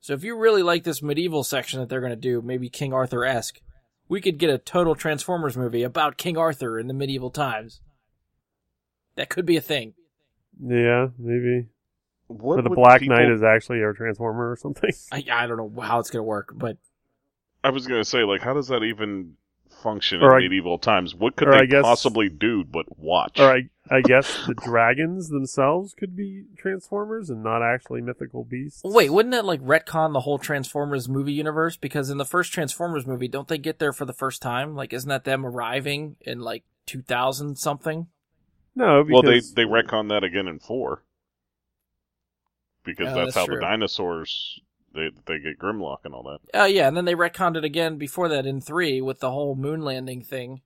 So 0.00 0.12
if 0.12 0.22
you 0.22 0.38
really 0.38 0.62
like 0.62 0.84
this 0.84 1.02
medieval 1.02 1.42
section 1.42 1.80
that 1.80 1.88
they're 1.88 2.00
going 2.00 2.10
to 2.10 2.16
do, 2.16 2.40
maybe 2.40 2.68
King 2.68 2.92
Arthur 2.92 3.24
esque, 3.24 3.60
we 4.08 4.20
could 4.20 4.38
get 4.38 4.50
a 4.50 4.58
total 4.58 4.94
Transformers 4.94 5.56
movie 5.56 5.82
about 5.82 6.16
King 6.16 6.36
Arthur 6.36 6.78
in 6.78 6.86
the 6.88 6.94
medieval 6.94 7.30
times. 7.30 7.80
That 9.16 9.28
could 9.28 9.46
be 9.46 9.56
a 9.56 9.60
thing. 9.60 9.94
Yeah, 10.62 11.08
maybe. 11.18 11.66
what 12.28 12.58
Or 12.58 12.62
the 12.62 12.70
Black 12.70 13.00
people- 13.00 13.16
Knight 13.16 13.30
is 13.30 13.42
actually 13.42 13.80
a 13.82 13.92
transformer 13.92 14.50
or 14.50 14.56
something. 14.56 14.90
I, 15.12 15.24
I 15.30 15.46
don't 15.46 15.56
know 15.56 15.80
how 15.80 15.98
it's 15.98 16.10
going 16.10 16.20
to 16.20 16.24
work, 16.24 16.52
but 16.54 16.76
I 17.64 17.70
was 17.70 17.86
gonna 17.88 18.04
say, 18.04 18.22
like, 18.22 18.40
how 18.40 18.54
does 18.54 18.68
that 18.68 18.82
even 18.84 19.34
function 19.78 20.22
Or 20.22 20.36
in 20.38 20.44
I- 20.44 20.48
medieval 20.48 20.78
times? 20.78 21.14
What 21.14 21.36
could 21.36 21.48
they 21.52 21.58
I 21.58 21.66
guess- 21.66 21.82
possibly 21.82 22.28
do 22.28 22.64
but 22.64 22.98
watch? 22.98 23.38
Or 23.40 23.50
I, 23.52 23.70
I 23.90 24.00
guess 24.02 24.46
the 24.46 24.54
dragons 24.54 25.28
themselves 25.30 25.94
could 25.94 26.14
be 26.14 26.44
transformers 26.56 27.30
and 27.30 27.42
not 27.42 27.62
actually 27.62 28.00
mythical 28.02 28.44
beasts. 28.44 28.82
Wait, 28.84 29.10
wouldn't 29.10 29.32
that 29.32 29.44
like 29.44 29.60
retcon 29.62 30.12
the 30.12 30.20
whole 30.20 30.38
Transformers 30.38 31.08
movie 31.08 31.32
universe? 31.32 31.76
Because 31.76 32.10
in 32.10 32.18
the 32.18 32.24
first 32.24 32.52
Transformers 32.52 33.06
movie, 33.06 33.28
don't 33.28 33.48
they 33.48 33.58
get 33.58 33.78
there 33.78 33.92
for 33.92 34.04
the 34.04 34.12
first 34.12 34.42
time? 34.42 34.74
Like, 34.74 34.92
isn't 34.92 35.08
that 35.08 35.24
them 35.24 35.46
arriving 35.46 36.16
in 36.20 36.40
like 36.40 36.64
2000 36.86 37.56
something? 37.56 38.08
No, 38.74 39.04
well, 39.08 39.22
they 39.22 39.40
they 39.40 39.64
retcon 39.64 40.08
that 40.10 40.22
again 40.22 40.46
in 40.46 40.58
four 40.60 41.02
because 42.84 43.08
Oh, 43.08 43.14
that's, 43.14 43.26
that's 43.34 43.36
how 43.36 43.46
true. 43.46 43.56
the 43.56 43.60
dinosaurs 43.60 44.60
they 44.98 45.10
they 45.26 45.38
get 45.38 45.58
Grimlock 45.58 45.98
and 46.04 46.12
all 46.14 46.22
that. 46.24 46.38
Oh, 46.54 46.64
yeah, 46.66 46.88
and 46.88 46.96
then 46.96 47.04
they 47.04 47.14
retconned 47.14 47.56
it 47.56 47.64
again 47.64 47.96
before 47.98 48.28
that 48.28 48.46
in 48.46 48.60
three 48.60 49.00
with 49.00 49.20
the 49.20 49.30
whole 49.30 49.54
moon 49.54 49.82
landing 49.82 50.22
thing. 50.22 50.60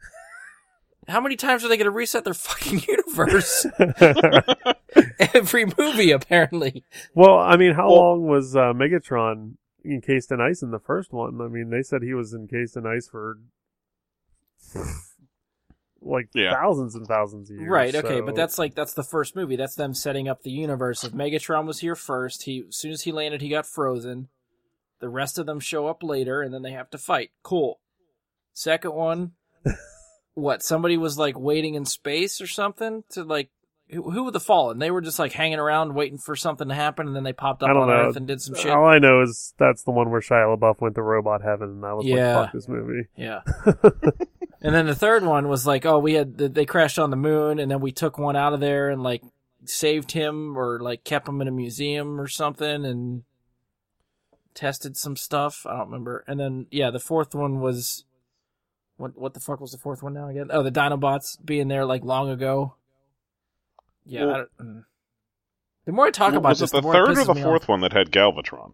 How 1.08 1.20
many 1.20 1.36
times 1.36 1.64
are 1.64 1.68
they 1.68 1.76
going 1.76 1.84
to 1.86 1.90
reset 1.90 2.24
their 2.24 2.34
fucking 2.34 2.82
universe? 2.88 3.66
Every 5.34 5.66
movie, 5.78 6.10
apparently. 6.10 6.84
well, 7.14 7.38
I 7.38 7.56
mean, 7.56 7.74
how 7.74 7.88
Well- 7.88 7.98
long 8.00 8.26
was 8.26 8.56
uh, 8.56 8.72
Megatron 8.72 9.54
encased 9.84 10.30
in 10.32 10.40
ice 10.40 10.62
in 10.62 10.70
the 10.70 10.78
first 10.78 11.12
one? 11.12 11.40
I 11.40 11.48
mean, 11.48 11.70
they 11.70 11.82
said 11.82 12.02
he 12.02 12.14
was 12.14 12.34
encased 12.34 12.76
in 12.76 12.86
ice 12.86 13.08
for 13.08 13.38
like 16.02 16.28
Yeah. 16.34 16.54
thousands 16.54 16.94
and 16.94 17.06
thousands 17.06 17.50
of 17.50 17.56
years. 17.56 17.68
Right, 17.68 17.94
okay, 17.94 18.18
so- 18.18 18.26
but 18.26 18.34
that's 18.34 18.58
like 18.58 18.74
that's 18.74 18.94
the 18.94 19.02
first 19.02 19.36
movie. 19.36 19.56
That's 19.56 19.74
them 19.74 19.92
setting 19.94 20.28
up 20.28 20.42
the 20.42 20.50
universe. 20.50 21.04
If 21.04 21.12
Megatron 21.12 21.66
was 21.66 21.80
here 21.80 21.94
first, 21.96 22.44
he 22.44 22.64
as 22.68 22.76
soon 22.76 22.92
as 22.92 23.02
he 23.02 23.12
landed, 23.12 23.42
he 23.42 23.48
got 23.48 23.66
frozen. 23.66 24.28
The 25.00 25.08
rest 25.08 25.38
of 25.38 25.46
them 25.46 25.60
show 25.60 25.86
up 25.86 26.02
later, 26.02 26.42
and 26.42 26.52
then 26.52 26.62
they 26.62 26.72
have 26.72 26.90
to 26.90 26.98
fight. 26.98 27.30
Cool. 27.42 27.80
Second 28.52 28.92
one, 28.94 29.32
what? 30.34 30.62
Somebody 30.62 30.96
was 30.96 31.18
like 31.18 31.38
waiting 31.38 31.74
in 31.74 31.84
space 31.84 32.40
or 32.40 32.46
something 32.46 33.04
to 33.10 33.22
like 33.24 33.50
who, 33.92 34.10
who 34.10 34.24
were 34.24 34.30
the 34.30 34.40
fallen? 34.40 34.78
They 34.78 34.90
were 34.90 35.00
just 35.00 35.18
like 35.18 35.32
hanging 35.32 35.58
around 35.58 35.94
waiting 35.94 36.18
for 36.18 36.36
something 36.36 36.68
to 36.68 36.74
happen, 36.74 37.06
and 37.06 37.16
then 37.16 37.24
they 37.24 37.32
popped 37.32 37.62
up 37.62 37.70
on 37.70 37.88
know. 37.88 37.92
Earth 37.92 38.16
and 38.16 38.26
did 38.26 38.40
some 38.40 38.54
shit. 38.54 38.70
All 38.70 38.86
I 38.86 38.98
know 38.98 39.22
is 39.22 39.54
that's 39.58 39.82
the 39.82 39.90
one 39.90 40.10
where 40.10 40.20
Shia 40.20 40.56
LaBeouf 40.56 40.80
went 40.80 40.94
to 40.94 41.02
robot 41.02 41.42
heaven, 41.42 41.68
and 41.70 41.84
I 41.84 41.94
was 41.94 42.06
Yeah. 42.06 42.36
like, 42.38 42.46
"Fuck 42.46 42.52
this 42.54 42.68
movie." 42.68 43.08
Yeah. 43.16 43.40
and 44.62 44.74
then 44.74 44.86
the 44.86 44.94
third 44.94 45.24
one 45.24 45.48
was 45.48 45.66
like, 45.66 45.84
oh, 45.86 45.98
we 45.98 46.14
had 46.14 46.36
they 46.38 46.66
crashed 46.66 46.98
on 46.98 47.10
the 47.10 47.16
moon, 47.16 47.58
and 47.58 47.70
then 47.70 47.80
we 47.80 47.92
took 47.92 48.18
one 48.18 48.36
out 48.36 48.52
of 48.52 48.60
there 48.60 48.90
and 48.90 49.02
like 49.02 49.22
saved 49.64 50.12
him 50.12 50.56
or 50.58 50.80
like 50.80 51.04
kept 51.04 51.28
him 51.28 51.40
in 51.40 51.48
a 51.48 51.52
museum 51.52 52.20
or 52.20 52.26
something 52.28 52.84
and 52.84 53.22
tested 54.54 54.96
some 54.96 55.16
stuff. 55.16 55.66
I 55.66 55.76
don't 55.76 55.86
remember. 55.86 56.24
And 56.26 56.38
then 56.40 56.66
yeah, 56.70 56.90
the 56.90 56.98
fourth 56.98 57.34
one 57.34 57.60
was 57.60 58.04
what 58.96 59.16
what 59.18 59.34
the 59.34 59.40
fuck 59.40 59.60
was 59.60 59.72
the 59.72 59.78
fourth 59.78 60.02
one 60.02 60.14
now 60.14 60.28
again? 60.28 60.48
Oh, 60.50 60.62
the 60.62 60.72
Dinobots 60.72 61.36
being 61.44 61.68
there 61.68 61.84
like 61.84 62.04
long 62.04 62.30
ago. 62.30 62.74
Yeah. 64.04 64.24
Well- 64.24 64.34
I 64.34 64.36
don't, 64.38 64.58
mm. 64.58 64.84
the 65.84 65.92
more 65.92 66.06
I 66.06 66.10
talk 66.10 66.32
about 66.34 66.48
was 66.50 66.60
this, 66.60 66.70
it 66.74 66.82
the 66.82 66.88
it 66.88 66.92
third 66.92 67.18
or 67.18 67.24
the 67.24 67.34
fourth 67.42 67.68
one 67.68 67.80
that 67.80 67.92
had 67.92 68.10
Galvatron? 68.10 68.72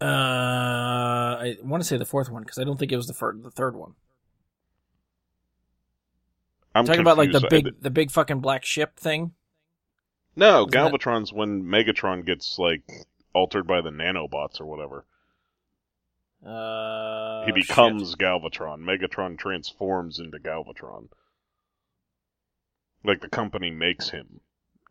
Uh, 0.00 0.04
I 1.40 1.56
want 1.62 1.82
to 1.82 1.88
say 1.88 1.96
the 1.96 2.04
fourth 2.04 2.28
one 2.30 2.42
because 2.42 2.58
I 2.58 2.64
don't 2.64 2.78
think 2.78 2.92
it 2.92 2.96
was 2.96 3.06
the 3.06 3.14
fir- 3.14 3.36
the 3.40 3.50
third 3.50 3.76
one. 3.76 3.94
I'm 6.74 6.84
talking 6.84 7.00
about 7.00 7.16
like 7.16 7.32
the 7.32 7.46
big 7.48 7.80
the 7.80 7.90
big 7.90 8.10
fucking 8.10 8.40
black 8.40 8.64
ship 8.64 8.98
thing. 8.98 9.32
No, 10.36 10.66
Isn't 10.66 10.70
that- 10.72 10.92
Galvatron's 10.92 11.32
when 11.32 11.62
Megatron 11.62 12.26
gets 12.26 12.58
like 12.58 12.82
altered 13.32 13.66
by 13.66 13.80
the 13.80 13.90
nanobots 13.90 14.60
or 14.60 14.66
whatever. 14.66 15.06
Uh, 16.44 17.46
he 17.46 17.52
becomes 17.52 18.16
Galvatron. 18.16 18.80
Megatron 18.80 19.38
transforms 19.38 20.18
into 20.18 20.38
Galvatron. 20.38 21.08
Like 23.04 23.20
the 23.20 23.28
company 23.28 23.70
makes 23.70 24.10
him. 24.10 24.40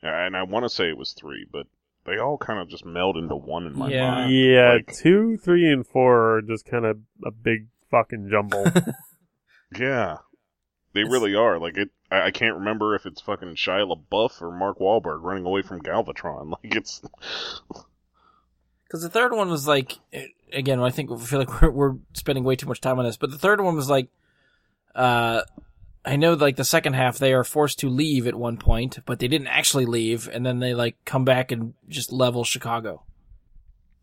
And 0.02 0.36
I 0.36 0.44
want 0.44 0.66
to 0.66 0.70
say 0.70 0.90
it 0.90 0.98
was 0.98 1.14
three, 1.14 1.46
but 1.52 1.66
they 2.06 2.18
all 2.18 2.38
kind 2.38 2.60
of 2.60 2.68
just 2.70 2.86
meld 2.86 3.16
into 3.18 3.36
one 3.36 3.66
in 3.66 3.78
my 3.78 3.90
Yeah. 3.90 4.12
mind. 4.12 4.34
Yeah, 4.36 4.74
Like, 4.74 4.94
two, 4.94 5.38
three, 5.38 5.72
and 5.72 5.88
four 5.88 6.36
are 6.38 6.42
just 6.42 6.66
kind 6.66 6.86
of 6.86 6.98
a 7.26 7.32
big 7.32 7.68
fucking 7.90 8.30
jumble. 8.30 8.66
yeah. 9.80 10.18
They 10.94 11.04
really 11.04 11.34
are. 11.36 11.58
Like 11.60 11.78
it 11.78 11.90
I, 12.12 12.28
I 12.28 12.32
can't 12.32 12.56
remember 12.56 12.94
if 12.96 13.06
it's 13.06 13.22
fucking 13.22 13.56
Shia 13.56 13.90
LaBeouf 13.92 14.42
or 14.42 14.52
Mark 14.52 14.78
Wahlberg 14.80 15.24
running 15.24 15.46
away 15.46 15.62
from 15.64 15.82
Galvatron. 15.82 16.50
Like 16.64 16.76
it's 16.76 17.02
because 18.86 19.02
the 19.02 19.10
third 19.10 19.32
one 19.34 19.50
was 19.50 19.68
like 19.68 19.94
eh, 20.12 20.28
again. 20.52 20.80
I 20.80 20.92
think 20.92 21.10
I 21.12 21.18
feel 21.18 21.40
like 21.40 21.62
we're, 21.62 21.72
we're 21.72 21.96
spending 22.14 22.44
way 22.44 22.56
too 22.56 22.68
much 22.68 22.82
time 22.82 23.00
on 23.00 23.06
this, 23.06 23.18
but 23.18 23.32
the 23.32 23.40
third 23.40 23.60
one 23.62 23.76
was 23.76 23.90
like, 23.90 24.10
uh, 24.94 25.42
I 26.06 26.18
know 26.18 26.34
like 26.34 26.58
the 26.58 26.66
second 26.66 26.94
half 26.94 27.18
they 27.18 27.34
are 27.34 27.44
forced 27.44 27.80
to 27.80 27.90
leave 27.90 28.28
at 28.28 28.36
one 28.36 28.58
point, 28.58 29.00
but 29.06 29.20
they 29.20 29.28
didn't 29.28 29.48
actually 29.48 29.86
leave, 29.86 30.28
and 30.28 30.46
then 30.46 30.60
they 30.60 30.74
like 30.74 30.98
come 31.06 31.24
back 31.24 31.52
and 31.52 31.74
just 31.88 32.12
level 32.12 32.44
Chicago, 32.44 33.04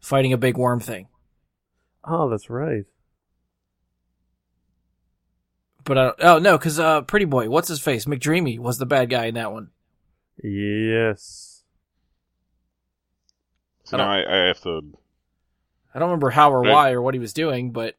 fighting 0.00 0.32
a 0.32 0.38
big 0.38 0.56
worm 0.56 0.80
thing. 0.80 1.08
oh, 2.04 2.30
that's 2.30 2.48
right. 2.48 2.84
But 5.84 5.98
uh, 5.98 6.12
oh 6.20 6.38
no, 6.38 6.56
because 6.56 6.78
uh, 6.78 7.02
Pretty 7.02 7.26
Boy, 7.26 7.48
what's 7.50 7.68
his 7.68 7.80
face, 7.80 8.06
McDreamy 8.06 8.58
was 8.58 8.78
the 8.78 8.86
bad 8.86 9.10
guy 9.10 9.26
in 9.26 9.34
that 9.34 9.52
one. 9.52 9.70
Yes. 10.42 11.64
so 13.84 13.98
I 13.98 14.00
now 14.00 14.10
I, 14.10 14.34
I 14.34 14.46
have 14.46 14.60
to 14.62 14.96
I 15.94 15.98
don't 15.98 16.08
remember 16.08 16.30
how 16.30 16.52
or 16.52 16.62
why 16.62 16.92
or 16.92 17.02
what 17.02 17.14
he 17.14 17.20
was 17.20 17.32
doing, 17.32 17.72
but 17.72 17.96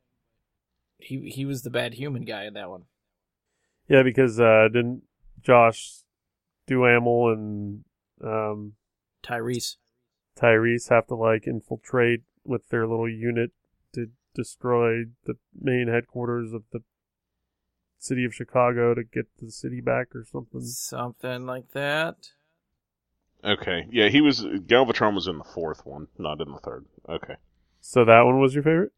he 0.98 1.30
he 1.30 1.46
was 1.46 1.62
the 1.62 1.70
bad 1.70 1.94
human 1.94 2.24
guy 2.24 2.46
in 2.46 2.54
that 2.54 2.70
one. 2.70 2.86
Yeah, 3.92 4.04
because 4.04 4.40
uh, 4.40 4.70
didn't 4.72 5.04
Josh 5.42 6.04
Duhamel 6.66 7.34
and 7.34 7.84
um, 8.24 8.74
Tyrese. 9.22 9.76
Tyrese 10.40 10.88
have 10.88 11.08
to 11.08 11.16
like 11.16 11.46
infiltrate 11.46 12.22
with 12.46 12.70
their 12.70 12.88
little 12.88 13.10
unit 13.10 13.52
to 13.92 14.08
destroy 14.34 15.04
the 15.26 15.34
main 15.62 15.90
headquarters 15.90 16.54
of 16.54 16.64
the 16.72 16.84
city 18.00 18.24
of 18.24 18.34
Chicago 18.34 18.94
to 18.94 19.04
get 19.04 19.26
the 19.42 19.52
city 19.52 19.82
back 19.82 20.16
or 20.16 20.24
something. 20.24 20.62
Something 20.62 21.46
like 21.46 21.72
that. 21.74 22.30
Okay, 23.44 23.88
yeah, 23.92 24.08
he 24.08 24.22
was 24.22 24.46
Galvatron 24.46 25.16
was 25.16 25.28
in 25.28 25.38
the 25.38 25.44
fourth 25.44 25.86
one, 25.86 26.08
not 26.18 26.40
in 26.40 26.50
the 26.54 26.60
third. 26.60 26.86
Okay. 27.10 27.36
So 27.82 28.06
that 28.06 28.22
one 28.22 28.40
was 28.40 28.54
your 28.54 28.64
favorite? 28.64 28.94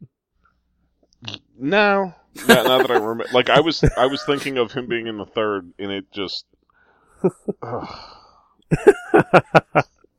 No, 1.60 2.14
now, 2.48 2.64
now 2.64 2.78
that 2.80 2.92
I 2.92 2.96
remember, 2.96 3.26
like 3.34 3.50
I 3.50 3.60
was, 3.62 3.84
I 3.98 4.08
was 4.08 4.24
thinking 4.24 4.58
of 4.58 4.72
him 4.72 4.88
being 4.88 5.08
in 5.08 5.18
the 5.18 5.26
third, 5.26 5.72
and 5.80 5.92
it 5.92 6.12
just. 6.12 6.46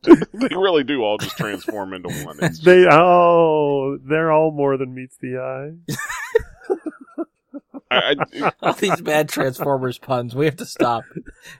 they 0.03 0.55
really 0.55 0.83
do 0.83 1.01
all 1.03 1.17
just 1.17 1.37
transform 1.37 1.93
into 1.93 2.09
one. 2.25 2.37
It's 2.41 2.59
just- 2.59 2.65
they 2.65 2.85
oh, 2.89 3.97
they're 4.03 4.31
all 4.31 4.51
more 4.51 4.77
than 4.77 4.93
meets 4.93 5.17
the 5.17 5.37
eye. 5.37 5.95
I, 7.91 8.15
I, 8.41 8.51
All 8.61 8.73
these 8.73 8.99
bad 9.01 9.29
Transformers 9.29 9.97
puns. 9.99 10.35
We 10.35 10.45
have 10.45 10.55
to 10.57 10.65
stop. 10.65 11.03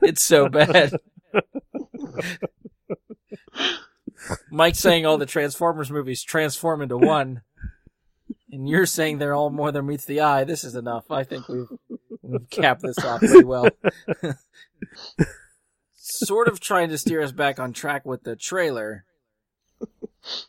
It's 0.01 0.23
so 0.23 0.49
bad. 0.49 0.95
Mike's 4.49 4.79
saying 4.79 5.05
all 5.05 5.17
the 5.17 5.25
Transformers 5.27 5.91
movies 5.91 6.23
transform 6.23 6.81
into 6.81 6.97
one, 6.97 7.41
and 8.55 8.67
you're 8.67 8.85
saying 8.85 9.17
they're 9.17 9.35
all 9.35 9.49
more 9.49 9.71
than 9.71 9.85
meets 9.85 10.05
the 10.05 10.21
eye. 10.21 10.43
This 10.45 10.63
is 10.63 10.75
enough. 10.75 11.11
I 11.11 11.23
think 11.23 11.47
we've 11.47 11.67
we've 12.21 12.49
capped 12.49 12.81
this 12.81 12.97
off 12.99 13.19
pretty 13.19 13.43
well. 13.43 13.67
sort 15.93 16.47
of 16.47 16.59
trying 16.59 16.89
to 16.89 16.97
steer 16.97 17.21
us 17.21 17.31
back 17.31 17.59
on 17.59 17.73
track 17.73 18.05
with 18.05 18.23
the 18.23 18.35
trailer, 18.35 19.05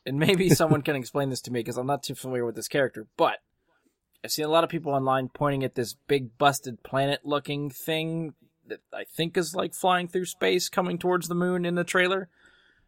and 0.07 0.19
maybe 0.19 0.49
someone 0.49 0.83
can 0.83 0.97
explain 0.97 1.31
this 1.31 1.41
to 1.43 1.51
me 1.51 1.61
because 1.61 1.77
I'm 1.77 1.87
not 1.87 2.03
too 2.03 2.15
familiar 2.15 2.45
with 2.45 2.57
this 2.57 2.69
character, 2.69 3.07
but. 3.17 3.39
I've 4.25 4.33
seen 4.33 4.47
a 4.47 4.49
lot 4.49 4.65
of 4.65 4.71
people 4.71 4.93
online 4.93 5.29
pointing 5.29 5.63
at 5.63 5.77
this 5.77 5.95
big 6.09 6.37
busted 6.37 6.83
planet 6.83 7.21
looking 7.23 7.71
thing 7.71 8.35
that 8.67 8.81
I 8.93 9.05
think 9.05 9.37
is 9.37 9.55
like 9.55 9.73
flying 9.73 10.09
through 10.09 10.25
space 10.25 10.69
coming 10.69 10.99
towards 10.99 11.29
the 11.29 11.35
moon 11.37 11.65
in 11.65 11.77
the 11.77 11.85
trailer. 11.85 12.29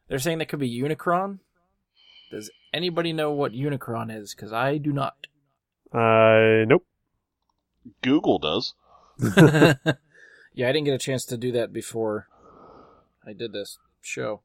They're 0.09 0.19
saying 0.19 0.39
that 0.39 0.49
could 0.49 0.59
be 0.59 0.81
Unicron. 0.81 1.39
Does 2.33 2.51
anybody 2.73 3.13
know 3.13 3.33
what 3.33 3.53
Unicron 3.53 4.15
is? 4.15 4.35
Because 4.35 4.53
I 4.53 4.79
do 4.79 4.93
not. 4.93 5.27
Uh, 5.93 6.65
nope. 6.67 6.87
Google 8.03 8.39
does. 8.39 8.75
yeah, 10.55 10.69
I 10.69 10.73
didn't 10.73 10.85
get 10.85 10.95
a 10.95 10.99
chance 10.99 11.25
to 11.27 11.37
do 11.37 11.53
that 11.53 11.73
before 11.73 12.29
I 13.27 13.33
did 13.33 13.53
this 13.53 13.79
show. 14.01 14.43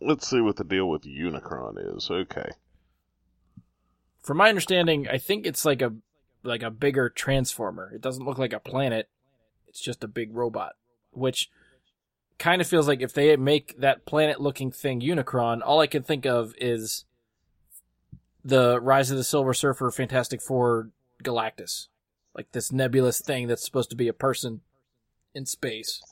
Let's 0.00 0.28
see 0.28 0.40
what 0.40 0.56
the 0.56 0.64
deal 0.64 0.88
with 0.88 1.02
Unicron 1.02 1.96
is. 1.96 2.10
Okay. 2.10 2.50
From 4.22 4.36
my 4.38 4.48
understanding, 4.48 5.08
I 5.08 5.18
think 5.18 5.46
it's 5.46 5.64
like 5.64 5.80
a 5.80 5.94
like 6.42 6.62
a 6.62 6.70
bigger 6.70 7.08
transformer. 7.08 7.90
It 7.94 8.00
doesn't 8.00 8.24
look 8.24 8.38
like 8.38 8.52
a 8.52 8.60
planet. 8.60 9.08
It's 9.66 9.80
just 9.80 10.04
a 10.04 10.08
big 10.08 10.34
robot, 10.34 10.74
which 11.12 11.50
kind 12.38 12.60
of 12.60 12.68
feels 12.68 12.86
like 12.86 13.00
if 13.00 13.12
they 13.12 13.34
make 13.36 13.78
that 13.78 14.04
planet-looking 14.06 14.70
thing 14.70 15.00
Unicron, 15.00 15.60
all 15.64 15.80
I 15.80 15.86
can 15.86 16.02
think 16.02 16.26
of 16.26 16.54
is 16.58 17.04
the 18.46 18.80
Rise 18.80 19.10
of 19.10 19.16
the 19.16 19.24
Silver 19.24 19.52
Surfer 19.52 19.90
Fantastic 19.90 20.40
Four 20.40 20.90
Galactus. 21.22 21.88
Like 22.34 22.52
this 22.52 22.70
nebulous 22.70 23.20
thing 23.20 23.48
that's 23.48 23.64
supposed 23.64 23.90
to 23.90 23.96
be 23.96 24.08
a 24.08 24.12
person 24.12 24.60
in 25.34 25.46
space. 25.46 26.02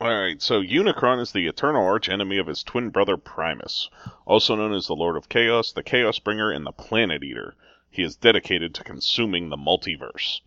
All 0.00 0.08
right, 0.12 0.40
so 0.42 0.60
Unicron 0.62 1.20
is 1.20 1.32
the 1.32 1.46
eternal 1.46 1.84
archenemy 1.84 2.38
of 2.38 2.46
his 2.48 2.62
twin 2.62 2.90
brother 2.90 3.16
Primus, 3.16 3.88
also 4.26 4.54
known 4.54 4.74
as 4.74 4.86
the 4.86 4.94
Lord 4.94 5.16
of 5.16 5.28
Chaos, 5.28 5.72
the 5.72 5.82
Chaos 5.82 6.18
Bringer, 6.18 6.50
and 6.50 6.66
the 6.66 6.72
Planet 6.72 7.22
Eater. 7.22 7.54
He 7.90 8.02
is 8.02 8.14
dedicated 8.16 8.74
to 8.74 8.84
consuming 8.84 9.48
the 9.48 9.56
multiverse. 9.56 10.40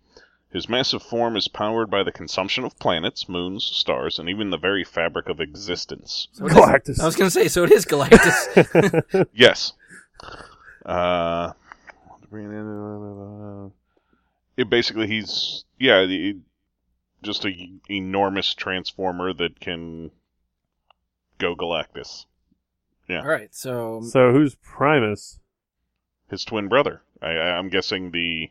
His 0.52 0.70
massive 0.70 1.02
form 1.04 1.36
is 1.36 1.48
powered 1.48 1.90
by 1.90 2.04
the 2.04 2.12
consumption 2.12 2.64
of 2.64 2.78
planets, 2.80 3.28
moons, 3.30 3.64
stars, 3.64 4.18
and 4.20 4.30
even 4.30 4.50
the 4.50 4.58
very 4.58 4.84
fabric 4.84 5.30
of 5.30 5.40
existence. 5.40 6.28
So 6.34 6.46
it 6.46 6.52
is- 6.52 6.58
Galactus. 6.58 7.00
I 7.00 7.06
was 7.06 7.16
gonna 7.16 7.32
say, 7.32 7.48
so 7.48 7.64
it 7.64 7.72
is 7.72 7.86
Galactus. 7.86 9.26
Yes. 9.34 9.74
Uh, 10.90 11.54
it 14.58 14.70
basically 14.70 15.08
he's 15.08 15.66
yeah 15.80 16.06
the, 16.06 16.38
just 17.24 17.46
a 17.46 17.52
enormous 17.90 18.54
transformer 18.54 19.34
that 19.34 19.60
can 19.60 20.12
go 21.38 21.56
Galactus. 21.56 22.26
Yeah. 23.08 23.22
All 23.22 23.28
right, 23.28 23.54
so 23.54 24.02
so 24.02 24.32
who's 24.32 24.56
Primus? 24.56 25.40
His 26.30 26.46
twin 26.46 26.68
brother. 26.68 27.02
I, 27.22 27.28
I- 27.30 27.58
I'm 27.58 27.70
guessing 27.70 28.12
the 28.12 28.50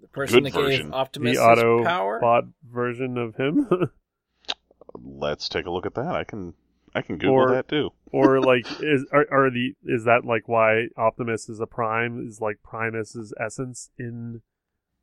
the 0.00 0.08
person 0.08 0.42
good 0.42 0.52
that 0.52 0.56
gave 0.56 0.64
version. 0.64 0.92
Optimus 0.94 1.36
the 1.38 1.40
his 1.40 1.58
auto 1.58 1.84
power. 1.84 2.20
bot 2.20 2.44
version 2.68 3.18
of 3.18 3.36
him, 3.36 3.68
let's 4.94 5.48
take 5.48 5.66
a 5.66 5.70
look 5.70 5.86
at 5.86 5.94
that. 5.94 6.14
I 6.14 6.24
can 6.24 6.54
I 6.94 7.02
can 7.02 7.18
Google 7.18 7.34
Or- 7.34 7.50
that 7.50 7.68
too. 7.68 7.90
or 8.12 8.40
like 8.40 8.66
is 8.80 9.06
are, 9.12 9.26
are 9.30 9.50
the 9.50 9.74
is 9.84 10.04
that 10.04 10.24
like 10.24 10.48
why 10.48 10.86
Optimus 10.96 11.48
is 11.48 11.60
a 11.60 11.66
prime? 11.66 12.26
Is 12.26 12.40
like 12.40 12.62
Primus's 12.62 13.34
essence 13.38 13.90
in 13.98 14.40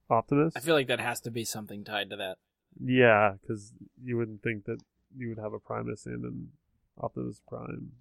Optimus? 0.09 0.53
I 0.55 0.59
feel 0.59 0.75
like 0.75 0.87
that 0.87 0.99
has 0.99 1.21
to 1.21 1.31
be 1.31 1.43
something 1.43 1.83
tied 1.83 2.09
to 2.09 2.15
that. 2.15 2.37
Yeah, 2.83 3.33
because 3.41 3.73
you 4.03 4.17
wouldn't 4.17 4.41
think 4.41 4.65
that 4.65 4.79
you 5.15 5.29
would 5.29 5.39
have 5.39 5.53
a 5.53 5.59
Primus 5.59 6.05
in 6.05 6.13
and 6.13 6.25
an 6.25 6.51
Optimus 6.99 7.41
Prime. 7.47 7.91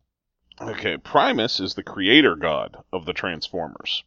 Okay, 0.60 0.96
Primus 0.96 1.60
is 1.60 1.74
the 1.74 1.82
creator 1.82 2.36
god 2.36 2.76
of 2.92 3.06
the 3.06 3.12
Transformers. 3.12 4.04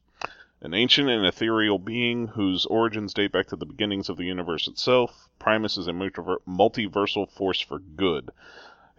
An 0.61 0.73
ancient 0.73 1.07
and 1.09 1.25
ethereal 1.25 1.77
being 1.77 2.27
whose 2.29 2.65
origins 2.65 3.13
date 3.13 3.31
back 3.31 3.47
to 3.47 3.55
the 3.55 3.65
beginnings 3.65 4.09
of 4.09 4.17
the 4.17 4.25
universe 4.25 4.67
itself, 4.67 5.29
Primus 5.37 5.77
is 5.77 5.87
a 5.87 5.91
multiversal 5.91 7.29
force 7.29 7.61
for 7.61 7.77
good. 7.77 8.31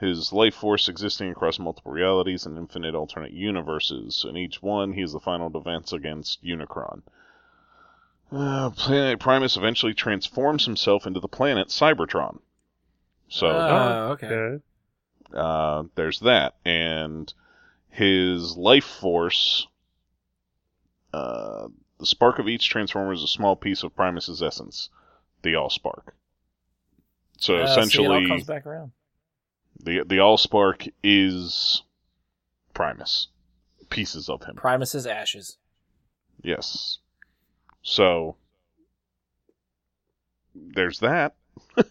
His 0.00 0.32
life 0.32 0.54
force 0.54 0.88
existing 0.88 1.30
across 1.30 1.58
multiple 1.58 1.90
realities 1.92 2.46
and 2.46 2.56
infinite 2.56 2.94
alternate 2.94 3.32
universes. 3.32 4.24
In 4.28 4.36
each 4.36 4.62
one, 4.62 4.92
he 4.92 5.02
is 5.02 5.12
the 5.12 5.20
final 5.20 5.50
defense 5.50 5.92
against 5.92 6.44
Unicron. 6.44 7.02
Uh, 8.30 8.70
planet 8.70 9.18
Primus 9.18 9.56
eventually 9.56 9.94
transforms 9.94 10.66
himself 10.66 11.06
into 11.06 11.18
the 11.18 11.28
planet 11.28 11.68
Cybertron. 11.68 12.38
So, 13.28 13.46
Oh, 13.48 14.12
okay. 14.12 14.26
Okay. 14.26 14.62
uh, 15.34 15.84
there's 15.94 16.20
that, 16.20 16.54
and 16.64 17.32
his 17.90 18.56
life 18.56 18.84
force. 18.84 19.66
Uh, 21.12 21.68
the 21.98 22.06
spark 22.06 22.38
of 22.38 22.48
each 22.48 22.68
transformer 22.68 23.12
is 23.12 23.22
a 23.22 23.28
small 23.28 23.56
piece 23.56 23.82
of 23.82 23.96
Primus's 23.96 24.42
essence, 24.42 24.90
the 25.42 25.54
All 25.56 25.70
Spark. 25.70 26.14
So 27.38 27.56
Uh, 27.56 27.66
see, 27.66 28.04
it 28.04 28.10
all 28.10 28.20
essentially, 28.20 28.28
comes 28.28 28.44
back 28.44 28.66
around. 28.66 28.92
The 29.80 30.04
the 30.04 30.16
Allspark 30.16 30.90
is 31.02 31.82
Primus, 32.74 33.28
pieces 33.90 34.28
of 34.28 34.42
him. 34.44 34.56
Primus's 34.56 35.06
ashes. 35.06 35.56
Yes. 36.42 36.98
So 37.82 38.36
there's 40.54 41.00
that. 41.00 41.34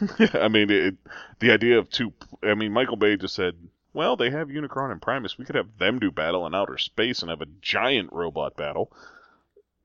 I 0.34 0.48
mean, 0.48 0.70
it, 0.70 0.96
the 1.40 1.50
idea 1.50 1.78
of 1.78 1.90
two. 1.90 2.12
I 2.42 2.54
mean, 2.54 2.72
Michael 2.72 2.96
Bay 2.96 3.16
just 3.16 3.34
said, 3.34 3.54
"Well, 3.92 4.16
they 4.16 4.30
have 4.30 4.48
Unicron 4.48 4.92
and 4.92 5.02
Primus. 5.02 5.38
We 5.38 5.44
could 5.44 5.56
have 5.56 5.78
them 5.78 5.98
do 5.98 6.10
battle 6.10 6.46
in 6.46 6.54
outer 6.54 6.78
space 6.78 7.22
and 7.22 7.30
have 7.30 7.40
a 7.40 7.46
giant 7.60 8.12
robot 8.12 8.56
battle." 8.56 8.92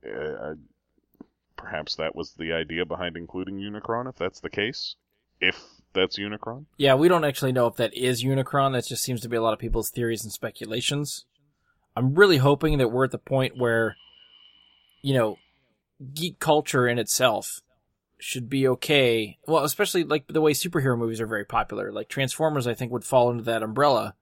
Uh, 0.06 0.56
perhaps 1.56 1.96
that 1.96 2.16
was 2.16 2.34
the 2.34 2.52
idea 2.54 2.86
behind 2.86 3.16
including 3.16 3.56
Unicron, 3.56 4.08
if 4.10 4.16
that's 4.16 4.42
the 4.42 4.50
case. 4.50 4.96
If 5.40 5.64
that's 5.94 6.18
Unicron, 6.18 6.66
Yeah, 6.78 6.96
we 6.96 7.08
don't 7.08 7.26
actually 7.26 7.52
know 7.52 7.68
if 7.68 7.76
that 7.76 7.94
is 7.94 8.24
Unicron. 8.24 8.74
That 8.74 8.86
just 8.86 9.04
seems 9.04 9.22
to 9.22 9.30
be 9.30 9.38
a 9.38 9.42
lot 9.42 9.54
of 9.54 9.60
people's 9.60 9.90
theories 9.90 10.24
and 10.24 10.32
speculations. 10.32 11.26
I'm 11.96 12.16
really 12.16 12.38
hoping 12.38 12.78
that 12.80 12.90
we're 12.90 13.06
at 13.06 13.12
the 13.12 13.18
point 13.18 13.58
where, 13.58 13.96
you 15.02 15.14
know, 15.14 15.38
geek 16.14 16.40
culture 16.40 16.88
in 16.88 16.98
itself 16.98 17.62
should 18.20 18.50
be 18.50 18.68
okay. 18.68 19.38
Well, 19.48 19.64
especially 19.64 20.04
like 20.04 20.28
the 20.28 20.42
way 20.42 20.54
superhero 20.54 20.98
movies 20.98 21.22
are 21.22 21.28
very 21.28 21.46
popular. 21.46 21.92
Like 21.92 22.10
Transformers, 22.10 22.68
I 22.68 22.74
think 22.74 22.92
would 22.92 23.04
fall 23.04 23.30
under 23.30 23.44
that 23.44 23.64
umbrella. 23.64 24.16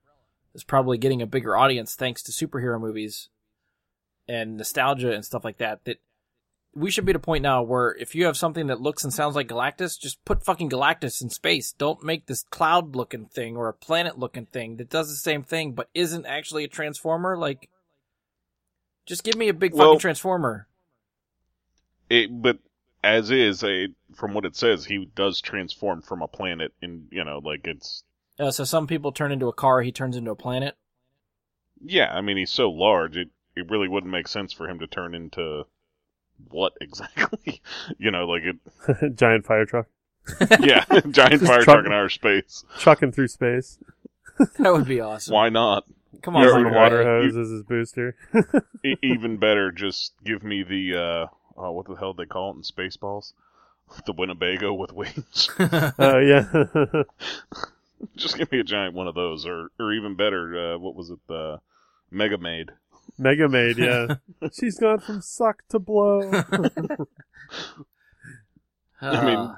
Is 0.54 0.64
probably 0.64 0.98
getting 0.98 1.22
a 1.22 1.26
bigger 1.26 1.56
audience 1.56 1.94
thanks 1.94 2.22
to 2.24 2.32
superhero 2.32 2.78
movies 2.78 3.30
and 4.28 4.58
nostalgia 4.58 5.12
and 5.12 5.24
stuff 5.24 5.44
like 5.44 5.56
that. 5.56 5.86
That 5.86 5.96
we 6.74 6.90
should 6.90 7.04
be 7.04 7.10
at 7.10 7.16
a 7.16 7.20
point 7.20 7.42
now 7.42 7.62
where 7.62 7.94
if 7.98 8.14
you 8.14 8.24
have 8.24 8.36
something 8.36 8.68
that 8.68 8.80
looks 8.80 9.04
and 9.04 9.12
sounds 9.12 9.34
like 9.36 9.48
Galactus, 9.48 9.98
just 10.00 10.24
put 10.24 10.44
fucking 10.44 10.70
Galactus 10.70 11.20
in 11.22 11.28
space. 11.28 11.72
Don't 11.72 12.02
make 12.02 12.26
this 12.26 12.44
cloud 12.44 12.96
looking 12.96 13.26
thing 13.26 13.56
or 13.56 13.68
a 13.68 13.74
planet 13.74 14.18
looking 14.18 14.46
thing 14.46 14.76
that 14.76 14.88
does 14.88 15.08
the 15.08 15.16
same 15.16 15.42
thing 15.42 15.72
but 15.72 15.90
isn't 15.94 16.24
actually 16.26 16.64
a 16.64 16.68
transformer. 16.68 17.36
Like, 17.36 17.68
just 19.06 19.22
give 19.24 19.36
me 19.36 19.48
a 19.48 19.54
big 19.54 19.74
Well- 19.74 19.88
fucking 19.90 20.00
transformer. 20.00 20.66
it, 22.08 22.30
but 22.42 22.58
as 23.04 23.30
is, 23.30 23.62
a, 23.64 23.88
from 24.14 24.32
what 24.32 24.44
it 24.44 24.54
says, 24.56 24.84
he 24.84 25.06
does 25.14 25.40
transform 25.40 26.02
from 26.02 26.22
a 26.22 26.28
planet. 26.28 26.72
In 26.80 27.08
you 27.10 27.24
know, 27.24 27.38
like 27.44 27.66
it's 27.66 28.04
Uh, 28.38 28.50
so 28.50 28.64
some 28.64 28.86
people 28.86 29.12
turn 29.12 29.32
into 29.32 29.48
a 29.48 29.52
car, 29.52 29.82
he 29.82 29.92
turns 29.92 30.16
into 30.16 30.30
a 30.30 30.36
planet. 30.36 30.76
yeah. 31.84 32.14
I 32.14 32.20
mean, 32.20 32.36
he's 32.36 32.52
so 32.52 32.70
large, 32.70 33.16
it 33.16 33.28
it 33.56 33.70
really 33.70 33.88
wouldn't 33.88 34.12
make 34.12 34.28
sense 34.28 34.52
for 34.54 34.68
him 34.68 34.78
to 34.78 34.86
turn 34.86 35.14
into 35.14 35.66
what 36.50 36.72
exactly? 36.80 37.60
you 37.98 38.10
know, 38.10 38.26
like 38.26 38.42
it. 38.42 39.14
Giant 39.16 39.44
fire 39.46 39.64
truck 39.64 39.86
Yeah, 40.60 40.84
giant 41.10 41.42
fire 41.42 41.62
truck- 41.62 41.64
truck 41.64 41.86
in 41.86 41.92
outer 41.92 42.08
space. 42.08 42.64
trucking 42.78 43.12
through 43.12 43.28
space. 43.28 43.78
That 44.58 44.72
would 44.72 44.86
be 44.86 45.00
awesome. 45.00 45.34
Why 45.34 45.48
not? 45.48 45.84
Come 46.22 46.36
on, 46.36 46.42
You're 46.44 46.58
Using 46.58 46.74
water 46.74 47.02
hose 47.02 47.36
as 47.36 47.50
his 47.50 47.62
booster. 47.64 48.14
E- 48.84 48.96
even 49.02 49.36
better, 49.38 49.72
just 49.72 50.12
give 50.24 50.44
me 50.44 50.62
the 50.62 50.94
uh, 50.96 51.26
oh, 51.56 51.72
what 51.72 51.86
the 51.86 51.94
hell 51.94 52.14
they 52.14 52.24
call 52.26 52.52
it 52.52 52.56
in 52.56 52.62
Spaceballs? 52.62 53.32
The 54.06 54.12
Winnebago 54.12 54.72
with 54.72 54.92
wings. 54.92 55.50
Oh 55.98 56.18
yeah. 56.18 57.02
just 58.16 58.38
give 58.38 58.50
me 58.52 58.60
a 58.60 58.64
giant 58.64 58.94
one 58.94 59.08
of 59.08 59.14
those, 59.14 59.44
or 59.46 59.70
or 59.78 59.92
even 59.92 60.14
better, 60.14 60.74
uh, 60.74 60.78
what 60.78 60.94
was 60.94 61.10
it? 61.10 61.18
The 61.28 61.60
Mega 62.10 62.38
Maid. 62.38 62.70
Mega 63.18 63.48
Maid, 63.48 63.78
yeah. 63.78 64.16
She's 64.52 64.78
gone 64.78 64.98
from 65.00 65.20
suck 65.20 65.62
to 65.70 65.78
blow. 65.78 66.20
I 69.00 69.24
mean, 69.24 69.36
Uh, 69.38 69.54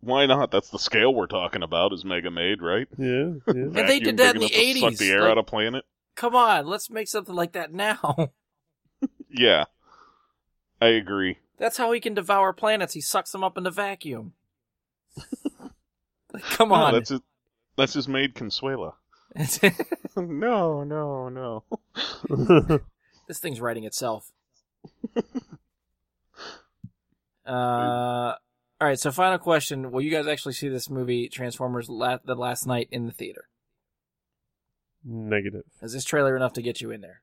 Why 0.00 0.26
not? 0.26 0.50
That's 0.50 0.70
the 0.70 0.78
scale 0.78 1.12
we're 1.14 1.26
talking 1.26 1.62
about. 1.62 1.92
Is 1.92 2.04
Mega 2.04 2.30
Maid, 2.30 2.62
right? 2.62 2.86
yeah, 2.96 3.06
yeah. 3.46 3.52
And 3.52 3.74
they 3.74 3.98
did 4.00 4.16
that 4.18 4.36
in 4.36 4.40
the 4.42 4.70
enough 4.70 4.90
to 4.92 4.96
Suck 4.96 4.98
the 4.98 5.10
air 5.10 5.22
like- 5.22 5.30
out 5.32 5.38
of 5.38 5.46
planet. 5.46 5.84
come 6.14 6.34
on, 6.36 6.66
let's 6.66 6.88
make 6.90 7.08
something 7.08 7.34
like 7.34 7.52
that 7.52 7.72
now. 7.72 8.30
Yeah, 9.30 9.66
I 10.80 10.86
agree. 10.86 11.36
That's 11.58 11.76
how 11.76 11.92
he 11.92 12.00
can 12.00 12.14
devour 12.14 12.54
planets. 12.54 12.94
He 12.94 13.02
sucks 13.02 13.30
them 13.30 13.44
up 13.44 13.58
in 13.58 13.64
the 13.64 13.70
vacuum. 13.70 14.32
Like, 16.32 16.42
come 16.44 16.70
No, 16.70 16.74
on. 16.76 16.94
that's 16.94 17.10
his, 17.10 17.20
that's 17.76 17.92
his 17.92 18.08
maid 18.08 18.34
Consuela. 18.34 18.94
no, 20.16 20.84
no, 20.84 21.28
no. 21.28 21.64
this 23.28 23.38
thing's 23.38 23.60
writing 23.60 23.84
itself. 23.84 24.32
Uh, 27.48 28.34
all 28.78 28.86
right. 28.88 28.98
So, 28.98 29.10
final 29.10 29.38
question: 29.38 29.90
Will 29.90 30.02
you 30.02 30.10
guys 30.10 30.26
actually 30.26 30.52
see 30.52 30.68
this 30.68 30.90
movie 30.90 31.30
Transformers 31.30 31.88
la- 31.88 32.18
the 32.22 32.34
Last 32.34 32.66
Knight 32.66 32.88
in 32.90 33.06
the 33.06 33.12
theater? 33.12 33.48
Negative. 35.02 35.64
Is 35.80 35.94
this 35.94 36.04
trailer 36.04 36.36
enough 36.36 36.52
to 36.54 36.62
get 36.62 36.82
you 36.82 36.90
in 36.90 37.00
there? 37.00 37.22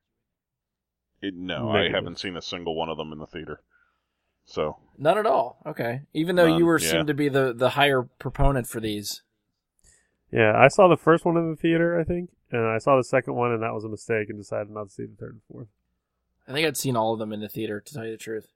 It, 1.22 1.34
no, 1.34 1.70
Negative. 1.70 1.94
I 1.94 1.96
haven't 1.96 2.18
seen 2.18 2.36
a 2.36 2.42
single 2.42 2.74
one 2.74 2.88
of 2.88 2.96
them 2.96 3.12
in 3.12 3.18
the 3.18 3.26
theater. 3.26 3.60
So 4.44 4.78
None 4.98 5.18
at 5.18 5.26
all. 5.26 5.58
Okay. 5.64 6.02
Even 6.12 6.36
though 6.36 6.48
None, 6.48 6.58
you 6.58 6.66
were 6.66 6.80
yeah. 6.80 6.90
seemed 6.90 7.06
to 7.06 7.14
be 7.14 7.28
the 7.28 7.52
the 7.52 7.70
higher 7.70 8.02
proponent 8.18 8.66
for 8.66 8.80
these. 8.80 9.22
Yeah, 10.30 10.52
I 10.56 10.68
saw 10.68 10.88
the 10.88 10.96
first 10.96 11.24
one 11.24 11.36
in 11.36 11.50
the 11.50 11.56
theater, 11.56 11.98
I 11.98 12.04
think, 12.04 12.30
and 12.50 12.66
I 12.66 12.78
saw 12.78 12.96
the 12.96 13.04
second 13.04 13.34
one, 13.34 13.52
and 13.52 13.62
that 13.62 13.74
was 13.74 13.84
a 13.84 13.88
mistake, 13.88 14.28
and 14.28 14.38
decided 14.38 14.70
not 14.70 14.88
to 14.88 14.94
see 14.94 15.04
the 15.06 15.16
third 15.18 15.32
and 15.34 15.40
fourth. 15.50 15.68
I 16.48 16.52
think 16.52 16.66
I'd 16.66 16.76
seen 16.76 16.96
all 16.96 17.12
of 17.12 17.18
them 17.18 17.32
in 17.32 17.40
the 17.40 17.48
theater. 17.48 17.80
To 17.80 17.94
tell 17.94 18.04
you 18.04 18.12
the 18.12 18.16
truth, 18.16 18.48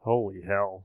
Holy 0.00 0.42
hell! 0.42 0.84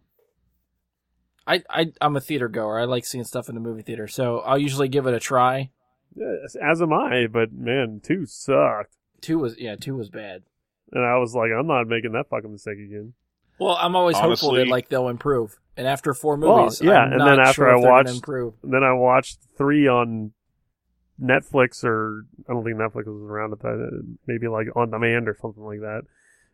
I, 1.46 1.64
I 1.70 1.92
I'm 2.02 2.16
a 2.16 2.22
theater 2.22 2.48
goer. 2.48 2.80
I 2.80 2.86
like 2.86 3.06
seeing 3.06 3.24
stuff 3.26 3.50
in 3.50 3.56
the 3.56 3.62
movie 3.62 3.82
theater, 3.82 4.08
so 4.08 4.40
I'll 4.40 4.58
usually 4.58 4.88
give 4.88 5.06
it 5.08 5.14
a 5.14 5.20
try. 5.20 5.72
Yes, 6.16 6.56
as 6.56 6.82
am 6.82 6.94
I, 6.94 7.28
but 7.28 7.52
man, 7.52 8.00
two 8.04 8.26
sucked, 8.26 8.96
Two 9.22 9.40
was 9.40 9.58
yeah, 9.58 9.76
two 9.76 9.96
was 9.96 10.10
bad. 10.10 10.44
and 10.92 11.04
I 11.04 11.18
was 11.18 11.34
like, 11.36 11.50
I'm 11.58 11.68
not 11.68 11.88
making 11.88 12.12
that 12.14 12.30
fucking 12.30 12.52
mistake 12.52 12.78
again. 12.80 13.14
Well, 13.60 13.78
I'm 13.80 13.96
always 13.96 14.18
hopeful 14.18 14.54
that 14.54 14.68
like 14.68 14.90
they'll 14.90 15.10
improve. 15.10 15.58
And 15.78 15.88
after 15.88 16.14
four 16.14 16.36
Well, 16.38 16.64
movies, 16.66 16.82
yeah, 16.82 17.00
I'm 17.00 17.10
and 17.14 17.18
not 17.20 17.26
then 17.30 17.40
after 17.40 17.54
sure 17.54 17.70
I 17.70 17.76
if 17.78 17.82
they're 17.82 17.90
gonna 17.92 18.04
watched- 18.04 18.16
improve. 18.16 18.54
Then 18.64 18.84
I 18.84 18.94
watched 18.94 19.40
three 19.58 19.88
on 19.88 20.32
Netflix, 21.22 21.84
or 21.84 22.26
I 22.50 22.54
don't 22.54 22.64
think 22.64 22.76
Netflix 22.78 23.06
was 23.08 23.24
around 23.30 23.54
at 23.54 23.60
that, 23.62 23.90
uh, 23.92 24.02
maybe 24.28 24.48
like 24.48 24.68
on 24.76 24.90
demand 24.92 25.28
or 25.30 25.38
something 25.42 25.64
like 25.64 25.80
that. 25.82 26.02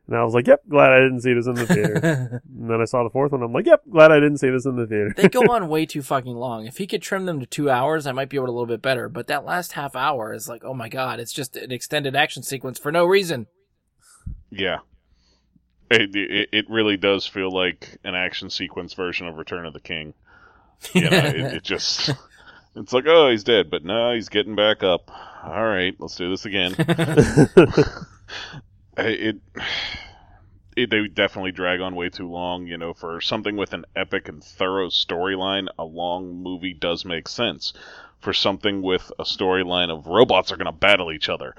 And 0.07 0.17
I 0.17 0.23
was 0.23 0.34
like, 0.34 0.47
"Yep, 0.47 0.63
glad 0.67 0.91
I 0.91 0.99
didn't 1.01 1.21
see 1.21 1.34
this 1.34 1.47
in 1.47 1.53
the 1.55 1.65
theater." 1.67 2.41
and 2.57 2.69
then 2.69 2.81
I 2.81 2.85
saw 2.85 3.03
the 3.03 3.09
fourth 3.11 3.31
one. 3.31 3.43
I'm 3.43 3.53
like, 3.53 3.65
"Yep, 3.67 3.84
glad 3.91 4.11
I 4.11 4.15
didn't 4.19 4.38
see 4.38 4.49
this 4.49 4.65
in 4.65 4.76
the 4.76 4.88
theater." 4.88 5.13
they 5.15 5.30
go 5.30 5.41
on 5.53 5.67
way 5.69 5.85
too 5.85 6.01
fucking 6.01 6.35
long. 6.35 6.65
If 6.65 6.77
he 6.77 6.88
could 6.88 7.01
trim 7.01 7.26
them 7.26 7.39
to 7.39 7.45
two 7.45 7.69
hours, 7.69 8.07
I 8.07 8.11
might 8.11 8.27
be 8.30 8.38
able 8.38 8.47
to 8.47 8.51
a 8.51 8.53
little 8.53 8.65
bit 8.67 8.81
better. 8.81 9.07
But 9.07 9.27
that 9.27 9.45
last 9.45 9.73
half 9.73 9.95
hour 9.95 10.34
is 10.34 10.49
like, 10.49 10.63
oh 10.65 10.73
my 10.73 10.89
god, 10.89 11.19
it's 11.19 11.31
just 11.34 11.55
an 11.55 11.71
extended 11.71 12.15
action 12.15 12.41
sequence 12.43 12.80
for 12.80 12.91
no 12.91 13.05
reason. 13.05 13.47
yeah, 14.49 14.80
it, 15.90 16.16
it 16.16 16.49
it 16.52 16.70
really 16.70 16.98
does 16.98 17.26
feel 17.26 17.52
like 17.52 17.98
an 18.03 18.16
action 18.16 18.49
sequence 18.49 18.94
version 18.94 19.28
of 19.28 19.38
Return 19.38 19.66
of 19.66 19.74
the 19.74 19.80
King. 19.80 20.14
You 20.94 21.10
know, 21.10 21.18
it, 21.18 21.36
it 21.36 21.64
just 21.64 22.10
it's 22.76 22.94
like 22.94 23.03
oh 23.06 23.30
he's 23.30 23.44
dead, 23.44 23.70
but 23.70 23.84
no 23.84 24.14
he's 24.14 24.30
getting 24.30 24.56
back 24.56 24.82
up. 24.82 25.11
All 25.44 25.66
right, 25.66 25.94
let's 25.99 26.16
do 26.16 26.30
this 26.30 26.45
again. 26.45 26.74
it, 28.98 29.38
it 30.78 30.90
they 30.90 31.07
definitely 31.07 31.52
drag 31.52 31.82
on 31.82 31.95
way 31.95 32.10
too 32.10 32.30
long. 32.30 32.66
You 32.66 32.78
know, 32.78 32.94
for 32.94 33.20
something 33.20 33.57
with 33.57 33.74
an 33.74 33.84
epic 33.94 34.30
and 34.30 34.41
thorough 34.41 34.88
storyline, 34.88 35.68
a 35.78 35.84
long 35.84 36.41
movie 36.41 36.74
does 36.74 37.03
make 37.03 37.28
sense. 37.28 37.74
For 38.20 38.34
something 38.34 38.82
with 38.82 39.11
a 39.20 39.24
storyline 39.24 39.90
of 39.90 40.07
robots 40.07 40.52
are 40.52 40.57
going 40.57 40.66
to 40.66 40.72
battle 40.72 41.11
each 41.11 41.30
other, 41.30 41.56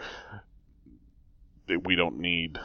we 1.84 1.94
don't 1.94 2.18
need 2.18 2.58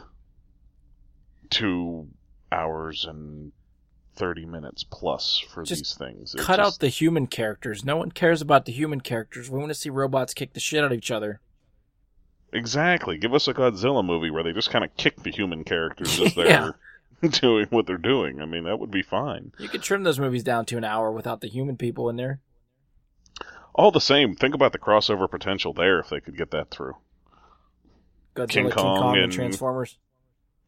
two 1.50 2.08
hours 2.52 3.04
and 3.04 3.52
thirty 4.14 4.46
minutes 4.46 4.84
plus 4.84 5.38
for 5.52 5.62
Just 5.62 5.80
these 5.82 5.94
things. 5.94 6.34
It 6.34 6.38
Cut 6.40 6.56
just- 6.56 6.76
out 6.76 6.80
the 6.80 6.88
human 6.88 7.26
characters. 7.26 7.84
No 7.84 7.96
one 7.96 8.10
cares 8.12 8.40
about 8.40 8.64
the 8.64 8.72
human 8.72 9.00
characters. 9.00 9.50
We 9.50 9.58
want 9.58 9.70
to 9.70 9.74
see 9.74 9.90
robots 9.90 10.32
kick 10.34 10.52
the 10.54 10.60
shit 10.60 10.82
out 10.82 10.92
of 10.92 10.98
each 10.98 11.10
other. 11.10 11.40
Exactly. 12.52 13.18
Give 13.18 13.34
us 13.34 13.48
a 13.48 13.54
Godzilla 13.54 14.04
movie 14.04 14.30
where 14.30 14.42
they 14.42 14.52
just 14.52 14.70
kind 14.70 14.84
of 14.84 14.96
kick 14.96 15.22
the 15.22 15.30
human 15.30 15.64
characters 15.64 16.18
as 16.24 16.34
they're 16.34 16.46
Yeah. 16.46 16.70
doing 17.30 17.66
what 17.70 17.86
they're 17.86 17.98
doing. 17.98 18.40
I 18.40 18.46
mean, 18.46 18.64
that 18.64 18.78
would 18.78 18.90
be 18.90 19.02
fine. 19.02 19.52
You 19.58 19.68
could 19.68 19.82
trim 19.82 20.04
those 20.04 20.18
movies 20.20 20.42
down 20.44 20.64
to 20.66 20.76
an 20.76 20.84
hour 20.84 21.10
without 21.10 21.40
the 21.40 21.48
human 21.48 21.76
people 21.76 22.08
in 22.08 22.16
there. 22.16 22.40
All 23.74 23.90
the 23.90 24.00
same, 24.00 24.34
think 24.34 24.54
about 24.54 24.72
the 24.72 24.78
crossover 24.78 25.30
potential 25.30 25.74
there 25.74 25.98
if 26.00 26.08
they 26.08 26.20
could 26.20 26.36
get 26.38 26.50
that 26.52 26.70
through. 26.70 26.94
Godzilla, 28.34 28.48
King 28.48 28.64
King 28.64 28.70
Kong 28.72 29.00
Kong, 29.00 29.14
and 29.16 29.24
and- 29.24 29.32
Transformers. 29.32 29.98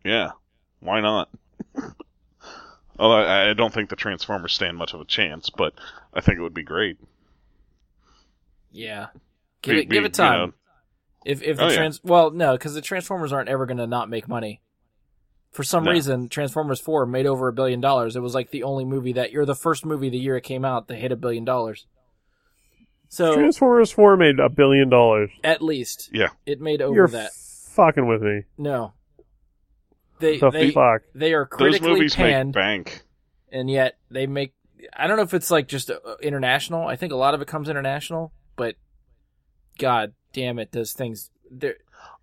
Yeah, 0.04 0.30
why 0.80 1.00
not? 1.00 1.28
Although 2.98 3.16
I 3.22 3.50
I 3.50 3.52
don't 3.54 3.72
think 3.72 3.90
the 3.90 3.96
Transformers 3.96 4.54
stand 4.54 4.76
much 4.76 4.92
of 4.94 5.00
a 5.00 5.04
chance, 5.04 5.50
but 5.50 5.74
I 6.12 6.20
think 6.20 6.38
it 6.38 6.42
would 6.42 6.54
be 6.54 6.62
great. 6.64 6.98
Yeah. 8.72 9.08
Give 9.62 9.74
Be- 9.74 9.80
it, 9.82 9.88
give 9.88 10.02
be- 10.02 10.06
it 10.06 10.14
time. 10.14 10.40
you 10.40 10.46
know, 10.46 10.52
If 11.24 11.42
if 11.42 11.56
the 11.56 11.64
Oh, 11.64 11.68
yeah. 11.68 11.76
trans 11.76 12.00
well 12.04 12.30
no, 12.30 12.52
because 12.52 12.74
the 12.74 12.80
Transformers 12.80 13.32
aren't 13.32 13.48
ever 13.48 13.66
going 13.66 13.78
to 13.78 13.86
not 13.86 14.08
make 14.08 14.28
money. 14.28 14.60
For 15.50 15.62
some 15.62 15.84
No. 15.84 15.92
reason, 15.92 16.28
Transformers 16.28 16.80
Four 16.80 17.06
made 17.06 17.26
over 17.26 17.48
a 17.48 17.52
billion 17.52 17.80
dollars. 17.80 18.16
It 18.16 18.20
was 18.20 18.34
like 18.34 18.50
the 18.50 18.62
only 18.64 18.84
movie 18.84 19.12
that 19.14 19.32
you're 19.32 19.46
the 19.46 19.54
first 19.54 19.84
movie 19.86 20.10
the 20.10 20.18
year 20.18 20.36
it 20.36 20.42
came 20.44 20.64
out 20.64 20.88
that 20.88 20.96
hit 20.96 21.10
a 21.12 21.16
billion 21.16 21.44
dollars. 21.44 21.86
So 23.08 23.34
Transformers 23.34 23.90
Four 23.90 24.16
made 24.16 24.38
a 24.38 24.48
billion 24.50 24.90
dollars. 24.90 25.30
at 25.42 25.62
least, 25.62 26.10
Yeah. 26.12 26.28
it 26.44 26.60
made 26.60 26.82
over 26.82 26.94
You're 26.94 27.08
that. 27.08 27.32
fucking 27.32 28.06
with 28.06 28.22
me. 28.22 28.42
No, 28.58 28.92
they 30.20 30.38
The 30.38 30.50
they 30.50 30.70
fuck. 30.70 31.02
they 31.14 31.32
are 31.34 31.48
those 31.50 31.56
critically 31.58 31.90
movies 31.92 32.14
panned, 32.14 32.48
make 32.48 32.54
bank. 32.54 33.02
and 33.52 33.70
yet 33.70 33.96
they 34.10 34.26
make. 34.26 34.54
I 34.96 35.06
don't 35.06 35.16
know 35.16 35.22
if 35.24 35.34
it's 35.34 35.50
like 35.50 35.68
just 35.68 35.90
uh, 35.90 35.98
international. 36.22 36.86
I 36.86 36.96
think 36.96 37.12
a 37.12 37.16
lot 37.16 37.34
of 37.34 37.42
it 37.42 37.48
comes 37.48 37.68
international, 37.68 38.32
but 38.56 38.76
God 39.78 40.14
damn 40.32 40.58
it, 40.58 40.72
those 40.72 40.92
things. 40.92 41.30
They're, 41.50 41.76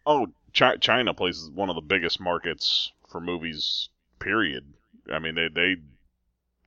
Oh, 0.05 0.27
Chi- 0.57 0.77
China 0.77 1.13
plays 1.13 1.49
one 1.53 1.69
of 1.69 1.75
the 1.75 1.81
biggest 1.81 2.19
markets 2.19 2.91
for 3.09 3.19
movies. 3.19 3.89
Period. 4.19 4.73
I 5.11 5.19
mean, 5.19 5.35
they 5.35 5.47
they 5.53 5.75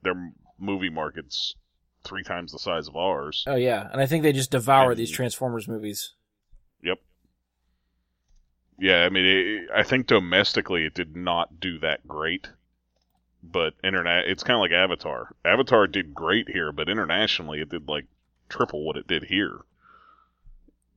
their 0.03 0.33
movie 0.59 0.91
markets 0.91 1.55
three 2.05 2.23
times 2.23 2.53
the 2.53 2.59
size 2.59 2.89
of 2.89 2.97
ours. 2.97 3.45
Oh 3.47 3.55
yeah, 3.57 3.89
and 3.91 4.01
I 4.01 4.07
think 4.07 4.23
they 4.23 4.33
just 4.33 4.51
devour 4.51 4.91
And- 4.91 4.99
these 4.99 5.11
Transformers 5.11 5.67
movies. 5.69 6.15
Yep. 6.83 6.99
Yeah, 8.79 9.05
I 9.05 9.09
mean, 9.09 9.25
it, 9.25 9.69
I 9.75 9.83
think 9.83 10.07
domestically 10.07 10.85
it 10.85 10.95
did 10.95 11.17
not 11.17 11.59
do 11.59 11.79
that 11.81 12.07
great, 12.07 12.49
but 13.43 13.75
internet 13.83 14.29
it's 14.29 14.45
kind 14.45 14.55
of 14.57 14.61
like 14.61 14.71
Avatar. 14.73 15.35
Avatar 15.45 15.87
did 15.87 16.15
great 16.15 16.49
here, 16.49 16.71
but 16.73 16.89
internationally 16.89 17.61
it 17.61 17.71
did 17.71 17.89
like 17.89 18.07
triple 18.49 18.85
what 18.85 18.97
it 18.97 19.07
did 19.09 19.25
here. 19.25 19.61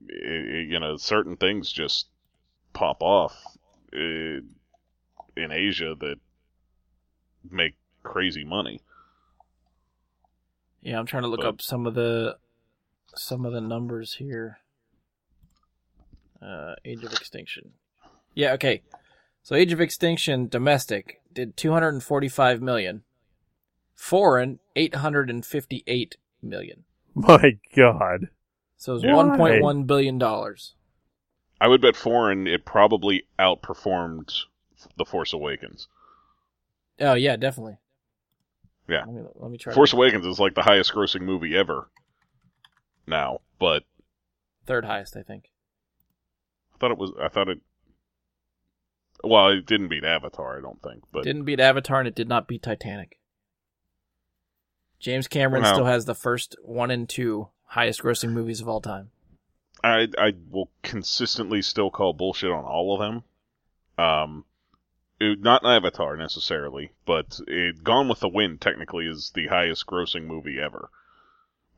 It- 0.08 0.68
you 0.70 0.80
know, 0.80 0.98
certain 0.98 1.38
things 1.38 1.72
just 1.72 2.08
pop 2.74 3.02
off 3.02 3.36
uh, 3.94 3.98
in 5.36 5.52
Asia 5.52 5.96
that 6.00 6.20
make 7.50 7.74
crazy 8.04 8.44
money. 8.44 8.82
Yeah, 10.82 11.00
I'm 11.00 11.06
trying 11.08 11.24
to 11.24 11.30
look 11.30 11.42
But- 11.42 11.48
up 11.48 11.62
some 11.62 11.86
of 11.88 11.96
the 11.96 12.38
some 13.16 13.46
of 13.46 13.52
the 13.54 13.60
numbers 13.62 14.14
here. 14.16 14.60
Uh, 16.42 16.76
Age 16.86 17.04
of 17.04 17.12
Extinction. 17.14 17.72
Yeah, 18.34 18.54
okay. 18.54 18.82
So 19.44 19.56
Age 19.56 19.74
of 19.74 19.82
Extinction 19.82 20.48
domestic 20.48 21.22
did 21.34 21.56
245 21.58 22.62
million. 22.62 23.04
Foreign, 23.96 24.60
858 24.76 26.18
million. 26.42 26.84
My 27.14 27.58
God. 27.76 28.30
So 28.78 28.96
it's 28.96 29.04
Yeah. 29.04 29.12
1.1 29.12 29.86
billion 29.86 30.18
dollars. 30.18 30.74
I 31.60 31.68
would 31.68 31.82
bet 31.82 31.96
foreign 31.96 32.48
it 32.48 32.66
probably 32.66 33.28
outperformed 33.38 34.46
The 34.98 35.06
Force 35.06 35.34
Awakens. 35.34 35.88
Oh 37.00 37.14
yeah, 37.14 37.36
definitely. 37.36 37.78
Yeah. 38.88 39.04
Let 39.06 39.14
me, 39.16 39.22
let 39.36 39.52
me 39.52 39.58
try. 39.60 39.74
Force 39.74 39.94
Awakens 39.94 40.26
is 40.26 40.40
like 40.40 40.56
the 40.56 40.64
highest 40.64 40.94
grossing 40.94 41.22
movie 41.22 41.56
ever 41.56 41.90
now, 43.06 43.42
but 43.60 43.84
Third 44.66 44.86
highest, 44.86 45.16
I 45.18 45.22
think. 45.24 45.50
I 46.82 46.84
thought 46.84 46.92
it 46.92 46.98
was 46.98 47.12
I 47.22 47.28
thought 47.28 47.48
it 47.48 47.60
well, 49.24 49.50
it 49.50 49.68
didn't 49.68 49.90
beat 49.90 50.04
Avatar, 50.04 50.58
I 50.58 50.62
don't 50.62 50.82
think, 50.82 51.04
but 51.12 51.24
Didn't 51.24 51.44
beat 51.44 51.60
Avatar 51.60 52.00
and 52.00 52.08
it 52.08 52.16
did 52.16 52.28
not 52.28 52.48
beat 52.48 52.64
Titanic. 52.64 53.20
James 55.00 55.28
Cameron 55.28 55.64
still 55.64 55.86
has 55.86 56.06
the 56.06 56.16
first 56.16 56.56
one 56.64 56.90
and 56.90 57.08
two 57.08 57.50
highest 57.66 58.02
grossing 58.02 58.32
movies 58.32 58.62
of 58.62 58.68
all 58.68 58.82
time. 58.82 59.12
I 59.84 60.08
I 60.18 60.34
will 60.50 60.72
consistently 60.82 61.62
still 61.62 61.92
call 61.92 62.14
bullshit 62.14 62.50
on 62.52 62.64
all 62.64 62.96
of 62.96 63.00
them. 63.00 63.24
Um, 64.04 64.46
it- 65.20 65.40
not 65.40 65.64
Avatar 65.64 66.18
necessarily, 66.18 66.94
but 67.06 67.40
it, 67.48 67.84
Gone 67.84 68.08
with 68.08 68.22
the 68.22 68.28
Wind 68.30 68.60
technically 68.60 69.06
is 69.06 69.32
the 69.36 69.48
highest 69.48 69.86
grossing 69.86 70.26
movie 70.26 70.60
ever 70.60 70.90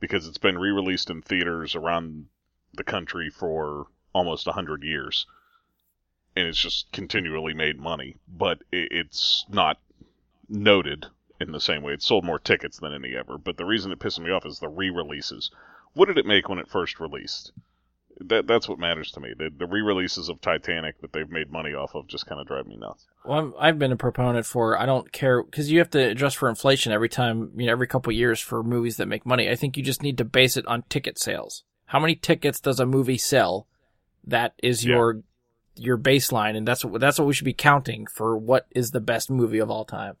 because 0.00 0.26
it's 0.26 0.38
been 0.38 0.56
re-released 0.56 1.10
in 1.10 1.20
theaters 1.20 1.74
around 1.74 2.28
the 2.72 2.84
country 2.84 3.28
for 3.28 3.86
almost 4.14 4.46
a 4.46 4.52
hundred 4.52 4.82
years, 4.82 5.26
and 6.34 6.46
it's 6.46 6.58
just 6.58 6.90
continually 6.92 7.52
made 7.52 7.78
money. 7.78 8.16
But 8.26 8.62
it's 8.72 9.44
not 9.50 9.78
noted 10.48 11.06
in 11.40 11.52
the 11.52 11.60
same 11.60 11.82
way. 11.82 11.92
It 11.92 12.02
sold 12.02 12.24
more 12.24 12.38
tickets 12.38 12.78
than 12.78 12.94
any 12.94 13.14
ever. 13.14 13.36
But 13.36 13.56
the 13.56 13.64
reason 13.64 13.92
it 13.92 13.98
pisses 13.98 14.24
me 14.24 14.30
off 14.30 14.46
is 14.46 14.60
the 14.60 14.68
re-releases. 14.68 15.50
What 15.92 16.06
did 16.06 16.18
it 16.18 16.26
make 16.26 16.48
when 16.48 16.58
it 16.58 16.68
first 16.68 17.00
released? 17.00 17.52
That 18.20 18.46
that's 18.46 18.68
what 18.68 18.78
matters 18.78 19.10
to 19.12 19.20
me. 19.20 19.32
The, 19.36 19.50
the 19.56 19.66
re-releases 19.66 20.28
of 20.28 20.40
Titanic 20.40 21.00
that 21.00 21.12
they've 21.12 21.28
made 21.28 21.50
money 21.50 21.74
off 21.74 21.96
of 21.96 22.06
just 22.06 22.26
kind 22.26 22.40
of 22.40 22.46
drive 22.46 22.66
me 22.66 22.76
nuts. 22.76 23.06
Well, 23.24 23.38
I'm, 23.38 23.54
I've 23.58 23.78
been 23.78 23.90
a 23.90 23.96
proponent 23.96 24.46
for 24.46 24.78
I 24.78 24.86
don't 24.86 25.10
care 25.10 25.42
because 25.42 25.70
you 25.70 25.80
have 25.80 25.90
to 25.90 26.10
adjust 26.10 26.36
for 26.36 26.48
inflation 26.48 26.92
every 26.92 27.08
time, 27.08 27.50
you 27.56 27.66
know, 27.66 27.72
every 27.72 27.88
couple 27.88 28.12
years 28.12 28.38
for 28.38 28.62
movies 28.62 28.98
that 28.98 29.08
make 29.08 29.26
money. 29.26 29.50
I 29.50 29.56
think 29.56 29.76
you 29.76 29.82
just 29.82 30.02
need 30.02 30.16
to 30.18 30.24
base 30.24 30.56
it 30.56 30.66
on 30.66 30.84
ticket 30.88 31.18
sales. 31.18 31.64
How 31.86 31.98
many 31.98 32.14
tickets 32.14 32.60
does 32.60 32.78
a 32.78 32.86
movie 32.86 33.18
sell? 33.18 33.66
That 34.26 34.54
is 34.62 34.84
Yeah. 34.84 34.94
your 34.94 35.22
your 35.76 35.98
baseline, 35.98 36.56
and 36.56 36.66
that's 36.66 36.84
what 36.84 37.00
that's 37.00 37.18
what 37.18 37.26
we 37.26 37.34
should 37.34 37.44
be 37.44 37.52
counting 37.52 38.06
for. 38.06 38.36
What 38.36 38.66
is 38.70 38.90
the 38.92 39.00
best 39.00 39.30
movie 39.30 39.58
of 39.58 39.70
all 39.70 39.84
time? 39.84 40.16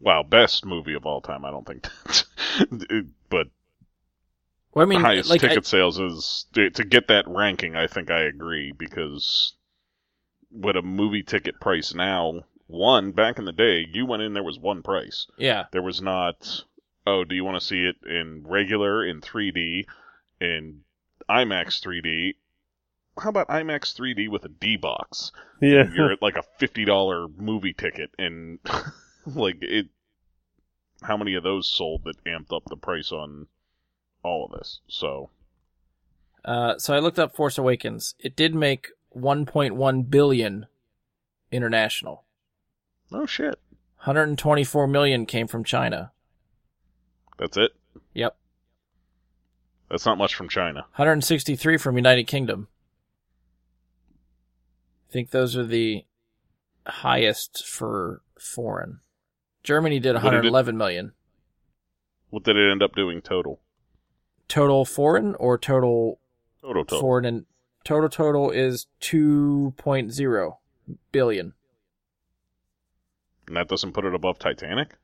Wow, 0.00 0.22
best 0.24 0.64
movie 0.64 0.94
of 0.94 1.06
all 1.06 1.20
time. 1.20 1.44
I 1.44 1.50
don't 1.50 1.66
think, 1.66 1.86
but 3.30 3.46
Well, 4.74 4.84
I 4.84 4.88
mean, 4.88 5.00
the 5.00 5.06
highest 5.06 5.30
like 5.30 5.44
I- 5.44 5.48
ticket 5.48 5.66
sales 5.66 5.98
is 6.00 6.46
to, 6.54 6.70
to 6.70 6.84
get 6.84 7.08
that 7.08 7.26
ranking. 7.28 7.76
I 7.76 7.86
think 7.86 8.10
I 8.10 8.22
agree 8.22 8.72
because 8.72 9.54
with 10.50 10.76
a 10.76 10.82
movie 10.82 11.22
ticket 11.22 11.60
price 11.60 11.94
now. 11.94 12.40
One 12.68 13.12
back 13.12 13.38
in 13.38 13.44
the 13.44 13.52
day, 13.52 13.86
you 13.92 14.06
went 14.06 14.22
in 14.22 14.32
there 14.32 14.42
was 14.42 14.58
one 14.58 14.82
price. 14.82 15.26
yeah, 15.36 15.64
There 15.72 15.82
was 15.82 16.00
not, 16.00 16.64
oh, 17.06 17.22
do 17.22 17.34
you 17.34 17.44
want 17.44 17.60
to 17.60 17.66
see 17.66 17.84
it 17.84 17.96
in 18.08 18.44
regular, 18.46 19.04
in 19.04 19.20
3D, 19.20 19.84
in 20.40 20.80
IMAX 21.32 21.80
3D? 21.82 22.34
How 23.18 23.28
about 23.30 23.48
IMAX 23.48 23.94
3D 23.96 24.28
with 24.28 24.44
a 24.44 24.48
D 24.48 24.76
box? 24.76 25.32
Yeah. 25.60 25.84
You're 25.94 26.12
at 26.12 26.22
like 26.22 26.36
a 26.36 26.44
$50 26.64 27.38
movie 27.38 27.72
ticket, 27.72 28.10
and 28.18 28.58
like 29.26 29.56
it. 29.62 29.86
How 31.02 31.16
many 31.16 31.34
of 31.34 31.42
those 31.42 31.66
sold 31.66 32.04
that 32.04 32.22
amped 32.24 32.54
up 32.54 32.62
the 32.68 32.76
price 32.76 33.10
on 33.10 33.48
all 34.22 34.44
of 34.46 34.58
this? 34.58 34.80
So, 34.86 35.30
Uh, 36.44 36.78
so 36.78 36.94
I 36.94 37.00
looked 37.00 37.18
up 37.18 37.34
Force 37.34 37.58
Awakens. 37.58 38.14
It 38.20 38.36
did 38.36 38.54
make 38.54 38.88
1.1 39.16 40.10
billion 40.10 40.66
international. 41.50 42.24
oh 43.12 43.26
shit. 43.26 43.58
124 44.04 44.86
million 44.88 45.26
came 45.26 45.46
from 45.46 45.64
China. 45.64 46.12
That's 47.38 47.56
it? 47.56 47.72
Yep. 48.14 48.36
That's 49.92 50.06
not 50.06 50.16
much 50.16 50.34
from 50.34 50.48
China. 50.48 50.86
163 50.96 51.76
from 51.76 51.96
United 51.96 52.24
Kingdom. 52.26 52.68
I 55.06 55.12
think 55.12 55.30
those 55.30 55.54
are 55.54 55.66
the 55.66 56.06
highest 56.86 57.66
for 57.66 58.22
foreign. 58.40 59.00
Germany 59.62 60.00
did 60.00 60.14
What 60.14 60.22
did 60.22 60.28
it- 60.46 60.50
111 60.50 60.78
million. 60.78 61.12
What 62.30 62.42
did 62.44 62.56
it 62.56 62.70
end 62.72 62.82
up 62.82 62.94
doing 62.94 63.20
total? 63.20 63.60
Total 64.48 64.86
foreign 64.86 65.34
or 65.34 65.58
total 65.58 66.18
Total, 66.62 66.84
total. 66.86 67.00
foreign 67.00 67.24
and 67.26 67.44
total 67.84 68.08
total 68.08 68.50
is 68.50 68.86
2.0 69.02 70.56
billion. 71.12 71.52
And 73.46 73.56
that 73.58 73.68
doesn't 73.68 73.92
put 73.92 74.06
it 74.06 74.14
above 74.14 74.38
Titanic? 74.38 74.96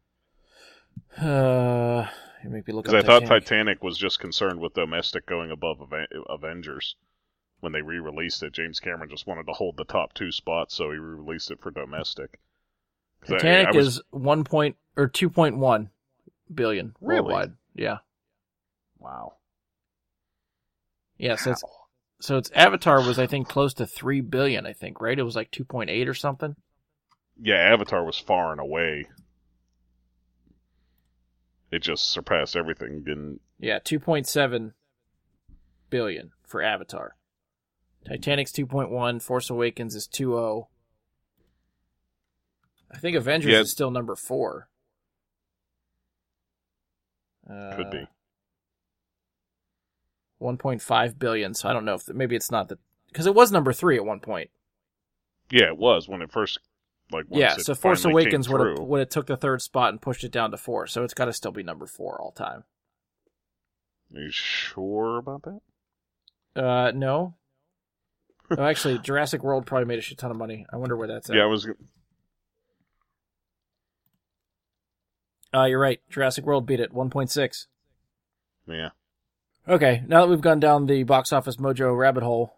Uh, 1.18 2.06
you 2.44 2.50
make 2.50 2.66
me 2.66 2.74
look 2.74 2.84
Because 2.84 3.02
I 3.02 3.06
thought 3.06 3.20
Titanic. 3.22 3.44
Titanic 3.44 3.82
was 3.84 3.98
just 3.98 4.20
concerned 4.20 4.60
with 4.60 4.74
domestic 4.74 5.26
going 5.26 5.50
above 5.50 5.80
Aven- 5.80 6.06
Avengers. 6.28 6.96
When 7.60 7.72
they 7.72 7.82
re-released 7.82 8.42
it, 8.44 8.52
James 8.52 8.78
Cameron 8.78 9.10
just 9.10 9.26
wanted 9.26 9.46
to 9.46 9.52
hold 9.52 9.76
the 9.76 9.84
top 9.84 10.14
two 10.14 10.30
spots, 10.30 10.74
so 10.76 10.92
he 10.92 10.98
re-released 10.98 11.50
it 11.50 11.60
for 11.60 11.72
domestic. 11.72 12.38
Titanic 13.26 13.68
I 13.68 13.76
was- 13.76 13.96
is 13.96 14.02
one 14.10 14.44
point 14.44 14.76
or 14.96 15.08
two 15.08 15.28
point 15.28 15.56
one 15.56 15.90
billion 16.54 16.94
Really? 17.00 17.22
worldwide. 17.22 17.54
Yeah, 17.74 17.98
wow. 18.98 19.34
yeah. 21.16 21.34
So 21.36 21.50
it's 21.52 21.64
so 22.20 22.36
its 22.36 22.50
Avatar 22.52 23.00
was 23.04 23.18
I 23.18 23.26
think 23.26 23.48
close 23.48 23.74
to 23.74 23.86
three 23.86 24.20
billion. 24.20 24.66
I 24.66 24.72
think 24.72 25.00
right. 25.00 25.18
It 25.18 25.22
was 25.24 25.36
like 25.36 25.50
two 25.50 25.64
point 25.64 25.90
eight 25.90 26.08
or 26.08 26.14
something. 26.14 26.54
Yeah, 27.40 27.56
Avatar 27.56 28.04
was 28.04 28.18
far 28.18 28.52
and 28.52 28.60
away. 28.60 29.06
It 31.70 31.80
just 31.80 32.10
surpassed 32.10 32.56
everything. 32.56 33.02
Didn't 33.04 33.40
Yeah, 33.58 33.78
two 33.82 33.98
point 34.00 34.26
seven 34.26 34.72
billion 35.90 36.32
for 36.46 36.62
Avatar. 36.62 37.16
Titanic's 38.06 38.52
two 38.52 38.66
point 38.66 38.90
one. 38.90 39.20
Force 39.20 39.50
Awakens 39.50 39.94
is 39.94 40.06
two 40.06 40.36
oh. 40.36 40.68
I 42.90 42.96
think 42.98 43.16
Avengers 43.16 43.52
Yeah. 43.52 43.60
is 43.60 43.70
still 43.70 43.90
number 43.90 44.16
four. 44.16 44.68
Uh, 47.48 47.76
could 47.76 47.90
be. 47.90 48.06
1.5 50.40 51.18
billion. 51.18 51.52
So 51.54 51.68
I 51.68 51.72
don't 51.72 51.84
know 51.84 51.94
if 51.94 52.08
maybe 52.08 52.36
it's 52.36 52.50
not 52.50 52.68
that 52.68 52.78
because 53.08 53.26
it 53.26 53.34
was 53.34 53.50
number 53.50 53.72
three 53.72 53.96
at 53.96 54.04
one 54.04 54.20
point. 54.20 54.50
Yeah, 55.50 55.66
it 55.66 55.78
was 55.78 56.08
when 56.08 56.22
it 56.22 56.30
first 56.30 56.58
like. 57.12 57.26
once 57.28 57.40
yeah, 57.40 57.54
it 57.54 57.64
so 57.64 57.74
Force 57.74 58.04
Awakens 58.04 58.48
would 58.48 58.60
have 58.66 58.78
would 58.78 59.00
have 59.00 59.08
took 59.08 59.26
the 59.26 59.36
third 59.36 59.62
spot 59.62 59.90
and 59.90 60.00
pushed 60.00 60.24
it 60.24 60.32
down 60.32 60.50
to 60.50 60.56
four. 60.56 60.86
So 60.86 61.04
it's 61.04 61.14
got 61.14 61.26
to 61.26 61.32
still 61.32 61.52
be 61.52 61.62
number 61.62 61.86
four 61.86 62.20
all 62.20 62.32
time. 62.32 62.64
Are 64.14 64.20
you 64.20 64.30
sure 64.30 65.18
about 65.18 65.42
that? 65.42 66.62
Uh, 66.62 66.90
no. 66.92 67.34
oh, 68.50 68.62
actually, 68.62 68.98
Jurassic 68.98 69.42
World 69.42 69.66
probably 69.66 69.86
made 69.86 69.98
a 69.98 70.02
shit 70.02 70.18
ton 70.18 70.30
of 70.30 70.36
money. 70.36 70.66
I 70.72 70.76
wonder 70.76 70.96
where 70.96 71.08
that's 71.08 71.28
at. 71.30 71.36
Yeah, 71.36 71.42
I 71.42 71.46
was. 71.46 71.68
Uh, 75.54 75.64
you're 75.64 75.78
right. 75.78 76.00
Jurassic 76.10 76.44
World 76.44 76.66
beat 76.66 76.80
it, 76.80 76.92
1.6. 76.92 77.66
Yeah. 78.66 78.90
Okay, 79.66 80.02
now 80.06 80.22
that 80.22 80.28
we've 80.28 80.40
gone 80.40 80.60
down 80.60 80.86
the 80.86 81.02
box 81.04 81.32
office 81.32 81.56
mojo 81.56 81.96
rabbit 81.96 82.22
hole, 82.22 82.54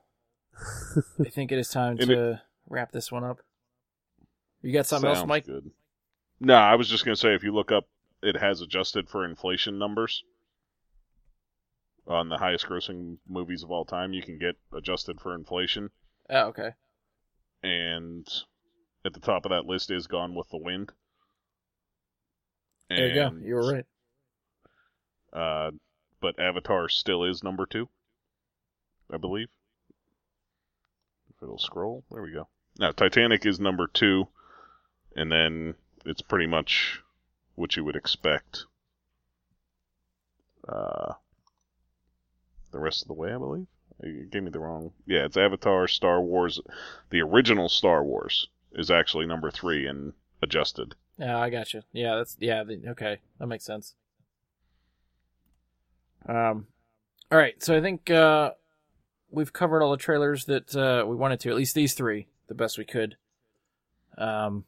I 1.21 1.29
think 1.29 1.51
it 1.51 1.59
is 1.59 1.69
time 1.69 1.99
And 1.99 2.09
to 2.09 2.43
wrap 2.69 2.93
this 2.93 3.11
one 3.11 3.25
up. 3.25 3.41
You 4.63 4.73
got 4.73 4.87
something 4.87 5.09
else, 5.11 5.27
Mike? 5.27 5.47
Good. 5.47 5.71
No, 6.41 6.55
I 6.55 6.75
was 6.75 6.89
just 6.89 7.05
gonna 7.05 7.17
say 7.17 7.35
if 7.35 7.43
you 7.43 7.53
look 7.55 7.73
up, 7.73 7.87
it 8.23 8.37
has 8.37 8.61
adjusted 8.61 9.09
for 9.09 9.25
inflation 9.25 9.79
numbers 9.79 10.25
on 12.07 12.29
the 12.29 12.39
highest 12.39 12.67
grossing 12.67 13.19
movies 13.29 13.63
of 13.63 13.71
all 13.71 13.85
time. 13.85 14.13
You 14.13 14.23
can 14.23 14.39
get 14.39 14.57
adjusted 14.75 15.21
for 15.21 15.35
inflation, 15.35 15.91
Oh, 16.29 16.47
okay. 16.49 16.71
and 17.63 18.27
at 19.05 19.13
the 19.15 19.21
top 19.21 19.45
of 19.47 19.51
that 19.51 19.67
list 19.67 19.91
is 19.91 20.07
Gone 20.07 20.35
with 20.35 20.49
the 20.51 20.59
Wind. 20.59 20.93
There 22.89 23.07
you 23.09 23.15
go. 23.15 23.31
You 23.43 23.55
were 23.55 23.73
right. 23.73 23.87
Uh, 25.33 25.71
but 26.21 26.39
Avatar 26.41 26.89
still 26.89 27.25
is 27.25 27.43
number 27.45 27.65
two, 27.65 27.89
I 29.13 29.17
believe. 29.17 29.49
If 31.31 31.43
it'll 31.43 31.59
scroll, 31.59 32.05
there 32.11 32.23
we 32.23 32.33
go. 32.33 32.49
Now 32.79 32.91
Titanic 32.93 33.47
is 33.47 33.61
number 33.61 33.87
two, 33.87 34.27
and 35.17 35.31
then 35.31 35.75
it's 36.05 36.23
pretty 36.23 36.47
much 36.47 37.01
what 37.55 37.77
you 37.77 37.85
would 37.85 37.97
expect. 37.97 38.65
Uh, 40.69 41.15
the 42.71 42.79
rest 42.79 43.03
of 43.03 43.09
the 43.09 43.15
way, 43.15 43.33
I 43.33 43.39
believe. 43.39 43.67
You 44.03 44.27
gave 44.31 44.43
me 44.43 44.51
the 44.51 44.61
wrong. 44.61 44.93
Yeah, 45.07 45.25
it's 45.27 45.37
Avatar, 45.37 45.87
Star 45.89 46.23
Wars. 46.23 46.61
The 47.11 47.21
original 47.21 47.69
Star 47.69 48.03
Wars 48.03 48.49
is 48.73 48.91
actually 48.91 49.27
number 49.27 49.51
three 49.51 49.87
and 49.87 50.13
adjusted. 50.43 50.95
Yeah, 51.19 51.39
I 51.39 51.51
got 51.51 51.75
you. 51.75 51.83
Yeah, 51.93 52.17
that's 52.17 52.37
yeah. 52.41 52.65
The, 52.65 52.81
okay, 52.91 53.19
that 53.39 53.47
makes 53.47 53.65
sense. 53.65 53.95
Um, 56.27 56.67
all 57.31 57.39
right. 57.39 57.63
So 57.63 57.77
I 57.77 57.83
think 57.83 58.09
uh, 58.11 58.53
we've 59.31 59.53
covered 59.53 59.83
all 59.83 59.91
the 59.91 59.97
trailers 59.99 60.47
that 60.47 60.75
uh, 60.75 61.05
we 61.07 61.17
wanted 61.17 61.41
to. 61.41 61.51
At 61.51 61.57
least 61.57 61.75
these 61.75 61.93
three, 61.93 62.29
the 62.49 62.55
best 62.55 62.79
we 62.79 62.85
could. 62.85 63.17
Um, 64.17 64.65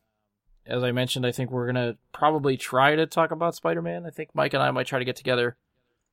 as 0.67 0.83
I 0.83 0.93
mentioned, 0.93 1.27
I 1.27 1.33
think 1.33 1.51
we're 1.51 1.67
gonna 1.67 1.97
probably 2.13 2.57
try 2.57 2.95
to 2.95 3.07
talk 3.07 3.31
about 3.31 3.55
Spider-Man. 3.55 4.07
I 4.07 4.11
think 4.11 4.31
Mike 4.35 4.55
and 4.55 4.63
I 4.63 4.71
might 4.71 4.87
try 4.87 4.99
to 4.99 5.05
get 5.05 5.17
together 5.17 5.57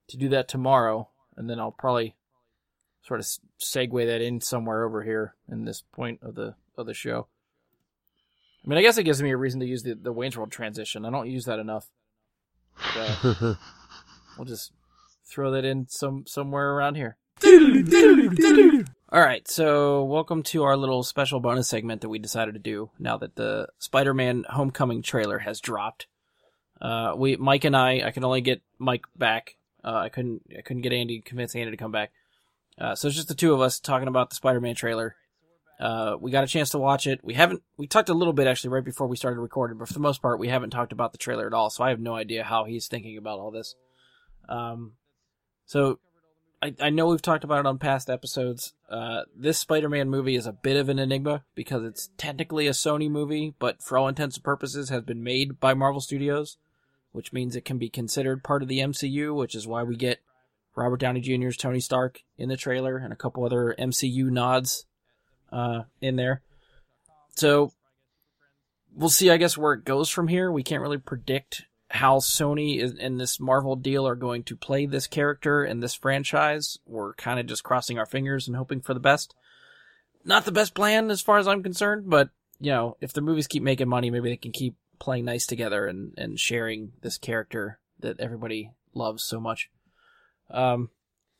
to 0.07 0.17
do 0.17 0.30
that 0.30 0.47
tomorrow, 0.47 1.09
and 1.38 1.49
then 1.49 1.59
I'll 1.59 1.71
probably 1.71 2.15
sort 3.03 3.19
of 3.19 3.26
segue 3.59 4.05
that 4.05 4.21
in 4.21 4.41
somewhere 4.41 4.84
over 4.84 5.03
here 5.03 5.35
in 5.49 5.65
this 5.65 5.84
point 5.93 6.19
of 6.21 6.35
the 6.35 6.55
of 6.77 6.85
the 6.85 6.93
show. 6.93 7.27
I 8.63 8.67
mean, 8.67 8.77
I 8.77 8.81
guess 8.81 8.97
it 8.97 9.03
gives 9.03 9.21
me 9.21 9.31
a 9.31 9.38
reason 9.38 9.59
to 9.59 9.65
use 9.65 9.84
the 9.84 9.93
the 9.95 10.11
Wayne's 10.11 10.38
World 10.38 10.51
transition. 10.51 11.05
I 11.05 11.09
don't 11.09 11.30
use 11.30 11.45
that 11.45 11.59
enough. 11.59 11.89
So 12.93 13.55
we'll 14.38 14.45
just 14.45 14.71
throw 15.26 15.51
that 15.51 15.65
in 15.65 15.88
some 15.89 16.26
somewhere 16.27 16.71
around 16.71 16.95
here. 16.95 17.17
All 19.11 19.21
right, 19.21 19.47
so 19.47 20.03
welcome 20.03 20.43
to 20.43 20.63
our 20.63 20.77
little 20.77 21.03
special 21.03 21.39
bonus 21.39 21.67
segment 21.67 22.01
that 22.01 22.09
we 22.09 22.19
decided 22.19 22.53
to 22.53 22.59
do 22.59 22.91
now 22.99 23.17
that 23.17 23.35
the 23.35 23.67
Spider-Man 23.79 24.45
Homecoming 24.49 25.01
trailer 25.01 25.39
has 25.39 25.59
dropped. 25.59 26.07
Uh, 26.81 27.13
we 27.17 27.35
Mike 27.37 27.63
and 27.63 27.75
I, 27.75 28.01
I 28.05 28.11
can 28.11 28.23
only 28.23 28.41
get 28.41 28.61
Mike 28.77 29.05
back. 29.17 29.55
Uh, 29.83 29.95
I 29.95 30.09
couldn't 30.09 30.43
I 30.57 30.61
couldn't 30.61 30.81
get 30.81 30.93
Andy 30.93 31.21
convince 31.21 31.55
Andy 31.55 31.71
to 31.71 31.77
come 31.77 31.91
back. 31.91 32.11
Uh, 32.79 32.95
so 32.95 33.07
it's 33.07 33.17
just 33.17 33.29
the 33.29 33.35
two 33.35 33.53
of 33.53 33.61
us 33.61 33.79
talking 33.79 34.07
about 34.07 34.29
the 34.29 34.35
Spider-Man 34.35 34.75
trailer. 34.75 35.15
Uh, 35.79 36.15
we 36.19 36.29
got 36.29 36.43
a 36.43 36.47
chance 36.47 36.69
to 36.71 36.77
watch 36.77 37.07
it. 37.07 37.21
We 37.23 37.33
haven't. 37.33 37.63
We 37.77 37.87
talked 37.87 38.09
a 38.09 38.13
little 38.13 38.33
bit 38.33 38.47
actually 38.47 38.71
right 38.71 38.83
before 38.83 39.07
we 39.07 39.15
started 39.15 39.39
recording, 39.39 39.77
but 39.77 39.87
for 39.87 39.93
the 39.93 39.99
most 39.99 40.21
part, 40.21 40.39
we 40.39 40.49
haven't 40.49 40.71
talked 40.71 40.91
about 40.91 41.13
the 41.13 41.17
trailer 41.17 41.47
at 41.47 41.53
all. 41.53 41.69
So 41.69 41.83
I 41.83 41.89
have 41.89 41.99
no 41.99 42.15
idea 42.15 42.43
how 42.43 42.65
he's 42.65 42.87
thinking 42.87 43.17
about 43.17 43.39
all 43.39 43.49
this. 43.49 43.75
Um, 44.49 44.93
so 45.65 45.99
I, 46.61 46.76
I 46.80 46.90
know 46.90 47.07
we've 47.07 47.22
talked 47.22 47.44
about 47.44 47.60
it 47.60 47.65
on 47.65 47.77
past 47.77 48.10
episodes. 48.10 48.73
Uh, 48.90 49.22
this 49.36 49.57
Spider-Man 49.60 50.10
movie 50.10 50.36
is 50.36 50.45
a 50.45 50.52
bit 50.52 50.76
of 50.76 50.90
an 50.90 50.99
enigma 50.99 51.44
because 51.56 51.84
it's 51.84 52.10
technically 52.18 52.68
a 52.68 52.72
Sony 52.72 53.10
movie, 53.10 53.53
but 53.60 53.81
for 53.81 53.98
all 53.98 54.07
intents 54.10 54.36
and 54.36 54.44
purposes 54.44 54.90
has 54.90 55.03
been 55.03 55.23
made 55.23 55.60
by 55.60 55.73
Marvel 55.73 56.02
Studios, 56.02 56.57
which 57.11 57.31
means 57.31 57.56
it 57.56 57.64
can 57.64 57.77
be 57.77 57.90
considered 57.90 58.44
part 58.44 58.61
of 58.61 58.68
the 58.68 58.80
MCU, 58.80 59.34
which 59.34 59.56
is 59.56 59.68
why 59.68 59.84
we 59.84 59.95
get 59.95 60.19
Robert 60.76 60.99
Downey 60.99 61.22
Jr.'s 61.22 61.56
Tony 61.56 61.80
Stark 61.80 62.23
in 62.38 62.49
the 62.49 62.57
trailer 62.57 62.98
and 62.98 63.14
a 63.14 63.18
couple 63.18 63.45
other 63.45 63.73
MCU 63.80 64.30
nods 64.30 64.86
uh, 65.52 65.84
in 66.02 66.18
there. 66.18 66.41
So 67.36 67.72
we'll 68.94 69.10
see, 69.10 69.30
I 69.30 69.38
guess, 69.38 69.57
where 69.57 69.73
it 69.73 69.86
goes 69.86 70.10
from 70.10 70.27
here. 70.27 70.52
We 70.52 70.64
can't 70.64 70.81
really 70.81 70.98
predict 70.98 71.64
how 71.89 72.17
Sony 72.17 72.81
is, 72.81 72.93
and 72.99 73.19
this 73.19 73.39
Marvel 73.39 73.75
deal 73.75 74.07
are 74.07 74.15
going 74.15 74.43
to 74.43 74.55
play 74.55 74.85
this 74.85 75.07
character 75.07 75.63
and 75.63 75.81
this 75.81 75.95
franchise. 75.95 76.77
We're 76.85 77.13
kind 77.15 77.39
of 77.39 77.47
just 77.47 77.63
crossing 77.63 77.97
our 77.97 78.05
fingers 78.05 78.47
and 78.47 78.55
hoping 78.55 78.81
for 78.81 78.93
the 78.93 78.99
best. 78.99 79.35
Not 80.23 80.45
the 80.45 80.51
best 80.51 80.73
plan 80.73 81.09
as 81.09 81.21
far 81.21 81.39
as 81.39 81.47
I'm 81.47 81.63
concerned, 81.63 82.09
but 82.09 82.29
you 82.59 82.71
know, 82.71 82.97
if 83.01 83.13
the 83.13 83.21
movies 83.21 83.47
keep 83.47 83.63
making 83.63 83.87
money, 83.87 84.09
maybe 84.09 84.29
they 84.29 84.37
can 84.37 84.51
keep 84.51 84.75
playing 84.99 85.25
nice 85.25 85.47
together 85.47 85.87
and, 85.87 86.13
and 86.17 86.39
sharing 86.39 86.91
this 87.01 87.17
character 87.17 87.79
that 87.99 88.19
everybody 88.19 88.71
loves 88.93 89.23
so 89.23 89.39
much. 89.39 89.69
Um, 90.51 90.89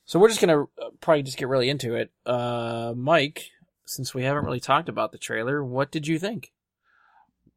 so 0.06 0.18
we're 0.18 0.30
just 0.30 0.42
gonna 0.42 0.64
uh, 0.64 0.90
probably 1.02 1.24
just 1.24 1.38
get 1.38 1.48
really 1.48 1.70
into 1.70 1.96
it. 1.96 2.12
Uh, 2.26 2.94
Mike, 2.96 3.52
since 3.86 4.14
we 4.14 4.24
haven't 4.24 4.46
really 4.46 4.60
talked 4.60 4.90
about 4.90 5.12
the 5.12 5.18
trailer, 5.18 5.64
what 5.64 5.92
did 5.92 6.08
you 6.08 6.18
think? 6.18 6.52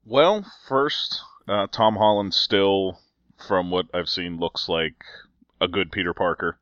Well, 0.05 0.45
first, 0.69 1.21
uh, 1.49 1.67
Tom 1.71 1.97
Holland 1.97 2.35
still, 2.35 2.99
from 3.47 3.71
what 3.71 3.87
I've 3.95 4.09
seen, 4.09 4.39
looks 4.39 4.69
like 4.69 5.05
a 5.61 5.69
good 5.69 5.91
Peter 5.93 6.15
Parker. 6.15 6.59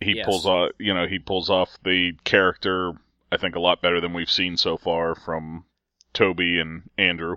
He 0.00 0.16
Yes. 0.16 0.26
pulls 0.26 0.46
off, 0.46 0.70
you 0.78 0.92
know, 0.92 1.06
he 1.06 1.18
pulls 1.18 1.48
off 1.50 1.78
the 1.84 2.12
character. 2.24 2.92
I 3.32 3.36
think 3.36 3.54
a 3.56 3.60
lot 3.60 3.80
better 3.82 4.00
than 4.00 4.12
we've 4.12 4.30
seen 4.30 4.56
so 4.56 4.76
far 4.76 5.14
from 5.14 5.64
Tobey 6.12 6.58
and 6.58 6.90
Andrew. 6.98 7.36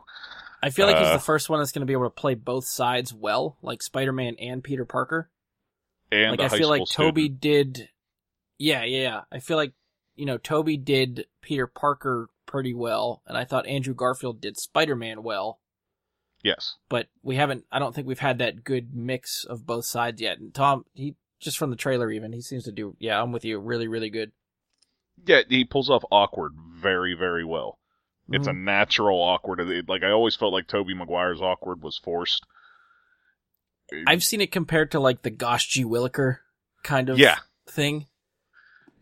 I 0.61 0.69
feel 0.71 0.87
like 0.87 0.97
he's 0.97 1.07
Uh, 1.07 1.13
the 1.13 1.19
first 1.19 1.49
one 1.49 1.59
that's 1.59 1.71
going 1.71 1.81
to 1.81 1.85
be 1.85 1.93
able 1.93 2.05
to 2.05 2.09
play 2.09 2.33
both 2.35 2.65
sides 2.67 3.13
well, 3.13 3.57
like 3.61 3.81
Spider-Man 3.83 4.35
and 4.39 4.63
Peter 4.63 4.85
Parker. 4.85 5.29
And 6.11 6.31
like 6.39 6.51
I 6.51 6.57
feel 6.57 6.69
like 6.69 6.83
Tobey 6.89 7.25
student. 7.25 7.41
did 7.41 7.89
Yeah, 8.57 8.83
yeah, 8.83 9.01
yeah. 9.01 9.21
I 9.31 9.39
feel 9.39 9.57
like 9.57 9.73
you 10.15 10.25
know, 10.25 10.37
Tobey 10.37 10.77
did 10.77 11.27
Peter 11.41 11.67
Parker 11.67 12.29
pretty 12.47 12.73
well, 12.73 13.21
and 13.27 13.37
I 13.37 13.45
thought 13.45 13.67
Andrew 13.67 13.93
Garfield 13.93 14.41
did 14.41 14.57
Spider-Man 14.57 15.21
well, 15.21 15.59
Yes. 16.47 16.75
but 16.89 17.07
we 17.23 17.35
haven't 17.35 17.65
I 17.71 17.79
don't 17.79 17.93
think 17.93 18.07
we've 18.07 18.19
had 18.19 18.37
that 18.39 18.63
good 18.63 18.95
mix 18.95 19.43
of 19.43 19.65
both 19.65 19.85
sides 19.85 20.21
yet. 20.21 20.39
And 20.39 20.53
Tom, 20.53 20.85
he 20.93 21.15
just 21.39 21.57
from 21.57 21.69
the 21.69 21.75
trailer 21.75 22.09
even, 22.11 22.31
he 22.33 22.41
seems 22.41 22.63
to 22.63 22.71
do 22.71 22.95
yeah, 22.99 23.21
I'm 23.21 23.31
with 23.31 23.43
you, 23.45 23.59
really 23.59 23.87
really 23.87 24.09
good. 24.09 24.31
Yeah, 25.25 25.41
he 25.49 25.65
pulls 25.65 25.89
off 25.89 26.03
awkward 26.11 26.53
very, 26.75 27.13
very 27.15 27.43
well. 27.43 27.79
It's 28.29 28.47
a 28.47 28.51
Mhm. 28.51 28.63
natural 28.63 29.19
awkward. 29.21 29.59
It- 29.59 29.89
Like 29.89 30.03
I 30.03 30.11
always 30.11 30.35
felt 30.35 30.53
like 30.53 30.67
Tobey 30.67 30.93
Maguire's 30.93 31.41
awkward 31.41 31.81
was 31.81 31.97
forced. 31.97 32.45
I've 34.05 34.23
seen 34.23 34.41
it 34.41 34.51
compared 34.51 34.91
to 34.91 34.99
like 34.99 35.21
the 35.21 35.29
Gosh 35.29 35.67
G. 35.69 35.83
Williker 35.85 36.39
kind 36.83 37.09
of 37.09 37.17
Yeah. 37.17 37.39
thing. 37.65 38.07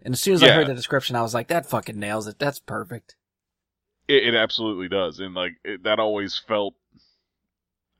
And 0.04 0.14
as 0.14 0.22
soon 0.22 0.36
as 0.36 0.44
I 0.44 0.52
heard 0.52 0.68
the 0.68 0.76
description, 0.76 1.16
I 1.16 1.24
was 1.24 1.34
like, 1.34 1.48
that 1.48 1.66
fucking 1.66 2.00
nails 2.00 2.28
it. 2.28 2.38
That's 2.38 2.60
perfect. 2.60 3.16
It, 4.08 4.28
it 4.28 4.36
absolutely 4.36 4.88
does, 4.88 5.20
and 5.20 5.34
like 5.34 5.54
it, 5.64 5.82
that 5.82 5.98
always 6.00 6.38
felt, 6.38 6.76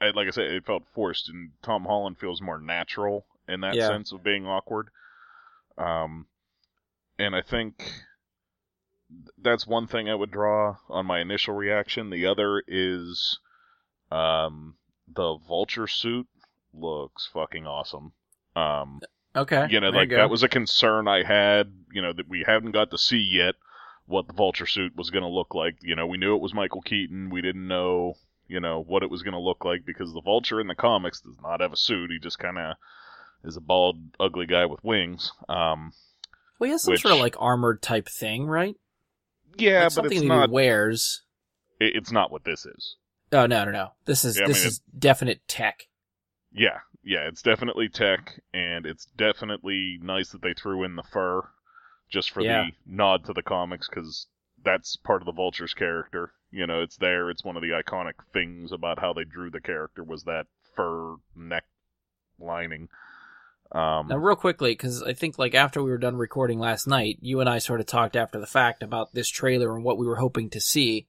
I- 0.06 0.12
like 0.12 0.28
I 0.28 0.32
said, 0.32 0.46
it 0.52 0.66
felt 0.66 0.84
forced. 0.94 1.30
And 1.30 1.52
Tom 1.62 1.86
Holland 1.86 2.18
feels 2.20 2.42
more 2.42 2.60
natural 2.60 3.26
in 3.48 3.62
that 3.62 3.76
Yeah. 3.76 3.88
sense 3.88 4.12
of 4.12 4.24
being 4.24 4.46
awkward. 4.48 4.90
Um, 5.78 6.28
and 7.20 7.36
I 7.36 7.42
think 7.42 7.92
that's 9.38 9.68
one 9.68 9.88
thing 9.88 10.10
I 10.10 10.16
would 10.16 10.32
draw 10.32 10.78
on 10.90 11.06
my 11.06 11.20
initial 11.20 11.54
reaction. 11.54 12.10
The 12.10 12.26
other 12.26 12.64
is, 12.68 13.40
um, 14.12 14.76
the 15.08 15.38
vulture 15.48 15.88
suit 15.88 16.28
looks 16.74 17.28
fucking 17.32 17.68
awesome. 17.68 18.14
Um, 18.56 19.02
Okay. 19.36 19.68
you 19.70 19.80
know, 19.80 19.92
there 19.92 20.02
like 20.02 20.10
go. 20.10 20.16
that 20.18 20.30
was 20.30 20.44
a 20.44 20.50
concern 20.50 21.08
I 21.08 21.24
had. 21.24 21.72
You 21.92 22.02
know 22.02 22.14
that 22.14 22.28
we 22.28 22.44
haven't 22.44 22.72
got 22.72 22.92
to 22.92 22.98
see 22.98 23.20
yet 23.20 23.56
what 24.06 24.28
the 24.28 24.34
vulture 24.34 24.66
suit 24.66 24.96
was 24.96 25.10
going 25.12 25.24
to 25.24 25.30
look 25.30 25.54
like. 25.54 25.78
You 25.82 25.96
know, 25.96 26.08
we 26.08 26.18
knew 26.18 26.36
it 26.36 26.42
was 26.42 26.54
Michael 26.54 26.82
Keaton. 26.82 27.30
We 27.30 27.42
didn't 27.42 27.68
know, 27.68 28.16
you 28.48 28.60
know, 28.60 28.82
what 28.82 29.04
it 29.04 29.10
was 29.10 29.24
going 29.24 29.34
to 29.34 29.40
look 29.40 29.66
like 29.66 29.86
because 29.86 30.14
the 30.14 30.22
vulture 30.22 30.60
in 30.60 30.68
the 30.68 30.76
comics 30.76 31.22
does 31.22 31.38
not 31.42 31.62
have 31.62 31.74
a 31.74 31.78
suit. 31.78 32.12
He 32.12 32.20
just 32.20 32.40
kind 32.40 32.58
of 32.58 32.76
is 33.44 33.58
a 33.58 33.62
bald, 33.62 33.98
ugly 34.20 34.46
guy 34.46 34.66
with 34.66 34.84
wings. 34.84 35.32
Um, 35.50 35.92
Well, 36.60 36.68
he 36.68 36.72
has 36.72 36.84
some 36.84 36.98
sort 36.98 37.14
of 37.14 37.20
like 37.20 37.36
armored 37.40 37.82
type 37.82 38.08
thing, 38.10 38.46
right? 38.48 38.76
yeah, 39.58 39.80
Like 39.80 39.84
but 39.86 39.92
something 39.94 40.12
it's 40.18 40.22
that 40.22 40.28
not. 40.28 40.50
he 40.50 40.54
wears. 40.54 41.24
it- 41.80 41.96
It's 41.96 42.12
not 42.12 42.32
what 42.32 42.44
this 42.44 42.66
is. 42.66 42.96
Oh 43.32 43.46
no, 43.46 43.66
no, 43.66 43.72
no. 43.72 43.90
This 44.06 44.24
is 44.24 44.38
Yeah, 44.38 44.46
I 44.46 44.48
this 44.48 44.60
mean, 44.60 44.68
is 44.68 44.82
definite 44.98 45.48
tech. 45.48 45.88
Yeah, 46.52 46.80
yeah, 47.04 47.28
it's 47.28 47.42
definitely 47.42 47.90
tech, 47.90 48.40
and 48.54 48.86
it's 48.86 49.06
definitely 49.18 49.98
nice 50.02 50.30
that 50.30 50.42
they 50.42 50.54
threw 50.54 50.84
in 50.84 50.96
the 50.96 51.04
fur 51.04 51.42
just 52.10 52.32
for 52.32 52.42
Yeah. 52.42 52.66
the 52.66 52.72
nod 52.86 53.26
to 53.26 53.34
the 53.34 53.42
comics 53.42 53.90
because 53.90 54.28
that's 54.64 54.96
part 54.96 55.22
of 55.22 55.26
the 55.26 55.32
Vulture's 55.34 55.74
character. 55.74 56.34
You 56.56 56.66
know, 56.66 56.82
it's 56.82 56.96
there. 56.96 57.30
It's 57.30 57.44
one 57.44 57.58
of 57.58 57.62
the 57.62 57.72
iconic 57.72 58.14
things 58.32 58.72
about 58.72 59.00
how 59.00 59.12
they 59.12 59.26
drew 59.26 59.52
the 59.52 59.60
character 59.60 60.06
was 60.06 60.24
that 60.24 60.48
fur 60.74 61.18
neck 61.36 61.66
lining. 62.40 62.88
Um, 63.74 64.08
Now, 64.08 64.16
real 64.16 64.38
quickly, 64.38 64.72
because 64.72 65.04
I 65.04 65.12
think 65.12 65.38
like 65.38 65.54
after 65.54 65.84
we 65.84 65.90
were 65.92 65.98
done 65.98 66.16
recording 66.16 66.58
last 66.58 66.88
night, 66.88 67.18
you 67.20 67.42
and 67.42 67.50
I 67.50 67.58
sort 67.58 67.82
of 67.82 67.88
talked 67.88 68.16
after 68.16 68.40
the 68.40 68.48
fact 68.48 68.82
about 68.82 69.14
this 69.14 69.28
trailer 69.28 69.76
and 69.76 69.84
what 69.84 69.98
we 69.98 70.08
were 70.08 70.16
hoping 70.16 70.50
to 70.52 70.62
see, 70.62 71.08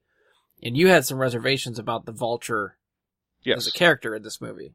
and 0.61 0.75
you 0.75 0.89
had 0.89 1.05
some 1.05 1.17
reservations 1.17 1.79
about 1.79 2.05
the 2.05 2.11
Vulture 2.11 2.75
yes, 3.41 3.59
as 3.59 3.67
a 3.67 3.71
character 3.71 4.13
in 4.15 4.23
this 4.23 4.41
movie. 4.41 4.73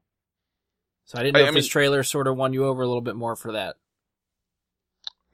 So 1.05 1.19
I 1.19 1.23
didn't 1.23 1.35
know 1.35 1.41
I- 1.41 1.49
if 1.49 1.55
I 1.55 1.59
this 1.59 1.67
trailer 1.67 2.03
sort 2.03 2.27
of 2.29 2.39
won 2.39 2.55
you 2.55 2.65
over 2.65 2.81
a 2.81 2.87
little 2.87 3.03
bit 3.03 3.17
more 3.17 3.37
for 3.37 3.53
that. 3.53 3.77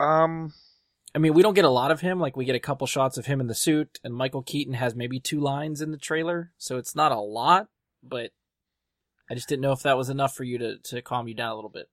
um, 0.01 0.53
I 1.19 1.21
mean, 1.21 1.35
we 1.35 1.43
don't 1.43 1.55
get 1.55 1.65
a 1.65 1.69
lot 1.69 1.91
of 1.91 2.01
him. 2.01 2.21
Like 2.21 2.37
we 2.37 2.45
get 2.45 2.55
a 2.55 2.61
couple 2.61 2.87
shots 2.87 3.19
of 3.19 3.27
him 3.27 3.41
in 3.41 3.49
the 3.49 3.55
suit, 3.55 3.99
and 4.05 4.15
Michael 4.15 4.45
Keaton 4.45 4.75
has 4.75 4.95
maybe 4.95 5.19
two 5.19 5.41
lines 5.41 5.81
in 5.81 5.91
the 5.91 5.99
trailer, 5.99 6.53
so 6.59 6.77
it's 6.77 6.95
not 6.95 7.11
a 7.11 7.19
lot. 7.19 7.67
But 8.05 8.31
I 9.29 9.35
just 9.35 9.49
didn't 9.49 9.63
know 9.63 9.73
if 9.73 9.83
that 9.83 9.97
was 9.97 10.11
enough 10.11 10.37
for 10.37 10.45
you 10.45 10.59
to 10.59 10.79
to 10.79 11.03
calm 11.03 11.27
you 11.27 11.35
down 11.35 11.51
a 11.51 11.55
little 11.57 11.71
bit. 11.71 11.89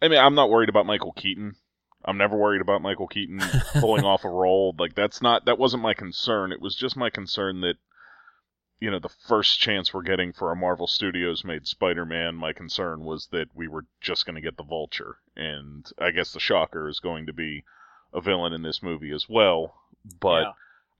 I 0.00 0.08
mean, 0.08 0.18
I'm 0.18 0.34
not 0.34 0.48
worried 0.48 0.70
about 0.70 0.86
Michael 0.86 1.12
Keaton. 1.12 1.56
I'm 2.02 2.16
never 2.16 2.38
worried 2.38 2.62
about 2.62 2.80
Michael 2.80 3.06
Keaton 3.06 3.42
pulling 3.80 4.06
off 4.06 4.24
a 4.24 4.30
role. 4.30 4.74
Like 4.78 4.94
that's 4.94 5.20
not 5.20 5.44
that 5.44 5.58
wasn't 5.58 5.82
my 5.82 5.92
concern. 5.92 6.50
It 6.50 6.62
was 6.62 6.74
just 6.74 6.96
my 6.96 7.10
concern 7.10 7.60
that 7.60 7.74
you 8.80 8.90
know 8.90 8.98
the 8.98 9.14
first 9.26 9.60
chance 9.60 9.92
we're 9.92 10.00
getting 10.00 10.32
for 10.32 10.50
a 10.50 10.56
Marvel 10.56 10.86
Studios 10.86 11.44
made 11.44 11.66
Spider-Man. 11.66 12.34
My 12.34 12.54
concern 12.54 13.04
was 13.04 13.28
that 13.30 13.48
we 13.54 13.68
were 13.68 13.84
just 14.00 14.24
going 14.24 14.36
to 14.36 14.40
get 14.40 14.56
the 14.56 14.62
Vulture, 14.62 15.18
and 15.36 15.84
I 15.98 16.12
guess 16.12 16.32
the 16.32 16.40
Shocker 16.40 16.88
is 16.88 16.98
going 16.98 17.26
to 17.26 17.34
be 17.34 17.64
a 18.12 18.20
villain 18.20 18.52
in 18.52 18.62
this 18.62 18.82
movie 18.82 19.10
as 19.12 19.28
well. 19.28 19.74
But 20.20 20.42
Yeah. 20.42 20.52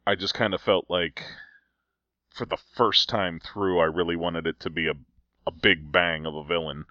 I 0.06 0.14
just 0.14 0.34
kind 0.34 0.54
of 0.54 0.60
felt 0.60 0.86
like 0.88 1.24
for 2.30 2.44
the 2.46 2.56
first 2.56 3.08
time 3.08 3.40
through, 3.40 3.80
I 3.80 3.84
really 3.84 4.16
wanted 4.16 4.46
it 4.46 4.60
to 4.60 4.70
be 4.70 4.86
a 4.88 4.94
a 5.46 5.50
big 5.50 5.90
bang 5.90 6.26
of 6.26 6.34
a 6.34 6.44
villain. 6.44 6.84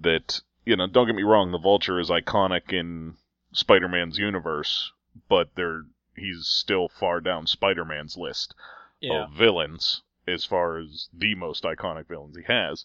That 0.00 0.40
you 0.64 0.76
know, 0.76 0.86
don't 0.86 1.06
get 1.06 1.16
me 1.16 1.22
wrong, 1.24 1.50
the 1.50 1.58
Vulture 1.58 1.98
is 1.98 2.10
iconic 2.10 2.72
in 2.72 3.16
Spider-Man's 3.52 4.18
universe, 4.18 4.92
but 5.28 5.54
they're 5.54 5.82
he's 6.14 6.46
still 6.46 6.88
far 6.88 7.20
down 7.20 7.46
Spider-Man's 7.46 8.16
list 8.16 8.54
Yeah. 9.00 9.24
of 9.24 9.32
villains 9.32 10.02
as 10.26 10.44
far 10.44 10.78
as 10.78 11.08
the 11.12 11.34
most 11.34 11.64
iconic 11.64 12.06
villains 12.06 12.36
he 12.36 12.42
has. 12.44 12.84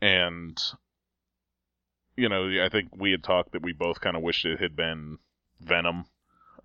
And 0.00 0.58
you 2.16 2.28
know, 2.28 2.48
I 2.64 2.68
think 2.68 2.94
we 2.96 3.10
had 3.12 3.22
talked 3.24 3.52
that 3.52 3.62
we 3.62 3.72
both 3.72 4.00
kind 4.00 4.16
of 4.16 4.22
wished 4.22 4.44
it 4.44 4.60
had 4.60 4.76
been 4.76 5.18
Venom. 5.60 6.06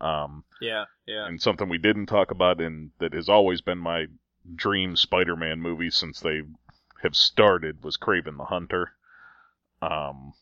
Um, 0.01 0.43
Yeah. 0.61 0.85
Yeah. 1.05 1.25
and 1.27 1.41
something 1.41 1.69
we 1.69 1.77
didn't 1.77 2.07
talk 2.07 2.31
about 2.31 2.59
and 2.59 2.91
that 2.99 3.13
has 3.13 3.29
always 3.29 3.61
been 3.61 3.77
my 3.77 4.07
dream 4.55 4.95
Spider-Man 4.95 5.61
movie 5.61 5.89
since 5.89 6.19
they 6.19 6.41
have 7.01 7.15
started 7.15 7.83
was 7.83 7.97
Kraven 7.97 8.37
the 8.37 8.45
Hunter. 8.45 8.91
Um, 9.81 10.33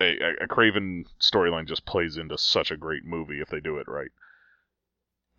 a, 0.00 0.16
a, 0.42 0.48
Kraven 0.48 1.04
storyline 1.20 1.66
just 1.66 1.86
plays 1.86 2.16
into 2.16 2.36
such 2.36 2.70
a 2.70 2.76
great 2.76 3.04
movie 3.04 3.40
if 3.40 3.48
they 3.48 3.60
do 3.60 3.78
it 3.78 3.86
right. 3.88 4.10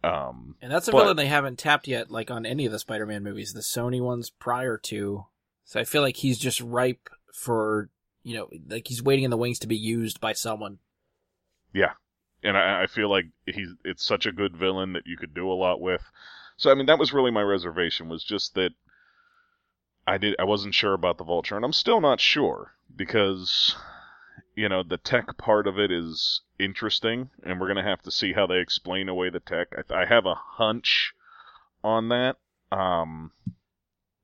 Um, 0.03 0.55
And 0.61 0.71
that's 0.71 0.87
a 0.87 0.91
But- 0.91 0.99
villain 1.01 1.17
they 1.17 1.27
haven't 1.27 1.59
tapped 1.59 1.87
yet, 1.87 2.11
like 2.11 2.29
on 2.31 2.45
any 2.45 2.65
of 2.65 2.71
the 2.71 2.79
Spider-Man 2.79 3.23
movies, 3.23 3.53
the 3.53 3.59
Sony 3.61 4.01
ones 4.01 4.29
prior 4.29 4.77
to. 4.85 5.25
So 5.65 5.79
I 5.79 5.83
feel 5.83 6.01
like 6.01 6.17
he's 6.17 6.37
just 6.37 6.61
ripe 6.61 7.09
for, 7.33 7.89
you 8.23 8.35
know, 8.35 8.49
like 8.67 8.87
he's 8.87 9.01
waiting 9.03 9.25
in 9.25 9.31
the 9.31 9.37
wings 9.37 9.59
to 9.59 9.67
be 9.67 9.77
used 9.77 10.19
by 10.21 10.33
someone. 10.33 10.79
And 12.45 12.57
I, 12.57 12.83
I 12.83 12.87
feel 12.87 13.09
like 13.09 13.25
he's 13.45 13.69
it's 13.83 14.05
such 14.05 14.25
a 14.25 14.31
good 14.31 14.55
villain 14.55 14.93
that 14.93 15.07
you 15.07 15.17
could 15.17 15.33
do 15.33 15.51
a 15.51 15.53
lot 15.53 15.81
with. 15.81 16.01
So 16.57 16.71
I 16.71 16.75
mean 16.75 16.85
that 16.85 16.99
was 16.99 17.13
really 17.13 17.31
my 17.31 17.41
reservation 17.41 18.07
was 18.07 18.23
just 18.23 18.53
that 18.53 18.71
I 20.07 20.17
did 20.17 20.35
I 20.39 20.43
wasn't 20.43 20.75
sure 20.75 20.93
about 20.93 21.17
the 21.17 21.23
Vulture, 21.23 21.55
and 21.55 21.65
I'm 21.65 21.73
still 21.73 21.99
not 21.99 22.19
sure 22.21 22.73
because 22.95 23.75
you 24.55 24.69
know 24.69 24.83
the 24.83 24.97
tech 24.97 25.37
part 25.37 25.67
of 25.67 25.79
it 25.79 25.91
is 25.91 26.41
interesting, 26.59 27.29
and 27.43 27.59
we're 27.59 27.67
gonna 27.67 27.83
have 27.83 28.03
to 28.03 28.11
see 28.11 28.33
how 28.33 28.45
they 28.45 28.59
explain 28.59 29.09
away 29.09 29.29
the 29.29 29.39
tech. 29.39 29.67
I, 29.75 30.01
I 30.01 30.05
have 30.05 30.25
a 30.25 30.35
hunch 30.35 31.13
on 31.83 32.09
that. 32.09 32.37
Um, 32.71 33.31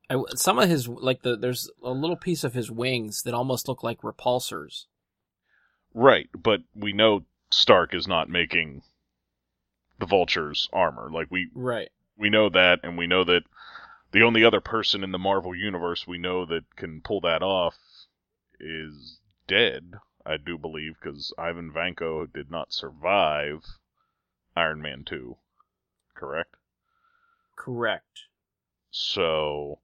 I, 0.09 0.21
some 0.35 0.59
of 0.59 0.67
his, 0.67 0.87
like 0.87 1.21
the, 1.21 1.37
there's 1.37 1.69
a 1.83 1.91
little 1.91 2.17
piece 2.17 2.43
of 2.43 2.53
his 2.53 2.69
wings 2.69 3.21
that 3.23 3.33
almost 3.33 3.67
look 3.67 3.81
like 3.81 4.01
repulsors. 4.01 4.85
right, 5.93 6.27
but 6.33 6.61
we 6.75 6.91
know 6.91 7.25
Stark 7.51 7.93
is 7.93 8.07
not 8.07 8.29
making 8.29 8.81
the 9.99 10.05
Vulture's 10.05 10.67
armor. 10.73 11.09
Like 11.11 11.27
we 11.29 11.49
Right. 11.53 11.91
we 12.17 12.29
know 12.29 12.49
that, 12.49 12.79
and 12.83 12.97
we 12.97 13.07
know 13.07 13.23
that 13.23 13.43
the 14.11 14.23
only 14.23 14.43
other 14.43 14.61
person 14.61 15.03
in 15.03 15.11
the 15.11 15.19
Marvel 15.19 15.55
universe 15.55 16.07
we 16.07 16.17
know 16.17 16.45
that 16.45 16.75
can 16.75 17.01
pull 17.01 17.21
that 17.21 17.43
off 17.43 17.77
is 18.59 19.19
dead. 19.47 19.93
I 20.25 20.37
do 20.37 20.57
believe 20.57 20.95
because 21.01 21.33
Ivan 21.37 21.71
Vanko 21.71 22.31
did 22.31 22.51
not 22.51 22.73
survive 22.73 23.79
Iron 24.55 24.81
Man 24.81 25.03
two, 25.03 25.37
correct? 26.13 26.55
Correct. 27.55 28.27
So 28.91 29.79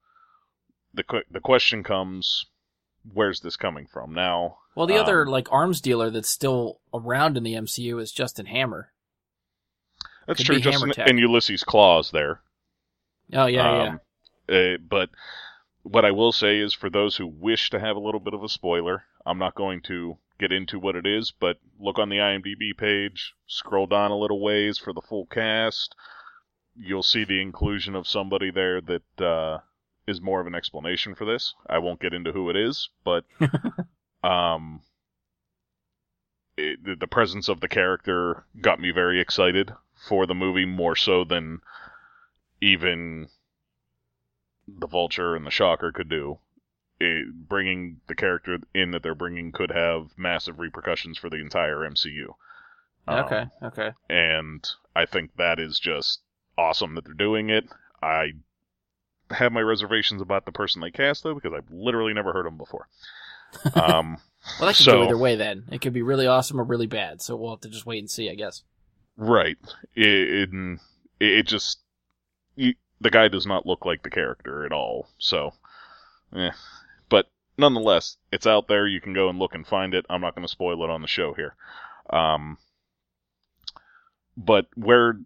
the 0.93 1.23
the 1.29 1.39
question 1.39 1.83
comes, 1.83 2.45
where's 3.13 3.41
this 3.41 3.55
coming 3.55 3.87
from 3.87 4.13
now? 4.13 4.57
Well, 4.75 4.87
the 4.87 4.97
other 4.97 5.23
Um, 5.23 5.29
like 5.29 5.51
arms 5.51 5.81
dealer 5.81 6.09
that's 6.09 6.29
still 6.29 6.79
around 6.93 7.37
in 7.37 7.43
the 7.43 7.55
MCU 7.55 7.99
is 8.01 8.11
Justin 8.11 8.45
Hammer. 8.47 8.91
That's 10.27 10.39
could 10.39 10.45
true. 10.45 10.55
be 10.55 10.61
Justin 10.61 10.91
Hammer 10.91 11.09
in 11.09 11.17
Ulysses 11.17 11.63
Klaue 11.63 12.11
there. 12.11 12.41
Oh 13.33 13.45
yeah, 13.45 13.83
yeah. 13.83 13.89
Um, 13.89 13.99
uh, 14.49 14.77
but 14.77 15.09
what 15.83 16.05
I 16.05 16.11
will 16.11 16.31
say 16.31 16.59
is, 16.59 16.73
for 16.73 16.89
those 16.89 17.15
who 17.15 17.27
wish 17.27 17.69
to 17.69 17.79
have 17.79 17.95
a 17.95 17.99
little 18.01 18.19
bit 18.19 18.33
of 18.33 18.43
a 18.43 18.49
spoiler, 18.49 19.05
I'm 19.25 19.39
not 19.39 19.55
going 19.55 19.81
to 19.83 20.17
get 20.39 20.51
into 20.51 20.79
what 20.79 20.95
it 20.95 21.05
is, 21.05 21.31
but 21.31 21.57
look 21.79 21.97
on 21.97 22.09
the 22.09 22.17
IMDb 22.17 22.77
page, 22.77 23.33
scroll 23.47 23.87
down 23.87 24.11
a 24.11 24.17
little 24.17 24.39
ways 24.41 24.77
for 24.77 24.93
the 24.93 25.01
full 25.01 25.25
cast. 25.25 25.95
You'll 26.75 27.03
see 27.03 27.23
the 27.23 27.41
inclusion 27.41 27.95
of 27.95 28.07
somebody 28.07 28.51
there 28.51 28.81
that 28.81 29.21
uh, 29.21 29.59
is 30.07 30.21
more 30.21 30.39
of 30.39 30.47
an 30.47 30.55
explanation 30.55 31.13
for 31.15 31.25
this. 31.25 31.53
I 31.69 31.79
won't 31.79 31.99
get 31.99 32.13
into 32.13 32.31
who 32.31 32.49
it 32.49 32.55
is, 32.55 32.89
but 33.03 33.25
um, 34.23 34.81
it, 36.57 36.83
the- 36.83 36.95
the 36.95 37.07
presence 37.07 37.49
of 37.49 37.59
the 37.59 37.67
character 37.67 38.45
got 38.61 38.79
me 38.79 38.91
very 38.91 39.19
excited 39.19 39.71
for 40.07 40.25
the 40.25 40.35
movie, 40.35 40.65
more 40.65 40.95
so 40.95 41.23
than 41.23 41.59
even 42.61 43.27
the 44.67 44.87
Vulture 44.87 45.35
and 45.35 45.45
the 45.45 45.51
Shocker 45.51 45.91
could 45.91 46.09
do. 46.09 46.39
It, 46.99 47.27
bringing 47.47 48.01
the 48.07 48.15
character 48.15 48.57
in 48.73 48.91
that 48.91 49.03
they're 49.03 49.13
bringing 49.13 49.51
could 49.51 49.69
have 49.71 50.17
massive 50.17 50.57
repercussions 50.59 51.17
for 51.17 51.29
the 51.29 51.37
entire 51.37 51.79
MCU. 51.87 52.33
Um, 53.07 53.19
okay, 53.25 53.45
okay. 53.63 53.91
and 54.09 54.67
I 54.95 55.05
think 55.05 55.35
that 55.37 55.59
is 55.59 55.79
just 55.79 56.21
awesome 56.57 56.95
that 56.95 57.05
they're 57.05 57.13
doing 57.13 57.49
it. 57.51 57.65
I 58.01 58.33
have 59.31 59.51
my 59.51 59.61
reservations 59.61 60.21
about 60.21 60.45
the 60.45 60.51
person 60.51 60.81
they 60.81 60.91
cast 60.91 61.23
though 61.23 61.33
because 61.35 61.53
I've 61.53 61.69
literally 61.71 62.13
never 62.13 62.33
heard 62.33 62.45
them 62.45 62.57
before. 62.57 62.87
Um, 63.75 64.17
Well, 64.59 64.67
that 64.69 64.77
could 64.77 64.85
so- 64.85 64.91
go 64.99 65.03
either 65.03 65.17
way. 65.17 65.35
Then 65.35 65.65
it 65.71 65.81
could 65.81 65.91
be 65.93 66.01
really 66.01 66.25
awesome 66.27 66.59
or 66.59 66.63
really 66.63 66.87
bad. 66.87 67.21
So 67.21 67.35
we'll 67.35 67.49
have 67.51 67.61
to 67.61 67.69
just 67.69 67.85
wait 67.85 67.99
and 67.99 68.09
see, 68.09 68.29
I 68.29 68.35
guess. 68.35 68.63
right. 69.17 69.57
It, 69.93 70.49
it, 70.53 70.79
it 71.19 71.43
just 71.47 71.79
you, 72.55 72.75
the 73.01 73.09
guy 73.09 73.27
does 73.27 73.45
not 73.45 73.65
look 73.65 73.85
like 73.85 74.03
the 74.03 74.09
character 74.09 74.65
at 74.65 74.71
all. 74.71 75.09
So, 75.17 75.51
eh. 76.33 76.51
but 77.09 77.29
nonetheless, 77.57 78.15
it's 78.31 78.47
out 78.47 78.67
there. 78.69 78.87
You 78.87 79.01
can 79.01 79.13
go 79.13 79.27
and 79.27 79.37
look 79.37 79.53
and 79.53 79.67
find 79.67 79.93
it. 79.93 80.05
I'm 80.09 80.21
not 80.21 80.33
going 80.35 80.45
to 80.47 80.51
spoil 80.51 80.81
it 80.83 80.89
on 80.89 81.01
the 81.01 81.07
show 81.07 81.33
here. 81.33 81.55
Um, 82.09 82.57
but 84.37 84.67
where 84.75 85.19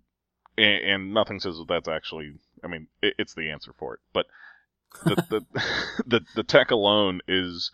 and, 0.58 0.84
and 0.86 1.14
nothing 1.14 1.40
says 1.40 1.58
that 1.58 1.68
that's 1.68 1.88
actually. 1.88 2.34
I 2.64 2.68
mean, 2.68 2.88
it, 3.02 3.16
it's 3.18 3.34
the 3.34 3.50
answer 3.50 3.74
for 3.78 3.96
it. 3.96 4.00
But 4.14 4.28
the 5.04 5.16
the, 5.30 5.46
the 6.06 6.22
the 6.36 6.44
tech 6.44 6.72
alone 6.72 7.22
is. 7.28 7.72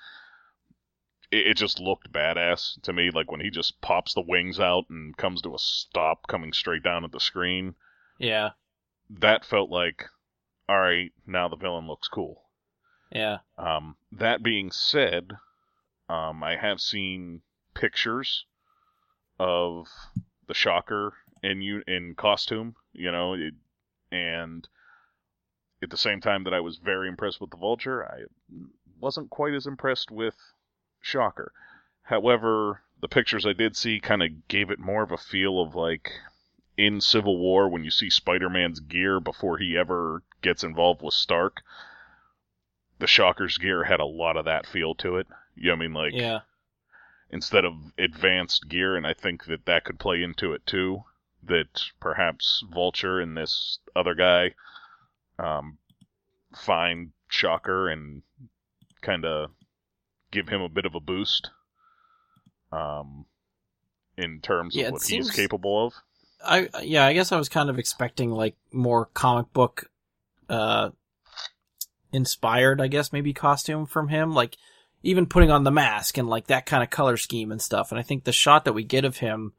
It, 1.29 1.57
just 1.57 1.81
looked 1.81 2.09
badass 2.13 2.81
to 2.83 2.93
me. 2.93 3.11
Like 3.11 3.29
when 3.29 3.41
he 3.41 3.49
just 3.49 3.81
pops 3.81 4.13
the 4.13 4.21
wings 4.21 4.61
out 4.61 4.85
and 4.89 5.15
comes 5.17 5.41
to 5.41 5.53
a 5.53 5.59
stop, 5.59 6.25
coming 6.27 6.53
straight 6.53 6.83
down 6.83 7.03
at 7.03 7.11
the 7.11 7.19
screen. 7.19 7.75
Yeah, 8.17 8.51
That 9.09 9.43
felt 9.43 9.69
like, 9.69 10.05
all 10.69 10.79
right, 10.79 11.11
now 11.25 11.49
the 11.49 11.57
villain 11.57 11.85
looks 11.85 12.07
cool. 12.07 12.43
yeah. 13.11 13.39
Um, 13.57 13.97
that 14.09 14.41
being 14.41 14.71
said, 14.71 15.31
um, 16.07 16.41
I 16.45 16.55
have 16.55 16.79
seen 16.79 17.41
pictures 17.73 18.45
of 19.37 19.87
the 20.47 20.53
Shocker 20.53 21.13
in 21.43 21.61
u- 21.61 21.83
in 21.87 22.15
costume, 22.15 22.75
you 22.93 23.11
know, 23.11 23.33
it, 23.33 23.53
and 24.11 24.65
at 25.81 25.89
the 25.89 25.97
same 25.97 26.21
time 26.21 26.43
that 26.43 26.53
I 26.53 26.59
was 26.59 26.77
very 26.77 27.07
impressed 27.07 27.39
with 27.39 27.51
the 27.51 27.57
Vulture, 27.57 28.05
I 28.05 28.23
wasn't 28.99 29.29
quite 29.29 29.53
as 29.53 29.67
impressed 29.67 30.11
with 30.11 30.35
Shocker. 31.01 31.51
However, 32.03 32.81
the 33.01 33.07
pictures 33.07 33.45
I 33.45 33.53
did 33.53 33.75
see 33.75 33.99
kind 33.99 34.23
of 34.23 34.47
gave 34.47 34.71
it 34.71 34.79
more 34.79 35.03
of 35.03 35.11
a 35.11 35.17
feel 35.17 35.61
of 35.61 35.75
like 35.75 36.11
in 36.77 37.01
Civil 37.01 37.37
War 37.37 37.69
when 37.69 37.83
you 37.83 37.91
see 37.91 38.09
Spider-Man's 38.09 38.79
gear 38.79 39.19
before 39.19 39.57
he 39.57 39.77
ever 39.77 40.23
gets 40.41 40.63
involved 40.63 41.01
with 41.01 41.13
Stark 41.13 41.61
the 42.99 43.07
Shocker's 43.07 43.57
gear 43.57 43.83
had 43.83 43.99
a 43.99 44.05
lot 44.05 44.37
of 44.37 44.45
that 44.45 44.65
feel 44.65 44.95
to 44.95 45.17
it. 45.17 45.27
You 45.55 45.67
know 45.67 45.73
what 45.73 45.77
I 45.77 45.79
mean? 45.79 45.93
Like, 45.93 46.13
yeah. 46.13 46.39
instead 47.29 47.65
of 47.65 47.73
advanced 47.97 48.67
gear, 48.67 48.95
and 48.95 49.05
I 49.05 49.13
think 49.13 49.45
that 49.45 49.65
that 49.65 49.85
could 49.85 49.99
play 49.99 50.23
into 50.23 50.53
it 50.53 50.65
too. 50.65 51.03
That 51.43 51.83
perhaps 51.99 52.63
Vulture 52.73 53.19
and 53.19 53.37
this 53.37 53.79
other 53.95 54.15
guy 54.15 54.55
um, 55.39 55.77
find 56.55 57.11
Shocker 57.29 57.89
and 57.89 58.21
kind 59.01 59.25
of 59.25 59.51
give 60.31 60.49
him 60.49 60.61
a 60.61 60.69
bit 60.69 60.85
of 60.85 60.95
a 60.95 60.99
boost 60.99 61.49
um, 62.71 63.25
in 64.17 64.39
terms 64.41 64.75
Yeah, 64.75 64.87
of 64.87 64.93
what 64.93 65.01
seems- 65.01 65.27
he's 65.29 65.35
capable 65.35 65.85
of. 65.87 65.93
I 66.45 66.69
yeah, 66.83 67.03
I 67.05 67.13
guess 67.13 67.31
I 67.31 67.37
was 67.37 67.49
kind 67.49 67.67
of 67.69 67.79
expecting 67.79 68.29
like 68.31 68.55
more 68.71 69.07
comic 69.07 69.51
book 69.53 69.89
uh 70.49 70.91
inspired, 72.11 72.79
I 72.79 72.87
guess 72.87 73.11
maybe 73.11 73.33
costume 73.33 73.85
from 73.85 74.07
him, 74.09 74.33
like 74.33 74.55
even 75.03 75.25
putting 75.25 75.51
on 75.51 75.63
the 75.63 75.71
mask 75.71 76.17
and 76.17 76.29
like 76.29 76.47
that 76.47 76.65
kind 76.65 76.83
of 76.83 76.89
color 76.89 77.17
scheme 77.17 77.51
and 77.51 77.61
stuff. 77.61 77.91
And 77.91 77.99
I 77.99 78.03
think 78.03 78.23
the 78.23 78.31
shot 78.31 78.65
that 78.65 78.73
we 78.73 78.83
get 78.83 79.03
of 79.05 79.17
him 79.17 79.53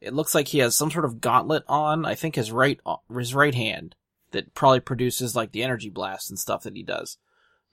it 0.00 0.12
looks 0.14 0.34
like 0.34 0.48
he 0.48 0.58
has 0.58 0.76
some 0.76 0.90
sort 0.90 1.04
of 1.04 1.20
gauntlet 1.20 1.62
on, 1.68 2.04
I 2.04 2.14
think 2.14 2.34
his 2.36 2.50
right 2.52 2.80
his 3.12 3.34
right 3.34 3.54
hand 3.54 3.94
that 4.32 4.54
probably 4.54 4.80
produces 4.80 5.36
like 5.36 5.52
the 5.52 5.62
energy 5.62 5.88
blast 5.88 6.28
and 6.30 6.38
stuff 6.38 6.64
that 6.64 6.76
he 6.76 6.82
does. 6.82 7.18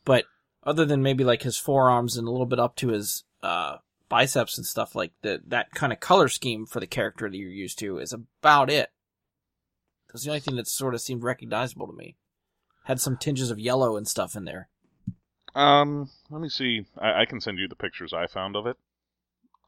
But 0.05 0.25
other 0.63 0.85
than 0.85 1.03
maybe 1.03 1.23
like 1.23 1.41
his 1.41 1.57
forearms 1.57 2.17
and 2.17 2.27
a 2.27 2.31
little 2.31 2.45
bit 2.45 2.59
up 2.59 2.75
to 2.77 2.89
his 2.89 3.23
uh 3.41 3.77
biceps 4.09 4.57
and 4.57 4.65
stuff 4.65 4.95
like 4.95 5.13
that 5.21 5.49
that 5.49 5.71
kind 5.71 5.93
of 5.93 5.99
color 5.99 6.27
scheme 6.27 6.65
for 6.65 6.79
the 6.79 6.87
character 6.87 7.29
that 7.29 7.37
you're 7.37 7.49
used 7.49 7.79
to 7.79 7.97
is 7.99 8.13
about 8.13 8.69
it. 8.69 8.91
That's 10.07 10.23
the 10.23 10.31
only 10.31 10.39
thing 10.39 10.55
that 10.55 10.67
sort 10.67 10.95
of 10.95 11.01
seemed 11.01 11.23
recognizable 11.23 11.87
to 11.87 11.93
me. 11.93 12.15
had 12.85 12.99
some 12.99 13.17
tinges 13.17 13.51
of 13.51 13.59
yellow 13.59 13.95
and 13.95 14.07
stuff 14.07 14.35
in 14.35 14.45
there. 14.45 14.67
Um, 15.53 16.09
let 16.29 16.41
me 16.41 16.49
see. 16.49 16.85
I, 16.97 17.21
I 17.21 17.25
can 17.25 17.39
send 17.39 17.59
you 17.59 17.67
the 17.67 17.75
pictures 17.75 18.13
I 18.13 18.27
found 18.27 18.55
of 18.55 18.65
it. 18.65 18.77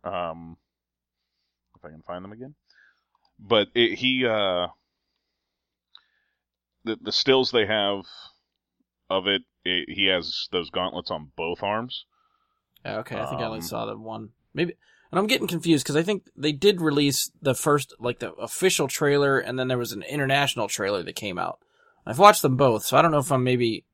Um, 0.03 0.57
if 1.75 1.85
I 1.85 1.89
can 1.89 2.01
find 2.01 2.23
them 2.23 2.31
again. 2.31 2.55
But 3.39 3.67
it, 3.75 3.99
he, 3.99 4.25
uh, 4.25 4.67
the 6.83 6.97
the 7.01 7.11
stills 7.11 7.51
they 7.51 7.65
have 7.65 8.03
of 9.09 9.27
it, 9.27 9.43
it, 9.63 9.89
he 9.89 10.05
has 10.05 10.47
those 10.51 10.69
gauntlets 10.69 11.11
on 11.11 11.31
both 11.35 11.61
arms. 11.63 12.05
Yeah, 12.85 12.99
Okay, 12.99 13.19
I 13.19 13.25
think 13.25 13.41
I 13.41 13.45
only 13.45 13.59
Um, 13.59 13.63
saw 13.63 13.85
the 13.85 13.97
one. 13.97 14.29
Maybe, 14.53 14.73
and 15.11 15.19
I'm 15.19 15.27
getting 15.27 15.47
confused 15.47 15.83
because 15.83 15.95
I 15.95 16.03
think 16.03 16.23
they 16.35 16.51
did 16.51 16.81
release 16.81 17.31
the 17.41 17.53
first, 17.53 17.93
like 17.99 18.19
the 18.19 18.33
official 18.33 18.87
trailer, 18.87 19.37
and 19.39 19.59
then 19.59 19.67
there 19.67 19.77
was 19.77 19.91
an 19.91 20.03
international 20.03 20.67
trailer 20.67 21.03
that 21.03 21.15
came 21.15 21.37
out. 21.37 21.59
I've 22.05 22.19
watched 22.19 22.41
them 22.41 22.57
both, 22.57 22.83
so 22.85 22.97
I 22.97 23.01
don't 23.01 23.11
know 23.11 23.19
if 23.19 23.31
I'm 23.31 23.43
maybe 23.43 23.85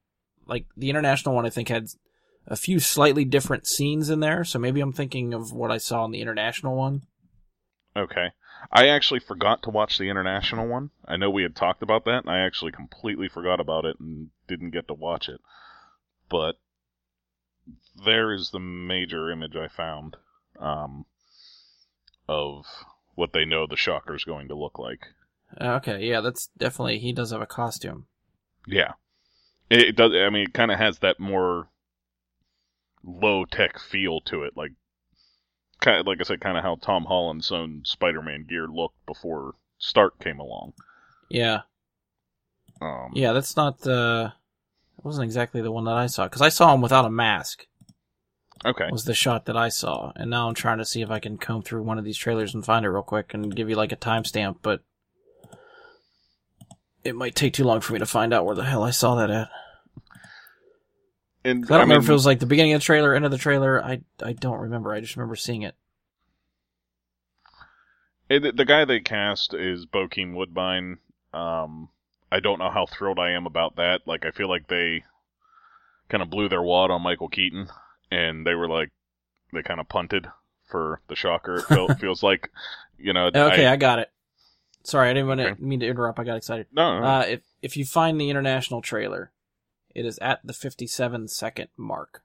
like 0.48 0.66
the 0.78 0.90
international 0.90 1.36
one. 1.36 1.46
I 1.46 1.50
think 1.50 1.68
had 1.68 1.88
a 2.48 2.56
few 2.56 2.80
slightly 2.80 3.26
different 3.26 3.68
scenes 3.68 4.10
in 4.10 4.22
there, 4.22 4.44
so 4.46 4.58
maybe 4.60 4.80
I'm 4.80 4.94
thinking 4.94 5.34
of 5.34 5.52
what 5.52 5.72
I 5.72 5.78
saw 5.78 6.06
in 6.06 6.12
the 6.12 6.22
international 6.22 6.76
one. 6.78 7.02
Okay. 7.96 8.28
I 8.72 8.88
actually 8.88 9.20
forgot 9.20 9.64
to 9.64 9.70
watch 9.70 9.98
the 9.98 10.10
international 10.10 10.68
one. 10.68 10.92
I 11.06 11.18
know 11.18 11.30
we 11.30 11.44
had 11.44 11.56
talked 11.56 11.84
about 11.84 12.06
that, 12.06 12.24
and 12.26 12.30
I 12.30 12.40
actually 12.40 12.72
completely 12.72 13.30
forgot 13.30 13.60
about 13.60 13.86
it 13.86 14.00
and 14.00 14.30
didn't 14.48 14.72
get 14.72 14.88
to 14.88 14.94
watch 14.94 15.30
it. 15.30 15.40
But 16.30 16.56
there 18.06 18.34
is 18.34 18.52
the 18.52 18.60
major 18.60 19.32
image 19.32 19.56
I 19.56 19.68
found 19.68 20.18
um, 20.60 21.06
of 22.28 22.66
what 23.16 23.34
they 23.34 23.46
know 23.46 23.66
the 23.66 23.78
Shocker's 23.78 24.24
going 24.24 24.48
to 24.50 24.56
look 24.56 24.78
like. 24.78 25.08
Uh, 25.60 25.76
Okay, 25.76 26.06
yeah, 26.06 26.22
that's 26.22 26.50
definitely 26.58 27.00
he 27.00 27.14
does 27.14 27.32
have 27.32 27.42
a 27.42 27.48
costume. 27.48 28.08
Yeah. 28.66 28.94
It, 29.70 29.80
it 29.80 29.96
does. 29.96 30.12
I 30.14 30.30
mean, 30.30 30.44
it 30.44 30.54
kind 30.54 30.72
of 30.72 30.78
has 30.78 31.00
that 31.00 31.20
more 31.20 31.70
low 33.04 33.46
tech 33.46 33.80
feel 33.80 34.22
to 34.22 34.44
it, 34.44 34.58
like 34.58 34.74
kind 35.82 36.00
of, 36.00 36.08
like 36.08 36.20
I 36.20 36.24
said, 36.24 36.42
kind 36.42 36.58
of 36.58 36.64
how 36.64 36.76
Tom 36.76 37.06
Holland's 37.06 37.52
own 37.52 37.82
Spider-Man 37.86 38.46
gear 38.50 38.68
looked 38.68 39.06
before 39.06 39.56
Stark 39.78 40.20
came 40.20 40.40
along. 40.40 40.74
Yeah, 41.30 41.62
Um, 42.82 43.12
yeah, 43.14 43.34
that's 43.34 43.56
not 43.58 43.82
the. 43.82 44.34
It 44.98 45.06
wasn't 45.06 45.26
exactly 45.26 45.62
the 45.62 45.72
one 45.72 45.86
that 45.86 45.96
I 45.96 46.08
saw 46.08 46.26
because 46.26 46.42
I 46.42 46.50
saw 46.50 46.74
him 46.74 46.82
without 46.82 47.06
a 47.06 47.10
mask. 47.10 47.68
Okay. 48.66 48.90
was 48.92 49.06
the 49.06 49.14
shot 49.14 49.46
that 49.46 49.56
I 49.56 49.70
saw, 49.70 50.12
and 50.16 50.32
now 50.32 50.48
I'm 50.48 50.56
trying 50.56 50.80
to 50.80 50.86
see 50.86 51.02
if 51.04 51.12
I 51.12 51.20
can 51.20 51.38
comb 51.38 51.62
through 51.62 51.84
one 51.84 52.00
of 52.00 52.06
these 52.06 52.18
trailers 52.18 52.56
and 52.56 52.66
find 52.66 52.86
it 52.86 52.90
real 52.90 53.04
quick 53.04 53.34
and 53.36 53.56
give 53.56 53.70
you 53.70 53.76
like 53.76 53.92
a 53.92 53.96
timestamp, 53.98 54.58
but 54.64 54.82
it 57.04 57.16
might 57.16 57.36
take 57.36 57.54
too 57.54 57.64
long 57.64 57.82
for 57.82 57.94
me 57.94 58.00
to 58.00 58.06
find 58.08 58.34
out 58.34 58.46
where 58.46 58.56
the 58.56 58.66
hell 58.66 58.82
I 58.84 58.90
saw 58.90 59.14
that 59.16 59.30
at. 59.30 59.50
And 61.48 61.66
I 61.66 61.68
don't 61.68 61.80
remember 61.82 62.04
if 62.04 62.10
it 62.10 62.14
was 62.14 62.26
like 62.26 62.40
the 62.40 62.46
beginning 62.46 62.74
of 62.74 62.82
the 62.82 62.86
trailer, 62.86 63.14
end 63.16 63.26
of 63.26 63.32
the 63.32 63.38
trailer. 63.38 63.84
I 63.84 64.02
I 64.24 64.34
don't 64.34 64.60
remember. 64.60 64.94
I 64.94 65.00
just 65.00 65.16
remember 65.16 65.36
seeing 65.36 65.62
it. 65.62 65.76
it- 68.30 68.58
the 68.58 68.66
guy 68.66 68.86
they 68.86 69.00
cast 69.00 69.54
is 69.54 69.86
Bokeem 69.86 70.34
Woodbine. 70.36 70.98
Um, 71.34 71.90
I 72.32 72.40
don't 72.40 72.60
know 72.60 72.70
how 72.70 72.86
thrilled 72.86 73.20
I 73.20 73.32
am 73.32 73.46
about 73.46 73.76
that. 73.78 74.02
Like, 74.06 74.26
I 74.26 74.32
feel 74.32 74.50
like 74.50 74.68
they 74.68 75.04
kind 76.10 76.22
of 76.22 76.30
blew 76.30 76.50
their 76.50 76.62
wad 76.62 76.92
on 76.92 77.02
Michael 77.02 77.30
Keaton, 77.30 77.70
and 78.12 78.46
they 78.46 78.56
were 78.56 78.68
like, 78.68 78.90
they 79.54 79.62
kind 79.64 79.80
of 79.80 79.88
punted 79.88 80.28
for 80.66 81.02
the 81.08 81.16
Shocker. 81.16 81.64
It 81.70 81.96
feels 82.00 82.22
like, 82.24 82.50
you 82.98 83.14
know. 83.14 83.28
Okay, 83.28 83.66
I, 83.66 83.74
I, 83.74 83.76
got 83.78 84.00
it. 84.00 84.12
Sorry, 84.84 85.10
I 85.10 85.14
didn't 85.14 85.28
want 85.28 85.40
to 85.40 85.48
Okay. 85.52 85.62
mean 85.64 85.80
to 85.80 85.88
interrupt. 85.88 86.20
I 86.20 86.24
got 86.26 86.36
excited. 86.38 86.68
no, 86.74 87.00
no, 87.00 87.06
Uh, 87.06 87.26
if 87.28 87.42
if 87.62 87.78
you 87.78 87.86
find 87.86 88.20
the 88.20 88.30
international 88.30 88.82
trailer, 88.82 89.32
it 89.98 90.06
is 90.06 90.20
at 90.20 90.40
the 90.44 90.54
57 90.54 91.28
second 91.28 91.70
mark, 91.76 92.22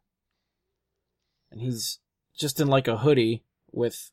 and 1.51 1.61
he's 1.61 2.01
just 2.37 2.61
in 2.61 2.69
like 2.69 2.87
a 2.87 2.99
hoodie 2.99 3.43
with. 3.73 4.13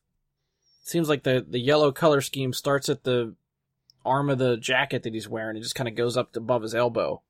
Seems 0.82 1.10
like 1.10 1.24
the 1.24 1.44
the 1.46 1.60
yellow 1.60 1.92
color 1.92 2.22
scheme 2.22 2.54
starts 2.54 2.88
at 2.88 3.04
the 3.04 3.34
arm 4.04 4.30
of 4.30 4.38
the 4.38 4.56
jacket 4.56 5.02
that 5.02 5.12
he's 5.12 5.28
wearing. 5.28 5.56
It 5.56 5.62
just 5.62 5.74
kind 5.74 5.88
of 5.88 5.94
goes 5.94 6.16
up 6.16 6.34
above 6.34 6.62
his 6.62 6.74
elbow, 6.74 7.20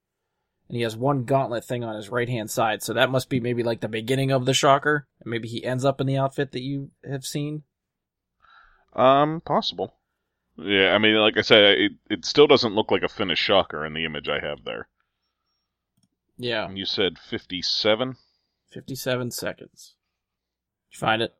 and 0.68 0.76
he 0.76 0.82
has 0.84 0.96
one 0.96 1.24
gauntlet 1.24 1.64
thing 1.64 1.82
on 1.82 1.96
his 1.96 2.10
right 2.10 2.28
hand 2.28 2.48
side. 2.48 2.80
So 2.82 2.94
that 2.94 3.10
must 3.10 3.28
be 3.28 3.40
maybe 3.40 3.64
like 3.64 3.80
the 3.80 3.88
beginning 3.88 4.30
of 4.30 4.46
the 4.46 4.54
shocker, 4.54 5.08
and 5.20 5.30
maybe 5.30 5.48
he 5.48 5.64
ends 5.64 5.84
up 5.84 6.00
in 6.00 6.06
the 6.06 6.16
outfit 6.16 6.52
that 6.52 6.62
you 6.62 6.92
have 7.06 7.26
seen. 7.26 7.64
Um, 8.94 9.40
possible. 9.40 9.94
Yeah, 10.56 10.94
I 10.94 10.98
mean, 10.98 11.16
like 11.16 11.36
I 11.36 11.42
said, 11.42 11.78
it 11.78 11.92
it 12.08 12.24
still 12.24 12.46
doesn't 12.46 12.74
look 12.74 12.92
like 12.92 13.02
a 13.02 13.08
finished 13.08 13.42
Shocker 13.42 13.84
in 13.84 13.94
the 13.94 14.04
image 14.04 14.28
I 14.28 14.38
have 14.40 14.64
there. 14.64 14.86
Yeah, 16.40 16.64
And 16.64 16.78
you 16.78 16.86
said 16.86 17.18
fifty-seven. 17.18 18.16
57 18.72 19.30
seconds. 19.30 19.94
Did 20.90 20.96
you 20.96 20.98
find 21.00 21.22
it? 21.22 21.34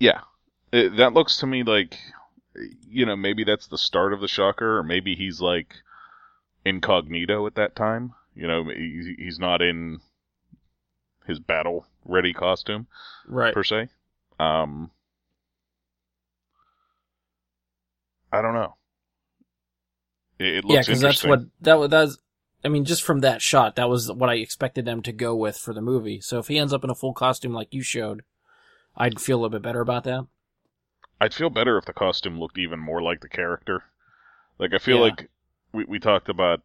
Yeah, 0.00 0.20
it, 0.72 0.96
that 0.96 1.12
looks 1.12 1.36
to 1.38 1.46
me 1.46 1.62
like, 1.62 1.98
you 2.88 3.06
know, 3.06 3.16
maybe 3.16 3.44
that's 3.44 3.66
the 3.68 3.78
start 3.78 4.12
of 4.12 4.20
the 4.20 4.28
Shocker, 4.28 4.78
or 4.78 4.82
maybe 4.82 5.14
he's 5.14 5.40
like 5.40 5.74
incognito 6.64 7.46
at 7.46 7.54
that 7.56 7.76
time. 7.76 8.14
You 8.34 8.48
know, 8.48 8.64
he, 8.68 9.14
he's 9.18 9.38
not 9.38 9.62
in 9.62 10.00
his 11.26 11.38
battle-ready 11.38 12.32
costume 12.32 12.86
Right. 13.26 13.54
per 13.54 13.62
se. 13.62 13.88
Um, 14.40 14.90
I 18.32 18.42
don't 18.42 18.54
know. 18.54 18.74
It, 20.38 20.46
it 20.56 20.64
looks 20.64 20.74
Yeah, 20.74 20.80
because 20.80 21.00
that's 21.00 21.24
what 21.24 21.40
that 21.60 21.78
was. 21.78 22.18
I 22.64 22.68
mean, 22.68 22.84
just 22.84 23.02
from 23.02 23.20
that 23.20 23.40
shot, 23.40 23.76
that 23.76 23.88
was 23.88 24.10
what 24.10 24.30
I 24.30 24.34
expected 24.34 24.84
them 24.84 25.02
to 25.02 25.12
go 25.12 25.34
with 25.34 25.56
for 25.56 25.72
the 25.72 25.80
movie. 25.80 26.20
So 26.20 26.38
if 26.38 26.48
he 26.48 26.58
ends 26.58 26.72
up 26.72 26.82
in 26.84 26.90
a 26.90 26.94
full 26.94 27.12
costume 27.14 27.52
like 27.52 27.72
you 27.72 27.82
showed, 27.82 28.24
I'd 28.96 29.20
feel 29.20 29.36
a 29.36 29.40
little 29.42 29.50
bit 29.58 29.62
better 29.62 29.80
about 29.80 30.04
that. 30.04 30.26
I'd 31.20 31.34
feel 31.34 31.50
better 31.50 31.78
if 31.78 31.84
the 31.84 31.92
costume 31.92 32.38
looked 32.38 32.58
even 32.58 32.78
more 32.80 33.00
like 33.02 33.20
the 33.20 33.28
character. 33.28 33.84
Like 34.58 34.74
I 34.74 34.78
feel 34.78 34.96
Yeah. 34.96 35.02
like 35.02 35.30
we 35.72 35.84
we 35.84 35.98
talked 36.00 36.28
about 36.28 36.62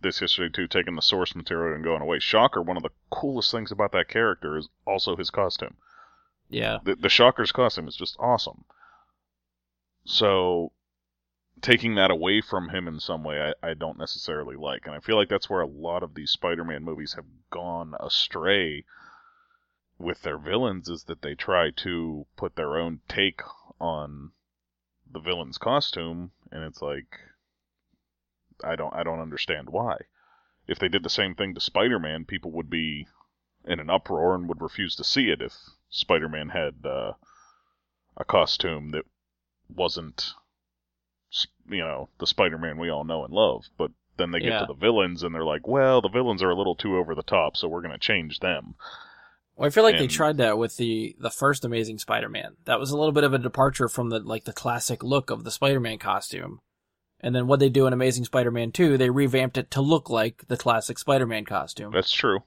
this 0.00 0.18
history 0.18 0.50
too, 0.50 0.66
taking 0.68 0.94
the 0.96 1.02
source 1.02 1.34
material 1.34 1.74
and 1.74 1.84
going 1.84 2.02
away. 2.02 2.18
Shocker, 2.20 2.62
one 2.62 2.76
of 2.76 2.82
the 2.82 2.90
coolest 3.10 3.50
things 3.50 3.70
about 3.72 3.92
that 3.92 4.08
character 4.08 4.56
is 4.56 4.68
also 4.86 5.16
his 5.16 5.30
costume. 5.30 5.76
Yeah, 6.48 6.78
The, 6.82 6.94
the 6.96 7.08
Shocker's 7.10 7.52
costume 7.52 7.88
is 7.88 7.96
just 7.96 8.16
awesome. 8.18 8.64
So 10.04 10.72
taking 11.60 11.94
that 11.94 12.10
away 12.10 12.40
from 12.40 12.68
him 12.68 12.88
in 12.88 13.00
some 13.00 13.24
way, 13.24 13.52
I, 13.62 13.70
I 13.70 13.74
don't 13.74 13.98
necessarily 13.98 14.56
like, 14.56 14.86
and 14.86 14.94
I 14.94 15.00
feel 15.00 15.16
like 15.16 15.28
that's 15.28 15.50
where 15.50 15.60
a 15.60 15.66
lot 15.66 16.02
of 16.02 16.14
these 16.14 16.30
Spider-Man 16.30 16.84
movies 16.84 17.14
have 17.14 17.26
gone 17.50 17.94
astray 18.00 18.84
with 19.98 20.22
their 20.22 20.38
villains 20.38 20.88
is 20.88 21.04
that 21.04 21.22
they 21.22 21.34
try 21.34 21.70
to 21.70 22.26
put 22.36 22.54
their 22.54 22.76
own 22.76 23.00
take 23.08 23.40
on 23.80 24.30
the 25.10 25.18
villain's 25.18 25.58
costume 25.58 26.30
and 26.52 26.62
it's 26.62 26.82
like 26.82 27.18
I 28.62 28.76
don't 28.76 28.94
I 28.94 29.02
don't 29.02 29.20
understand 29.20 29.70
why. 29.70 29.96
If 30.66 30.78
they 30.78 30.88
did 30.88 31.02
the 31.02 31.10
same 31.10 31.34
thing 31.34 31.54
to 31.54 31.60
Spider-Man, 31.60 32.26
people 32.26 32.50
would 32.52 32.68
be 32.68 33.06
in 33.64 33.80
an 33.80 33.90
uproar 33.90 34.34
and 34.34 34.48
would 34.48 34.60
refuse 34.60 34.94
to 34.96 35.04
see 35.04 35.30
it 35.30 35.40
if 35.40 35.54
Spider-Man 35.90 36.50
had 36.50 36.84
uh, 36.84 37.12
a 38.16 38.24
costume 38.24 38.90
that 38.90 39.04
wasn't 39.68 40.34
you 41.68 41.78
know, 41.78 42.08
the 42.18 42.26
Spider-Man 42.26 42.78
we 42.78 42.90
all 42.90 43.04
know 43.04 43.24
and 43.24 43.32
love, 43.32 43.64
but 43.76 43.90
then 44.16 44.30
they 44.30 44.40
get 44.40 44.48
Yeah. 44.52 44.60
to 44.60 44.66
the 44.66 44.74
villains 44.74 45.22
and 45.22 45.34
they're 45.34 45.44
like, 45.44 45.66
well, 45.68 46.00
the 46.00 46.08
villains 46.08 46.42
are 46.42 46.50
a 46.50 46.56
little 46.56 46.74
too 46.74 46.96
over 46.96 47.14
the 47.14 47.22
top, 47.22 47.56
so 47.56 47.68
we're 47.68 47.82
going 47.82 47.92
to 47.92 47.98
change 47.98 48.40
them. 48.40 48.74
well, 49.54 49.66
I 49.66 49.70
feel 49.70 49.82
like 49.84 49.98
they 49.98 50.06
tried 50.06 50.36
that 50.38 50.56
with 50.58 50.76
the 50.76 51.14
the 51.18 51.30
first 51.30 51.64
Amazing 51.64 51.98
Spider-Man. 51.98 52.56
That 52.64 52.78
was 52.80 52.90
a 52.90 52.96
little 52.96 53.12
bit 53.12 53.24
of 53.24 53.34
a 53.34 53.38
departure 53.38 53.88
from 53.88 54.08
the 54.10 54.20
like 54.20 54.44
the 54.44 54.52
classic 54.52 55.02
look 55.02 55.30
of 55.30 55.44
the 55.44 55.50
Spider-Man 55.50 55.98
costume. 55.98 56.60
And 57.20 57.34
then 57.34 57.48
what 57.48 57.58
they 57.58 57.68
do 57.68 57.86
in 57.88 57.92
Amazing 57.92 58.24
Spider-Man 58.26 58.70
2, 58.70 58.96
they 58.96 59.10
revamped 59.10 59.58
it 59.58 59.70
to 59.72 59.80
look 59.80 60.08
like 60.08 60.46
the 60.46 60.56
classic 60.56 60.98
Spider-Man 61.00 61.44
costume. 61.44 61.92
That's 61.92 62.12
true. 62.12 62.40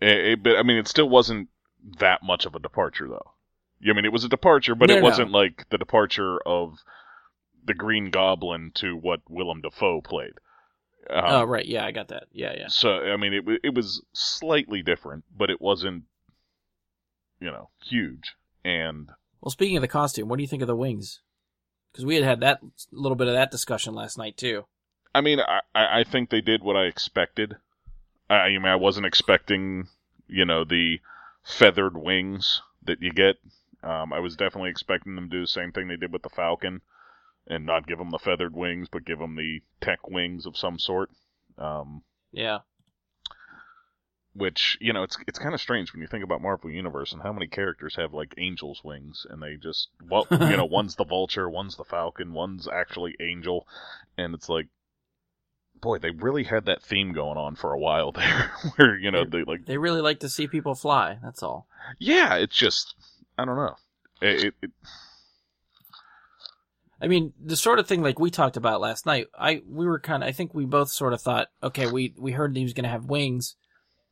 It, 0.00 0.08
it- 0.26 0.42
but 0.42 0.56
I 0.56 0.62
mean, 0.62 0.76
it 0.76 0.88
still 0.88 1.08
wasn't 1.08 1.48
that 1.98 2.22
much 2.22 2.46
of 2.46 2.54
a 2.54 2.58
departure, 2.58 3.08
though. 3.08 3.32
I 3.88 3.92
mean, 3.94 4.04
it 4.04 4.12
was 4.12 4.24
a 4.24 4.28
departure, 4.28 4.74
but 4.74 4.88
No, 4.88 4.96
it 4.96 5.00
no. 5.00 5.04
wasn't 5.04 5.30
like 5.30 5.66
the 5.70 5.78
departure 5.78 6.38
of 6.46 6.78
the 7.66 7.74
Green 7.74 8.10
Goblin 8.10 8.70
to 8.76 8.96
what 8.96 9.20
Willem 9.28 9.60
Dafoe 9.60 10.00
played. 10.00 10.34
Um, 11.08 11.24
oh, 11.26 11.44
right. 11.44 11.64
Yeah, 11.66 11.84
I 11.84 11.92
got 11.92 12.08
that. 12.08 12.24
Yeah, 12.32 12.54
yeah. 12.56 12.66
So 12.68 12.90
I 12.90 13.16
mean, 13.16 13.32
it 13.32 13.44
it 13.62 13.74
was 13.74 14.02
slightly 14.12 14.82
different, 14.82 15.24
but 15.36 15.50
it 15.50 15.60
wasn't, 15.60 16.04
you 17.40 17.50
know, 17.50 17.70
huge. 17.84 18.34
And 18.64 19.10
Well, 19.40 19.50
speaking 19.50 19.76
of 19.76 19.82
the 19.82 19.88
costume, 19.88 20.28
what 20.28 20.36
do 20.36 20.42
you 20.42 20.48
think 20.48 20.62
of 20.62 20.68
the 20.68 20.76
wings? 20.76 21.20
Because 21.92 22.04
we 22.04 22.16
had 22.16 22.24
had 22.24 22.40
that 22.40 22.60
little 22.90 23.16
bit 23.16 23.28
of 23.28 23.34
that 23.34 23.50
discussion 23.50 23.94
last 23.94 24.18
night 24.18 24.36
too. 24.36 24.64
I 25.14 25.20
mean, 25.20 25.40
I, 25.40 25.60
I 25.74 26.00
I 26.00 26.04
think 26.04 26.30
they 26.30 26.40
did 26.40 26.62
what 26.62 26.76
I 26.76 26.84
expected. 26.84 27.56
I, 28.28 28.34
I 28.34 28.48
mean, 28.50 28.66
I 28.66 28.76
wasn't 28.76 29.06
expecting, 29.06 29.88
you 30.26 30.44
know, 30.44 30.64
the 30.64 31.00
feathered 31.44 31.96
wings 31.96 32.62
that 32.82 33.00
you 33.00 33.12
get. 33.12 33.36
Um, 33.82 34.12
I 34.12 34.18
was 34.18 34.36
definitely 34.36 34.70
expecting 34.70 35.14
them 35.14 35.30
to 35.30 35.36
do 35.36 35.40
the 35.42 35.46
same 35.46 35.70
thing 35.70 35.86
they 35.86 35.96
did 35.96 36.12
with 36.12 36.22
the 36.22 36.28
Falcon, 36.28 36.80
and 37.46 37.64
not 37.66 37.86
give 37.86 37.98
them 37.98 38.10
the 38.10 38.18
feathered 38.18 38.54
wings, 38.54 38.88
but 38.90 39.04
give 39.04 39.18
them 39.18 39.36
the 39.36 39.60
tech 39.80 40.08
wings 40.08 40.46
of 40.46 40.56
some 40.56 40.78
sort. 40.78 41.10
Um, 41.58 42.02
Yeah. 42.32 42.58
which 44.34 44.76
you 44.82 44.92
know 44.92 45.02
it's 45.02 45.16
it's 45.26 45.38
kind 45.38 45.54
of 45.54 45.60
strange 45.60 45.92
when 45.92 46.02
you 46.02 46.08
think 46.08 46.22
about 46.22 46.42
Marvel 46.42 46.70
Universe 46.70 47.12
and 47.12 47.22
how 47.22 47.32
many 47.32 47.46
characters 47.46 47.96
have 47.96 48.12
like 48.12 48.34
angels' 48.36 48.82
wings, 48.84 49.26
and 49.30 49.42
they 49.42 49.56
just 49.56 49.88
well, 50.02 50.26
you 50.30 50.56
know, 50.56 50.66
one's 50.66 50.96
the 50.96 51.04
Vulture, 51.04 51.48
one's 51.48 51.76
the 51.76 51.84
Falcon, 51.84 52.32
one's 52.34 52.68
actually 52.68 53.16
Angel, 53.20 53.66
and 54.18 54.34
it's 54.34 54.48
like, 54.50 54.66
boy, 55.80 55.98
they 55.98 56.10
really 56.10 56.44
had 56.44 56.66
that 56.66 56.82
theme 56.82 57.12
going 57.14 57.38
on 57.38 57.56
for 57.56 57.72
a 57.72 57.78
while 57.78 58.12
there, 58.12 58.52
where 58.76 58.98
you 58.98 59.10
know 59.10 59.24
they 59.24 59.42
like, 59.44 59.64
They 59.64 59.78
really 59.78 60.02
like 60.02 60.20
to 60.20 60.28
see 60.28 60.46
people 60.46 60.74
fly. 60.74 61.18
That's 61.22 61.42
all. 61.42 61.66
yeah, 61.98 62.34
it's 62.34 62.56
just 62.56 62.94
I 63.38 63.46
don't 63.46 63.56
know, 63.56 63.76
it, 64.20 64.44
it, 64.44 64.54
it 64.60 64.70
I 67.00 67.08
mean, 67.08 67.34
the 67.42 67.56
sort 67.56 67.78
of 67.78 67.86
thing 67.86 68.02
like 68.02 68.18
we 68.18 68.30
talked 68.30 68.56
about 68.56 68.80
last 68.80 69.04
night. 69.06 69.26
I 69.38 69.62
we 69.68 69.86
were 69.86 69.98
kind 70.00 70.22
of. 70.22 70.28
I 70.28 70.32
think 70.32 70.54
we 70.54 70.64
both 70.64 70.90
sort 70.90 71.12
of 71.12 71.20
thought, 71.20 71.48
okay, 71.62 71.86
we 71.90 72.14
we 72.16 72.32
heard 72.32 72.56
he 72.56 72.62
was 72.62 72.72
going 72.72 72.84
to 72.84 72.90
have 72.90 73.04
wings, 73.04 73.54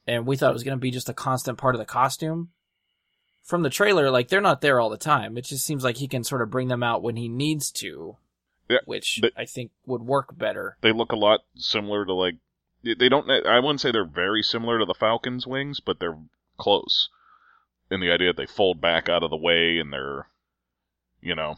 and 0.07 0.27
we 0.27 0.37
thought 0.37 0.51
it 0.51 0.55
was 0.55 0.65
going 0.65 0.77
to 0.77 0.83
be 0.83 0.91
just 0.91 1.09
a 1.09 1.15
constant 1.15 1.57
part 1.59 1.75
of 1.75 1.79
the 1.79 1.87
costume. 1.87 2.51
From 3.43 3.63
the 3.63 3.71
trailer, 3.71 4.11
like 4.11 4.29
they're 4.29 4.41
not 4.41 4.61
there 4.61 4.81
all 4.81 4.91
the 4.91 4.97
time. 4.97 5.37
It 5.37 5.45
just 5.45 5.65
seems 5.67 5.85
like 5.85 5.97
he 5.97 6.09
can 6.09 6.25
sort 6.25 6.43
of 6.43 6.51
bring 6.51 6.69
them 6.69 6.83
out 6.83 7.03
when 7.03 7.17
he 7.17 7.29
needs 7.29 7.71
to, 7.73 8.17
Yeah, 8.71 8.79
which 8.87 9.19
but- 9.21 9.33
I 9.37 9.45
think 9.45 9.71
would 9.87 10.03
work 10.03 10.37
better. 10.37 10.77
they 10.81 10.93
look 10.93 11.13
a 11.13 11.17
lot 11.17 11.41
similar 11.57 12.05
to 12.07 12.13
like 12.13 12.37
they 12.83 12.95
they 12.95 13.09
don't 13.09 13.31
I 13.31 13.61
wouldn't 13.61 13.81
say 13.81 13.93
they're 13.93 14.05
very 14.05 14.43
similar 14.43 14.79
to 14.79 14.85
the 14.85 14.95
Falcon's 14.95 15.47
wings, 15.47 15.81
but 15.81 16.01
they're 16.01 16.19
close. 16.59 17.09
In 17.91 18.01
the 18.01 18.11
idea 18.11 18.29
that 18.29 18.37
they 18.39 18.47
fold 18.47 18.81
back 18.81 19.09
out 19.09 19.23
of 19.23 19.31
the 19.31 19.37
way 19.37 19.79
and 19.79 19.93
they're 19.93 20.27
you 21.23 21.35
know 21.35 21.57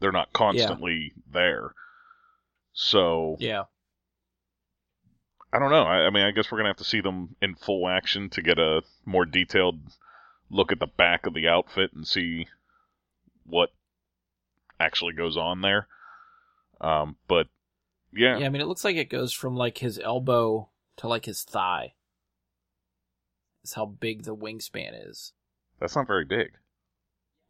they're 0.00 0.12
not 0.12 0.32
constantly 0.32 1.12
there. 1.32 1.74
So 2.72 3.36
Yeah, 3.38 3.64
I 5.52 5.58
don't 5.58 5.70
know. 5.70 5.82
I, 5.84 6.06
I 6.06 6.10
mean 6.10 6.24
I 6.24 6.30
guess 6.30 6.50
we're 6.50 6.58
gonna 6.58 6.70
have 6.70 6.76
to 6.78 6.84
see 6.84 7.00
them 7.00 7.36
in 7.40 7.54
full 7.54 7.88
action 7.88 8.30
to 8.30 8.42
get 8.42 8.58
a 8.58 8.82
more 9.04 9.24
detailed 9.24 9.80
look 10.50 10.72
at 10.72 10.80
the 10.80 10.86
back 10.86 11.26
of 11.26 11.34
the 11.34 11.48
outfit 11.48 11.92
and 11.92 12.06
see 12.06 12.46
what 13.44 13.70
actually 14.78 15.12
goes 15.12 15.36
on 15.36 15.60
there. 15.60 15.86
Um 16.80 17.16
but 17.28 17.48
yeah, 18.12 18.38
yeah. 18.38 18.46
I 18.46 18.48
mean, 18.48 18.60
it 18.62 18.66
looks 18.66 18.84
like 18.84 18.96
it 18.96 19.08
goes 19.10 19.32
from 19.32 19.56
like 19.56 19.78
his 19.78 19.98
elbow 19.98 20.68
to 20.96 21.06
like 21.08 21.26
his 21.26 21.42
thigh. 21.44 21.94
Is 23.62 23.74
how 23.74 23.84
big 23.86 24.24
the 24.24 24.34
wingspan 24.34 25.08
is. 25.08 25.32
that's 25.78 25.94
not 25.94 26.06
very 26.06 26.24
big. 26.24 26.52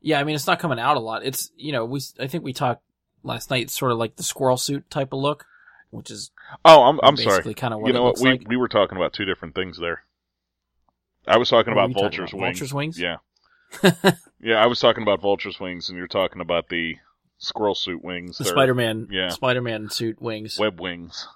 Yeah, 0.00 0.20
I 0.20 0.24
mean 0.24 0.34
it's 0.34 0.46
not 0.46 0.58
coming 0.58 0.78
out 0.78 0.96
a 0.96 1.00
lot. 1.00 1.24
It's 1.24 1.50
you 1.56 1.72
know 1.72 1.84
we 1.84 2.00
I 2.18 2.26
think 2.26 2.44
we 2.44 2.52
talked 2.52 2.82
last 3.22 3.50
night. 3.50 3.70
Sort 3.70 3.92
of 3.92 3.98
like 3.98 4.16
the 4.16 4.22
squirrel 4.22 4.56
suit 4.56 4.88
type 4.90 5.12
of 5.12 5.18
look, 5.20 5.44
which 5.90 6.10
is 6.10 6.30
Oh, 6.64 6.82
I'm 6.84 6.98
I'm 7.02 7.16
sorry. 7.16 7.54
kind 7.54 7.74
of 7.74 7.80
what 7.80 7.86
you 7.88 7.92
know 7.92 8.04
what? 8.04 8.18
We 8.20 8.30
like. 8.30 8.48
we 8.48 8.56
were 8.56 8.68
talking 8.68 8.96
about 8.96 9.12
two 9.12 9.24
different 9.24 9.54
things 9.54 9.78
there. 9.78 10.04
I 11.26 11.36
was 11.36 11.50
talking 11.50 11.74
What 11.74 11.84
about 11.84 11.88
you 11.90 11.94
talking 11.94 12.02
vultures' 12.18 12.32
about? 12.32 12.40
wings. 12.42 12.58
Vulture's 12.58 12.74
wings? 12.74 12.98
Yeah, 12.98 13.16
yeah. 14.40 14.56
I 14.62 14.66
was 14.66 14.80
talking 14.80 15.02
about 15.02 15.20
vultures' 15.20 15.60
wings, 15.60 15.88
and 15.90 15.98
you're 15.98 16.06
talking 16.08 16.40
about 16.40 16.70
the 16.70 16.96
squirrel 17.38 17.74
suit 17.74 18.02
wings. 18.02 18.38
the 18.38 18.44
Spider-Man, 18.44 19.08
yeah. 19.10 19.28
Spider-Man 19.28 19.90
suit 19.90 20.20
wings. 20.20 20.58
web 20.58 20.80
wings. 20.80 21.28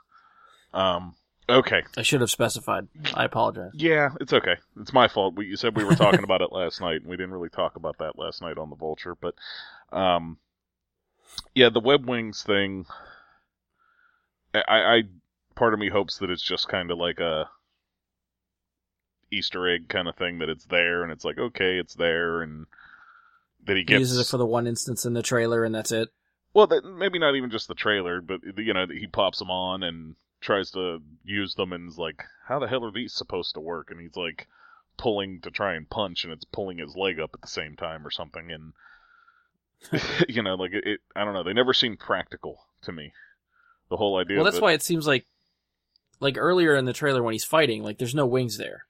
Um. 0.73 1.17
Okay. 1.49 1.83
I 1.97 2.03
should 2.03 2.21
have 2.23 2.31
specified. 2.31 2.89
I 3.15 3.25
apologize. 3.25 3.73
Yeah, 3.75 4.11
it's 4.21 4.33
okay. 4.33 4.57
It's 4.81 4.93
my 4.95 5.09
fault. 5.09 5.35
We, 5.35 5.47
you 5.47 5.57
said 5.57 5.77
we 5.77 5.85
were 5.85 5.95
talking 5.95 6.25
about 6.25 6.41
it 6.41 6.53
last 6.53 6.81
night, 6.81 7.03
and 7.03 7.07
we 7.07 7.17
didn't 7.17 7.33
really 7.33 7.51
talk 7.51 7.77
about 7.77 7.99
that 7.99 8.19
last 8.19 8.41
night 8.41 8.57
on 8.57 8.71
the 8.71 8.77
Vulture. 8.77 9.15
But, 9.15 9.35
um, 9.93 10.39
yeah, 11.55 11.69
the 11.69 11.81
web 11.81 12.09
wings 12.09 12.43
thing. 12.43 12.87
I, 14.55 14.63
I 14.69 15.03
part 15.55 15.75
of 15.75 15.81
me 15.81 15.91
hopes 15.91 16.19
that 16.19 16.31
it's 16.31 16.43
just 16.43 16.69
kind 16.69 16.91
of 16.91 16.99
like 16.99 17.21
a 17.21 17.49
Easter 19.31 19.69
egg 19.69 19.89
kind 19.89 20.09
of 20.09 20.17
thing 20.17 20.39
that 20.39 20.49
it's 20.49 20.65
there, 20.65 21.03
and 21.03 21.13
it's 21.13 21.25
like 21.25 21.39
okay, 21.39 21.79
it's 21.79 21.95
there, 21.95 22.41
and 22.41 22.67
that 23.67 23.77
he 23.77 23.85
He 23.87 23.95
uses 23.95 24.19
it 24.19 24.31
for 24.31 24.37
the 24.39 24.47
one 24.47 24.67
instance 24.67 25.05
in 25.05 25.13
the 25.13 25.23
trailer, 25.23 25.65
and 25.65 25.75
that's 25.75 25.93
it. 25.93 26.09
well, 26.55 26.69
that, 26.69 26.85
maybe 26.85 27.19
not 27.19 27.35
even 27.35 27.51
just 27.51 27.69
the 27.69 27.75
trailer, 27.75 28.21
but 28.21 28.41
you 28.57 28.73
know, 28.73 28.87
he 28.87 29.07
pops 29.09 29.41
them 29.41 29.51
on 29.51 29.83
and 29.83 30.15
tries 30.45 30.71
to 30.73 31.03
use 31.25 31.55
them, 31.55 31.73
and 31.73 31.89
is 31.89 31.99
like, 31.99 32.23
"How 32.47 32.59
the 32.59 32.69
hell 32.69 32.85
are 32.85 32.93
these 32.93 33.13
supposed 33.13 33.55
to 33.55 33.61
work?" 33.61 33.91
And 33.91 34.01
he's 34.01 34.17
like 34.17 34.47
pulling 34.97 35.41
to 35.41 35.51
try 35.51 35.75
and 35.75 35.89
punch, 35.89 36.25
and 36.25 36.33
it's 36.33 36.45
pulling 36.45 36.79
his 36.79 36.95
leg 36.97 37.19
up 37.19 37.31
at 37.35 37.41
the 37.41 37.49
same 37.49 37.77
time 37.77 38.07
or 38.07 38.11
something, 38.11 38.51
and 38.51 38.73
you 40.29 40.43
know, 40.43 40.55
like 40.55 40.73
it, 40.73 40.87
it. 40.87 41.01
I 41.17 41.25
don't 41.25 41.35
know. 41.35 41.43
They 41.43 41.53
never 41.53 41.75
seem 41.75 41.97
practical 41.97 42.67
to 42.83 42.93
me. 42.93 43.13
The 43.91 43.97
whole 43.97 44.17
idea. 44.17 44.37
Well, 44.37 44.45
that's 44.45 44.57
that, 44.57 44.63
why 44.63 44.73
it 44.73 44.83
seems 44.83 45.07
like, 45.07 45.27
like 46.21 46.37
earlier 46.39 46.75
in 46.75 46.85
the 46.85 46.93
trailer 46.93 47.23
when 47.23 47.33
he's 47.33 47.45
fighting, 47.45 47.83
like 47.83 47.99
there's 47.99 48.15
no 48.15 48.27
wings 48.27 48.59
there. 48.59 48.87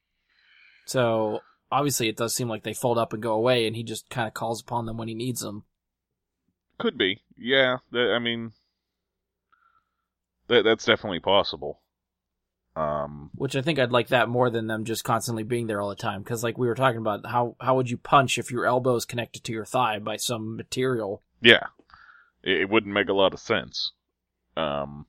So 0.86 1.40
obviously, 1.70 2.09
it 2.09 2.16
does 2.16 2.35
seem 2.35 2.48
like 2.48 2.62
they 2.62 2.74
fold 2.74 2.98
up 2.98 3.12
and 3.12 3.22
go 3.22 3.32
away, 3.32 3.66
and 3.66 3.74
he 3.74 3.82
just 3.82 4.09
kind 4.10 4.28
of 4.28 4.35
calls 4.35 4.60
upon 4.60 4.86
them 4.86 4.97
when 4.97 5.09
he 5.09 5.14
needs 5.14 5.40
them. 5.40 5.64
could 6.78 6.97
be. 6.97 7.22
Yeah, 7.36 7.78
I 7.93 8.18
mean, 8.18 8.52
that 10.48 10.64
that's 10.64 10.84
definitely 10.84 11.20
possible. 11.20 11.80
Um, 12.76 13.30
Which 13.36 13.54
I 13.54 13.62
think 13.62 13.78
I'd 13.78 13.92
like 13.92 14.08
that 14.08 14.28
more 14.28 14.50
than 14.50 14.66
them 14.66 14.84
just 14.84 15.04
constantly 15.04 15.44
being 15.44 15.68
there 15.68 15.80
all 15.80 15.88
the 15.90 15.94
time. 15.94 16.22
Because 16.22 16.42
like 16.42 16.58
we 16.58 16.66
were 16.66 16.74
talking 16.74 16.98
about, 16.98 17.24
how 17.24 17.54
how 17.60 17.76
would 17.76 17.88
you 17.88 17.96
punch 17.96 18.36
if 18.36 18.50
your 18.50 18.66
elbow 18.66 18.96
is 18.96 19.04
connected 19.04 19.44
to 19.44 19.52
your 19.52 19.64
thigh 19.64 19.98
by 20.00 20.16
some 20.16 20.56
material? 20.56 21.22
Yeah, 21.40 21.66
it, 22.42 22.62
it 22.62 22.68
wouldn't 22.70 22.92
make 22.94 23.08
a 23.08 23.12
lot 23.14 23.32
of 23.32 23.38
sense. 23.40 23.92
Um, 24.56 25.06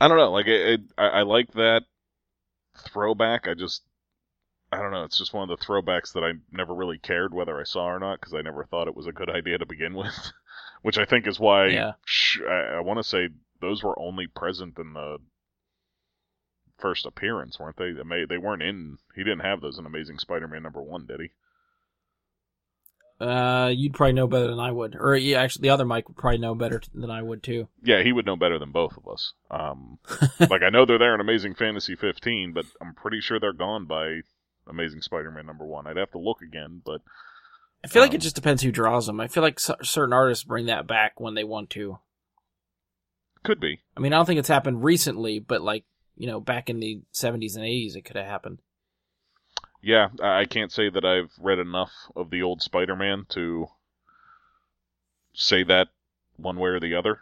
I 0.00 0.08
don't 0.08 0.16
know. 0.16 0.32
Like, 0.32 0.46
it, 0.48 0.80
I, 0.98 1.06
I 1.06 1.22
like 1.22 1.52
that 1.52 1.82
throwback. 2.76 3.46
I 3.46 3.54
just, 3.54 3.82
I 4.72 4.78
don't 4.78 4.92
know. 4.92 5.04
It's 5.04 5.18
just 5.18 5.32
one 5.34 5.48
of 5.48 5.56
the 5.58 5.64
throwbacks 5.64 6.12
that 6.14 6.24
I 6.24 6.32
never 6.50 6.74
really 6.74 6.98
cared 6.98 7.34
whether 7.34 7.60
I 7.60 7.64
saw 7.64 7.84
or 7.86 7.98
not 8.00 8.20
because 8.20 8.34
I 8.34 8.42
never 8.42 8.64
thought 8.64 8.88
it 8.88 8.96
was 8.96 9.06
a 9.06 9.12
good 9.12 9.30
idea 9.30 9.58
to 9.58 9.66
begin 9.66 9.94
with. 9.94 10.32
Which 10.82 10.96
I 10.98 11.04
think 11.04 11.26
is 11.26 11.38
why 11.38 11.66
Yeah. 11.66 11.92
sh- 12.06 12.40
I, 12.48 12.76
I 12.76 12.80
want 12.80 12.98
to 12.98 13.04
say 13.04 13.28
those 13.60 13.82
were 13.82 13.98
only 13.98 14.26
present 14.26 14.78
in 14.78 14.92
the 14.94 15.18
first 16.78 17.06
appearance, 17.06 17.58
weren't 17.58 17.76
they? 17.76 17.92
They, 17.92 18.24
they 18.28 18.38
weren't 18.38 18.62
in. 18.62 18.98
He 19.14 19.22
didn't 19.22 19.40
have 19.40 19.60
those 19.60 19.78
in 19.78 19.86
Amazing 19.86 20.18
Spider-Man 20.18 20.62
number 20.62 20.82
one, 20.82 21.06
did 21.06 21.20
he? 21.20 21.30
Uh, 23.20 23.68
you'd 23.68 23.92
probably 23.92 24.14
know 24.14 24.26
better 24.26 24.46
than 24.48 24.58
I 24.58 24.72
would, 24.72 24.96
or 24.98 25.14
yeah, 25.14 25.42
actually, 25.42 25.64
the 25.64 25.70
other 25.70 25.84
Mike 25.84 26.08
would 26.08 26.16
probably 26.16 26.38
know 26.38 26.54
better 26.54 26.80
than 26.94 27.10
I 27.10 27.20
would 27.20 27.42
too. 27.42 27.68
Yeah, 27.82 28.02
he 28.02 28.12
would 28.12 28.24
know 28.24 28.36
better 28.36 28.58
than 28.58 28.72
both 28.72 28.96
of 28.96 29.06
us. 29.06 29.34
Um, 29.50 29.98
like 30.48 30.62
I 30.62 30.70
know 30.70 30.86
they're 30.86 30.98
there 30.98 31.14
in 31.14 31.20
Amazing 31.20 31.54
Fantasy 31.54 31.94
15, 31.96 32.54
but 32.54 32.64
I'm 32.80 32.94
pretty 32.94 33.20
sure 33.20 33.38
they're 33.38 33.52
gone 33.52 33.84
by 33.84 34.20
Amazing 34.66 35.02
Spider-Man 35.02 35.44
number 35.44 35.66
one. 35.66 35.86
I'd 35.86 35.98
have 35.98 36.12
to 36.12 36.18
look 36.18 36.40
again, 36.40 36.80
but 36.82 37.02
I 37.84 37.88
feel 37.88 38.00
like 38.00 38.12
Um, 38.12 38.16
it 38.16 38.22
just 38.22 38.36
depends 38.36 38.62
who 38.62 38.72
draws 38.72 39.06
them. 39.06 39.20
I 39.20 39.28
feel 39.28 39.42
like 39.42 39.60
certain 39.60 40.14
artists 40.14 40.44
bring 40.44 40.64
that 40.66 40.86
back 40.86 41.20
when 41.20 41.34
they 41.34 41.44
want 41.44 41.68
to. 41.70 41.98
Could 43.42 43.60
be. 43.60 43.80
I 43.96 44.00
mean, 44.00 44.12
I 44.12 44.16
don't 44.16 44.26
think 44.26 44.38
it's 44.38 44.48
happened 44.48 44.84
recently, 44.84 45.38
but 45.38 45.62
like 45.62 45.84
you 46.16 46.26
know, 46.26 46.40
back 46.40 46.68
in 46.68 46.80
the 46.80 47.00
'70s 47.12 47.56
and 47.56 47.64
'80s, 47.64 47.96
it 47.96 48.04
could 48.04 48.16
have 48.16 48.26
happened. 48.26 48.58
Yeah, 49.82 50.08
I 50.22 50.44
can't 50.44 50.70
say 50.70 50.90
that 50.90 51.04
I've 51.04 51.32
read 51.40 51.58
enough 51.58 51.92
of 52.14 52.28
the 52.28 52.42
old 52.42 52.60
Spider-Man 52.60 53.24
to 53.30 53.68
say 55.32 55.62
that 55.64 55.88
one 56.36 56.58
way 56.58 56.70
or 56.70 56.80
the 56.80 56.94
other. 56.94 57.20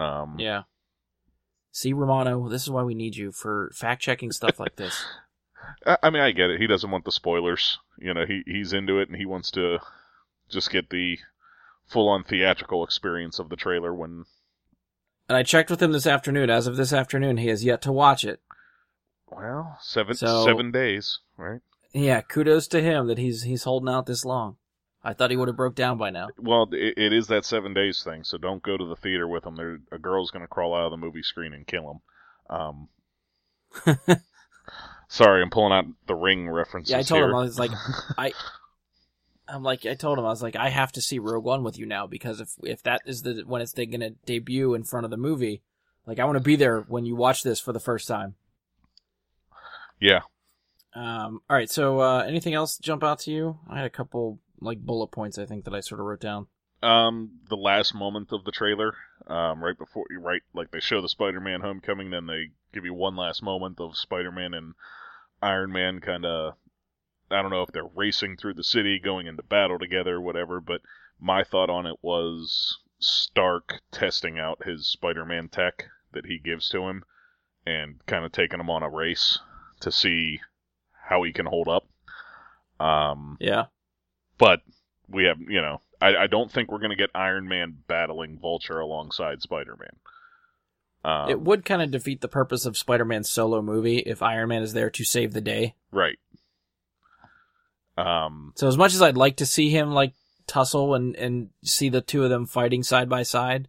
Um, 0.00 0.36
Yeah. 0.38 0.62
See, 1.70 1.92
Romano, 1.92 2.48
this 2.48 2.62
is 2.62 2.70
why 2.70 2.82
we 2.82 2.94
need 2.94 3.16
you 3.16 3.32
for 3.32 3.70
fact 3.74 4.02
checking 4.02 4.32
stuff 4.32 4.58
like 4.58 4.76
this. 4.76 5.04
I, 5.86 5.98
I 6.04 6.10
mean, 6.10 6.22
I 6.22 6.32
get 6.32 6.50
it. 6.50 6.60
He 6.60 6.66
doesn't 6.66 6.90
want 6.90 7.04
the 7.04 7.12
spoilers. 7.12 7.78
You 7.98 8.14
know, 8.14 8.26
he 8.26 8.42
he's 8.46 8.72
into 8.72 8.98
it 8.98 9.08
and 9.08 9.16
he 9.16 9.26
wants 9.26 9.50
to 9.52 9.78
just 10.48 10.70
get 10.70 10.90
the 10.90 11.18
full-on 11.86 12.24
theatrical 12.24 12.84
experience 12.84 13.38
of 13.38 13.48
the 13.48 13.56
trailer 13.56 13.94
when 13.94 14.24
And 15.28 15.36
I 15.38 15.42
checked 15.42 15.70
with 15.70 15.82
him 15.82 15.92
this 15.92 16.06
afternoon. 16.06 16.50
As 16.50 16.66
of 16.66 16.76
this 16.76 16.92
afternoon, 16.92 17.38
he 17.38 17.48
has 17.48 17.64
yet 17.64 17.80
to 17.82 17.92
watch 17.92 18.24
it. 18.24 18.40
well 19.30 19.78
seven 19.80 20.14
So- 20.14 20.44
seven 20.44 20.70
days, 20.70 21.20
right? 21.36 21.60
Yeah, 21.92 22.20
kudos 22.22 22.66
to 22.68 22.82
him 22.82 23.06
that 23.06 23.18
he's 23.18 23.42
he's 23.44 23.62
holding 23.64 23.88
out 23.88 24.06
this 24.06 24.24
long. 24.24 24.56
I 25.06 25.12
thought 25.12 25.30
he 25.30 25.36
would 25.36 25.48
have 25.48 25.56
broke 25.56 25.74
down 25.74 25.96
by 25.98 26.10
now. 26.10 26.28
Well, 26.38 26.66
it, 26.72 26.94
it 26.96 27.12
is 27.12 27.26
that 27.28 27.44
seven 27.44 27.72
days 27.74 28.02
thing, 28.02 28.24
so 28.24 28.36
don't 28.38 28.62
go 28.62 28.76
to 28.76 28.84
the 28.84 28.96
theater 28.96 29.28
with 29.28 29.44
him. 29.46 29.54
There, 29.56 29.78
a 29.92 29.98
girl's 29.98 30.30
going 30.30 30.42
to 30.42 30.48
crawl 30.48 30.74
out 30.74 30.86
of 30.86 30.90
the 30.92 30.96
movie 30.96 31.22
screen 31.22 31.52
and 31.52 31.66
kill 31.66 32.00
him. 32.50 32.56
Um, 32.56 32.88
sorry, 35.08 35.42
I'm 35.42 35.50
pulling 35.50 35.72
out 35.72 35.84
the 36.06 36.14
ring 36.14 36.48
references. 36.48 36.90
Yeah, 36.90 36.98
I 36.98 37.02
told 37.02 37.18
here. 37.20 37.28
him 37.30 37.34
I 37.36 37.40
was 37.42 37.58
like, 37.58 37.70
I, 38.18 38.32
I'm 39.46 39.62
like, 39.62 39.84
I 39.84 39.94
told 39.94 40.18
him 40.18 40.24
I 40.24 40.28
was 40.28 40.42
like, 40.42 40.56
I 40.56 40.70
have 40.70 40.92
to 40.92 41.00
see 41.00 41.18
Rogue 41.18 41.44
One 41.44 41.62
with 41.62 41.78
you 41.78 41.86
now 41.86 42.06
because 42.06 42.40
if 42.40 42.54
if 42.62 42.82
that 42.84 43.02
is 43.06 43.22
the 43.22 43.42
when 43.46 43.60
it's 43.60 43.74
gonna 43.74 44.10
debut 44.24 44.74
in 44.74 44.84
front 44.84 45.04
of 45.04 45.10
the 45.10 45.16
movie, 45.16 45.62
like 46.06 46.18
I 46.18 46.24
want 46.24 46.36
to 46.36 46.44
be 46.44 46.56
there 46.56 46.80
when 46.80 47.04
you 47.04 47.14
watch 47.16 47.42
this 47.42 47.60
for 47.60 47.72
the 47.72 47.80
first 47.80 48.08
time. 48.08 48.34
yeah, 50.00 50.20
Um, 50.94 51.40
all 51.48 51.56
right, 51.56 51.70
so 51.70 52.00
uh, 52.00 52.24
anything 52.26 52.54
else 52.54 52.78
jump 52.78 53.02
out 53.04 53.18
to 53.20 53.30
you? 53.30 53.58
I 53.68 53.76
had 53.76 53.86
a 53.86 53.90
couple 53.90 54.38
like 54.60 54.78
bullet 54.78 55.08
points 55.08 55.38
I 55.38 55.46
think 55.46 55.64
that 55.64 55.74
I 55.74 55.80
sort 55.80 56.00
of 56.00 56.06
wrote 56.06 56.20
down. 56.20 56.46
Um, 56.82 57.40
the 57.48 57.56
last 57.56 57.94
moment 57.94 58.32
of 58.32 58.44
the 58.44 58.52
trailer, 58.52 58.94
um, 59.26 59.62
right 59.62 59.76
before 59.76 60.04
you 60.10 60.20
right 60.20 60.42
like 60.54 60.70
they 60.70 60.80
show 60.80 61.00
the 61.00 61.08
Spider-Man 61.08 61.60
Homecoming, 61.60 62.10
then 62.10 62.26
they 62.26 62.50
give 62.72 62.84
you 62.84 62.94
one 62.94 63.16
last 63.16 63.42
moment 63.42 63.80
of 63.80 63.96
Spider-Man 63.96 64.54
and 64.54 64.74
Iron 65.42 65.72
Man 65.72 66.00
kind 66.00 66.24
of. 66.24 66.54
I 67.30 67.42
don't 67.42 67.50
know 67.50 67.62
if 67.62 67.72
they're 67.72 67.84
racing 67.94 68.36
through 68.36 68.54
the 68.54 68.64
city, 68.64 68.98
going 68.98 69.26
into 69.26 69.42
battle 69.42 69.78
together, 69.78 70.20
whatever. 70.20 70.60
But 70.60 70.82
my 71.20 71.42
thought 71.44 71.70
on 71.70 71.86
it 71.86 71.96
was 72.02 72.78
Stark 72.98 73.80
testing 73.90 74.38
out 74.38 74.64
his 74.64 74.86
Spider-Man 74.86 75.48
tech 75.48 75.86
that 76.12 76.26
he 76.26 76.38
gives 76.38 76.68
to 76.70 76.88
him, 76.88 77.04
and 77.66 78.04
kind 78.06 78.24
of 78.24 78.32
taking 78.32 78.60
him 78.60 78.70
on 78.70 78.82
a 78.82 78.88
race 78.88 79.38
to 79.80 79.90
see 79.90 80.40
how 81.08 81.22
he 81.22 81.32
can 81.32 81.46
hold 81.46 81.68
up. 81.68 81.86
Um, 82.80 83.36
Yeah. 83.40 83.66
but 84.38 84.62
we 85.08 85.24
have, 85.24 85.38
you 85.40 85.60
know, 85.60 85.80
I, 86.00 86.16
I 86.16 86.26
don't 86.26 86.50
think 86.50 86.70
we're 86.70 86.78
going 86.78 86.90
to 86.90 86.96
get 86.96 87.10
Iron 87.14 87.48
Man 87.48 87.78
battling 87.86 88.38
Vulture 88.38 88.80
alongside 88.80 89.42
Spider 89.42 89.76
Man. 89.78 89.96
Um, 91.04 91.28
it 91.30 91.40
would 91.40 91.64
kind 91.66 91.82
of 91.82 91.90
defeat 91.90 92.22
the 92.22 92.28
purpose 92.28 92.64
of 92.64 92.78
Spider-Man's 92.78 93.28
solo 93.28 93.60
movie 93.60 93.98
if 93.98 94.22
Iron 94.22 94.48
Man 94.48 94.62
is 94.62 94.72
there 94.72 94.88
to 94.90 95.04
save 95.04 95.34
the 95.34 95.40
day. 95.42 95.74
right. 95.92 96.18
Um, 97.96 98.52
So 98.56 98.68
as 98.68 98.76
much 98.76 98.94
as 98.94 99.02
I'd 99.02 99.16
like 99.16 99.36
to 99.36 99.46
see 99.46 99.70
him 99.70 99.92
like 99.92 100.14
tussle 100.46 100.94
and 100.94 101.14
and 101.16 101.50
see 101.62 101.88
the 101.88 102.00
two 102.00 102.24
of 102.24 102.30
them 102.30 102.46
fighting 102.46 102.82
side 102.82 103.08
by 103.08 103.22
side, 103.22 103.68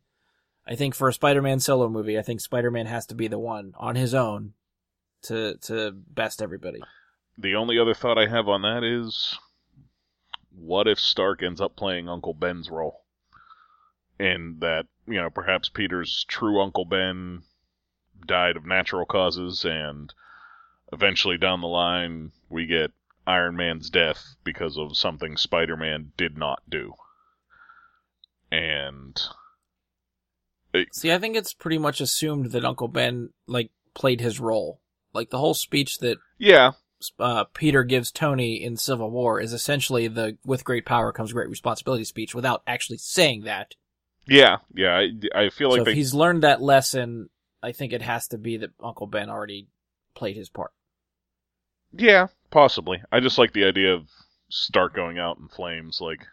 I 0.68 0.76
think 0.76 0.96
for 0.96 1.08
a 1.08 1.14
Spider-Man 1.14 1.60
solo 1.60 1.90
movie, 1.90 2.18
I 2.18 2.22
think 2.24 2.42
Spider-Man 2.42 2.88
has 2.88 3.06
to 3.08 3.16
be 3.16 3.28
the 3.28 3.40
one 3.40 3.74
on 3.78 3.96
his 3.96 4.14
own 4.14 4.54
to 5.24 5.58
to 5.64 5.92
best 5.92 6.42
everybody. 6.42 6.82
the 7.38 7.56
only 7.56 7.78
other 7.78 7.94
thought 7.94 8.18
I 8.18 8.28
have 8.28 8.48
on 8.48 8.62
that 8.64 8.84
is, 8.84 9.38
what 10.52 10.88
if 10.88 11.00
Stark 11.00 11.44
ends 11.44 11.62
up 11.62 11.76
playing 11.76 12.10
Uncle 12.10 12.34
Ben's 12.34 12.70
role? 12.70 13.02
And 14.18 14.62
that, 14.62 14.86
you 15.08 15.22
know, 15.22 15.30
perhaps 15.30 15.68
Peter's 15.68 16.26
true 16.30 16.62
Uncle 16.62 16.86
Ben 16.86 17.44
died 18.26 18.56
of 18.56 18.66
natural 18.66 19.06
causes, 19.06 19.66
and 19.66 20.14
eventually 20.94 21.38
down 21.38 21.60
the 21.62 21.68
line, 21.68 22.32
we 22.50 22.66
get 22.66 22.92
Iron 23.28 23.56
Man's 23.56 23.90
death 23.90 24.36
because 24.44 24.78
of 24.78 24.98
something 24.98 25.38
Spider 25.38 25.78
Man 25.78 26.12
did 26.18 26.38
not 26.38 26.62
do. 26.70 26.94
And 28.52 29.20
See, 30.92 31.12
I 31.12 31.18
think 31.18 31.36
it's 31.36 31.54
pretty 31.54 31.78
much 31.78 32.02
assumed 32.02 32.52
that 32.52 32.66
Uncle 32.66 32.88
Ben 32.88 33.30
like 33.48 33.72
played 33.94 34.22
his 34.22 34.40
role. 34.40 34.82
Like 35.14 35.30
the 35.30 35.38
whole 35.38 35.54
speech 35.54 36.00
that 36.00 36.18
yeah, 36.38 36.72
uh, 37.20 37.46
Peter 37.54 37.84
gives 37.84 38.12
Tony 38.12 38.62
in 38.62 38.78
Civil 38.78 39.10
War 39.10 39.40
is 39.40 39.54
essentially 39.54 40.08
the 40.08 40.38
"with 40.46 40.66
great 40.66 40.86
power 40.86 41.12
comes 41.12 41.34
great 41.34 41.50
responsibility" 41.50 42.04
speech 42.04 42.36
without 42.36 42.62
actually 42.68 42.98
saying 42.98 43.44
that. 43.44 43.76
yeah, 44.28 44.58
yeah. 44.74 44.98
I, 44.98 45.44
I 45.46 45.50
feel 45.50 45.72
so 45.72 45.78
like 45.78 45.88
if 45.88 45.96
he's 45.96 46.14
learned 46.14 46.44
that 46.44 46.62
lesson, 46.62 47.30
I 47.64 47.72
think 47.72 47.94
it 47.94 48.02
has 48.02 48.28
to 48.30 48.38
be 48.38 48.58
that 48.58 48.72
Uncle 48.84 49.08
Ben 49.08 49.30
already 49.30 49.68
played 50.16 50.36
his 50.36 50.50
part. 50.50 50.72
Yeah, 51.98 52.28
possibly. 52.52 53.02
I 53.12 53.20
just 53.20 53.38
like 53.38 53.54
the 53.54 53.66
idea 53.66 53.94
of 53.94 54.08
Stark 54.50 54.94
going 54.96 55.20
out 55.20 55.38
in 55.38 55.48
flames, 55.48 56.00
like, 56.02 56.26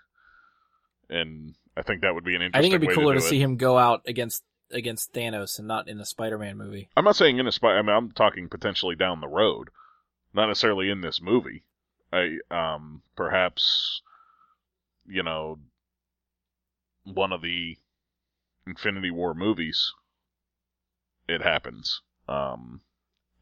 and 1.09 1.55
I 1.77 1.83
think 1.83 2.03
that 2.03 2.15
would 2.15 2.25
be 2.25 2.35
an 2.35 2.43
interesting. 2.43 2.59
I 2.59 2.63
think 2.63 2.75
it'd 2.75 2.81
be 2.81 2.87
way 2.89 2.95
cooler 2.95 3.15
to, 3.15 3.21
to, 3.21 3.27
see 3.27 3.41
it. 3.41 3.45
him 3.45 3.57
go 3.57 3.79
out 3.79 4.03
against 4.07 4.43
against 4.71 5.13
Thanos 5.13 5.59
and 5.59 5.69
not 5.69 5.89
in 5.89 6.01
a 6.01 6.05
Spider-Man 6.05 6.57
movie. 6.57 6.89
I'm 6.97 7.05
not 7.05 7.17
saying 7.17 7.39
in 7.39 7.47
a 7.47 7.53
spy. 7.53 7.77
I 7.77 7.83
mean, 7.83 7.95
I'm 7.95 8.11
talking 8.11 8.49
potentially 8.49 8.97
down 8.97 9.21
the 9.21 9.29
road, 9.29 9.69
not 10.33 10.47
necessarily 10.47 10.91
in 10.91 11.01
this 11.01 11.21
movie. 11.21 11.65
I 12.13 12.39
um 12.51 13.03
perhaps, 13.17 14.03
you 15.07 15.23
know, 15.23 15.59
one 17.05 17.33
of 17.33 17.43
the 17.43 17.77
Infinity 18.67 19.11
War 19.11 19.35
movies. 19.35 19.93
It 21.29 21.43
happens. 21.43 22.03
Um, 22.29 22.81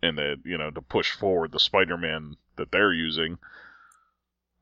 and 0.02 0.18
that 0.18 0.40
you 0.44 0.56
know 0.56 0.70
to 0.70 0.81
push 0.81 1.12
forward 1.12 1.52
the 1.52 1.60
Spider-Man 1.60 2.36
that 2.56 2.70
they're 2.72 2.93
using. 2.93 3.39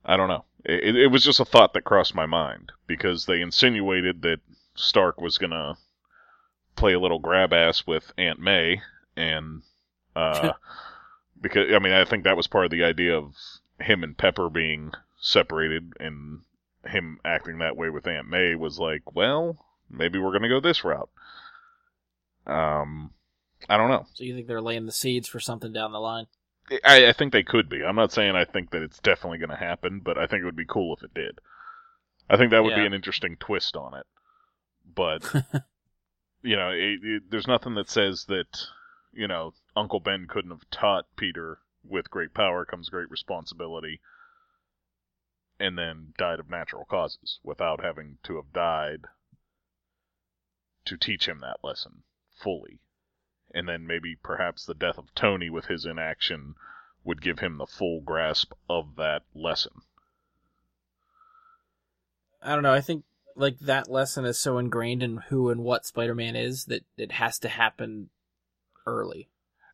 I 0.04 0.16
don't 0.16 0.28
know. 0.28 0.44
It, 0.64 0.96
it 0.96 1.06
was 1.08 1.24
just 1.24 1.40
a 1.40 1.44
thought 1.44 1.74
that 1.74 1.84
crossed 1.84 2.14
my 2.14 2.26
mind 2.26 2.72
because 2.86 3.26
they 3.26 3.40
insinuated 3.40 4.22
that 4.22 4.40
Stark 4.74 5.20
was 5.20 5.38
gonna 5.38 5.76
play 6.76 6.92
a 6.92 7.00
little 7.00 7.18
grab 7.18 7.52
ass 7.52 7.86
with 7.86 8.12
Aunt 8.16 8.40
May, 8.40 8.82
and 9.16 9.62
uh, 10.16 10.52
because 11.40 11.72
I 11.74 11.78
mean 11.78 11.92
I 11.92 12.04
think 12.04 12.24
that 12.24 12.36
was 12.36 12.46
part 12.46 12.64
of 12.66 12.70
the 12.70 12.84
idea 12.84 13.16
of 13.16 13.34
him 13.80 14.02
and 14.02 14.16
Pepper 14.16 14.48
being 14.48 14.92
separated, 15.20 15.92
and 16.00 16.40
him 16.86 17.20
acting 17.24 17.58
that 17.58 17.76
way 17.76 17.90
with 17.90 18.06
Aunt 18.06 18.28
May 18.28 18.54
was 18.54 18.78
like, 18.78 19.14
well, 19.14 19.64
maybe 19.90 20.18
we're 20.18 20.32
gonna 20.32 20.48
go 20.48 20.60
this 20.60 20.84
route. 20.84 21.10
Um, 22.46 23.10
I 23.68 23.76
don't 23.76 23.90
know. 23.90 24.06
So 24.14 24.24
you 24.24 24.34
think 24.34 24.46
they're 24.46 24.60
laying 24.60 24.86
the 24.86 24.92
seeds 24.92 25.28
for 25.28 25.40
something 25.40 25.72
down 25.72 25.92
the 25.92 25.98
line? 25.98 26.26
I, 26.84 27.08
I 27.08 27.12
think 27.12 27.32
they 27.32 27.42
could 27.42 27.68
be. 27.68 27.82
I'm 27.82 27.96
not 27.96 28.12
saying 28.12 28.36
I 28.36 28.44
think 28.44 28.70
that 28.70 28.82
it's 28.82 28.98
definitely 28.98 29.38
going 29.38 29.50
to 29.50 29.56
happen, 29.56 30.00
but 30.04 30.18
I 30.18 30.26
think 30.26 30.42
it 30.42 30.44
would 30.44 30.56
be 30.56 30.66
cool 30.66 30.96
if 30.96 31.02
it 31.02 31.14
did. 31.14 31.40
I 32.28 32.36
think 32.36 32.50
that 32.50 32.62
would 32.62 32.74
be 32.74 32.84
an 32.84 32.92
interesting 32.92 33.36
twist 33.36 33.74
on 33.74 33.94
it. 33.94 34.06
But 34.94 35.22
you 36.42 36.56
know, 36.56 36.70
it, 36.70 37.00
it, 37.02 37.22
there's 37.30 37.46
nothing 37.46 37.74
that 37.74 37.88
says 37.88 38.26
that 38.28 38.66
you 39.12 39.26
know 39.26 39.54
Uncle 39.74 40.00
Ben 40.00 40.26
couldn't 40.28 40.50
have 40.50 40.68
taught 40.70 41.06
Peter 41.16 41.60
with 41.84 42.10
great 42.10 42.34
power 42.34 42.64
comes 42.64 42.90
great 42.90 43.10
responsibility, 43.10 44.00
and 45.58 45.78
then 45.78 46.12
died 46.18 46.40
of 46.40 46.50
natural 46.50 46.84
causes 46.84 47.40
without 47.42 47.82
having 47.82 48.18
to 48.24 48.36
have 48.36 48.52
died 48.52 49.04
to 50.84 50.96
teach 50.96 51.26
him 51.26 51.40
that 51.40 51.58
lesson 51.62 52.02
fully. 52.36 52.80
And 53.52 53.68
then 53.68 53.86
maybe 53.86 54.16
perhaps 54.22 54.64
the 54.66 54.74
death 54.74 54.98
of 54.98 55.14
Tony 55.14 55.48
with 55.48 55.66
his 55.66 55.86
inaction 55.86 56.54
would 57.04 57.22
give 57.22 57.38
him 57.38 57.56
the 57.56 57.66
full 57.66 58.00
grasp 58.00 58.52
of 58.68 58.96
that 58.96 59.22
lesson. 59.34 59.72
I 62.42 62.54
don't 62.54 62.62
know. 62.62 62.72
I 62.72 62.80
think 62.80 63.04
like 63.34 63.58
that 63.60 63.90
lesson 63.90 64.24
is 64.24 64.38
so 64.38 64.58
ingrained 64.58 65.02
in 65.02 65.18
who 65.28 65.48
and 65.48 65.62
what 65.62 65.86
Spider-Man 65.86 66.36
is 66.36 66.66
that 66.66 66.84
it 66.96 67.12
has 67.12 67.38
to 67.40 67.48
happen 67.48 68.10
early. 68.86 69.28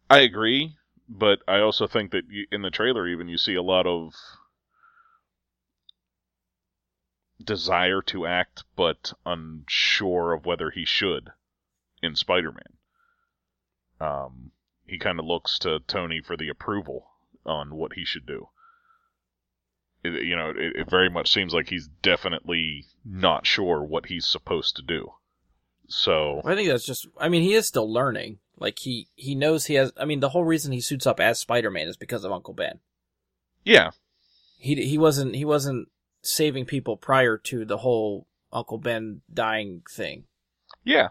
I 0.08 0.20
agree, 0.20 0.76
but 1.08 1.40
I 1.48 1.60
also 1.60 1.86
think 1.86 2.12
that 2.12 2.24
you, 2.28 2.46
in 2.52 2.62
the 2.62 2.70
trailer, 2.70 3.08
even 3.08 3.28
you 3.28 3.38
see 3.38 3.54
a 3.54 3.62
lot 3.62 3.86
of 3.86 4.14
desire 7.42 8.02
to 8.02 8.26
act, 8.26 8.64
but 8.76 9.12
unsure 9.26 10.32
of 10.32 10.46
whether 10.46 10.70
he 10.70 10.84
should 10.84 11.30
in 12.02 12.14
Spider-Man. 12.14 12.78
Um, 14.04 14.50
he 14.86 14.98
kind 14.98 15.18
of 15.18 15.24
looks 15.24 15.58
to 15.60 15.80
Tony 15.86 16.20
for 16.20 16.36
the 16.36 16.48
approval 16.48 17.06
on 17.46 17.74
what 17.74 17.94
he 17.94 18.04
should 18.04 18.26
do. 18.26 18.48
It, 20.02 20.22
you 20.24 20.36
know, 20.36 20.50
it, 20.50 20.76
it 20.76 20.90
very 20.90 21.08
much 21.08 21.32
seems 21.32 21.54
like 21.54 21.68
he's 21.68 21.88
definitely 22.02 22.84
not 23.04 23.46
sure 23.46 23.82
what 23.82 24.06
he's 24.06 24.26
supposed 24.26 24.76
to 24.76 24.82
do. 24.82 25.12
So 25.88 26.42
I 26.44 26.54
think 26.54 26.68
that's 26.68 26.84
just. 26.84 27.06
I 27.18 27.28
mean, 27.28 27.42
he 27.42 27.54
is 27.54 27.66
still 27.66 27.90
learning. 27.92 28.38
Like 28.58 28.78
he 28.78 29.08
he 29.14 29.34
knows 29.34 29.66
he 29.66 29.74
has. 29.74 29.92
I 29.96 30.04
mean, 30.04 30.20
the 30.20 30.30
whole 30.30 30.44
reason 30.44 30.72
he 30.72 30.80
suits 30.80 31.06
up 31.06 31.20
as 31.20 31.40
Spider-Man 31.40 31.88
is 31.88 31.96
because 31.96 32.24
of 32.24 32.32
Uncle 32.32 32.54
Ben. 32.54 32.80
yeah, 33.64 33.90
He 34.58 34.74
he 34.86 34.98
wasn't 34.98 35.34
he 35.34 35.44
wasn't 35.44 35.88
saving 36.22 36.64
people 36.64 36.96
prior 36.96 37.36
to 37.38 37.64
the 37.64 37.78
whole 37.78 38.26
Uncle 38.52 38.78
Ben 38.78 39.22
dying 39.32 39.82
thing. 39.90 40.24
Yeah. 40.84 41.08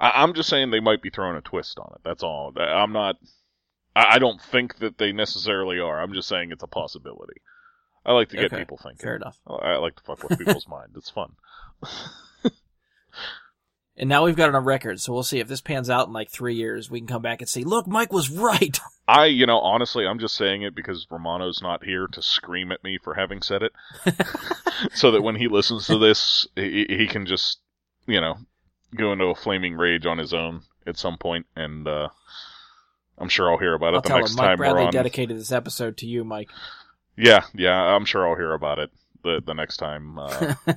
I, 0.00 0.22
I'm 0.22 0.34
just 0.34 0.48
saying 0.48 0.70
they 0.70 0.80
might 0.80 1.02
be 1.02 1.10
throwing 1.10 1.36
a 1.36 1.40
twist 1.40 1.78
on 1.78 1.92
it. 1.94 2.00
That's 2.04 2.22
all. 2.22 2.52
I'm 2.58 2.92
not. 2.92 3.16
I, 3.94 4.14
I 4.14 4.18
don't 4.18 4.40
think 4.40 4.78
that 4.78 4.98
they 4.98 5.12
necessarily 5.12 5.78
are. 5.78 6.00
I'm 6.00 6.12
just 6.14 6.28
saying 6.28 6.50
it's 6.50 6.62
a 6.62 6.68
possibility. 6.68 7.40
I 8.04 8.12
like 8.12 8.30
to 8.30 8.36
get 8.36 8.46
Okay, 8.46 8.58
people 8.58 8.78
thinking. 8.78 9.04
Fair 9.04 9.16
enough. 9.16 9.38
I 9.46 9.52
I 9.52 9.76
like 9.76 9.96
to 9.96 10.02
fuck 10.02 10.22
with 10.22 10.38
people's 10.38 10.68
mind. 10.68 10.92
It's 10.96 11.10
fun. 11.10 11.32
And 14.00 14.08
now 14.08 14.24
we've 14.24 14.36
got 14.36 14.48
it 14.48 14.54
on 14.54 14.64
record, 14.64 15.00
so 15.00 15.12
we'll 15.12 15.24
see 15.24 15.40
if 15.40 15.48
this 15.48 15.60
pans 15.60 15.90
out 15.90 16.06
in 16.06 16.12
like 16.12 16.30
three 16.30 16.54
years. 16.54 16.88
We 16.88 17.00
can 17.00 17.08
come 17.08 17.22
back 17.22 17.40
and 17.40 17.48
say, 17.48 17.64
"Look, 17.64 17.88
Mike 17.88 18.12
was 18.12 18.30
right." 18.30 18.78
I, 19.08 19.24
you 19.26 19.44
know, 19.44 19.58
honestly, 19.58 20.06
I'm 20.06 20.20
just 20.20 20.36
saying 20.36 20.62
it 20.62 20.76
because 20.76 21.06
Romano's 21.10 21.60
not 21.60 21.82
here 21.82 22.06
to 22.06 22.22
scream 22.22 22.70
at 22.70 22.84
me 22.84 22.98
for 23.02 23.14
having 23.14 23.42
said 23.42 23.62
it, 23.64 23.72
so 24.94 25.10
that 25.10 25.22
when 25.22 25.34
he 25.34 25.48
listens 25.48 25.88
to 25.88 25.98
this, 25.98 26.46
he, 26.54 26.86
he 26.88 27.06
can 27.08 27.26
just, 27.26 27.58
you 28.06 28.20
know, 28.20 28.36
go 28.94 29.12
into 29.12 29.26
a 29.26 29.34
flaming 29.34 29.74
rage 29.74 30.06
on 30.06 30.18
his 30.18 30.32
own 30.34 30.62
at 30.86 30.96
some 30.98 31.18
point, 31.18 31.46
and 31.56 31.86
uh, 31.86 32.08
I'm 33.18 33.28
sure 33.28 33.50
I'll 33.50 33.58
hear 33.58 33.74
about 33.74 33.94
it 33.94 33.96
I'll 33.96 34.02
the 34.02 34.08
tell 34.08 34.18
next 34.18 34.32
him. 34.32 34.36
Mike 34.36 34.46
time 34.46 34.58
we're 34.58 34.80
on. 34.86 34.92
dedicated 34.92 35.36
this 35.38 35.52
episode 35.52 35.96
to 35.98 36.06
you, 36.06 36.24
Mike. 36.24 36.50
Yeah, 37.16 37.44
yeah, 37.54 37.74
I'm 37.74 38.04
sure 38.04 38.28
I'll 38.28 38.36
hear 38.36 38.52
about 38.52 38.78
it 38.78 38.90
the 39.22 39.42
the 39.44 39.54
next 39.54 39.78
time 39.78 40.18
uh, 40.18 40.54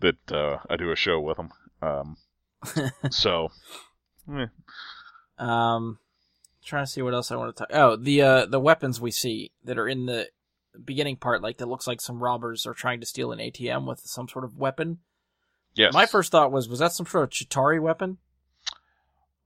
that 0.00 0.32
uh, 0.32 0.58
I 0.68 0.76
do 0.76 0.90
a 0.90 0.96
show 0.96 1.20
with 1.20 1.38
him. 1.38 1.50
Um, 1.82 2.16
so, 3.10 3.50
eh, 4.34 4.46
Um, 5.38 5.98
trying 6.64 6.84
to 6.86 6.90
see 6.90 7.02
what 7.02 7.14
else 7.14 7.30
I 7.30 7.36
want 7.36 7.54
to 7.54 7.60
talk. 7.60 7.70
Oh, 7.72 7.96
the 7.96 8.22
uh, 8.22 8.46
the 8.46 8.60
weapons 8.60 9.00
we 9.00 9.10
see 9.10 9.52
that 9.64 9.78
are 9.78 9.88
in 9.88 10.06
the 10.06 10.28
beginning 10.84 11.16
part, 11.16 11.42
like 11.42 11.58
that 11.58 11.68
looks 11.68 11.86
like 11.86 12.00
some 12.00 12.22
robbers 12.22 12.66
are 12.66 12.74
trying 12.74 13.00
to 13.00 13.06
steal 13.06 13.32
an 13.32 13.38
ATM 13.38 13.86
with 13.86 14.00
some 14.00 14.28
sort 14.28 14.44
of 14.44 14.56
weapon. 14.56 14.98
Yes. 15.74 15.92
My 15.92 16.06
first 16.06 16.32
thought 16.32 16.50
was, 16.52 16.68
was 16.68 16.80
that 16.80 16.92
some 16.92 17.06
sort 17.06 17.24
of 17.24 17.30
Chitauri 17.30 17.80
weapon? 17.80 18.18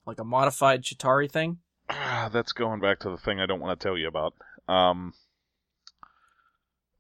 Like 0.06 0.18
a 0.18 0.24
modified 0.24 0.82
Chitauri 0.82 1.30
thing? 1.30 1.58
Ah, 1.90 2.30
that's 2.32 2.52
going 2.52 2.80
back 2.80 3.00
to 3.00 3.10
the 3.10 3.18
thing 3.18 3.38
I 3.40 3.46
don't 3.46 3.60
want 3.60 3.78
to 3.78 3.82
tell 3.84 3.98
you 3.98 4.08
about. 4.08 4.34
Um, 4.68 5.12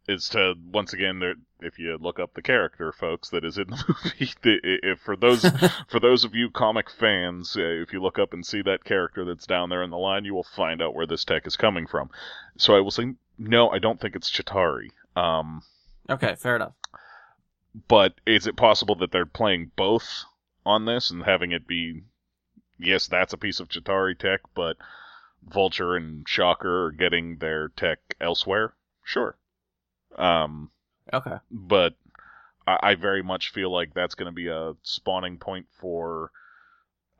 is 0.08 0.28
to 0.30 0.54
once 0.70 0.92
again, 0.92 1.20
there, 1.20 1.34
if 1.60 1.78
you 1.78 1.96
look 2.00 2.18
up 2.18 2.34
the 2.34 2.42
character, 2.42 2.92
folks, 2.92 3.30
that 3.30 3.44
is 3.44 3.56
in 3.56 3.68
the 3.70 3.84
movie. 4.04 4.32
the, 4.42 4.58
if 4.62 4.98
for 5.00 5.16
those 5.16 5.46
for 5.88 6.00
those 6.00 6.24
of 6.24 6.34
you 6.34 6.50
comic 6.50 6.90
fans, 6.90 7.56
uh, 7.56 7.62
if 7.62 7.92
you 7.92 8.02
look 8.02 8.18
up 8.18 8.32
and 8.32 8.44
see 8.44 8.62
that 8.62 8.84
character 8.84 9.24
that's 9.24 9.46
down 9.46 9.68
there 9.70 9.82
in 9.82 9.90
the 9.90 9.96
line, 9.98 10.24
you 10.24 10.34
will 10.34 10.46
find 10.56 10.82
out 10.82 10.94
where 10.94 11.06
this 11.06 11.24
tech 11.24 11.46
is 11.46 11.56
coming 11.56 11.86
from. 11.86 12.10
So 12.58 12.76
I 12.76 12.80
will 12.80 12.90
say, 12.90 13.14
no, 13.38 13.70
I 13.70 13.78
don't 13.78 14.00
think 14.00 14.16
it's 14.16 14.30
Chitauri. 14.30 14.90
Um, 15.16 15.62
Okay, 16.10 16.34
fair 16.34 16.56
enough. 16.56 16.72
But 17.88 18.20
is 18.26 18.46
it 18.46 18.56
possible 18.56 18.94
that 18.96 19.12
they're 19.12 19.24
playing 19.26 19.72
both 19.76 20.24
on 20.64 20.84
this 20.84 21.10
and 21.10 21.22
having 21.22 21.52
it 21.52 21.66
be 21.66 22.04
yes 22.78 23.06
that's 23.06 23.32
a 23.32 23.38
piece 23.38 23.60
of 23.60 23.68
Chitauri 23.68 24.18
tech 24.18 24.40
but 24.54 24.76
Vulture 25.42 25.96
and 25.96 26.28
Shocker 26.28 26.86
are 26.86 26.92
getting 26.92 27.38
their 27.38 27.68
tech 27.68 27.98
elsewhere? 28.20 28.74
Sure. 29.02 29.36
Um 30.16 30.70
Okay. 31.12 31.38
but 31.50 31.96
I, 32.66 32.78
I 32.82 32.94
very 32.94 33.22
much 33.22 33.50
feel 33.50 33.70
like 33.70 33.94
that's 33.94 34.14
going 34.14 34.26
to 34.30 34.32
be 34.32 34.48
a 34.48 34.74
spawning 34.82 35.38
point 35.38 35.66
for 35.80 36.30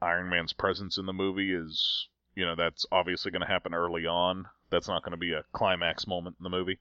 Iron 0.00 0.28
Man's 0.28 0.52
presence 0.52 0.98
in 0.98 1.06
the 1.06 1.12
movie 1.12 1.52
is 1.54 2.08
you 2.34 2.44
know 2.44 2.54
that's 2.54 2.86
obviously 2.92 3.30
going 3.30 3.42
to 3.42 3.48
happen 3.48 3.74
early 3.74 4.06
on. 4.06 4.46
That's 4.70 4.88
not 4.88 5.02
going 5.02 5.12
to 5.12 5.16
be 5.16 5.32
a 5.32 5.44
climax 5.52 6.06
moment 6.06 6.36
in 6.38 6.44
the 6.44 6.50
movie 6.50 6.78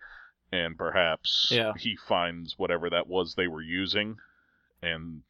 and 0.51 0.77
perhaps 0.77 1.49
Yeah. 1.51 1.73
he 1.77 1.95
finds 1.95 2.57
whatever 2.57 2.89
that 2.89 3.07
was 3.07 3.35
they 3.35 3.47
were 3.47 3.61
using 3.61 4.17
and 4.81 5.23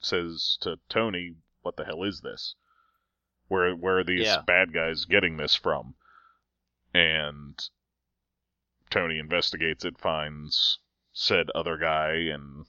says 0.00 0.58
to 0.60 0.78
Tony 0.88 1.34
what 1.62 1.76
the 1.76 1.84
hell 1.84 2.04
is 2.04 2.20
this 2.20 2.54
where 3.48 3.74
where 3.74 3.98
are 3.98 4.04
these 4.04 4.26
Yeah. 4.26 4.42
bad 4.46 4.72
guys 4.72 5.04
getting 5.04 5.36
this 5.36 5.54
from 5.54 5.94
and 6.94 7.58
Tony 8.90 9.18
investigates 9.18 9.84
it 9.84 9.98
finds 9.98 10.78
said 11.12 11.50
other 11.50 11.76
guy 11.76 12.12
and 12.32 12.64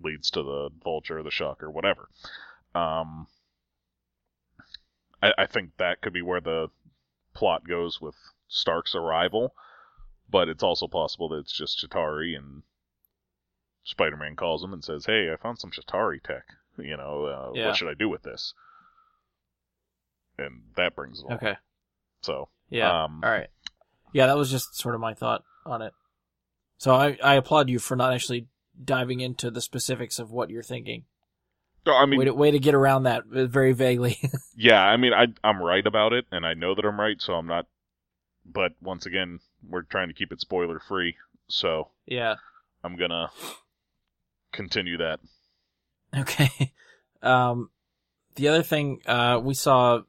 leads 0.00 0.30
to 0.32 0.42
the 0.42 0.70
vulture 0.82 1.22
the 1.22 1.30
shocker 1.30 1.70
whatever 1.70 2.08
um 2.74 3.28
I, 5.22 5.32
I 5.38 5.46
think 5.46 5.76
that 5.76 6.00
could 6.00 6.12
be 6.12 6.22
where 6.22 6.40
the 6.40 6.68
plot 7.34 7.66
goes 7.66 8.00
with 8.00 8.16
Stark's 8.48 8.94
arrival, 8.94 9.54
but 10.32 10.48
it's 10.48 10.62
also 10.64 10.88
possible 10.88 11.28
that 11.28 11.36
it's 11.38 11.52
just 11.56 11.78
Chitauri 11.78 12.36
and 12.36 12.62
Spider-Man 13.84 14.34
calls 14.34 14.64
him 14.64 14.72
and 14.72 14.82
says, 14.82 15.06
"Hey, 15.06 15.30
I 15.32 15.36
found 15.36 15.58
some 15.60 15.70
Chitauri 15.70 16.20
tech. 16.22 16.44
You 16.78 16.96
know, 16.96 17.26
uh, 17.26 17.52
Yeah. 17.54 17.66
what 17.68 17.76
should 17.76 17.88
I 17.90 17.94
do 17.94 18.08
with 18.08 18.22
this?" 18.22 18.54
And 20.38 20.62
that 20.76 20.96
brings 20.96 21.20
it. 21.20 21.24
along. 21.26 21.36
Okay. 21.36 21.56
So, 22.22 22.48
Yeah. 22.70 23.04
um, 23.04 23.22
All 23.22 23.30
right. 23.30 23.50
Yeah, 24.12 24.26
that 24.26 24.36
was 24.36 24.50
just 24.50 24.74
sort 24.74 24.94
of 24.94 25.00
my 25.00 25.14
thought 25.14 25.44
on 25.64 25.82
it. 25.82 25.92
So 26.78 26.94
I, 26.94 27.18
I 27.22 27.34
applaud 27.34 27.68
you 27.68 27.78
for 27.78 27.96
not 27.96 28.12
actually 28.12 28.48
diving 28.82 29.20
into 29.20 29.50
the 29.50 29.60
specifics 29.60 30.18
of 30.18 30.30
what 30.30 30.50
you're 30.50 30.62
thinking. 30.62 31.04
I 31.86 32.06
mean, 32.06 32.18
way, 32.20 32.24
to, 32.26 32.34
way 32.34 32.50
to 32.52 32.58
get 32.58 32.74
around 32.74 33.04
that 33.04 33.24
uh, 33.34 33.46
very 33.46 33.72
vaguely. 33.72 34.18
yeah, 34.56 34.80
I 34.82 34.96
mean, 34.96 35.12
I 35.12 35.28
I'm 35.42 35.60
right 35.60 35.84
about 35.84 36.12
it, 36.12 36.26
and 36.30 36.46
I 36.46 36.54
know 36.54 36.74
that 36.76 36.84
I'm 36.84 36.98
right, 37.00 37.20
so 37.20 37.34
I'm 37.34 37.46
not. 37.46 37.66
But 38.46 38.72
once 38.80 39.04
again, 39.06 39.40
we're 39.68 39.82
trying 39.82 40.08
to 40.08 40.14
keep 40.14 40.32
it 40.32 40.40
spoiler 40.40 40.78
free, 40.80 41.16
so 41.48 41.88
yeah. 42.06 42.36
I'm 42.84 42.96
gonna 42.96 43.30
continue 44.52 44.98
that. 44.98 45.20
Okay. 46.16 46.72
Um, 47.22 47.70
the 48.34 48.48
other 48.48 48.64
thing, 48.64 49.00
uh, 49.06 49.40
we 49.40 49.54
saw 49.54 50.00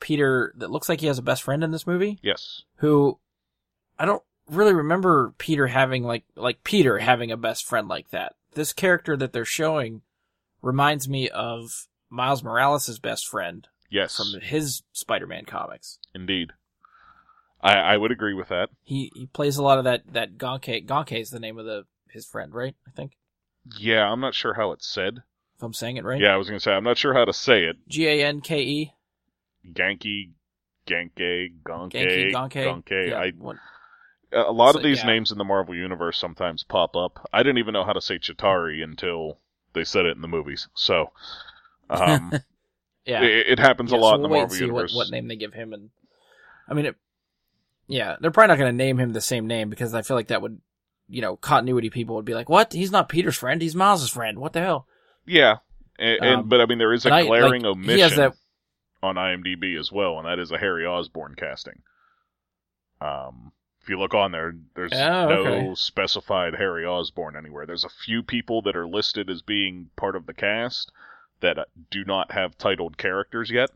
Peter 0.00 0.54
that 0.56 0.70
looks 0.70 0.88
like 0.88 1.02
he 1.02 1.06
has 1.06 1.18
a 1.18 1.22
best 1.22 1.42
friend 1.42 1.62
in 1.62 1.70
this 1.70 1.86
movie 1.86 2.18
Yes. 2.22 2.62
who 2.76 3.18
I 3.98 4.06
don't 4.06 4.22
really 4.50 4.72
remember 4.72 5.34
Peter 5.36 5.66
having 5.66 6.02
like, 6.02 6.24
like 6.34 6.64
Peter 6.64 6.96
having 7.00 7.30
a 7.30 7.36
best 7.36 7.66
friend 7.66 7.88
like 7.88 8.08
that. 8.08 8.36
This 8.54 8.72
character 8.72 9.18
that 9.18 9.34
they're 9.34 9.44
showing 9.44 10.00
reminds 10.62 11.10
me 11.10 11.28
of 11.28 11.88
Miles 12.08 12.42
Morales' 12.42 12.98
best 12.98 13.28
friend 13.28 13.68
Yes. 13.90 14.16
from 14.16 14.40
his 14.40 14.82
Spider-Man 14.92 15.44
comics. 15.44 15.98
Indeed. 16.14 16.52
I 17.62 17.74
I 17.74 17.96
would 17.96 18.12
agree 18.12 18.34
with 18.34 18.48
that. 18.48 18.70
He, 18.82 19.10
he 19.14 19.26
plays 19.26 19.56
a 19.56 19.62
lot 19.62 19.78
of 19.78 19.84
that, 19.84 20.02
that 20.12 20.36
Gonke, 20.36 20.86
Gonke 20.86 21.20
is 21.20 21.30
the 21.30 21.40
name 21.40 21.58
of 21.58 21.64
the, 21.64 21.84
his 22.10 22.26
friend, 22.26 22.52
right? 22.52 22.74
I 22.86 22.90
think, 22.90 23.12
Yeah, 23.78 24.08
I'm 24.10 24.20
not 24.20 24.34
sure 24.34 24.54
how 24.54 24.72
it's 24.72 24.86
said. 24.86 25.22
if 25.56 25.62
I'm 25.62 25.72
saying 25.74 25.96
it 25.96 26.04
right. 26.04 26.20
Yeah, 26.20 26.34
I 26.34 26.36
was 26.36 26.48
gonna 26.48 26.60
say 26.60 26.72
I'm 26.72 26.84
not 26.84 26.98
sure 26.98 27.14
how 27.14 27.24
to 27.24 27.32
say 27.32 27.64
it. 27.64 27.76
G-A-N-K-E. 27.88 28.92
Ganky, 29.72 30.30
Ganke, 30.86 31.52
Gonke, 31.62 31.92
Genki, 31.92 32.32
Gonke. 32.32 32.64
Gonke. 32.64 33.10
Yeah, 33.10 33.18
I 33.18 33.30
what- 33.38 33.56
a 34.34 34.50
lot 34.50 34.72
So, 34.72 34.78
of 34.78 34.82
these 34.84 34.98
yeah. 34.98 35.06
names 35.08 35.30
in 35.30 35.36
the 35.38 35.44
Marvel 35.44 35.74
universe 35.74 36.16
sometimes 36.18 36.64
pop 36.64 36.96
up. 36.96 37.28
I 37.34 37.42
didn't 37.42 37.58
even 37.58 37.74
know 37.74 37.84
how 37.84 37.92
to 37.92 38.00
say 38.00 38.18
Chitauri 38.18 38.82
until 38.82 39.38
they 39.74 39.84
said 39.84 40.06
it 40.06 40.16
in 40.16 40.22
the 40.22 40.28
movies. 40.28 40.68
So, 40.74 41.12
um, 41.90 42.32
yeah. 43.06 43.22
it, 43.22 43.46
it 43.52 43.58
happens 43.58 43.92
Yeah, 43.92 43.98
a 43.98 44.00
lot 44.00 44.12
so 44.12 44.16
in 44.16 44.22
we'll 44.22 44.28
the 44.30 44.32
wait 44.32 44.40
Marvel 44.40 44.56
universe. 44.56 44.94
What, 44.94 45.04
what 45.06 45.10
name 45.10 45.28
they 45.28 45.36
give 45.36 45.52
him, 45.52 45.72
and 45.74 45.90
I 46.68 46.74
mean, 46.74 46.86
it, 46.86 46.96
yeah, 47.86 48.16
they're 48.20 48.30
probably 48.30 48.48
not 48.48 48.58
going 48.58 48.72
to 48.72 48.76
name 48.76 48.98
him 48.98 49.12
the 49.12 49.20
same 49.20 49.46
name 49.46 49.68
because 49.70 49.94
I 49.94 50.02
feel 50.02 50.16
like 50.16 50.28
that 50.28 50.42
would, 50.42 50.60
you 51.08 51.20
know, 51.22 51.36
continuity 51.36 51.90
people 51.90 52.14
would 52.16 52.24
be 52.24 52.34
like, 52.34 52.48
"What? 52.48 52.72
He's 52.72 52.90
not 52.92 53.08
Peter's 53.08 53.36
friend. 53.36 53.60
He's 53.60 53.74
Miles's 53.74 54.10
friend. 54.10 54.38
What 54.38 54.52
the 54.52 54.60
hell?" 54.60 54.86
Yeah, 55.26 55.56
and, 55.98 56.18
and 56.24 56.40
Um, 56.42 56.48
but 56.48 56.60
I 56.60 56.66
mean 56.66 56.78
there 56.78 56.92
is 56.92 57.04
a 57.06 57.10
but 57.10 57.14
I- 57.14 57.20
like, 57.22 57.28
glaring 57.40 57.66
omission 57.66 58.00
has 58.00 58.16
that- 58.16 58.34
on 59.02 59.16
IMDb 59.16 59.78
as 59.78 59.90
well, 59.90 60.18
and 60.18 60.26
that 60.28 60.38
is 60.38 60.52
a 60.52 60.58
Harry 60.58 60.86
Osborn 60.86 61.34
casting. 61.36 61.82
Um, 63.00 63.52
if 63.82 63.88
you 63.88 63.98
look 63.98 64.14
on 64.14 64.30
there, 64.30 64.54
there's 64.76 64.92
Oh, 64.92 65.28
no 65.28 65.74
specified 65.74 66.54
Harry 66.54 66.86
Osborn 66.86 67.34
anywhere. 67.36 67.66
There's 67.66 67.84
a 67.84 67.88
few 67.88 68.22
people 68.22 68.62
that 68.62 68.76
are 68.76 68.86
listed 68.86 69.28
as 69.28 69.42
being 69.42 69.90
part 69.96 70.14
of 70.14 70.26
the 70.26 70.34
cast 70.34 70.92
that 71.40 71.58
do 71.90 72.04
not 72.04 72.30
have 72.30 72.56
titled 72.56 72.96
characters 72.96 73.50
yet, 73.50 73.70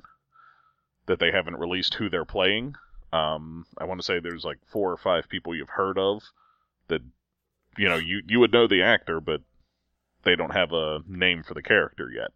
that 1.06 1.18
they 1.18 1.32
haven't 1.32 1.56
released 1.56 1.94
who 1.94 2.08
they're 2.08 2.24
playing. 2.24 2.76
Um, 3.12 3.66
I 3.78 3.84
want 3.84 4.00
to 4.00 4.04
say 4.04 4.18
there's 4.18 4.44
like 4.44 4.58
four 4.66 4.92
or 4.92 4.96
five 4.96 5.28
people 5.28 5.54
you've 5.54 5.68
heard 5.70 5.98
of 5.98 6.22
that, 6.88 7.02
you 7.78 7.88
know, 7.88 7.96
you 7.96 8.22
you 8.26 8.40
would 8.40 8.52
know 8.52 8.66
the 8.66 8.82
actor, 8.82 9.20
but 9.20 9.42
they 10.24 10.36
don't 10.36 10.52
have 10.52 10.72
a 10.72 11.00
name 11.06 11.42
for 11.42 11.54
the 11.54 11.62
character 11.62 12.10
yet 12.10 12.32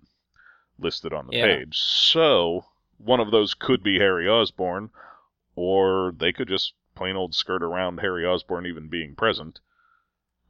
listed 0.79 1.13
on 1.13 1.27
the 1.27 1.37
Yeah. 1.37 1.47
page. 1.47 1.77
So 1.79 2.65
one 2.99 3.21
of 3.21 3.31
those 3.31 3.55
could 3.55 3.83
be 3.83 3.99
Harry 3.99 4.29
Osborn, 4.29 4.91
or 5.57 6.13
they 6.17 6.33
could 6.33 6.49
just 6.49 6.75
plain 6.95 7.17
old 7.17 7.35
skirt 7.35 7.63
around 7.63 7.99
Harry 7.99 8.25
Osborn 8.27 8.67
even 8.67 8.89
being 8.89 9.15
present. 9.15 9.61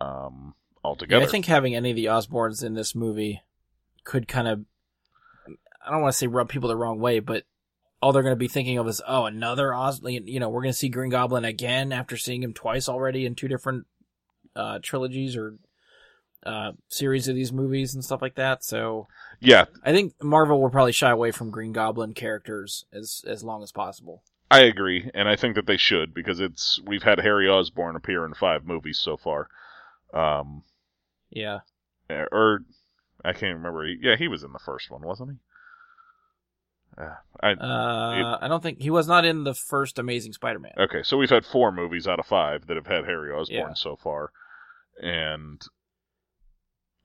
Um, 0.00 0.54
Yeah, 0.82 0.88
altogether. 0.88 1.22
I 1.26 1.26
think 1.26 1.46
having 1.46 1.74
any 1.74 1.90
of 1.90 1.96
the 1.96 2.06
Osborns 2.06 2.64
in 2.64 2.74
this 2.74 2.94
movie 2.94 3.42
could 4.04 4.26
kind 4.28 4.48
of, 4.48 4.64
I 5.84 5.90
don't 5.90 6.02
want 6.02 6.12
to 6.12 6.18
say 6.18 6.26
rub 6.26 6.48
people 6.48 6.68
the 6.68 6.76
wrong 6.76 6.98
way, 7.00 7.20
but 7.20 7.44
all 8.02 8.12
they're 8.12 8.22
going 8.22 8.32
to 8.32 8.36
be 8.36 8.48
thinking 8.48 8.78
of 8.78 8.88
is, 8.88 9.02
oh, 9.06 9.26
another 9.26 9.74
Oz, 9.74 10.00
you 10.02 10.40
know, 10.40 10.48
we're 10.48 10.62
going 10.62 10.72
to 10.72 10.78
see 10.78 10.88
Green 10.88 11.10
Goblin 11.10 11.44
again 11.44 11.92
after 11.92 12.16
seeing 12.16 12.42
him 12.42 12.54
twice 12.54 12.88
already 12.88 13.26
in 13.26 13.34
two 13.34 13.48
different 13.48 13.86
uh, 14.56 14.78
trilogies 14.82 15.36
or 15.36 15.58
uh, 16.44 16.72
series 16.88 17.28
of 17.28 17.34
these 17.34 17.52
movies 17.52 17.94
and 17.94 18.04
stuff 18.04 18.22
like 18.22 18.36
that. 18.36 18.64
So 18.64 19.06
yeah, 19.40 19.66
I 19.84 19.92
think 19.92 20.14
Marvel 20.22 20.60
will 20.60 20.70
probably 20.70 20.92
shy 20.92 21.10
away 21.10 21.30
from 21.30 21.50
Green 21.50 21.72
Goblin 21.72 22.14
characters 22.14 22.86
as 22.92 23.22
as 23.26 23.44
long 23.44 23.62
as 23.62 23.72
possible. 23.72 24.22
I 24.50 24.62
agree, 24.62 25.10
and 25.14 25.28
I 25.28 25.36
think 25.36 25.54
that 25.54 25.66
they 25.66 25.76
should 25.76 26.12
because 26.12 26.40
it's 26.40 26.80
we've 26.84 27.02
had 27.02 27.20
Harry 27.20 27.48
Osborn 27.48 27.94
appear 27.94 28.24
in 28.24 28.34
five 28.34 28.64
movies 28.64 28.98
so 28.98 29.16
far. 29.16 29.48
Um, 30.12 30.62
Yeah, 32.08 32.24
or 32.32 32.64
I 33.24 33.32
can't 33.32 33.58
remember. 33.58 33.86
Yeah, 33.86 34.16
he 34.16 34.28
was 34.28 34.42
in 34.42 34.52
the 34.52 34.58
first 34.58 34.90
one, 34.90 35.02
wasn't 35.02 35.32
he? 35.32 35.36
Uh, 37.00 37.14
I 37.40 37.52
uh, 37.52 38.38
I 38.40 38.48
don't 38.48 38.62
think 38.62 38.80
he 38.80 38.90
was 38.90 39.08
not 39.08 39.24
in 39.24 39.44
the 39.44 39.54
first 39.54 39.98
Amazing 39.98 40.34
Spider-Man. 40.34 40.72
Okay, 40.78 41.02
so 41.02 41.16
we've 41.16 41.30
had 41.30 41.46
four 41.46 41.72
movies 41.72 42.06
out 42.06 42.18
of 42.18 42.26
five 42.26 42.66
that 42.66 42.76
have 42.76 42.86
had 42.86 43.04
Harry 43.04 43.32
Osborn 43.32 43.58
Yeah. 43.68 43.74
so 43.74 43.96
far, 43.96 44.32
and 45.02 45.60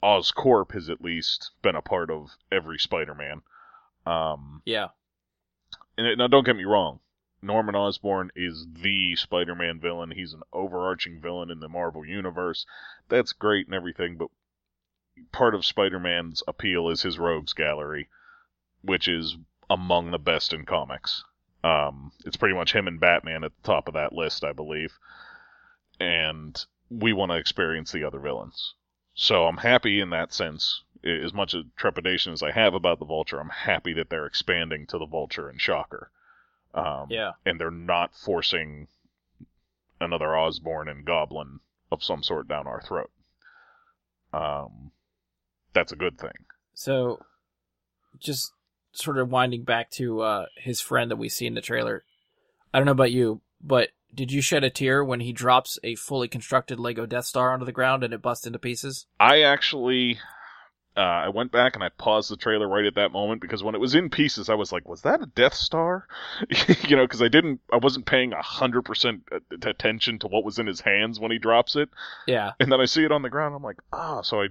Oscorp 0.03 0.73
has 0.73 0.89
at 0.89 1.01
least 1.01 1.51
been 1.61 1.75
a 1.75 1.81
part 1.81 2.11
of 2.11 2.31
every 2.51 2.77
Spider-Man. 2.77 3.41
Um, 4.05 4.61
Yeah, 4.65 4.89
and 5.97 6.05
it, 6.05 6.17
now 6.17 6.27
don't 6.27 6.45
get 6.45 6.57
me 6.57 6.65
wrong, 6.65 6.99
Norman 7.41 7.75
Osborn 7.75 8.31
is 8.35 8.67
the 8.73 9.15
Spider-Man 9.15 9.79
villain. 9.79 10.11
He's 10.11 10.33
an 10.33 10.41
overarching 10.51 11.21
villain 11.21 11.49
in 11.49 11.59
the 11.59 11.69
Marvel 11.69 12.05
universe. 12.05 12.65
That's 13.07 13.33
great 13.33 13.67
and 13.67 13.75
everything, 13.75 14.17
but 14.17 14.27
part 15.31 15.55
of 15.55 15.65
Spider-Man's 15.65 16.43
appeal 16.47 16.89
is 16.89 17.03
his 17.03 17.17
rogues 17.17 17.53
gallery, 17.53 18.09
which 18.81 19.07
is 19.07 19.37
among 19.69 20.11
the 20.11 20.19
best 20.19 20.53
in 20.53 20.65
comics. 20.65 21.23
Um, 21.63 22.11
it's 22.25 22.37
pretty 22.37 22.55
much 22.55 22.73
him 22.73 22.87
and 22.87 22.99
Batman 22.99 23.43
at 23.43 23.51
the 23.55 23.67
top 23.67 23.87
of 23.87 23.95
that 23.95 24.13
list, 24.13 24.43
I 24.43 24.53
believe. 24.53 24.93
And 25.99 26.63
we 26.89 27.13
want 27.13 27.31
to 27.31 27.37
experience 27.37 27.91
the 27.91 28.03
other 28.03 28.19
villains. 28.19 28.75
So 29.15 29.47
I'm 29.47 29.57
happy 29.57 29.99
in 29.99 30.09
that 30.11 30.33
sense. 30.33 30.83
As 31.03 31.33
much 31.33 31.55
trepidation 31.75 32.33
as 32.33 32.43
I 32.43 32.51
have 32.51 32.73
about 32.73 32.99
the 32.99 33.05
Vulture, 33.05 33.39
I'm 33.39 33.49
happy 33.49 33.93
that 33.93 34.09
they're 34.09 34.25
expanding 34.25 34.85
to 34.87 34.97
the 34.97 35.05
Vulture 35.05 35.49
and 35.49 35.59
Shocker. 35.59 36.11
Um, 36.73 37.07
Yeah. 37.09 37.31
And 37.45 37.59
they're 37.59 37.71
not 37.71 38.15
forcing 38.15 38.87
another 39.99 40.35
Osborn 40.35 40.89
and 40.89 41.05
Goblin 41.05 41.59
of 41.91 42.03
some 42.03 42.21
sort 42.23 42.47
down 42.47 42.67
our 42.67 42.81
throat. 42.81 43.11
Um, 44.33 44.91
that's 45.73 45.91
a 45.91 45.95
good 45.95 46.19
thing. 46.19 46.45
So, 46.73 47.23
just 48.19 48.51
sort 48.97 49.17
of 49.17 49.29
winding 49.29 49.63
back 49.63 49.89
to 49.91 50.21
uh, 50.21 50.45
his 50.57 50.81
friend 50.81 51.11
that 51.11 51.17
we 51.17 51.29
see 51.29 51.45
in 51.47 51.53
the 51.55 51.61
trailer. 51.61 52.03
I 52.73 52.79
don't 52.79 52.85
know 52.85 52.91
about 52.91 53.11
you, 53.11 53.41
but 53.61 53.89
did 54.13 54.31
you 54.31 54.41
shed 54.41 54.63
a 54.63 54.69
tear 54.69 55.03
when 55.03 55.19
he 55.19 55.33
drops 55.33 55.77
a 55.83 55.95
fully 55.95 56.27
constructed 56.27 56.79
Lego 56.79 57.05
Death 57.05 57.25
Star 57.25 57.51
onto 57.51 57.65
the 57.65 57.71
ground 57.71 58.03
and 58.03 58.13
it 58.13 58.21
busts 58.21 58.45
into 58.47 58.59
pieces? 58.59 59.05
I 59.19 59.41
actually, 59.41 60.19
uh, 60.95 61.01
I 61.01 61.29
went 61.29 61.51
back 61.51 61.75
and 61.75 61.83
I 61.83 61.89
paused 61.89 62.31
the 62.31 62.37
trailer 62.37 62.67
right 62.69 62.85
at 62.85 62.95
that 62.95 63.11
moment 63.11 63.41
because 63.41 63.63
when 63.63 63.75
it 63.75 63.81
was 63.81 63.95
in 63.95 64.09
pieces, 64.09 64.49
I 64.49 64.53
was 64.55 64.71
like, 64.71 64.87
"Was 64.87 65.01
that 65.01 65.21
a 65.21 65.25
Death 65.25 65.53
Star?" 65.53 66.07
you 66.87 66.95
know, 66.95 67.03
because 67.03 67.21
I 67.21 67.27
didn't, 67.27 67.59
I 67.73 67.77
wasn't 67.77 68.05
paying 68.05 68.31
a 68.31 68.41
hundred 68.41 68.83
percent 68.83 69.23
attention 69.63 70.19
to 70.19 70.27
what 70.27 70.45
was 70.45 70.57
in 70.59 70.67
his 70.67 70.79
hands 70.81 71.19
when 71.19 71.31
he 71.31 71.37
drops 71.37 71.75
it, 71.75 71.89
Yeah. 72.27 72.51
and 72.59 72.71
then 72.71 72.79
I 72.79 72.85
see 72.85 73.03
it 73.03 73.11
on 73.11 73.21
the 73.23 73.29
ground. 73.29 73.55
I'm 73.55 73.63
like, 73.63 73.79
"Ah!" 73.91 74.21
So 74.21 74.41
I 74.41 74.47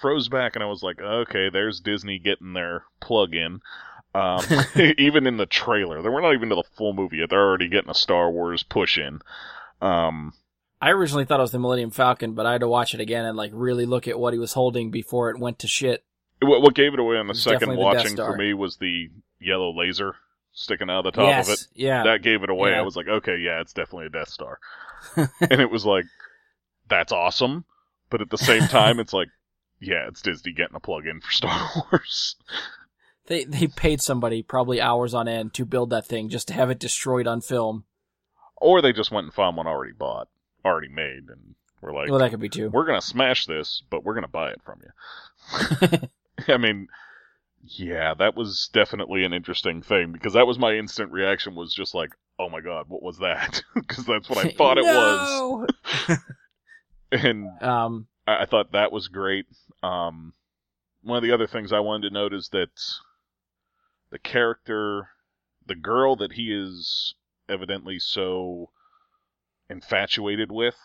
froze 0.00 0.28
back 0.28 0.54
and 0.54 0.62
I 0.62 0.66
was 0.66 0.82
like, 0.82 1.00
"Okay, 1.00 1.50
there's 1.50 1.80
Disney 1.80 2.18
getting 2.18 2.52
their 2.52 2.84
plug 3.00 3.34
in." 3.34 3.60
Um, 4.14 4.40
even 4.98 5.26
in 5.26 5.36
the 5.36 5.46
trailer, 5.46 6.02
they 6.02 6.08
were 6.08 6.20
not 6.20 6.34
even 6.34 6.48
to 6.50 6.54
the 6.54 6.64
full 6.76 6.92
movie 6.92 7.18
yet. 7.18 7.30
They're 7.30 7.46
already 7.46 7.68
getting 7.68 7.90
a 7.90 7.94
Star 7.94 8.30
Wars 8.30 8.62
push 8.62 8.98
in. 8.98 9.20
Um, 9.80 10.32
I 10.80 10.90
originally 10.90 11.24
thought 11.24 11.40
it 11.40 11.42
was 11.42 11.52
the 11.52 11.58
Millennium 11.58 11.90
Falcon, 11.90 12.34
but 12.34 12.46
I 12.46 12.52
had 12.52 12.60
to 12.60 12.68
watch 12.68 12.94
it 12.94 13.00
again 13.00 13.24
and 13.24 13.36
like 13.36 13.50
really 13.54 13.86
look 13.86 14.06
at 14.06 14.18
what 14.18 14.32
he 14.32 14.38
was 14.38 14.52
holding 14.52 14.90
before 14.90 15.30
it 15.30 15.38
went 15.38 15.58
to 15.60 15.66
shit. 15.66 16.04
What, 16.42 16.62
what 16.62 16.74
gave 16.74 16.92
it 16.92 17.00
away 17.00 17.16
on 17.16 17.26
the 17.26 17.34
second 17.34 17.70
the 17.70 17.76
watching 17.76 18.16
for 18.16 18.36
me 18.36 18.52
was 18.52 18.76
the 18.76 19.08
yellow 19.40 19.74
laser 19.76 20.16
sticking 20.52 20.90
out 20.90 21.06
of 21.06 21.12
the 21.12 21.20
top 21.20 21.28
yes. 21.28 21.48
of 21.48 21.54
it. 21.54 21.66
Yeah. 21.74 22.04
That 22.04 22.22
gave 22.22 22.42
it 22.42 22.50
away. 22.50 22.70
Yeah. 22.70 22.80
I 22.80 22.82
was 22.82 22.96
like, 22.96 23.08
okay, 23.08 23.38
yeah, 23.38 23.60
it's 23.60 23.72
definitely 23.72 24.06
a 24.06 24.10
Death 24.10 24.28
Star. 24.28 24.58
and 25.16 25.60
it 25.60 25.70
was 25.70 25.86
like, 25.86 26.04
that's 26.88 27.12
awesome. 27.12 27.64
But 28.10 28.20
at 28.20 28.30
the 28.30 28.38
same 28.38 28.68
time, 28.68 29.00
it's 29.00 29.12
like, 29.12 29.28
yeah, 29.84 30.06
it's 30.08 30.22
Disney 30.22 30.52
getting 30.52 30.76
a 30.76 30.80
plug 30.80 31.06
in 31.06 31.20
for 31.20 31.30
Star 31.32 31.70
Wars. 31.76 32.36
They 33.26 33.44
they 33.44 33.66
paid 33.68 34.00
somebody 34.02 34.42
probably 34.42 34.80
hours 34.80 35.14
on 35.14 35.28
end 35.28 35.54
to 35.54 35.64
build 35.64 35.90
that 35.90 36.06
thing 36.06 36.28
just 36.28 36.48
to 36.48 36.54
have 36.54 36.70
it 36.70 36.78
destroyed 36.78 37.26
on 37.26 37.40
film. 37.40 37.84
or 38.56 38.82
they 38.82 38.92
just 38.92 39.10
went 39.10 39.24
and 39.24 39.34
found 39.34 39.56
one 39.56 39.66
already 39.66 39.92
bought, 39.92 40.28
already 40.64 40.88
made, 40.88 41.28
and 41.28 41.54
we're 41.80 41.94
like, 41.94 42.08
well, 42.10 42.18
that 42.18 42.30
could 42.30 42.40
be 42.40 42.48
too. 42.48 42.68
we're 42.70 42.86
going 42.86 43.00
to 43.00 43.06
smash 43.06 43.46
this, 43.46 43.82
but 43.90 44.04
we're 44.04 44.14
going 44.14 44.24
to 44.24 44.28
buy 44.28 44.50
it 44.50 44.60
from 44.64 44.80
you. 44.82 45.98
I 46.54 46.56
mean, 46.58 46.88
yeah, 47.62 48.12
that 48.14 48.36
was 48.36 48.68
definitely 48.72 49.24
an 49.24 49.32
interesting 49.32 49.80
thing 49.82 50.12
because 50.12 50.34
that 50.34 50.46
was 50.46 50.58
my 50.58 50.74
instant 50.74 51.10
reaction 51.12 51.54
was 51.54 51.72
just 51.74 51.94
like, 51.94 52.10
oh 52.38 52.48
my 52.50 52.60
god, 52.60 52.86
what 52.88 53.02
was 53.02 53.18
that? 53.18 53.62
Because 53.74 54.04
that's 54.04 54.28
what 54.28 54.38
I 54.44 54.50
thought 54.50 54.78
it 54.78 54.84
was. 54.84 56.18
And 57.12 57.48
Um, 57.62 58.06
I, 58.26 58.42
I 58.42 58.46
thought 58.46 58.72
that 58.72 58.92
was 58.92 59.08
great. 59.08 59.46
Um, 59.82 60.32
one 61.02 61.16
of 61.16 61.22
the 61.22 61.32
other 61.32 61.46
things 61.46 61.72
I 61.72 61.80
wanted 61.80 62.08
to 62.08 62.14
note 62.14 62.32
is 62.32 62.48
that 62.50 62.70
the 64.10 64.18
character, 64.18 65.08
the 65.66 65.74
girl 65.74 66.16
that 66.16 66.32
he 66.32 66.52
is 66.52 67.14
evidently 67.48 67.98
so 67.98 68.70
infatuated 69.68 70.50
with, 70.50 70.76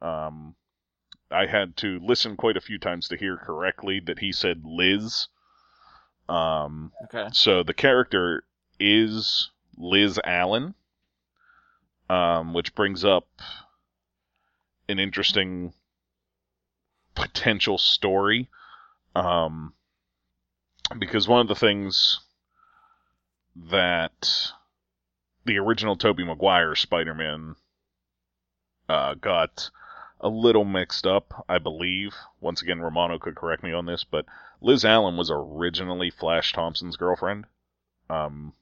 um, 0.00 0.54
I 1.30 1.46
had 1.46 1.76
to 1.78 2.00
listen 2.02 2.36
quite 2.36 2.56
a 2.56 2.62
few 2.62 2.78
times 2.78 3.08
to 3.08 3.16
hear 3.16 3.36
correctly 3.36 4.00
that 4.06 4.20
he 4.20 4.32
said 4.32 4.62
Liz. 4.64 5.28
Um, 6.28 6.92
okay. 7.04 7.28
so 7.32 7.62
the 7.62 7.74
character 7.74 8.44
is 8.80 9.50
Liz 9.76 10.18
Allen, 10.24 10.74
um, 12.08 12.54
which 12.54 12.74
brings 12.74 13.04
up 13.04 13.26
an 14.88 14.98
interesting 14.98 15.74
potential 17.18 17.78
story. 17.78 18.48
Um, 19.14 19.74
because 20.98 21.28
one 21.28 21.40
of 21.40 21.48
the 21.48 21.54
things 21.54 22.20
that 23.70 24.52
the 25.44 25.58
original 25.58 25.96
Tobey 25.96 26.24
Maguire 26.24 26.74
Spider-Man 26.74 27.56
uh, 28.88 29.14
got 29.14 29.70
a 30.20 30.28
little 30.28 30.64
mixed 30.64 31.06
up, 31.06 31.44
I 31.48 31.58
believe. 31.58 32.14
Once 32.40 32.62
again, 32.62 32.80
Romano 32.80 33.18
could 33.18 33.34
correct 33.34 33.62
me 33.62 33.72
on 33.72 33.86
this, 33.86 34.04
but 34.04 34.24
Liz 34.60 34.84
Allen 34.84 35.16
was 35.16 35.30
originally 35.32 36.10
Flash 36.10 36.52
Thompson's 36.52 36.96
girlfriend, 36.96 37.46
um, 38.10 38.52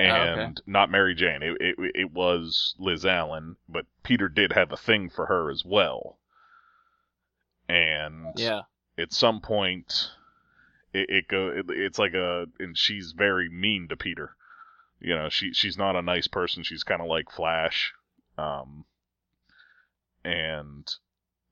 Oh, 0.00 0.04
okay. 0.04 0.42
and 0.44 0.62
not 0.64 0.90
Mary 0.92 1.14
Jane. 1.16 1.42
It, 1.42 1.56
it 1.60 1.76
it 1.94 2.12
was 2.12 2.76
Liz 2.78 3.04
Allen, 3.04 3.56
but 3.68 3.84
Peter 4.04 4.28
did 4.28 4.52
have 4.52 4.70
a 4.70 4.76
thing 4.76 5.10
for 5.10 5.26
her 5.26 5.50
as 5.50 5.64
well. 5.64 6.17
And 7.68 8.32
Yeah. 8.36 8.62
at 8.96 9.12
some 9.12 9.40
point, 9.40 10.10
it, 10.92 11.10
it 11.10 11.28
go 11.28 11.48
it, 11.48 11.66
it's 11.68 11.98
like 11.98 12.14
a 12.14 12.46
and 12.58 12.76
she's 12.76 13.12
very 13.12 13.48
mean 13.48 13.88
to 13.88 13.96
Peter. 13.96 14.34
You 15.00 15.14
know, 15.14 15.28
she 15.28 15.52
she's 15.52 15.76
not 15.78 15.96
a 15.96 16.02
nice 16.02 16.26
person. 16.26 16.62
She's 16.62 16.82
kind 16.82 17.00
of 17.00 17.06
like 17.08 17.30
Flash. 17.30 17.92
Um, 18.36 18.84
and 20.24 20.88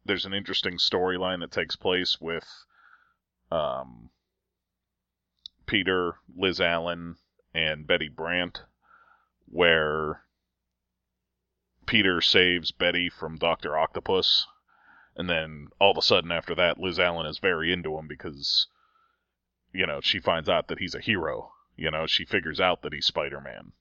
there's 0.04 0.24
an 0.24 0.34
interesting 0.34 0.78
storyline 0.78 1.40
that 1.40 1.50
takes 1.50 1.76
place 1.76 2.20
with 2.20 2.46
um, 3.50 4.10
Peter, 5.66 6.16
Liz 6.36 6.60
Allen, 6.60 7.16
and 7.54 7.86
Betty 7.86 8.08
Brant, 8.08 8.62
where 9.46 10.22
Peter 11.86 12.20
saves 12.20 12.72
Betty 12.72 13.08
from 13.08 13.36
Doctor 13.36 13.76
Octopus, 13.76 14.46
and 15.16 15.28
then 15.28 15.68
all 15.80 15.90
of 15.90 15.96
a 15.96 16.02
sudden 16.02 16.30
after 16.30 16.54
that, 16.54 16.78
Liz 16.78 16.98
Allen 17.00 17.26
is 17.26 17.38
very 17.38 17.72
into 17.72 17.96
him 17.98 18.06
because 18.06 18.66
you 19.72 19.86
know 19.86 20.00
she 20.00 20.20
finds 20.20 20.48
out 20.48 20.68
that 20.68 20.78
he's 20.78 20.94
a 20.94 21.00
hero. 21.00 21.52
You 21.76 21.90
know, 21.90 22.06
she 22.06 22.24
figures 22.24 22.60
out 22.60 22.82
that 22.82 22.92
he's 22.92 23.06
Spider 23.06 23.40
Man. 23.40 23.72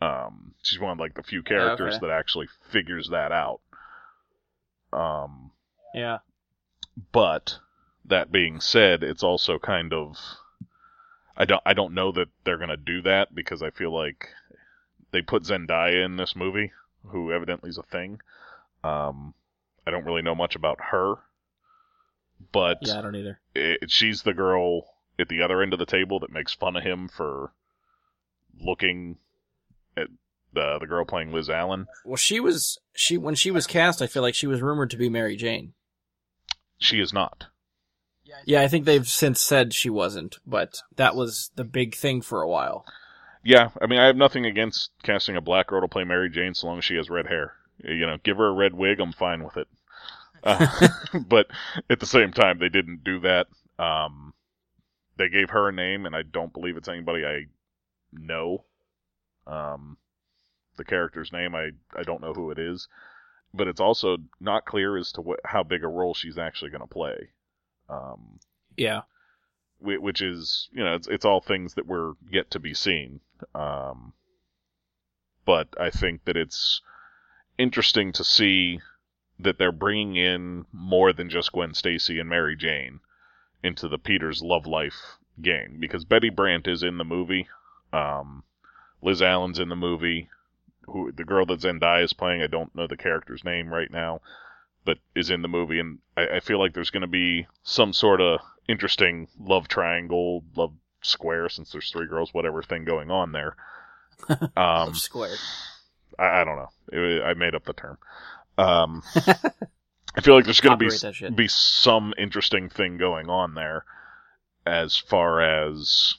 Um, 0.00 0.54
she's 0.62 0.78
one 0.78 0.92
of 0.92 0.98
like 0.98 1.14
the 1.14 1.22
few 1.22 1.42
characters 1.42 1.96
okay. 1.96 2.06
that 2.06 2.12
actually 2.12 2.48
figures 2.70 3.08
that 3.10 3.32
out. 3.32 3.60
Um, 4.92 5.50
Yeah. 5.94 6.18
but 7.12 7.58
that 8.04 8.30
being 8.30 8.60
said, 8.60 9.02
it's 9.02 9.22
also 9.22 9.58
kind 9.58 9.92
of 9.92 10.16
I 11.36 11.44
don't 11.44 11.62
I 11.66 11.74
don't 11.74 11.94
know 11.94 12.12
that 12.12 12.28
they're 12.44 12.58
gonna 12.58 12.76
do 12.76 13.02
that 13.02 13.34
because 13.34 13.62
I 13.62 13.70
feel 13.70 13.92
like 13.92 14.28
they 15.10 15.22
put 15.22 15.44
Zendaya 15.44 16.04
in 16.04 16.16
this 16.16 16.36
movie, 16.36 16.72
who 17.06 17.32
evidently 17.32 17.70
is 17.70 17.78
a 17.78 17.82
thing. 17.82 18.20
Um, 18.84 19.34
I 19.86 19.90
don't 19.90 20.04
really 20.04 20.22
know 20.22 20.34
much 20.34 20.56
about 20.56 20.78
her, 20.90 21.14
but 22.52 22.78
Yeah, 22.82 22.98
I 22.98 23.02
don't 23.02 23.16
either. 23.16 23.40
it, 23.54 23.90
she's 23.90 24.22
the 24.22 24.34
girl 24.34 24.82
at 25.18 25.28
the 25.28 25.42
other 25.42 25.62
end 25.62 25.72
of 25.72 25.78
the 25.78 25.86
table 25.86 26.18
that 26.20 26.32
makes 26.32 26.52
fun 26.54 26.76
of 26.76 26.82
him 26.82 27.08
for 27.08 27.52
looking 28.60 29.16
at 29.96 30.08
the 30.52 30.78
the 30.78 30.86
girl 30.86 31.04
playing 31.04 31.32
Liz 31.32 31.48
Allen. 31.50 31.86
Well, 32.04 32.16
she 32.16 32.40
was 32.40 32.78
she 32.94 33.16
when 33.16 33.34
she 33.34 33.50
was 33.50 33.66
cast. 33.66 34.02
I 34.02 34.06
feel 34.06 34.22
like 34.22 34.34
she 34.34 34.46
was 34.46 34.60
rumored 34.62 34.90
to 34.90 34.96
be 34.96 35.08
Mary 35.08 35.36
Jane. 35.36 35.74
She 36.78 37.00
is 37.00 37.12
not. 37.12 37.46
Yeah, 38.44 38.60
I 38.60 38.68
think 38.68 38.84
they've 38.84 39.06
since 39.08 39.40
said 39.40 39.72
she 39.72 39.88
wasn't, 39.88 40.38
but 40.46 40.82
that 40.96 41.14
was 41.14 41.50
the 41.54 41.64
big 41.64 41.94
thing 41.94 42.20
for 42.20 42.42
a 42.42 42.48
while. 42.48 42.84
Yeah, 43.44 43.70
I 43.80 43.86
mean, 43.86 44.00
I 44.00 44.06
have 44.06 44.16
nothing 44.16 44.44
against 44.44 44.90
casting 45.04 45.36
a 45.36 45.40
black 45.40 45.68
girl 45.68 45.80
to 45.80 45.88
play 45.88 46.02
Mary 46.04 46.28
Jane 46.28 46.52
so 46.52 46.66
long 46.66 46.78
as 46.78 46.84
she 46.84 46.96
has 46.96 47.08
red 47.08 47.28
hair. 47.28 47.52
You 47.84 48.06
know, 48.06 48.16
give 48.22 48.36
her 48.38 48.48
a 48.48 48.52
red 48.52 48.74
wig, 48.74 49.00
I'm 49.00 49.12
fine 49.12 49.42
with 49.44 49.56
it. 49.56 49.68
Uh, 50.44 50.88
but 51.28 51.48
at 51.90 51.98
the 51.98 52.06
same 52.06 52.30
time, 52.30 52.58
they 52.60 52.68
didn't 52.68 53.02
do 53.02 53.18
that. 53.20 53.48
Um, 53.80 54.32
they 55.16 55.28
gave 55.28 55.50
her 55.50 55.68
a 55.68 55.72
name, 55.72 56.06
and 56.06 56.14
I 56.14 56.22
don't 56.22 56.52
believe 56.52 56.76
it's 56.76 56.88
anybody 56.88 57.24
I 57.24 57.46
know. 58.12 58.64
Um, 59.46 59.96
the 60.76 60.84
character's 60.84 61.32
name, 61.32 61.54
I, 61.56 61.70
I 61.96 62.02
don't 62.02 62.20
know 62.20 62.32
who 62.32 62.52
it 62.52 62.58
is. 62.60 62.86
But 63.52 63.66
it's 63.66 63.80
also 63.80 64.18
not 64.38 64.66
clear 64.66 64.96
as 64.96 65.10
to 65.12 65.20
what, 65.22 65.40
how 65.44 65.62
big 65.64 65.82
a 65.82 65.88
role 65.88 66.14
she's 66.14 66.38
actually 66.38 66.70
going 66.70 66.82
to 66.82 66.86
play. 66.86 67.30
Um, 67.88 68.38
Yeah. 68.76 69.02
which 69.80 70.20
is 70.22 70.68
you 70.72 70.84
know 70.84 70.94
it's 70.94 71.08
it's 71.08 71.24
all 71.24 71.40
things 71.40 71.74
that 71.74 71.86
were 71.86 72.12
yet 72.30 72.50
to 72.52 72.58
be 72.60 72.74
seen. 72.74 73.20
Um, 73.54 74.12
but 75.44 75.68
I 75.80 75.90
think 75.90 76.24
that 76.26 76.36
it's 76.36 76.82
interesting 77.58 78.12
to 78.12 78.24
see 78.24 78.80
that 79.38 79.58
they're 79.58 79.72
bringing 79.72 80.16
in 80.16 80.66
more 80.72 81.12
than 81.12 81.28
just 81.28 81.52
Gwen 81.52 81.74
Stacy 81.74 82.18
and 82.18 82.28
Mary 82.28 82.56
Jane 82.56 83.00
into 83.62 83.88
the 83.88 83.98
Peter's 83.98 84.42
love 84.42 84.66
life 84.66 85.18
game 85.40 85.76
because 85.78 86.04
Betty 86.04 86.30
Brant 86.30 86.66
is 86.66 86.82
in 86.82 86.98
the 86.98 87.04
movie, 87.04 87.48
um, 87.92 88.44
Liz 89.02 89.20
Allen's 89.20 89.58
in 89.58 89.68
the 89.68 89.76
movie, 89.76 90.28
who 90.86 91.12
the 91.12 91.24
girl 91.24 91.44
that 91.46 91.60
Zendaya 91.60 92.04
is 92.04 92.12
playing. 92.12 92.42
I 92.42 92.46
don't 92.46 92.74
know 92.74 92.86
the 92.86 92.96
character's 92.96 93.44
name 93.44 93.68
right 93.68 93.90
now, 93.90 94.20
but 94.84 94.98
is 95.14 95.30
in 95.30 95.42
the 95.42 95.48
movie, 95.48 95.80
and 95.80 95.98
I, 96.16 96.36
I 96.36 96.40
feel 96.40 96.58
like 96.58 96.72
there's 96.72 96.90
going 96.90 97.02
to 97.02 97.06
be 97.06 97.46
some 97.62 97.92
sort 97.92 98.20
of 98.20 98.40
interesting 98.68 99.28
love 99.38 99.68
triangle, 99.68 100.44
love 100.54 100.72
square, 101.02 101.48
since 101.48 101.70
there's 101.72 101.90
three 101.90 102.06
girls, 102.06 102.32
whatever 102.32 102.62
thing 102.62 102.84
going 102.84 103.10
on 103.10 103.32
there. 103.32 103.56
Um, 104.28 104.48
Love 104.56 104.96
Square. 104.96 105.36
I, 106.18 106.40
I 106.40 106.44
don't 106.44 106.56
know. 106.56 106.68
It, 106.92 107.22
I 107.22 107.34
made 107.34 107.54
up 107.54 107.64
the 107.64 107.72
term. 107.72 107.98
Um, 108.58 109.02
I 110.14 110.20
feel 110.22 110.34
like 110.34 110.44
there's 110.44 110.60
going 110.60 110.78
to 110.78 110.84
be 110.84 110.86
Copyright 110.86 111.00
that 111.02 111.14
shit. 111.14 111.36
be 111.36 111.48
some 111.48 112.14
interesting 112.16 112.68
thing 112.70 112.96
going 112.96 113.28
on 113.28 113.54
there, 113.54 113.84
as 114.64 114.96
far 114.96 115.40
as 115.42 116.14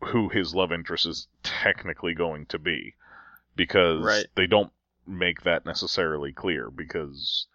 who 0.00 0.28
his 0.28 0.54
love 0.54 0.72
interest 0.72 1.06
is 1.06 1.28
technically 1.42 2.14
going 2.14 2.46
to 2.46 2.58
be, 2.58 2.94
because 3.56 4.02
Right. 4.04 4.26
they 4.34 4.46
don't 4.46 4.72
make 5.06 5.42
that 5.42 5.66
necessarily 5.66 6.32
clear. 6.32 6.70
Because 6.70 7.46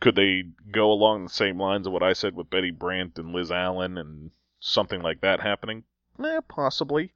could 0.00 0.16
they 0.16 0.44
go 0.70 0.90
along 0.92 1.24
the 1.24 1.30
same 1.30 1.58
lines 1.60 1.86
of 1.86 1.92
what 1.92 2.02
I 2.02 2.12
said 2.12 2.34
with 2.34 2.50
Betty 2.50 2.70
Brant 2.70 3.18
and 3.18 3.32
Liz 3.32 3.50
Allen 3.50 3.96
and 3.96 4.30
something 4.60 5.00
like 5.00 5.20
that 5.22 5.40
happening? 5.40 5.84
Eh, 6.22 6.40
possibly. 6.48 7.12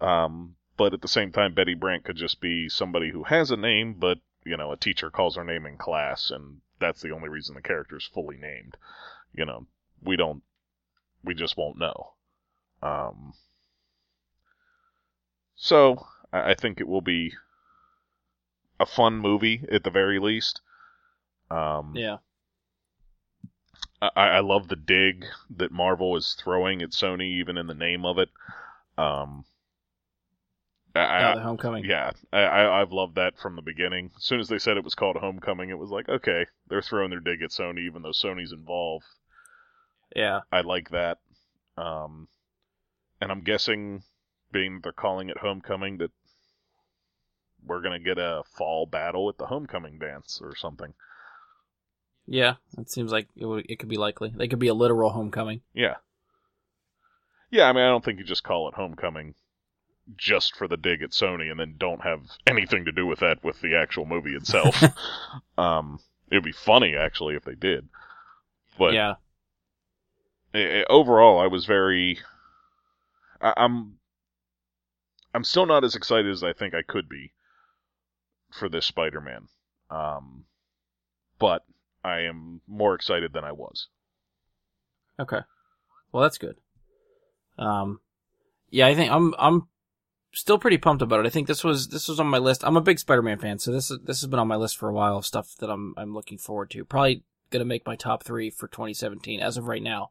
Um, 0.00 0.55
but 0.76 0.92
at 0.92 1.00
the 1.00 1.08
same 1.08 1.32
time, 1.32 1.54
Betty 1.54 1.74
Brant 1.74 2.04
could 2.04 2.16
just 2.16 2.40
be 2.40 2.68
somebody 2.68 3.10
who 3.10 3.24
has 3.24 3.50
a 3.50 3.56
name, 3.56 3.94
but 3.94 4.18
you 4.44 4.56
know, 4.56 4.72
a 4.72 4.76
teacher 4.76 5.10
calls 5.10 5.36
her 5.36 5.44
name 5.44 5.66
in 5.66 5.76
class, 5.76 6.30
and 6.30 6.60
that's 6.78 7.02
the 7.02 7.10
only 7.10 7.28
reason 7.28 7.54
the 7.54 7.62
character 7.62 7.96
is 7.96 8.04
fully 8.04 8.36
named. 8.36 8.76
You 9.34 9.44
know, 9.44 9.66
we 10.02 10.16
don't, 10.16 10.42
we 11.24 11.34
just 11.34 11.56
won't 11.56 11.78
know. 11.78 12.12
Um, 12.82 13.34
so 15.56 16.06
I, 16.32 16.50
I 16.50 16.54
think 16.54 16.80
it 16.80 16.88
will 16.88 17.00
be 17.00 17.32
a 18.78 18.86
fun 18.86 19.16
movie 19.16 19.64
at 19.70 19.82
the 19.82 19.90
very 19.90 20.18
least. 20.18 20.60
Um, 21.50 21.92
Yeah. 21.96 22.18
I, 24.00 24.10
I 24.14 24.40
love 24.40 24.68
the 24.68 24.76
dig 24.76 25.24
that 25.56 25.72
Marvel 25.72 26.16
is 26.16 26.36
throwing 26.38 26.82
at 26.82 26.90
Sony, 26.90 27.38
even 27.38 27.56
in 27.56 27.66
the 27.66 27.74
name 27.74 28.04
of 28.04 28.18
it. 28.18 28.28
Um, 28.98 29.44
I, 30.96 31.20
Yeah, 31.20 31.30
I- 31.30 31.34
the 31.36 31.40
Homecoming. 31.42 31.84
yeah, 31.84 32.10
I, 32.32 32.38
I, 32.40 32.80
I've 32.82 32.92
loved 32.92 33.14
that 33.16 33.38
from 33.38 33.56
the 33.56 33.62
beginning. 33.62 34.10
As 34.16 34.24
soon 34.24 34.40
as 34.40 34.48
they 34.48 34.58
said 34.58 34.76
it 34.76 34.84
was 34.84 34.94
called 34.94 35.16
Homecoming, 35.16 35.70
it 35.70 35.78
was 35.78 35.90
like, 35.90 36.08
okay, 36.08 36.46
they're 36.68 36.82
throwing 36.82 37.10
their 37.10 37.20
dig 37.20 37.42
at 37.42 37.50
Sony, 37.50 37.80
even 37.86 38.02
though 38.02 38.10
Sony's 38.10 38.52
involved. 38.52 39.04
Yeah. 40.14 40.40
I 40.52 40.60
like 40.62 40.90
that. 40.90 41.18
Um, 41.76 42.28
and 43.20 43.30
I'm 43.30 43.42
guessing, 43.42 44.02
being 44.52 44.80
they're 44.82 44.92
calling 44.92 45.28
it 45.28 45.38
Homecoming, 45.38 45.98
that 45.98 46.10
we're 47.66 47.82
gonna 47.82 47.98
get 47.98 48.18
a 48.18 48.42
fall 48.56 48.86
battle 48.86 49.28
at 49.28 49.38
the 49.38 49.46
Homecoming 49.46 49.98
dance 49.98 50.40
or 50.42 50.54
something. 50.54 50.94
Yeah. 52.26 52.54
It 52.78 52.90
seems 52.90 53.12
like 53.12 53.28
it, 53.36 53.44
would, 53.46 53.66
it 53.68 53.78
could 53.78 53.88
be 53.88 53.96
likely. 53.98 54.32
They 54.36 54.48
could 54.48 54.58
be 54.58 54.68
a 54.68 54.74
literal 54.74 55.10
homecoming. 55.10 55.60
Yeah. 55.74 55.96
Yeah, 57.50 57.68
I 57.68 57.72
mean, 57.72 57.84
I 57.84 57.88
don't 57.88 58.04
think 58.04 58.18
you 58.18 58.24
just 58.24 58.42
call 58.42 58.68
it 58.68 58.74
Homecoming 58.74 59.34
just 60.16 60.56
for 60.56 60.68
the 60.68 60.76
dig 60.76 61.02
at 61.02 61.10
Sony 61.10 61.50
and 61.50 61.58
then 61.58 61.74
don't 61.78 62.02
have 62.02 62.20
anything 62.46 62.84
to 62.84 62.92
do 62.92 63.06
with 63.06 63.20
that 63.20 63.42
with 63.42 63.60
the 63.60 63.76
actual 63.76 64.06
movie 64.06 64.34
itself. 64.34 64.82
um, 65.58 65.98
it'd 66.30 66.44
be 66.44 66.52
funny 66.52 66.94
actually 66.94 67.34
if 67.34 67.44
they 67.44 67.54
did. 67.54 67.88
But 68.78 68.94
yeah. 68.94 69.14
eh, 70.54 70.84
overall, 70.88 71.40
I 71.40 71.46
was 71.46 71.64
very. 71.64 72.18
I, 73.40 73.54
I'm. 73.56 73.98
I'm 75.34 75.44
still 75.44 75.66
not 75.66 75.84
as 75.84 75.94
excited 75.94 76.30
as 76.30 76.42
I 76.42 76.52
think 76.52 76.74
I 76.74 76.82
could 76.82 77.08
be 77.08 77.32
for 78.52 78.68
this 78.68 78.86
Spider-Man. 78.86 79.48
Um, 79.90 80.44
but 81.38 81.64
I 82.02 82.20
am 82.20 82.60
more 82.66 82.94
excited 82.94 83.32
than 83.32 83.44
I 83.44 83.52
was. 83.52 83.88
Okay. 85.20 85.40
Well, 86.12 86.22
that's 86.22 86.38
good. 86.38 86.56
Um, 87.58 88.00
yeah, 88.70 88.86
I 88.86 88.94
think 88.94 89.10
I'm 89.10 89.34
I'm 89.38 89.68
still 90.36 90.58
pretty 90.58 90.78
pumped 90.78 91.02
about 91.02 91.20
it. 91.20 91.26
I 91.26 91.30
think 91.30 91.48
this 91.48 91.64
was 91.64 91.88
this 91.88 92.08
was 92.08 92.20
on 92.20 92.26
my 92.26 92.38
list. 92.38 92.62
I'm 92.64 92.76
a 92.76 92.80
big 92.80 92.98
Spider-Man 92.98 93.38
fan, 93.38 93.58
so 93.58 93.72
this 93.72 93.90
is 93.90 93.98
this 94.04 94.20
has 94.20 94.28
been 94.28 94.38
on 94.38 94.48
my 94.48 94.56
list 94.56 94.76
for 94.76 94.88
a 94.88 94.92
while 94.92 95.16
of 95.16 95.26
stuff 95.26 95.56
that 95.58 95.70
I'm 95.70 95.94
I'm 95.96 96.14
looking 96.14 96.38
forward 96.38 96.70
to. 96.70 96.84
Probably 96.84 97.22
gonna 97.50 97.64
make 97.64 97.86
my 97.86 97.96
top 97.96 98.22
three 98.22 98.50
for 98.50 98.68
2017 98.68 99.40
as 99.40 99.56
of 99.56 99.66
right 99.66 99.82
now 99.82 100.10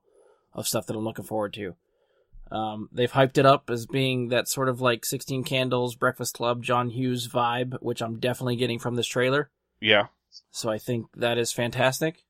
of 0.53 0.67
stuff 0.67 0.85
that 0.87 0.95
I'm 0.95 1.03
looking 1.03 1.25
forward 1.25 1.53
to. 1.53 1.75
Um, 2.51 2.89
they've 2.91 3.11
hyped 3.11 3.37
it 3.37 3.45
up 3.45 3.69
as 3.69 3.85
being 3.85 4.29
that 4.29 4.47
sort 4.47 4.69
of 4.69 4.79
like 4.79 5.03
16 5.03 5.43
Candles, 5.43 5.95
Breakfast 5.95 6.35
Club, 6.35 6.63
John 6.63 6.91
Hughes 6.91 7.27
vibe, 7.27 7.81
which 7.81 8.01
I'm 8.01 8.19
definitely 8.19 8.55
getting 8.55 8.77
from 8.79 8.95
this 8.95 9.07
trailer. 9.07 9.49
Yeah, 9.81 10.07
So 10.51 10.69
I 10.69 10.77
think 10.77 11.07
that 11.15 11.37
is 11.37 11.51
fantastic. 11.51 12.23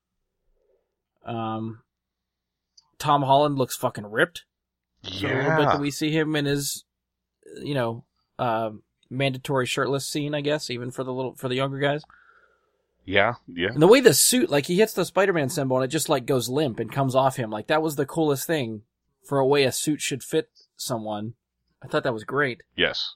Um, 1.24 1.82
Tom 2.98 3.22
Holland 3.22 3.58
looks 3.58 3.76
fucking 3.76 4.06
ripped. 4.06 4.44
For 5.04 5.10
the 5.10 5.34
little 5.34 5.56
bit 5.56 5.66
that 5.66 5.80
we 5.80 5.90
see 5.90 6.10
him 6.10 6.34
in 6.34 6.46
his, 6.46 6.84
you 7.62 7.74
know, 7.74 8.04
uh, 8.38 8.70
mandatory 9.10 9.66
shirtless 9.66 10.06
scene, 10.06 10.34
I 10.34 10.40
guess, 10.40 10.70
even 10.70 10.90
for 10.90 11.04
the 11.04 11.12
little 11.12 11.34
for 11.34 11.48
the 11.48 11.54
younger 11.54 11.78
guys. 11.78 12.02
yeah, 13.04 13.34
yeah. 13.46 13.68
And 13.68 13.80
the 13.80 13.86
way 13.86 14.00
the 14.00 14.14
suit, 14.14 14.50
like 14.50 14.66
he 14.66 14.76
hits 14.76 14.92
the 14.92 15.04
Spider-Man 15.04 15.48
symbol 15.48 15.76
and 15.76 15.84
it 15.84 15.88
just 15.88 16.08
like 16.08 16.26
goes 16.26 16.48
limp 16.48 16.80
and 16.80 16.90
comes 16.92 17.14
off 17.14 17.36
him, 17.36 17.50
like 17.50 17.68
that 17.68 17.82
was 17.82 17.96
the 17.96 18.06
coolest 18.06 18.46
thing 18.46 18.82
for 19.24 19.38
a 19.38 19.46
way 19.46 19.64
a 19.64 19.72
suit 19.72 20.00
should 20.00 20.22
fit 20.22 20.50
someone. 20.76 21.34
I 21.82 21.88
thought 21.88 22.04
that 22.04 22.14
was 22.14 22.24
great. 22.24 22.62
Yes. 22.76 23.14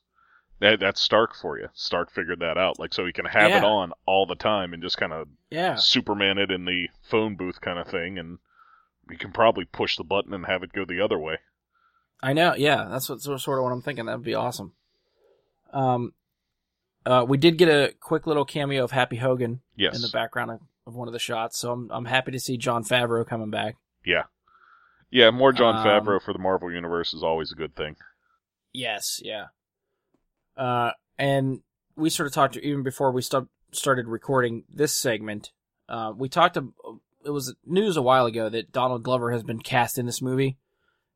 That, 0.61 0.79
that's 0.79 1.01
Stark 1.01 1.35
for 1.35 1.59
you. 1.59 1.69
Stark 1.73 2.11
figured 2.13 2.41
that 2.41 2.59
out. 2.59 2.79
Like, 2.79 2.93
so 2.93 3.07
he 3.07 3.13
can 3.13 3.25
have 3.25 3.51
it 3.51 3.65
on 3.65 3.93
all 4.05 4.27
the 4.27 4.35
time 4.35 4.75
and 4.75 4.83
just 4.83 4.99
kind 4.99 5.13
of 5.13 5.27
Yeah, 5.51 5.77
Superman 5.77 6.37
it 6.37 6.51
in 6.51 6.67
the 6.67 6.89
phone 7.03 7.35
booth 7.35 7.63
kind 7.63 7.79
of 7.79 7.89
thing, 7.89 8.19
and 8.19 8.39
we 9.09 9.17
can 9.17 9.33
probably 9.33 9.65
push 9.65 9.97
the 9.97 10.05
button 10.05 10.35
and 10.35 10.45
have 10.45 10.63
it 10.63 10.75
go 10.75 10.85
the 10.85 11.01
other 11.01 11.19
way. 11.19 11.39
I 12.23 12.33
know. 12.33 12.55
Yeah, 12.55 12.87
that's 12.91 13.09
what 13.09 13.21
sort 13.23 13.37
of 13.59 13.65
what 13.65 13.73
I'm 13.73 13.83
thinking. 13.83 14.07
That'd 14.07 14.23
be 14.23 14.35
awesome. 14.35 14.73
Um, 15.73 16.13
uh, 17.07 17.25
we 17.27 17.39
did 17.39 17.57
get 17.57 17.69
a 17.69 17.95
quick 18.01 18.27
little 18.27 18.45
cameo 18.45 18.85
of 18.85 18.91
Happy 18.91 19.17
Hogan 19.17 19.61
Yes. 19.77 19.97
in 19.97 20.03
the 20.03 20.11
background 20.13 20.51
of, 20.51 20.61
of 20.87 20.95
one 20.97 21.09
of 21.09 21.13
the 21.13 21.19
shots, 21.19 21.59
so 21.59 21.73
I'm 21.73 21.91
I'm 21.91 22.05
happy 22.05 22.33
to 22.33 22.41
see 22.41 22.57
Jon 22.57 22.85
Favreau 22.85 23.27
coming 23.27 23.51
back. 23.51 23.77
Yeah. 24.05 24.25
Yeah, 25.11 25.31
more 25.31 25.53
Jon 25.53 25.77
Um, 25.77 25.85
Favreau 25.87 26.21
for 26.23 26.33
the 26.33 26.39
Marvel 26.39 26.71
Universe 26.71 27.15
is 27.15 27.23
always 27.23 27.51
a 27.53 27.57
good 27.57 27.75
thing. 27.75 27.97
Yes, 28.73 29.21
yeah. 29.25 29.47
Uh, 30.57 30.93
and 31.19 31.63
we 31.97 32.11
sort 32.11 32.27
of 32.27 32.33
talked 32.33 32.57
even 32.57 32.83
before 32.83 33.11
we 33.11 33.23
st- 33.23 33.49
started 33.73 34.07
recording 34.07 34.65
this 34.73 34.95
segment. 34.95 35.51
Uh, 35.89 36.13
we 36.17 36.29
talked. 36.29 36.57
It 36.57 37.31
was 37.31 37.55
news 37.67 37.97
a 37.97 38.03
while 38.03 38.27
ago 38.27 38.49
that 38.49 38.73
Donald 38.73 39.03
Glover 39.03 39.33
has 39.33 39.43
been 39.43 39.61
cast 39.61 39.99
in 39.99 40.07
this 40.07 40.23
movie, 40.23 40.59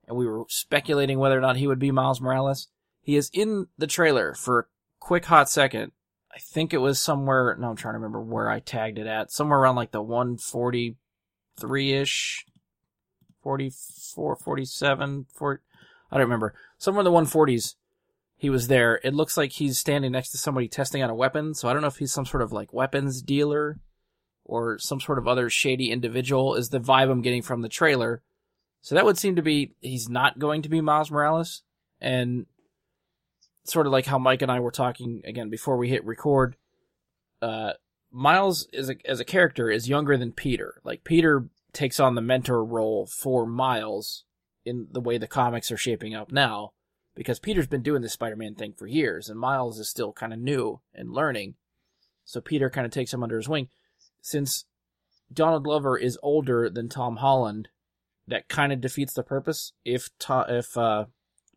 and 0.07 0.17
we 0.17 0.27
were 0.27 0.45
speculating 0.49 1.19
whether 1.19 1.39
or 1.39 1.41
not 1.41 1.57
he 1.57 1.67
would 1.67 1.79
be 1.79 1.91
Miles 1.91 2.21
Morales. 2.21 2.69
He 3.01 3.17
is 3.17 3.31
in 3.33 3.67
the 3.79 3.87
trailer 3.87 4.35
for 4.35 4.61
a 4.61 4.65
quick 4.99 5.27
hot 5.27 5.49
second. 5.49 5.93
I 6.35 6.39
think 6.39 6.73
it 6.73 6.79
was 6.79 6.99
somewhere. 6.99 7.57
No, 7.59 7.71
I'm 7.71 7.77
trying 7.77 7.95
to 7.95 7.99
remember 7.99 8.21
where 8.21 8.51
I 8.51 8.61
tagged 8.61 8.99
it 8.99 9.07
at. 9.07 9.31
Somewhere 9.31 9.61
around 9.61 9.77
like 9.77 9.93
the 9.93 10.03
143 10.03 11.93
ish, 11.93 12.47
44, 13.43 14.37
47, 14.37 15.27
40, 15.33 15.63
I 16.11 16.17
don't 16.17 16.27
remember. 16.27 16.55
Somewhere 16.79 17.03
in 17.03 17.05
the 17.05 17.11
140s, 17.13 17.77
he 18.37 18.51
was 18.51 18.69
there. 18.69 19.01
It 19.05 19.15
looks 19.15 19.37
like 19.37 19.53
he's 19.53 19.79
standing 19.79 20.13
next 20.13 20.31
to 20.31 20.39
somebody 20.39 20.67
testing 20.67 21.03
out 21.03 21.11
a 21.11 21.15
weapon. 21.15 21.55
So 21.55 21.69
I 21.69 21.73
don't 21.73 21.83
know 21.83 21.89
if 21.89 21.99
he's 21.99 22.13
some 22.13 22.27
sort 22.27 22.43
of 22.43 22.53
like 22.53 22.73
weapons 22.73 23.23
dealer 23.23 23.79
or 24.45 24.79
some 24.79 25.01
sort 25.01 25.19
of 25.19 25.29
other 25.29 25.49
shady 25.49 25.91
individual. 25.91 26.55
Is 26.57 26.71
the 26.71 26.81
vibe 26.81 27.11
I'm 27.11 27.23
getting 27.23 27.43
from 27.43 27.63
the 27.63 27.69
trailer. 27.69 28.23
So 28.85 28.95
that 28.95 29.07
would 29.07 29.17
seem 29.17 29.35
to 29.37 29.43
be 29.43 29.73
he's 29.81 30.11
not 30.11 30.39
going 30.39 30.61
to 30.61 30.69
be 30.69 30.83
Miles 30.83 31.11
Morales, 31.11 31.63
and 32.03 32.45
sort 33.65 33.87
of 33.87 33.93
like 33.93 34.05
how 34.05 34.19
Mike 34.19 34.43
and 34.43 34.53
I 34.53 34.61
were 34.61 34.71
talking 34.71 35.23
again 35.25 35.49
before 35.49 35.79
we 35.79 35.89
hit 35.89 36.05
record. 36.05 36.57
Uh, 37.41 37.73
Miles 38.13 38.69
is 38.75 38.91
a, 38.91 38.97
as 39.07 39.21
a 39.21 39.25
character 39.25 39.71
is 39.71 39.89
younger 39.89 40.19
than 40.19 40.33
Peter. 40.33 40.83
Like 40.85 41.03
Peter 41.03 41.49
takes 41.73 41.99
on 41.99 42.15
the 42.15 42.21
mentor 42.21 42.63
role 42.63 43.07
for 43.07 43.47
Miles 43.47 44.25
in 44.67 44.89
the 44.93 45.01
way 45.01 45.17
the 45.17 45.27
comics 45.27 45.73
are 45.73 45.79
shaping 45.79 46.15
up 46.15 46.31
now 46.31 46.73
because 47.15 47.39
Peter's 47.39 47.67
been 47.67 47.83
doing 47.83 48.03
this 48.03 48.13
Spider-Man 48.13 48.55
thing 48.55 48.75
for 48.75 48.87
years 48.87 49.31
and 49.31 49.41
Miles 49.41 49.79
is 49.79 49.89
still 49.89 50.13
kind 50.13 50.35
of 50.35 50.39
new 50.39 50.83
and 50.95 51.11
learning. 51.11 51.55
So 52.27 52.43
Peter 52.43 52.69
kind 52.69 52.85
of 52.85 52.93
takes 52.93 53.15
him 53.15 53.23
under 53.23 53.39
his 53.39 53.49
wing. 53.49 53.69
Since 54.21 54.67
Donald 55.33 55.65
Glover 55.65 55.97
is 55.97 56.19
older 56.23 56.69
than 56.69 56.91
Tom 56.91 57.17
Holland, 57.17 57.69
that 58.27 58.49
kind 58.49 58.73
of 58.73 58.81
defeats 58.81 59.15
the 59.15 59.23
purpose. 59.23 59.73
If 59.85 60.09
to- 60.21 60.47
if 60.49 60.77
uh, 60.77 61.07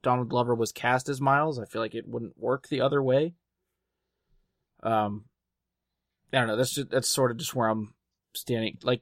Donald 0.01 0.29
Glover 0.29 0.55
was 0.55 0.71
cast 0.71 1.09
as 1.09 1.21
Miles, 1.21 1.59
I 1.59 1.65
feel 1.65 1.81
like 1.81 1.95
it 1.95 2.07
wouldn't 2.07 2.37
work 2.37 2.67
the 2.67 2.81
other 2.81 3.01
way. 3.01 3.33
Um, 4.83 5.25
I 6.31 6.39
don't 6.39 6.47
know. 6.47 6.57
That's 6.57 6.73
just, 6.73 6.89
that's 6.89 7.07
sort 7.07 7.31
of 7.31 7.37
just 7.37 7.55
where 7.55 7.67
I'm 7.67 7.93
standing. 8.33 8.77
Like, 8.83 9.01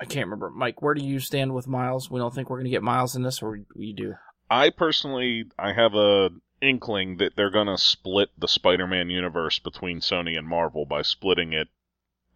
I 0.00 0.04
can't 0.04 0.26
remember, 0.26 0.50
Mike. 0.50 0.82
Where 0.82 0.94
do 0.94 1.04
you 1.04 1.20
stand 1.20 1.54
with 1.54 1.68
Miles? 1.68 2.10
We 2.10 2.18
don't 2.18 2.34
think 2.34 2.50
we're 2.50 2.58
gonna 2.58 2.70
get 2.70 2.82
Miles 2.82 3.14
in 3.14 3.22
this, 3.22 3.42
or 3.42 3.60
we 3.76 3.92
do. 3.92 4.14
I 4.50 4.70
personally, 4.70 5.44
I 5.58 5.72
have 5.72 5.94
a 5.94 6.30
inkling 6.60 7.18
that 7.18 7.36
they're 7.36 7.50
going 7.50 7.66
to 7.66 7.78
split 7.78 8.30
the 8.38 8.48
Spider-Man 8.48 9.10
universe 9.10 9.58
between 9.58 10.00
Sony 10.00 10.36
and 10.38 10.48
Marvel 10.48 10.86
by 10.86 11.02
splitting 11.02 11.52
it 11.52 11.68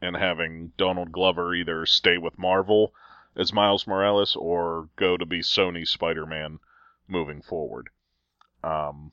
and 0.03 0.16
having 0.16 0.73
Donald 0.77 1.12
Glover 1.12 1.55
either 1.55 1.87
stay 1.87 2.19
with 2.19 2.39
Marvel 2.39 2.93
as 3.39 3.52
Miles 3.52 3.86
Morales 3.86 4.36
or 4.36 4.89
go 4.97 5.16
to 5.16 5.24
be 5.24 5.40
Sony 5.40 5.86
Spider-Man 5.86 6.59
moving 7.06 7.40
forward. 7.40 7.89
Um, 8.65 9.12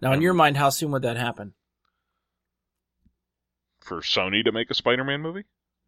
Now, 0.00 0.12
in 0.12 0.22
your 0.22 0.32
mind, 0.34 0.56
how 0.56 0.70
soon 0.70 0.92
would 0.92 1.02
that 1.02 1.16
happen? 1.16 1.54
for 3.80 4.00
Sony 4.02 4.44
to 4.44 4.52
make 4.52 4.70
a 4.70 4.74
Spider-Man 4.74 5.22
movie? 5.22 5.44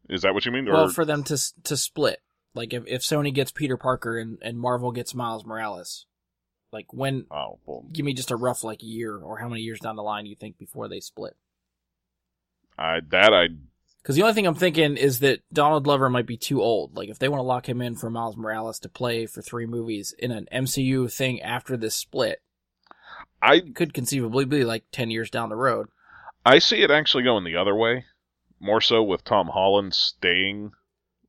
Is 0.08 0.22
that 0.22 0.32
what 0.32 0.46
you 0.46 0.52
mean? 0.52 0.66
Or 0.68 0.72
Well, 0.72 0.88
for 0.88 1.04
them 1.04 1.22
to 1.24 1.36
to 1.64 1.76
split, 1.76 2.20
like 2.54 2.72
if, 2.72 2.84
if 2.86 3.02
Sony 3.02 3.32
gets 3.32 3.52
Peter 3.52 3.76
Parker 3.76 4.18
and, 4.18 4.38
and 4.40 4.58
Marvel 4.58 4.90
gets 4.90 5.14
Miles 5.14 5.44
Morales, 5.44 6.06
like 6.72 6.92
when? 6.94 7.26
oh, 7.30 7.58
well, 7.66 7.84
Give 7.92 8.06
me 8.06 8.14
just 8.14 8.30
a 8.30 8.36
rough 8.36 8.64
like 8.64 8.82
year 8.82 9.18
or 9.18 9.38
how 9.38 9.48
many 9.48 9.60
years 9.60 9.80
down 9.80 9.96
the 9.96 10.02
line 10.02 10.24
you 10.24 10.34
think 10.34 10.56
before 10.56 10.88
they 10.88 11.00
split? 11.00 11.36
I 12.78 13.00
that 13.10 13.34
I 13.34 13.48
Because 14.02 14.16
the 14.16 14.22
only 14.22 14.34
thing 14.34 14.46
I'm 14.46 14.54
thinking 14.54 14.96
is 14.96 15.18
that 15.20 15.40
Donald 15.52 15.84
Glover 15.84 16.08
might 16.08 16.26
be 16.26 16.36
too 16.36 16.62
old. 16.62 16.96
Like 16.96 17.08
if 17.08 17.18
they 17.18 17.28
want 17.28 17.40
to 17.40 17.44
lock 17.44 17.68
him 17.68 17.82
in 17.82 17.96
for 17.96 18.08
Miles 18.08 18.36
Morales 18.36 18.78
to 18.80 18.88
play 18.88 19.26
for 19.26 19.42
three 19.42 19.66
movies 19.66 20.14
in 20.18 20.30
an 20.30 20.48
MCU 20.52 21.12
thing 21.12 21.42
after 21.42 21.76
this 21.76 21.94
split, 21.94 22.40
I 23.42 23.60
could 23.60 23.92
conceivably 23.92 24.44
be 24.44 24.64
like 24.64 24.84
ten 24.90 25.10
years 25.10 25.30
down 25.30 25.48
the 25.48 25.56
road. 25.56 25.88
I 26.44 26.58
see 26.58 26.82
it 26.82 26.90
actually 26.90 27.24
going 27.24 27.44
the 27.44 27.56
other 27.56 27.74
way, 27.74 28.06
more 28.58 28.80
so 28.80 29.02
with 29.02 29.24
Tom 29.24 29.48
Holland 29.48 29.94
staying 29.94 30.72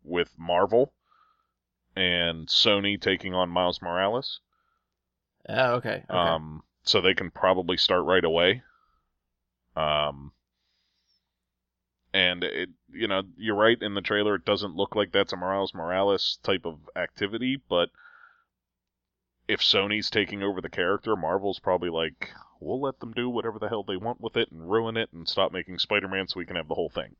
with 0.04 0.34
Marvel 0.38 0.94
and 1.96 2.48
Sony 2.48 3.00
taking 3.00 3.34
on 3.34 3.50
Miles 3.50 3.82
Morales. 3.82 4.40
Oh, 5.50 5.74
okay. 5.76 6.04
okay. 6.10 6.18
Um, 6.18 6.64
so 6.84 7.02
they 7.02 7.14
can 7.14 7.32
probably 7.32 7.78
start 7.78 8.06
right 8.06 8.24
away. 8.24 8.64
Um, 9.76 10.32
and 12.14 12.44
it, 12.44 12.70
you 12.92 13.08
know, 13.08 13.24
you're 13.38 13.56
right 13.56 13.82
in 13.82 13.94
the 13.94 14.02
trailer. 14.02 14.36
It 14.36 14.46
doesn't 14.46 14.76
look 14.76 14.96
like 14.96 15.12
that's 15.12 15.34
a 15.34 15.38
Miles 15.38 15.74
Morales 15.74 16.40
type 16.44 16.66
of 16.66 16.80
activity, 16.96 17.62
but 17.70 17.90
if 19.48 19.60
Sony's 19.60 20.10
taking 20.10 20.44
over 20.44 20.62
the 20.62 20.70
character, 20.70 21.16
Marvel's 21.16 21.60
probably 21.60 21.90
like, 21.90 22.32
we'll 22.60 22.82
let 22.82 23.00
them 23.00 23.14
do 23.14 23.30
whatever 23.30 23.60
the 23.60 23.70
hell 23.70 23.84
they 23.84 23.98
want 23.98 24.22
with 24.22 24.38
it 24.38 24.52
and 24.52 24.70
ruin 24.70 24.98
it 24.98 25.10
and 25.14 25.28
stop 25.28 25.52
making 25.52 25.80
Spider-Man 25.80 26.28
so 26.28 26.40
we 26.40 26.46
can 26.46 26.56
have 26.56 26.68
the 26.68 26.76
whole 26.76 26.90
thing. 26.90 27.16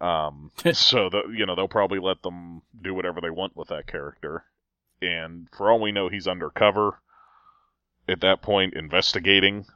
Um, 0.00 0.50
so 0.72 1.08
the, 1.08 1.22
you 1.34 1.46
know 1.46 1.54
they'll 1.54 1.68
probably 1.68 2.00
let 2.00 2.22
them 2.22 2.62
do 2.80 2.94
whatever 2.94 3.20
they 3.20 3.30
want 3.30 3.56
with 3.56 3.68
that 3.68 3.86
character, 3.86 4.44
and 5.00 5.48
for 5.56 5.70
all 5.70 5.80
we 5.80 5.92
know, 5.92 6.08
he's 6.08 6.26
undercover 6.26 7.00
at 8.08 8.20
that 8.20 8.42
point 8.42 8.74
investigating 8.74 9.66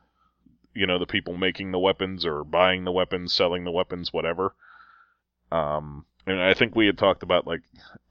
you 0.79 0.87
know 0.87 0.99
the 0.99 1.07
people 1.07 1.37
making 1.37 1.73
the 1.73 1.79
weapons 1.79 2.25
or 2.25 2.45
buying 2.45 2.85
the 2.85 2.93
weapons 2.93 3.35
selling 3.35 3.65
the 3.65 3.73
weapons 3.73 4.13
whatever. 4.13 4.55
Um 5.51 6.07
and 6.25 6.41
i 6.41 6.55
think 6.55 6.77
we 6.77 6.87
had 6.87 6.97
talked 6.97 7.25
about 7.25 7.49
like 7.49 7.63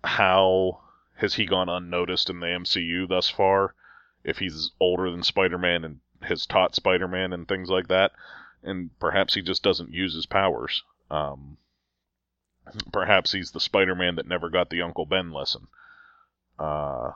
how 0.03 0.81
has 1.15 1.35
he 1.35 1.45
gone 1.45 1.69
unnoticed 1.69 2.29
in 2.29 2.41
the 2.41 2.47
mcu 2.47 3.07
thus 3.07 3.29
far? 3.29 3.73
If 4.25 4.39
he's 4.39 4.71
older 4.81 5.09
than 5.09 5.23
spider-man 5.23 5.85
and 5.85 5.99
has 6.21 6.45
taught 6.45 6.75
spider-man 6.75 7.31
and 7.31 7.47
things 7.47 7.69
like 7.69 7.87
that 7.87 8.11
and 8.63 8.89
perhaps 8.99 9.33
he 9.35 9.41
just 9.41 9.63
doesn't 9.63 9.93
use 9.93 10.13
his 10.13 10.25
powers. 10.25 10.83
Um 11.09 11.57
perhaps 12.91 13.31
he's 13.31 13.51
the 13.51 13.61
spider-man 13.61 14.15
that 14.15 14.27
never 14.27 14.49
got 14.49 14.69
the 14.69 14.81
uncle 14.81 15.05
ben 15.05 15.31
lesson. 15.31 15.67
Uh 16.59 17.11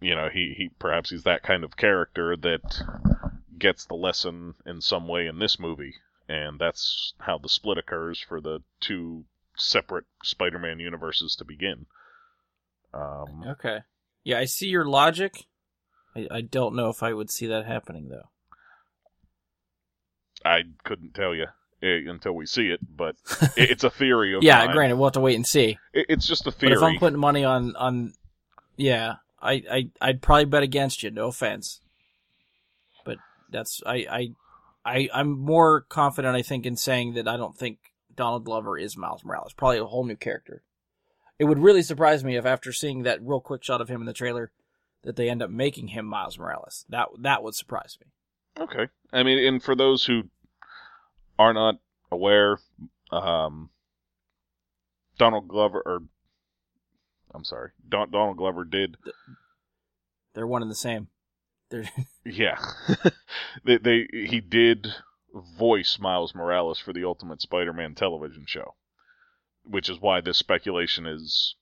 you 0.00 0.14
know 0.14 0.28
he, 0.28 0.54
he 0.56 0.70
perhaps 0.78 1.10
he's 1.10 1.24
that 1.24 1.42
kind 1.42 1.64
of 1.64 1.76
character 1.76 2.36
that 2.36 3.17
gets 3.58 3.84
the 3.86 3.94
lesson 3.94 4.54
in 4.66 4.80
some 4.80 5.06
way 5.08 5.26
in 5.26 5.38
this 5.38 5.58
movie 5.58 5.94
and 6.28 6.58
that's 6.58 7.14
how 7.20 7.38
the 7.38 7.48
split 7.48 7.78
occurs 7.78 8.20
for 8.20 8.40
the 8.40 8.60
two 8.80 9.24
separate 9.56 10.04
spider-man 10.22 10.78
universes 10.78 11.34
to 11.36 11.44
begin 11.44 11.86
um, 12.94 13.44
okay. 13.46 13.80
Yeah, 14.24 14.38
I 14.38 14.46
see 14.46 14.68
your 14.68 14.86
logic. 14.86 15.44
I, 16.16 16.26
I 16.30 16.40
don't 16.40 16.74
know 16.74 16.88
if 16.88 17.02
I 17.02 17.12
would 17.12 17.30
see 17.30 17.46
that 17.46 17.66
happening 17.66 18.08
though. 18.08 18.28
i 20.44 20.62
couldn't 20.84 21.14
tell 21.14 21.34
you 21.34 21.46
eh, 21.82 22.00
until 22.08 22.32
we 22.32 22.46
see 22.46 22.68
it 22.70 22.80
but 22.96 23.16
it- 23.56 23.70
it's 23.70 23.84
a 23.84 23.90
theory 23.90 24.34
of 24.34 24.42
yeah, 24.42 24.64
mine. 24.66 24.74
granted, 24.74 24.96
we'll 24.96 25.08
have 25.08 25.12
to 25.14 25.20
wait 25.20 25.36
and 25.36 25.46
see. 25.46 25.78
It- 25.92 26.06
it's 26.08 26.26
just 26.26 26.46
a 26.46 26.50
But 26.50 26.60
theory 26.60 26.72
if 26.76 26.82
I'm 26.82 26.98
putting 26.98 27.18
money 27.18 27.44
on 27.44 27.74
on, 27.76 28.14
yeah, 28.76 29.16
I 29.42 29.62
I 29.70 29.90
I'd 30.00 30.22
probably 30.22 30.44
bet 30.46 30.62
against 30.62 31.02
you. 31.02 31.10
No 31.10 31.26
offense, 31.28 31.80
but 31.80 31.87
that's 33.50 33.82
I 33.86 34.06
I 34.10 34.30
I 34.84 35.08
I'm 35.12 35.38
more 35.38 35.82
confident. 35.82 36.36
I 36.36 36.42
think 36.42 36.66
in 36.66 36.76
saying 36.76 37.14
that 37.14 37.28
I 37.28 37.36
don't 37.36 37.56
think 37.56 37.78
Donald 38.14 38.44
Glover 38.44 38.78
is 38.78 38.96
Miles 38.96 39.24
Morales. 39.24 39.52
Probably 39.52 39.78
a 39.78 39.84
whole 39.84 40.04
new 40.04 40.16
character. 40.16 40.62
It 41.38 41.44
would 41.44 41.58
really 41.58 41.82
surprise 41.82 42.24
me 42.24 42.36
if 42.36 42.44
after 42.44 42.72
seeing 42.72 43.04
that 43.04 43.22
real 43.22 43.40
quick 43.40 43.62
shot 43.62 43.80
of 43.80 43.88
him 43.88 44.00
in 44.00 44.06
the 44.06 44.12
trailer, 44.12 44.50
that 45.04 45.16
they 45.16 45.30
end 45.30 45.42
up 45.42 45.50
making 45.50 45.88
him 45.88 46.04
Miles 46.04 46.38
Morales. 46.38 46.84
That 46.88 47.08
that 47.20 47.42
would 47.42 47.54
surprise 47.54 47.96
me. 48.00 48.62
Okay. 48.62 48.88
I 49.12 49.22
mean, 49.22 49.38
and 49.38 49.62
for 49.62 49.76
those 49.76 50.04
who 50.04 50.24
are 51.38 51.54
not 51.54 51.76
aware, 52.10 52.58
um, 53.12 53.70
Donald 55.16 55.48
Glover, 55.48 55.80
or 55.84 56.02
I'm 57.32 57.44
sorry, 57.44 57.70
Don, 57.88 58.10
Donald 58.10 58.36
Glover 58.36 58.64
did, 58.64 58.96
They're 60.34 60.46
one 60.46 60.62
and 60.62 60.70
the 60.70 60.76
same. 60.76 61.08
They're 61.70 61.88
yeah, 62.24 62.58
they, 63.64 63.78
they 63.78 64.06
he 64.10 64.40
did 64.40 64.88
voice 65.58 65.98
Miles 66.00 66.34
Morales 66.34 66.78
for 66.78 66.92
the 66.92 67.04
Ultimate 67.04 67.40
Spider-Man 67.42 67.94
television 67.94 68.44
show, 68.46 68.74
which 69.64 69.88
is 69.88 70.00
why 70.00 70.20
this 70.20 70.38
speculation 70.38 71.06
is 71.06 71.56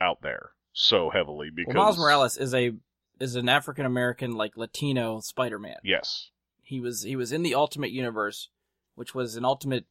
out 0.00 0.20
there 0.22 0.50
so 0.72 1.10
heavily 1.10 1.48
because 1.54 1.74
well, 1.74 1.84
Miles 1.84 1.98
Morales 1.98 2.36
is 2.36 2.54
a 2.54 2.72
is 3.18 3.34
an 3.34 3.48
African 3.48 3.86
American 3.86 4.32
like 4.32 4.56
Latino 4.56 5.20
Spider 5.20 5.58
Man. 5.58 5.76
Yes. 5.82 6.30
he 6.62 6.80
was 6.80 7.02
he 7.02 7.16
was 7.16 7.32
in 7.32 7.42
the 7.42 7.54
ultimate 7.54 7.92
universe 7.92 8.50
which 8.94 9.14
was 9.14 9.36
an 9.36 9.44
ultimate 9.44 9.86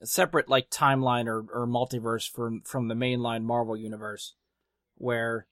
a 0.00 0.06
separate 0.06 0.48
like 0.48 0.70
timeline 0.70 1.26
or, 1.26 1.44
or 1.52 1.66
multiverse 1.66 2.30
from 2.30 2.60
from 2.60 2.88
the 2.88 2.94
mainline 2.94 3.42
marvel 3.42 3.76
universe 3.76 4.34
where 4.96 5.46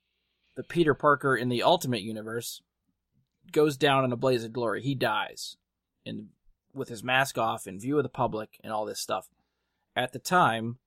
the 0.56 0.62
peter 0.62 0.94
parker 0.94 1.34
in 1.34 1.48
the 1.48 1.62
ultimate 1.62 2.02
universe 2.02 2.60
goes 3.50 3.76
down 3.76 4.04
in 4.04 4.12
a 4.12 4.16
blaze 4.16 4.44
of 4.44 4.52
glory. 4.52 4.82
He 4.82 4.94
dies 4.94 5.56
in 6.04 6.28
with 6.74 6.88
his 6.88 7.04
mask 7.04 7.36
off 7.36 7.66
in 7.66 7.78
view 7.78 7.98
of 7.98 8.02
the 8.02 8.08
public 8.08 8.58
and 8.62 8.72
all 8.72 8.84
this 8.84 9.00
stuff. 9.00 9.28
At 9.94 10.12
the 10.12 10.18
time 10.18 10.78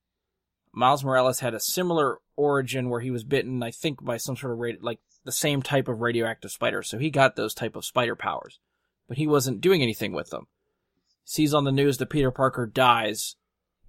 miles 0.73 1.03
morales 1.03 1.40
had 1.40 1.53
a 1.53 1.60
similar 1.60 2.19
origin 2.36 2.90
where 2.90 2.99
he 2.99 3.10
was 3.10 3.23
bitten 3.23 3.64
i 3.64 3.72
think 3.72 4.03
by 4.03 4.18
some 4.18 4.36
sort 4.36 4.52
of 4.52 4.60
radi- 4.60 4.77
like 4.82 4.99
the 5.23 5.32
same 5.32 5.61
type 5.61 5.88
of 5.88 6.02
radioactive 6.02 6.52
spider. 6.52 6.84
So 6.84 6.98
he 6.98 7.10
got 7.10 7.36
those 7.36 7.53
type 7.53 7.76
of 7.76 7.86
spider 7.86 8.15
powers 8.15 8.60
but 9.07 9.18
he 9.18 9.27
wasn't 9.27 9.61
doing 9.61 9.82
anything 9.82 10.14
with 10.14 10.30
them. 10.30 10.48
Sees 11.23 11.53
on 11.53 11.64
the 11.64 11.72
news 11.72 11.98
that 11.98 12.10
Peter 12.10 12.32
Parker 12.32 12.65
dies 12.65 13.36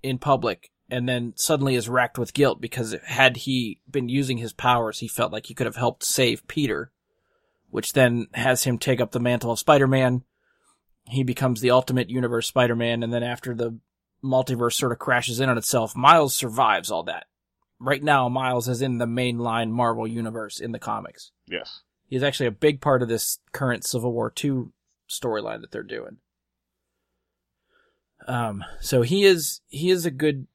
in 0.03 0.19
public 0.19 0.71
and 0.89 1.09
then 1.09 1.35
suddenly 1.37 1.75
is 1.75 1.89
racked 1.89 2.19
with 2.19 2.35
guilt 2.35 2.61
because 2.61 2.95
had 3.05 3.39
he 3.39 3.81
been 3.91 4.09
using 4.09 4.39
his 4.39 4.53
powers, 4.53 5.01
he 5.01 5.09
felt 5.09 5.33
like 5.33 5.47
he 5.47 5.55
could 5.55 5.67
have 5.67 5.77
helped 5.77 6.05
save 6.05 6.47
Peter, 6.47 6.93
which 7.77 7.93
then 7.93 8.27
has 8.33 8.65
him 8.65 8.79
take 8.79 9.03
up 9.03 9.11
the 9.11 9.21
mantle 9.21 9.51
of 9.51 9.59
Spider-Man. 9.59 10.23
He 11.09 11.23
becomes 11.23 11.61
the 11.61 11.73
ultimate 11.73 12.09
universe 12.09 12.47
Spider-Man 12.47 13.03
and 13.03 13.13
then 13.13 13.23
after 13.23 13.55
the 13.55 13.79
multiverse 14.25 14.73
sort 14.73 14.93
of 14.93 14.99
crashes 14.99 15.41
in 15.41 15.51
on 15.51 15.59
itself, 15.59 15.95
Miles 15.95 16.35
survives 16.35 16.91
all 16.91 17.03
that. 17.03 17.27
Right 17.79 18.03
now, 18.03 18.31
Miles 18.31 18.67
is 18.67 18.81
in 18.81 18.97
the 18.97 19.05
mainline 19.05 19.69
Marvel 19.69 20.07
universe 20.07 20.59
in 20.59 20.73
the 20.73 20.79
comics. 20.79 21.33
Yes. 21.47 21.83
He's 22.07 22.23
actually 22.23 22.47
a 22.47 22.53
big 22.53 22.81
part 22.81 23.03
of 23.03 23.11
this 23.11 23.41
current 23.53 23.85
Civil 23.85 24.15
War 24.15 24.33
II 24.43 24.69
storyline 25.07 25.61
that 25.61 25.71
they're 25.71 25.83
doing. 25.83 26.17
Um, 28.27 28.65
so 28.81 29.03
he 29.03 29.25
is 29.25 29.61
he 29.69 29.91
is 29.91 30.07
a 30.07 30.11
good. 30.11 30.47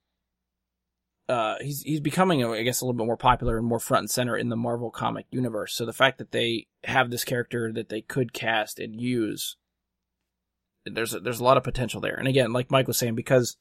Uh, 1.29 1.55
he's 1.61 1.81
he's 1.83 1.99
becoming, 1.99 2.43
I 2.43 2.63
guess, 2.63 2.81
a 2.81 2.85
little 2.85 2.97
bit 2.97 3.05
more 3.05 3.17
popular 3.17 3.57
and 3.57 3.65
more 3.65 3.79
front 3.79 4.01
and 4.01 4.11
center 4.11 4.35
in 4.35 4.49
the 4.49 4.55
Marvel 4.55 4.91
comic 4.91 5.27
universe. 5.31 5.73
So 5.73 5.85
the 5.85 5.93
fact 5.93 6.17
that 6.17 6.31
they 6.31 6.67
have 6.83 7.09
this 7.09 7.23
character 7.23 7.71
that 7.71 7.89
they 7.89 8.01
could 8.01 8.33
cast 8.33 8.79
and 8.79 8.99
use, 8.99 9.55
there's 10.85 11.13
a, 11.13 11.19
there's 11.19 11.39
a 11.39 11.43
lot 11.43 11.57
of 11.57 11.63
potential 11.63 12.01
there. 12.01 12.15
And 12.15 12.27
again, 12.27 12.51
like 12.51 12.71
Mike 12.71 12.87
was 12.87 12.97
saying, 12.97 13.15
because 13.15 13.55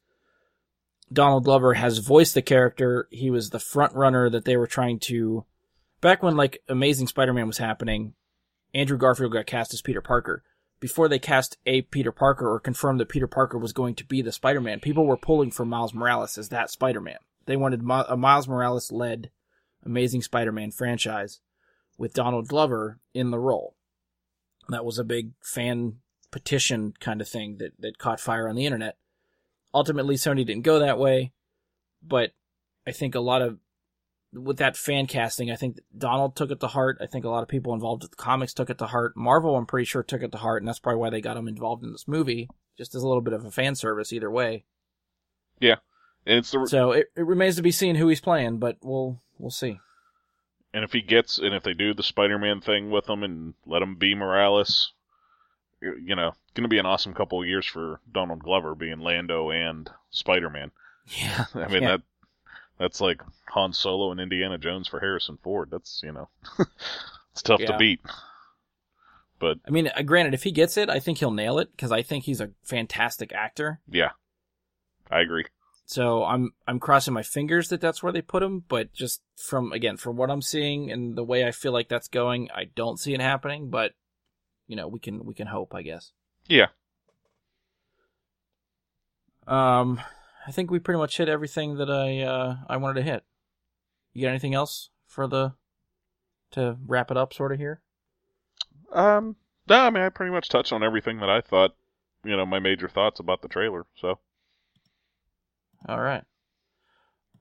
Donald 1.13 1.45
Glover 1.45 1.75
has 1.75 1.99
voiced 1.99 2.35
the 2.35 2.43
character, 2.43 3.07
he 3.11 3.31
was 3.31 3.51
the 3.51 3.61
front 3.61 3.95
runner 3.95 4.29
that 4.31 4.45
they 4.45 4.57
were 4.57 4.67
trying 4.67 4.99
to. 5.01 5.45
Back 6.01 6.23
when 6.23 6.37
like 6.37 6.63
Amazing 6.69 7.09
Spider-Man 7.09 7.47
was 7.47 7.59
happening, 7.59 8.15
Andrew 8.75 8.97
Garfield 8.97 9.33
got 9.33 9.47
cast 9.47 9.75
as 9.75 9.83
Peter 9.83 10.01
Parker 10.01 10.43
before 10.81 11.09
they 11.09 11.19
cast 11.19 11.59
a 11.67 11.83
Peter 11.83 12.11
Parker 12.11 12.51
or 12.51 12.59
confirmed 12.59 12.99
that 12.99 13.11
Peter 13.11 13.27
Parker 13.27 13.59
was 13.59 13.73
going 13.73 13.95
to 13.95 14.05
be 14.05 14.23
the 14.23 14.33
Spider-Man, 14.33 14.81
people 14.81 15.07
were 15.07 15.17
pulling 15.17 15.51
for 15.51 15.65
Miles 15.65 15.95
Morales 15.95 16.39
as 16.39 16.49
that 16.49 16.71
Spider-Man. 16.71 17.19
They 17.47 17.57
wanted 17.57 17.83
a 17.83 18.17
Miles 18.17 18.49
Morales 18.49 18.93
led 18.93 19.31
Amazing 19.85 20.23
Spider-Man 20.23 20.71
franchise 20.71 21.41
with 21.99 22.15
Donald 22.15 22.49
Glover 22.49 22.99
in 23.15 23.31
the 23.31 23.39
role. 23.39 23.75
That 24.69 24.85
was 24.85 24.99
a 24.99 25.05
big 25.05 25.33
fan 25.43 25.97
petition 26.31 26.95
kind 27.01 27.21
of 27.21 27.29
thing 27.29 27.59
that, 27.59 27.73
that 27.81 27.99
caught 27.99 28.21
fire 28.21 28.49
on 28.49 28.57
the 28.57 28.67
internet. 28.67 28.97
Ultimately, 29.75 30.17
Sony 30.17 30.47
didn't 30.47 30.63
go 30.63 30.79
that 30.79 30.99
way, 30.99 31.33
but 32.03 32.33
I 32.87 32.93
think 32.93 33.15
a 33.15 33.21
lot 33.21 33.43
of 33.43 33.59
with 34.33 34.59
that 34.59 34.77
fan 34.77 35.07
casting, 35.07 35.51
I 35.51 35.57
think 35.57 35.81
Donald 35.97 36.37
took 36.37 36.51
it 36.51 36.61
to 36.61 36.69
heart. 36.69 36.99
I 37.01 37.07
think 37.07 37.25
a 37.25 37.29
lot 37.29 37.43
of 37.43 37.49
people 37.49 37.75
involved 37.75 38.03
with 38.03 38.13
the 38.13 38.17
comics 38.17 38.55
took 38.55 38.71
it 38.71 38.79
to 38.79 38.87
heart. 38.87 39.17
Marvel, 39.17 39.57
I'm 39.57 39.67
pretty 39.67 39.87
sure, 39.87 40.03
took 40.03 40.23
it 40.23 40.31
to 40.33 40.39
heart, 40.39 40.63
and 40.63 40.69
that's 40.69 40.79
probably 40.79 41.01
why 41.01 41.11
they 41.11 41.21
got 41.21 41.37
him 41.37 41.49
involved 41.49 41.83
in 41.83 41.93
this 41.93 42.07
movie, 42.07 42.49
just 42.79 42.95
as 42.95 43.03
a 43.03 43.09
little 43.09 43.23
bit 43.23 43.35
of 43.35 43.45
a 43.45 43.51
fan 43.51 43.75
service 43.75 44.13
either 44.13 44.31
way. 44.31 44.65
Yeah, 45.59 45.77
and 46.27 46.39
it's 46.39 46.51
the 46.51 46.67
So 46.67 46.93
it, 46.93 47.07
it 47.17 47.27
remains 47.27 47.57
to 47.57 47.63
be 47.63 47.71
seen 47.73 47.97
who 47.97 48.09
he's 48.09 48.21
playing, 48.21 48.59
but 48.59 48.77
we'll 48.83 49.21
we'll 49.39 49.51
see. 49.51 49.81
and 50.73 50.85
if 50.85 50.93
he 50.93 51.01
gets 51.01 51.39
and 51.39 51.55
if 51.55 51.63
they 51.63 51.75
do 51.75 51.95
the 51.95 52.03
Spider-Man 52.03 52.61
thing 52.61 52.91
with 52.91 53.09
him 53.09 53.23
and 53.23 53.55
let 53.67 53.83
him 53.83 53.97
be 53.97 54.15
Morales, 54.15 54.93
you 55.81 56.15
know, 56.15 56.33
going 56.55 56.63
to 56.65 56.69
be 56.69 56.79
an 56.79 56.87
awesome 56.87 57.15
couple 57.15 57.41
of 57.41 57.49
years 57.49 57.67
for 57.67 58.01
Donald 58.13 58.41
Glover 58.43 58.75
being 58.75 59.01
Lando 59.01 59.51
and 59.51 59.91
Spider-Man. 60.11 60.71
Yeah, 61.09 61.47
I 61.55 61.69
mean 61.69 61.83
Yeah. 61.83 61.89
that 61.89 62.03
that's 62.79 63.01
like 63.01 63.21
Han 63.49 63.73
Solo 63.73 64.11
and 64.11 64.21
Indiana 64.21 64.57
Jones 64.59 64.89
for 64.89 65.01
Harrison 65.01 65.39
Ford. 65.43 65.69
That's 65.71 66.01
you 66.05 66.13
know, 66.13 66.29
it's 67.33 67.43
tough 67.43 67.61
to 67.61 67.77
beat. 67.79 68.01
But 69.39 69.59
I 69.67 69.71
mean, 69.71 69.89
uh, 69.95 70.03
granted, 70.03 70.35
if 70.35 70.43
he 70.43 70.53
gets 70.53 70.77
it, 70.77 70.91
I 70.91 70.99
think 71.01 71.17
he'll 71.19 71.31
nail 71.31 71.59
it 71.59 71.71
because 71.73 71.91
I 71.93 72.03
think 72.03 72.25
he's 72.25 72.41
a 72.43 72.51
fantastic 72.63 73.33
actor. 73.33 73.81
yeah, 73.91 74.11
I 75.11 75.21
agree. 75.21 75.47
So 75.91 76.23
I'm 76.23 76.53
I'm 76.69 76.79
crossing 76.79 77.15
my 77.15 77.25
fingers 77.25 77.69
that 77.71 77.81
that's 77.81 78.01
where 78.01 78.13
they 78.13 78.23
put 78.23 78.45
him. 78.45 78.63
But 78.69 78.93
just 78.93 79.23
from 79.37 79.73
again 79.73 79.97
from 79.97 80.17
what 80.17 80.31
I'm 80.31 80.41
seeing 80.41 80.89
and 80.89 81.17
the 81.17 81.25
way 81.25 81.45
I 81.45 81.51
feel 81.51 81.73
like 81.73 81.89
that's 81.89 82.07
going, 82.07 82.49
I 82.55 82.67
don't 82.77 83.01
see 83.01 83.13
it 83.13 83.21
happening. 83.21 83.71
But 83.71 83.95
you 84.69 84.77
know, 84.77 84.87
we 84.87 85.01
can 85.01 85.25
we 85.25 85.35
can 85.35 85.49
hope, 85.49 85.75
I 85.75 85.83
guess. 85.83 86.13
Yeah. 86.47 86.69
Um, 89.49 90.01
I 90.47 90.53
think 90.53 90.71
we 90.71 90.79
pretty 90.79 90.99
much 90.99 91.17
hit 91.17 91.29
everything 91.29 91.79
that 91.79 91.91
I 91.91 92.21
uh 92.21 92.59
I 92.69 92.77
wanted 92.77 93.01
to 93.01 93.11
hit. 93.11 93.25
You 94.13 94.23
got 94.23 94.31
anything 94.31 94.55
else 94.55 94.91
for 95.09 95.27
the 95.27 95.55
to 96.53 96.77
wrap 96.87 97.11
it 97.11 97.17
up, 97.17 97.35
sort 97.35 97.51
of 97.51 97.59
here? 97.59 97.81
Um, 98.93 99.35
no, 99.69 99.81
I 99.81 99.91
mean 99.91 100.05
I 100.05 100.09
pretty 100.11 100.31
much 100.31 100.51
touched 100.51 100.73
on 100.73 100.85
everything 100.85 101.19
that 101.19 101.31
I 101.31 101.41
thought, 101.41 101.75
you 102.25 102.37
know, 102.37 102.47
my 102.47 102.61
major 102.61 102.89
thoughts 102.89 103.19
about 103.19 103.43
the 103.43 103.49
trailer. 103.49 103.87
So 103.97 104.21
All 105.89 106.01
right. 106.01 106.23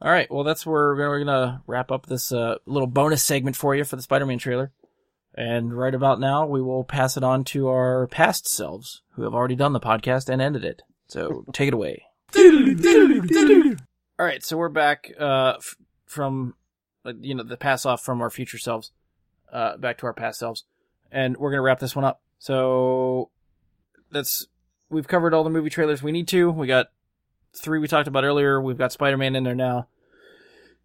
All 0.02 0.12
right. 0.12 0.32
Well, 0.32 0.44
that's 0.44 0.66
where 0.66 0.96
we're 0.96 1.20
gonna, 1.20 1.62
wrap 1.68 1.92
up 1.92 2.06
this 2.06 2.32
uh, 2.32 2.56
little 2.66 2.88
bonus 2.88 3.24
segment 3.24 3.56
for 3.56 3.76
you 3.76 3.84
for 3.84 3.96
the 3.96 4.02
Spider-Man 4.02 4.38
trailer. 4.40 4.72
And 5.36 5.78
right 5.78 5.94
about 5.94 6.20
now, 6.20 6.46
we 6.46 6.62
will 6.62 6.84
pass 6.84 7.18
it 7.18 7.24
on 7.24 7.44
to 7.46 7.68
our 7.68 8.08
past 8.08 8.48
selves 8.48 9.02
who 9.12 9.24
have 9.24 9.34
already 9.34 9.56
done 9.56 9.74
the 9.74 9.80
podcast 9.80 10.30
and 10.30 10.42
ended 10.42 10.64
it. 10.64 10.82
So 11.08 11.46
take 11.54 11.68
it 11.68 11.74
away. 11.74 12.04
All 14.20 14.26
right. 14.26 14.44
So 14.44 14.58
we're 14.58 14.70
back 14.70 15.12
uh, 15.20 15.56
f- 15.58 15.76
from 16.06 16.56
uh, 17.06 17.14
you 17.20 17.36
know 17.36 17.44
the 17.44 17.58
pass 17.58 17.86
off 17.86 18.04
from 18.04 18.22
our 18.22 18.30
future 18.30 18.58
selves 18.58 18.92
uh, 19.52 19.78
back 19.78 19.98
to 20.00 20.06
our 20.06 20.14
past 20.14 20.40
selves, 20.40 20.64
and 21.12 21.38
we're 21.38 21.52
gonna 21.52 21.62
wrap 21.62 21.80
this 21.80 21.96
one 21.96 22.06
up. 22.06 22.22
So 22.40 23.30
that's 24.12 24.48
we've 24.90 25.08
covered 25.08 25.34
all 25.34 25.44
the 25.44 25.50
movie 25.50 25.70
trailers 25.70 26.04
we 26.04 26.12
need 26.12 26.28
to. 26.30 26.50
We 26.52 26.68
got 26.68 26.88
three 27.56 27.80
we 27.80 27.88
talked 27.88 28.08
about 28.08 28.24
earlier. 28.24 28.62
We've 28.62 28.78
got 28.78 28.92
Spider 28.92 29.18
Man 29.18 29.36
in 29.36 29.44
there 29.44 29.56
now. 29.56 29.88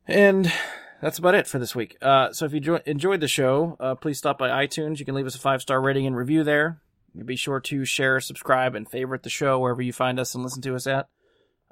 And 0.06 0.52
that's 1.00 1.18
about 1.18 1.34
it 1.34 1.46
for 1.46 1.58
this 1.58 1.74
week. 1.74 1.96
Uh, 2.00 2.32
so 2.32 2.46
if 2.46 2.52
you 2.52 2.60
jo- 2.60 2.80
enjoyed 2.86 3.20
the 3.20 3.28
show, 3.28 3.76
uh, 3.80 3.94
please 3.94 4.18
stop 4.18 4.38
by 4.38 4.66
iTunes. 4.66 4.98
You 4.98 5.04
can 5.04 5.14
leave 5.14 5.26
us 5.26 5.34
a 5.34 5.40
five 5.40 5.62
star 5.62 5.80
rating 5.80 6.06
and 6.06 6.16
review 6.16 6.44
there. 6.44 6.80
Be 7.24 7.36
sure 7.36 7.60
to 7.60 7.84
share, 7.84 8.20
subscribe, 8.20 8.74
and 8.74 8.90
favorite 8.90 9.22
the 9.22 9.30
show 9.30 9.60
wherever 9.60 9.82
you 9.82 9.92
find 9.92 10.18
us 10.18 10.34
and 10.34 10.42
listen 10.42 10.62
to 10.62 10.74
us 10.74 10.86
at. 10.86 11.08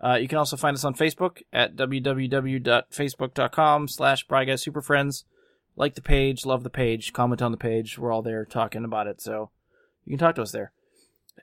Uh, 0.03 0.15
you 0.15 0.29
can 0.29 0.39
also 0.39 0.57
find 0.57 0.75
us 0.75 0.85
on 0.85 0.95
Facebook 0.95 1.43
at 1.53 1.77
www.facebook.com 1.77 3.89
slash 3.89 4.27
Superfriends. 4.27 5.25
Like 5.75 5.95
the 5.95 6.03
page, 6.03 6.45
love 6.45 6.65
the 6.65 6.71
page, 6.71 7.13
comment 7.13 7.41
on 7.41 7.51
the 7.51 7.57
page. 7.57 7.99
We're 7.99 8.13
all 8.13 8.23
there 8.23 8.45
talking 8.45 8.85
about 8.85 9.07
it, 9.07 9.23
so 9.23 9.51
you 10.05 10.11
can 10.11 10.19
talk 10.19 10.35
to 10.35 10.43
us 10.43 10.53
there. 10.53 10.73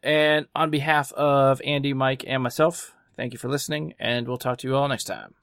And 0.03 0.45
on 0.55 0.69
behalf 0.69 1.11
of 1.13 1.61
Andy, 1.65 1.93
Mike, 1.93 2.23
and 2.27 2.43
myself, 2.43 2.93
Thank 3.19 3.33
you 3.33 3.37
for 3.37 3.49
listening, 3.49 3.95
and 3.99 4.25
we'll 4.25 4.37
talk 4.37 4.59
to 4.59 4.67
you 4.69 4.77
all 4.77 4.87
next 4.87 5.03
time. 5.03 5.33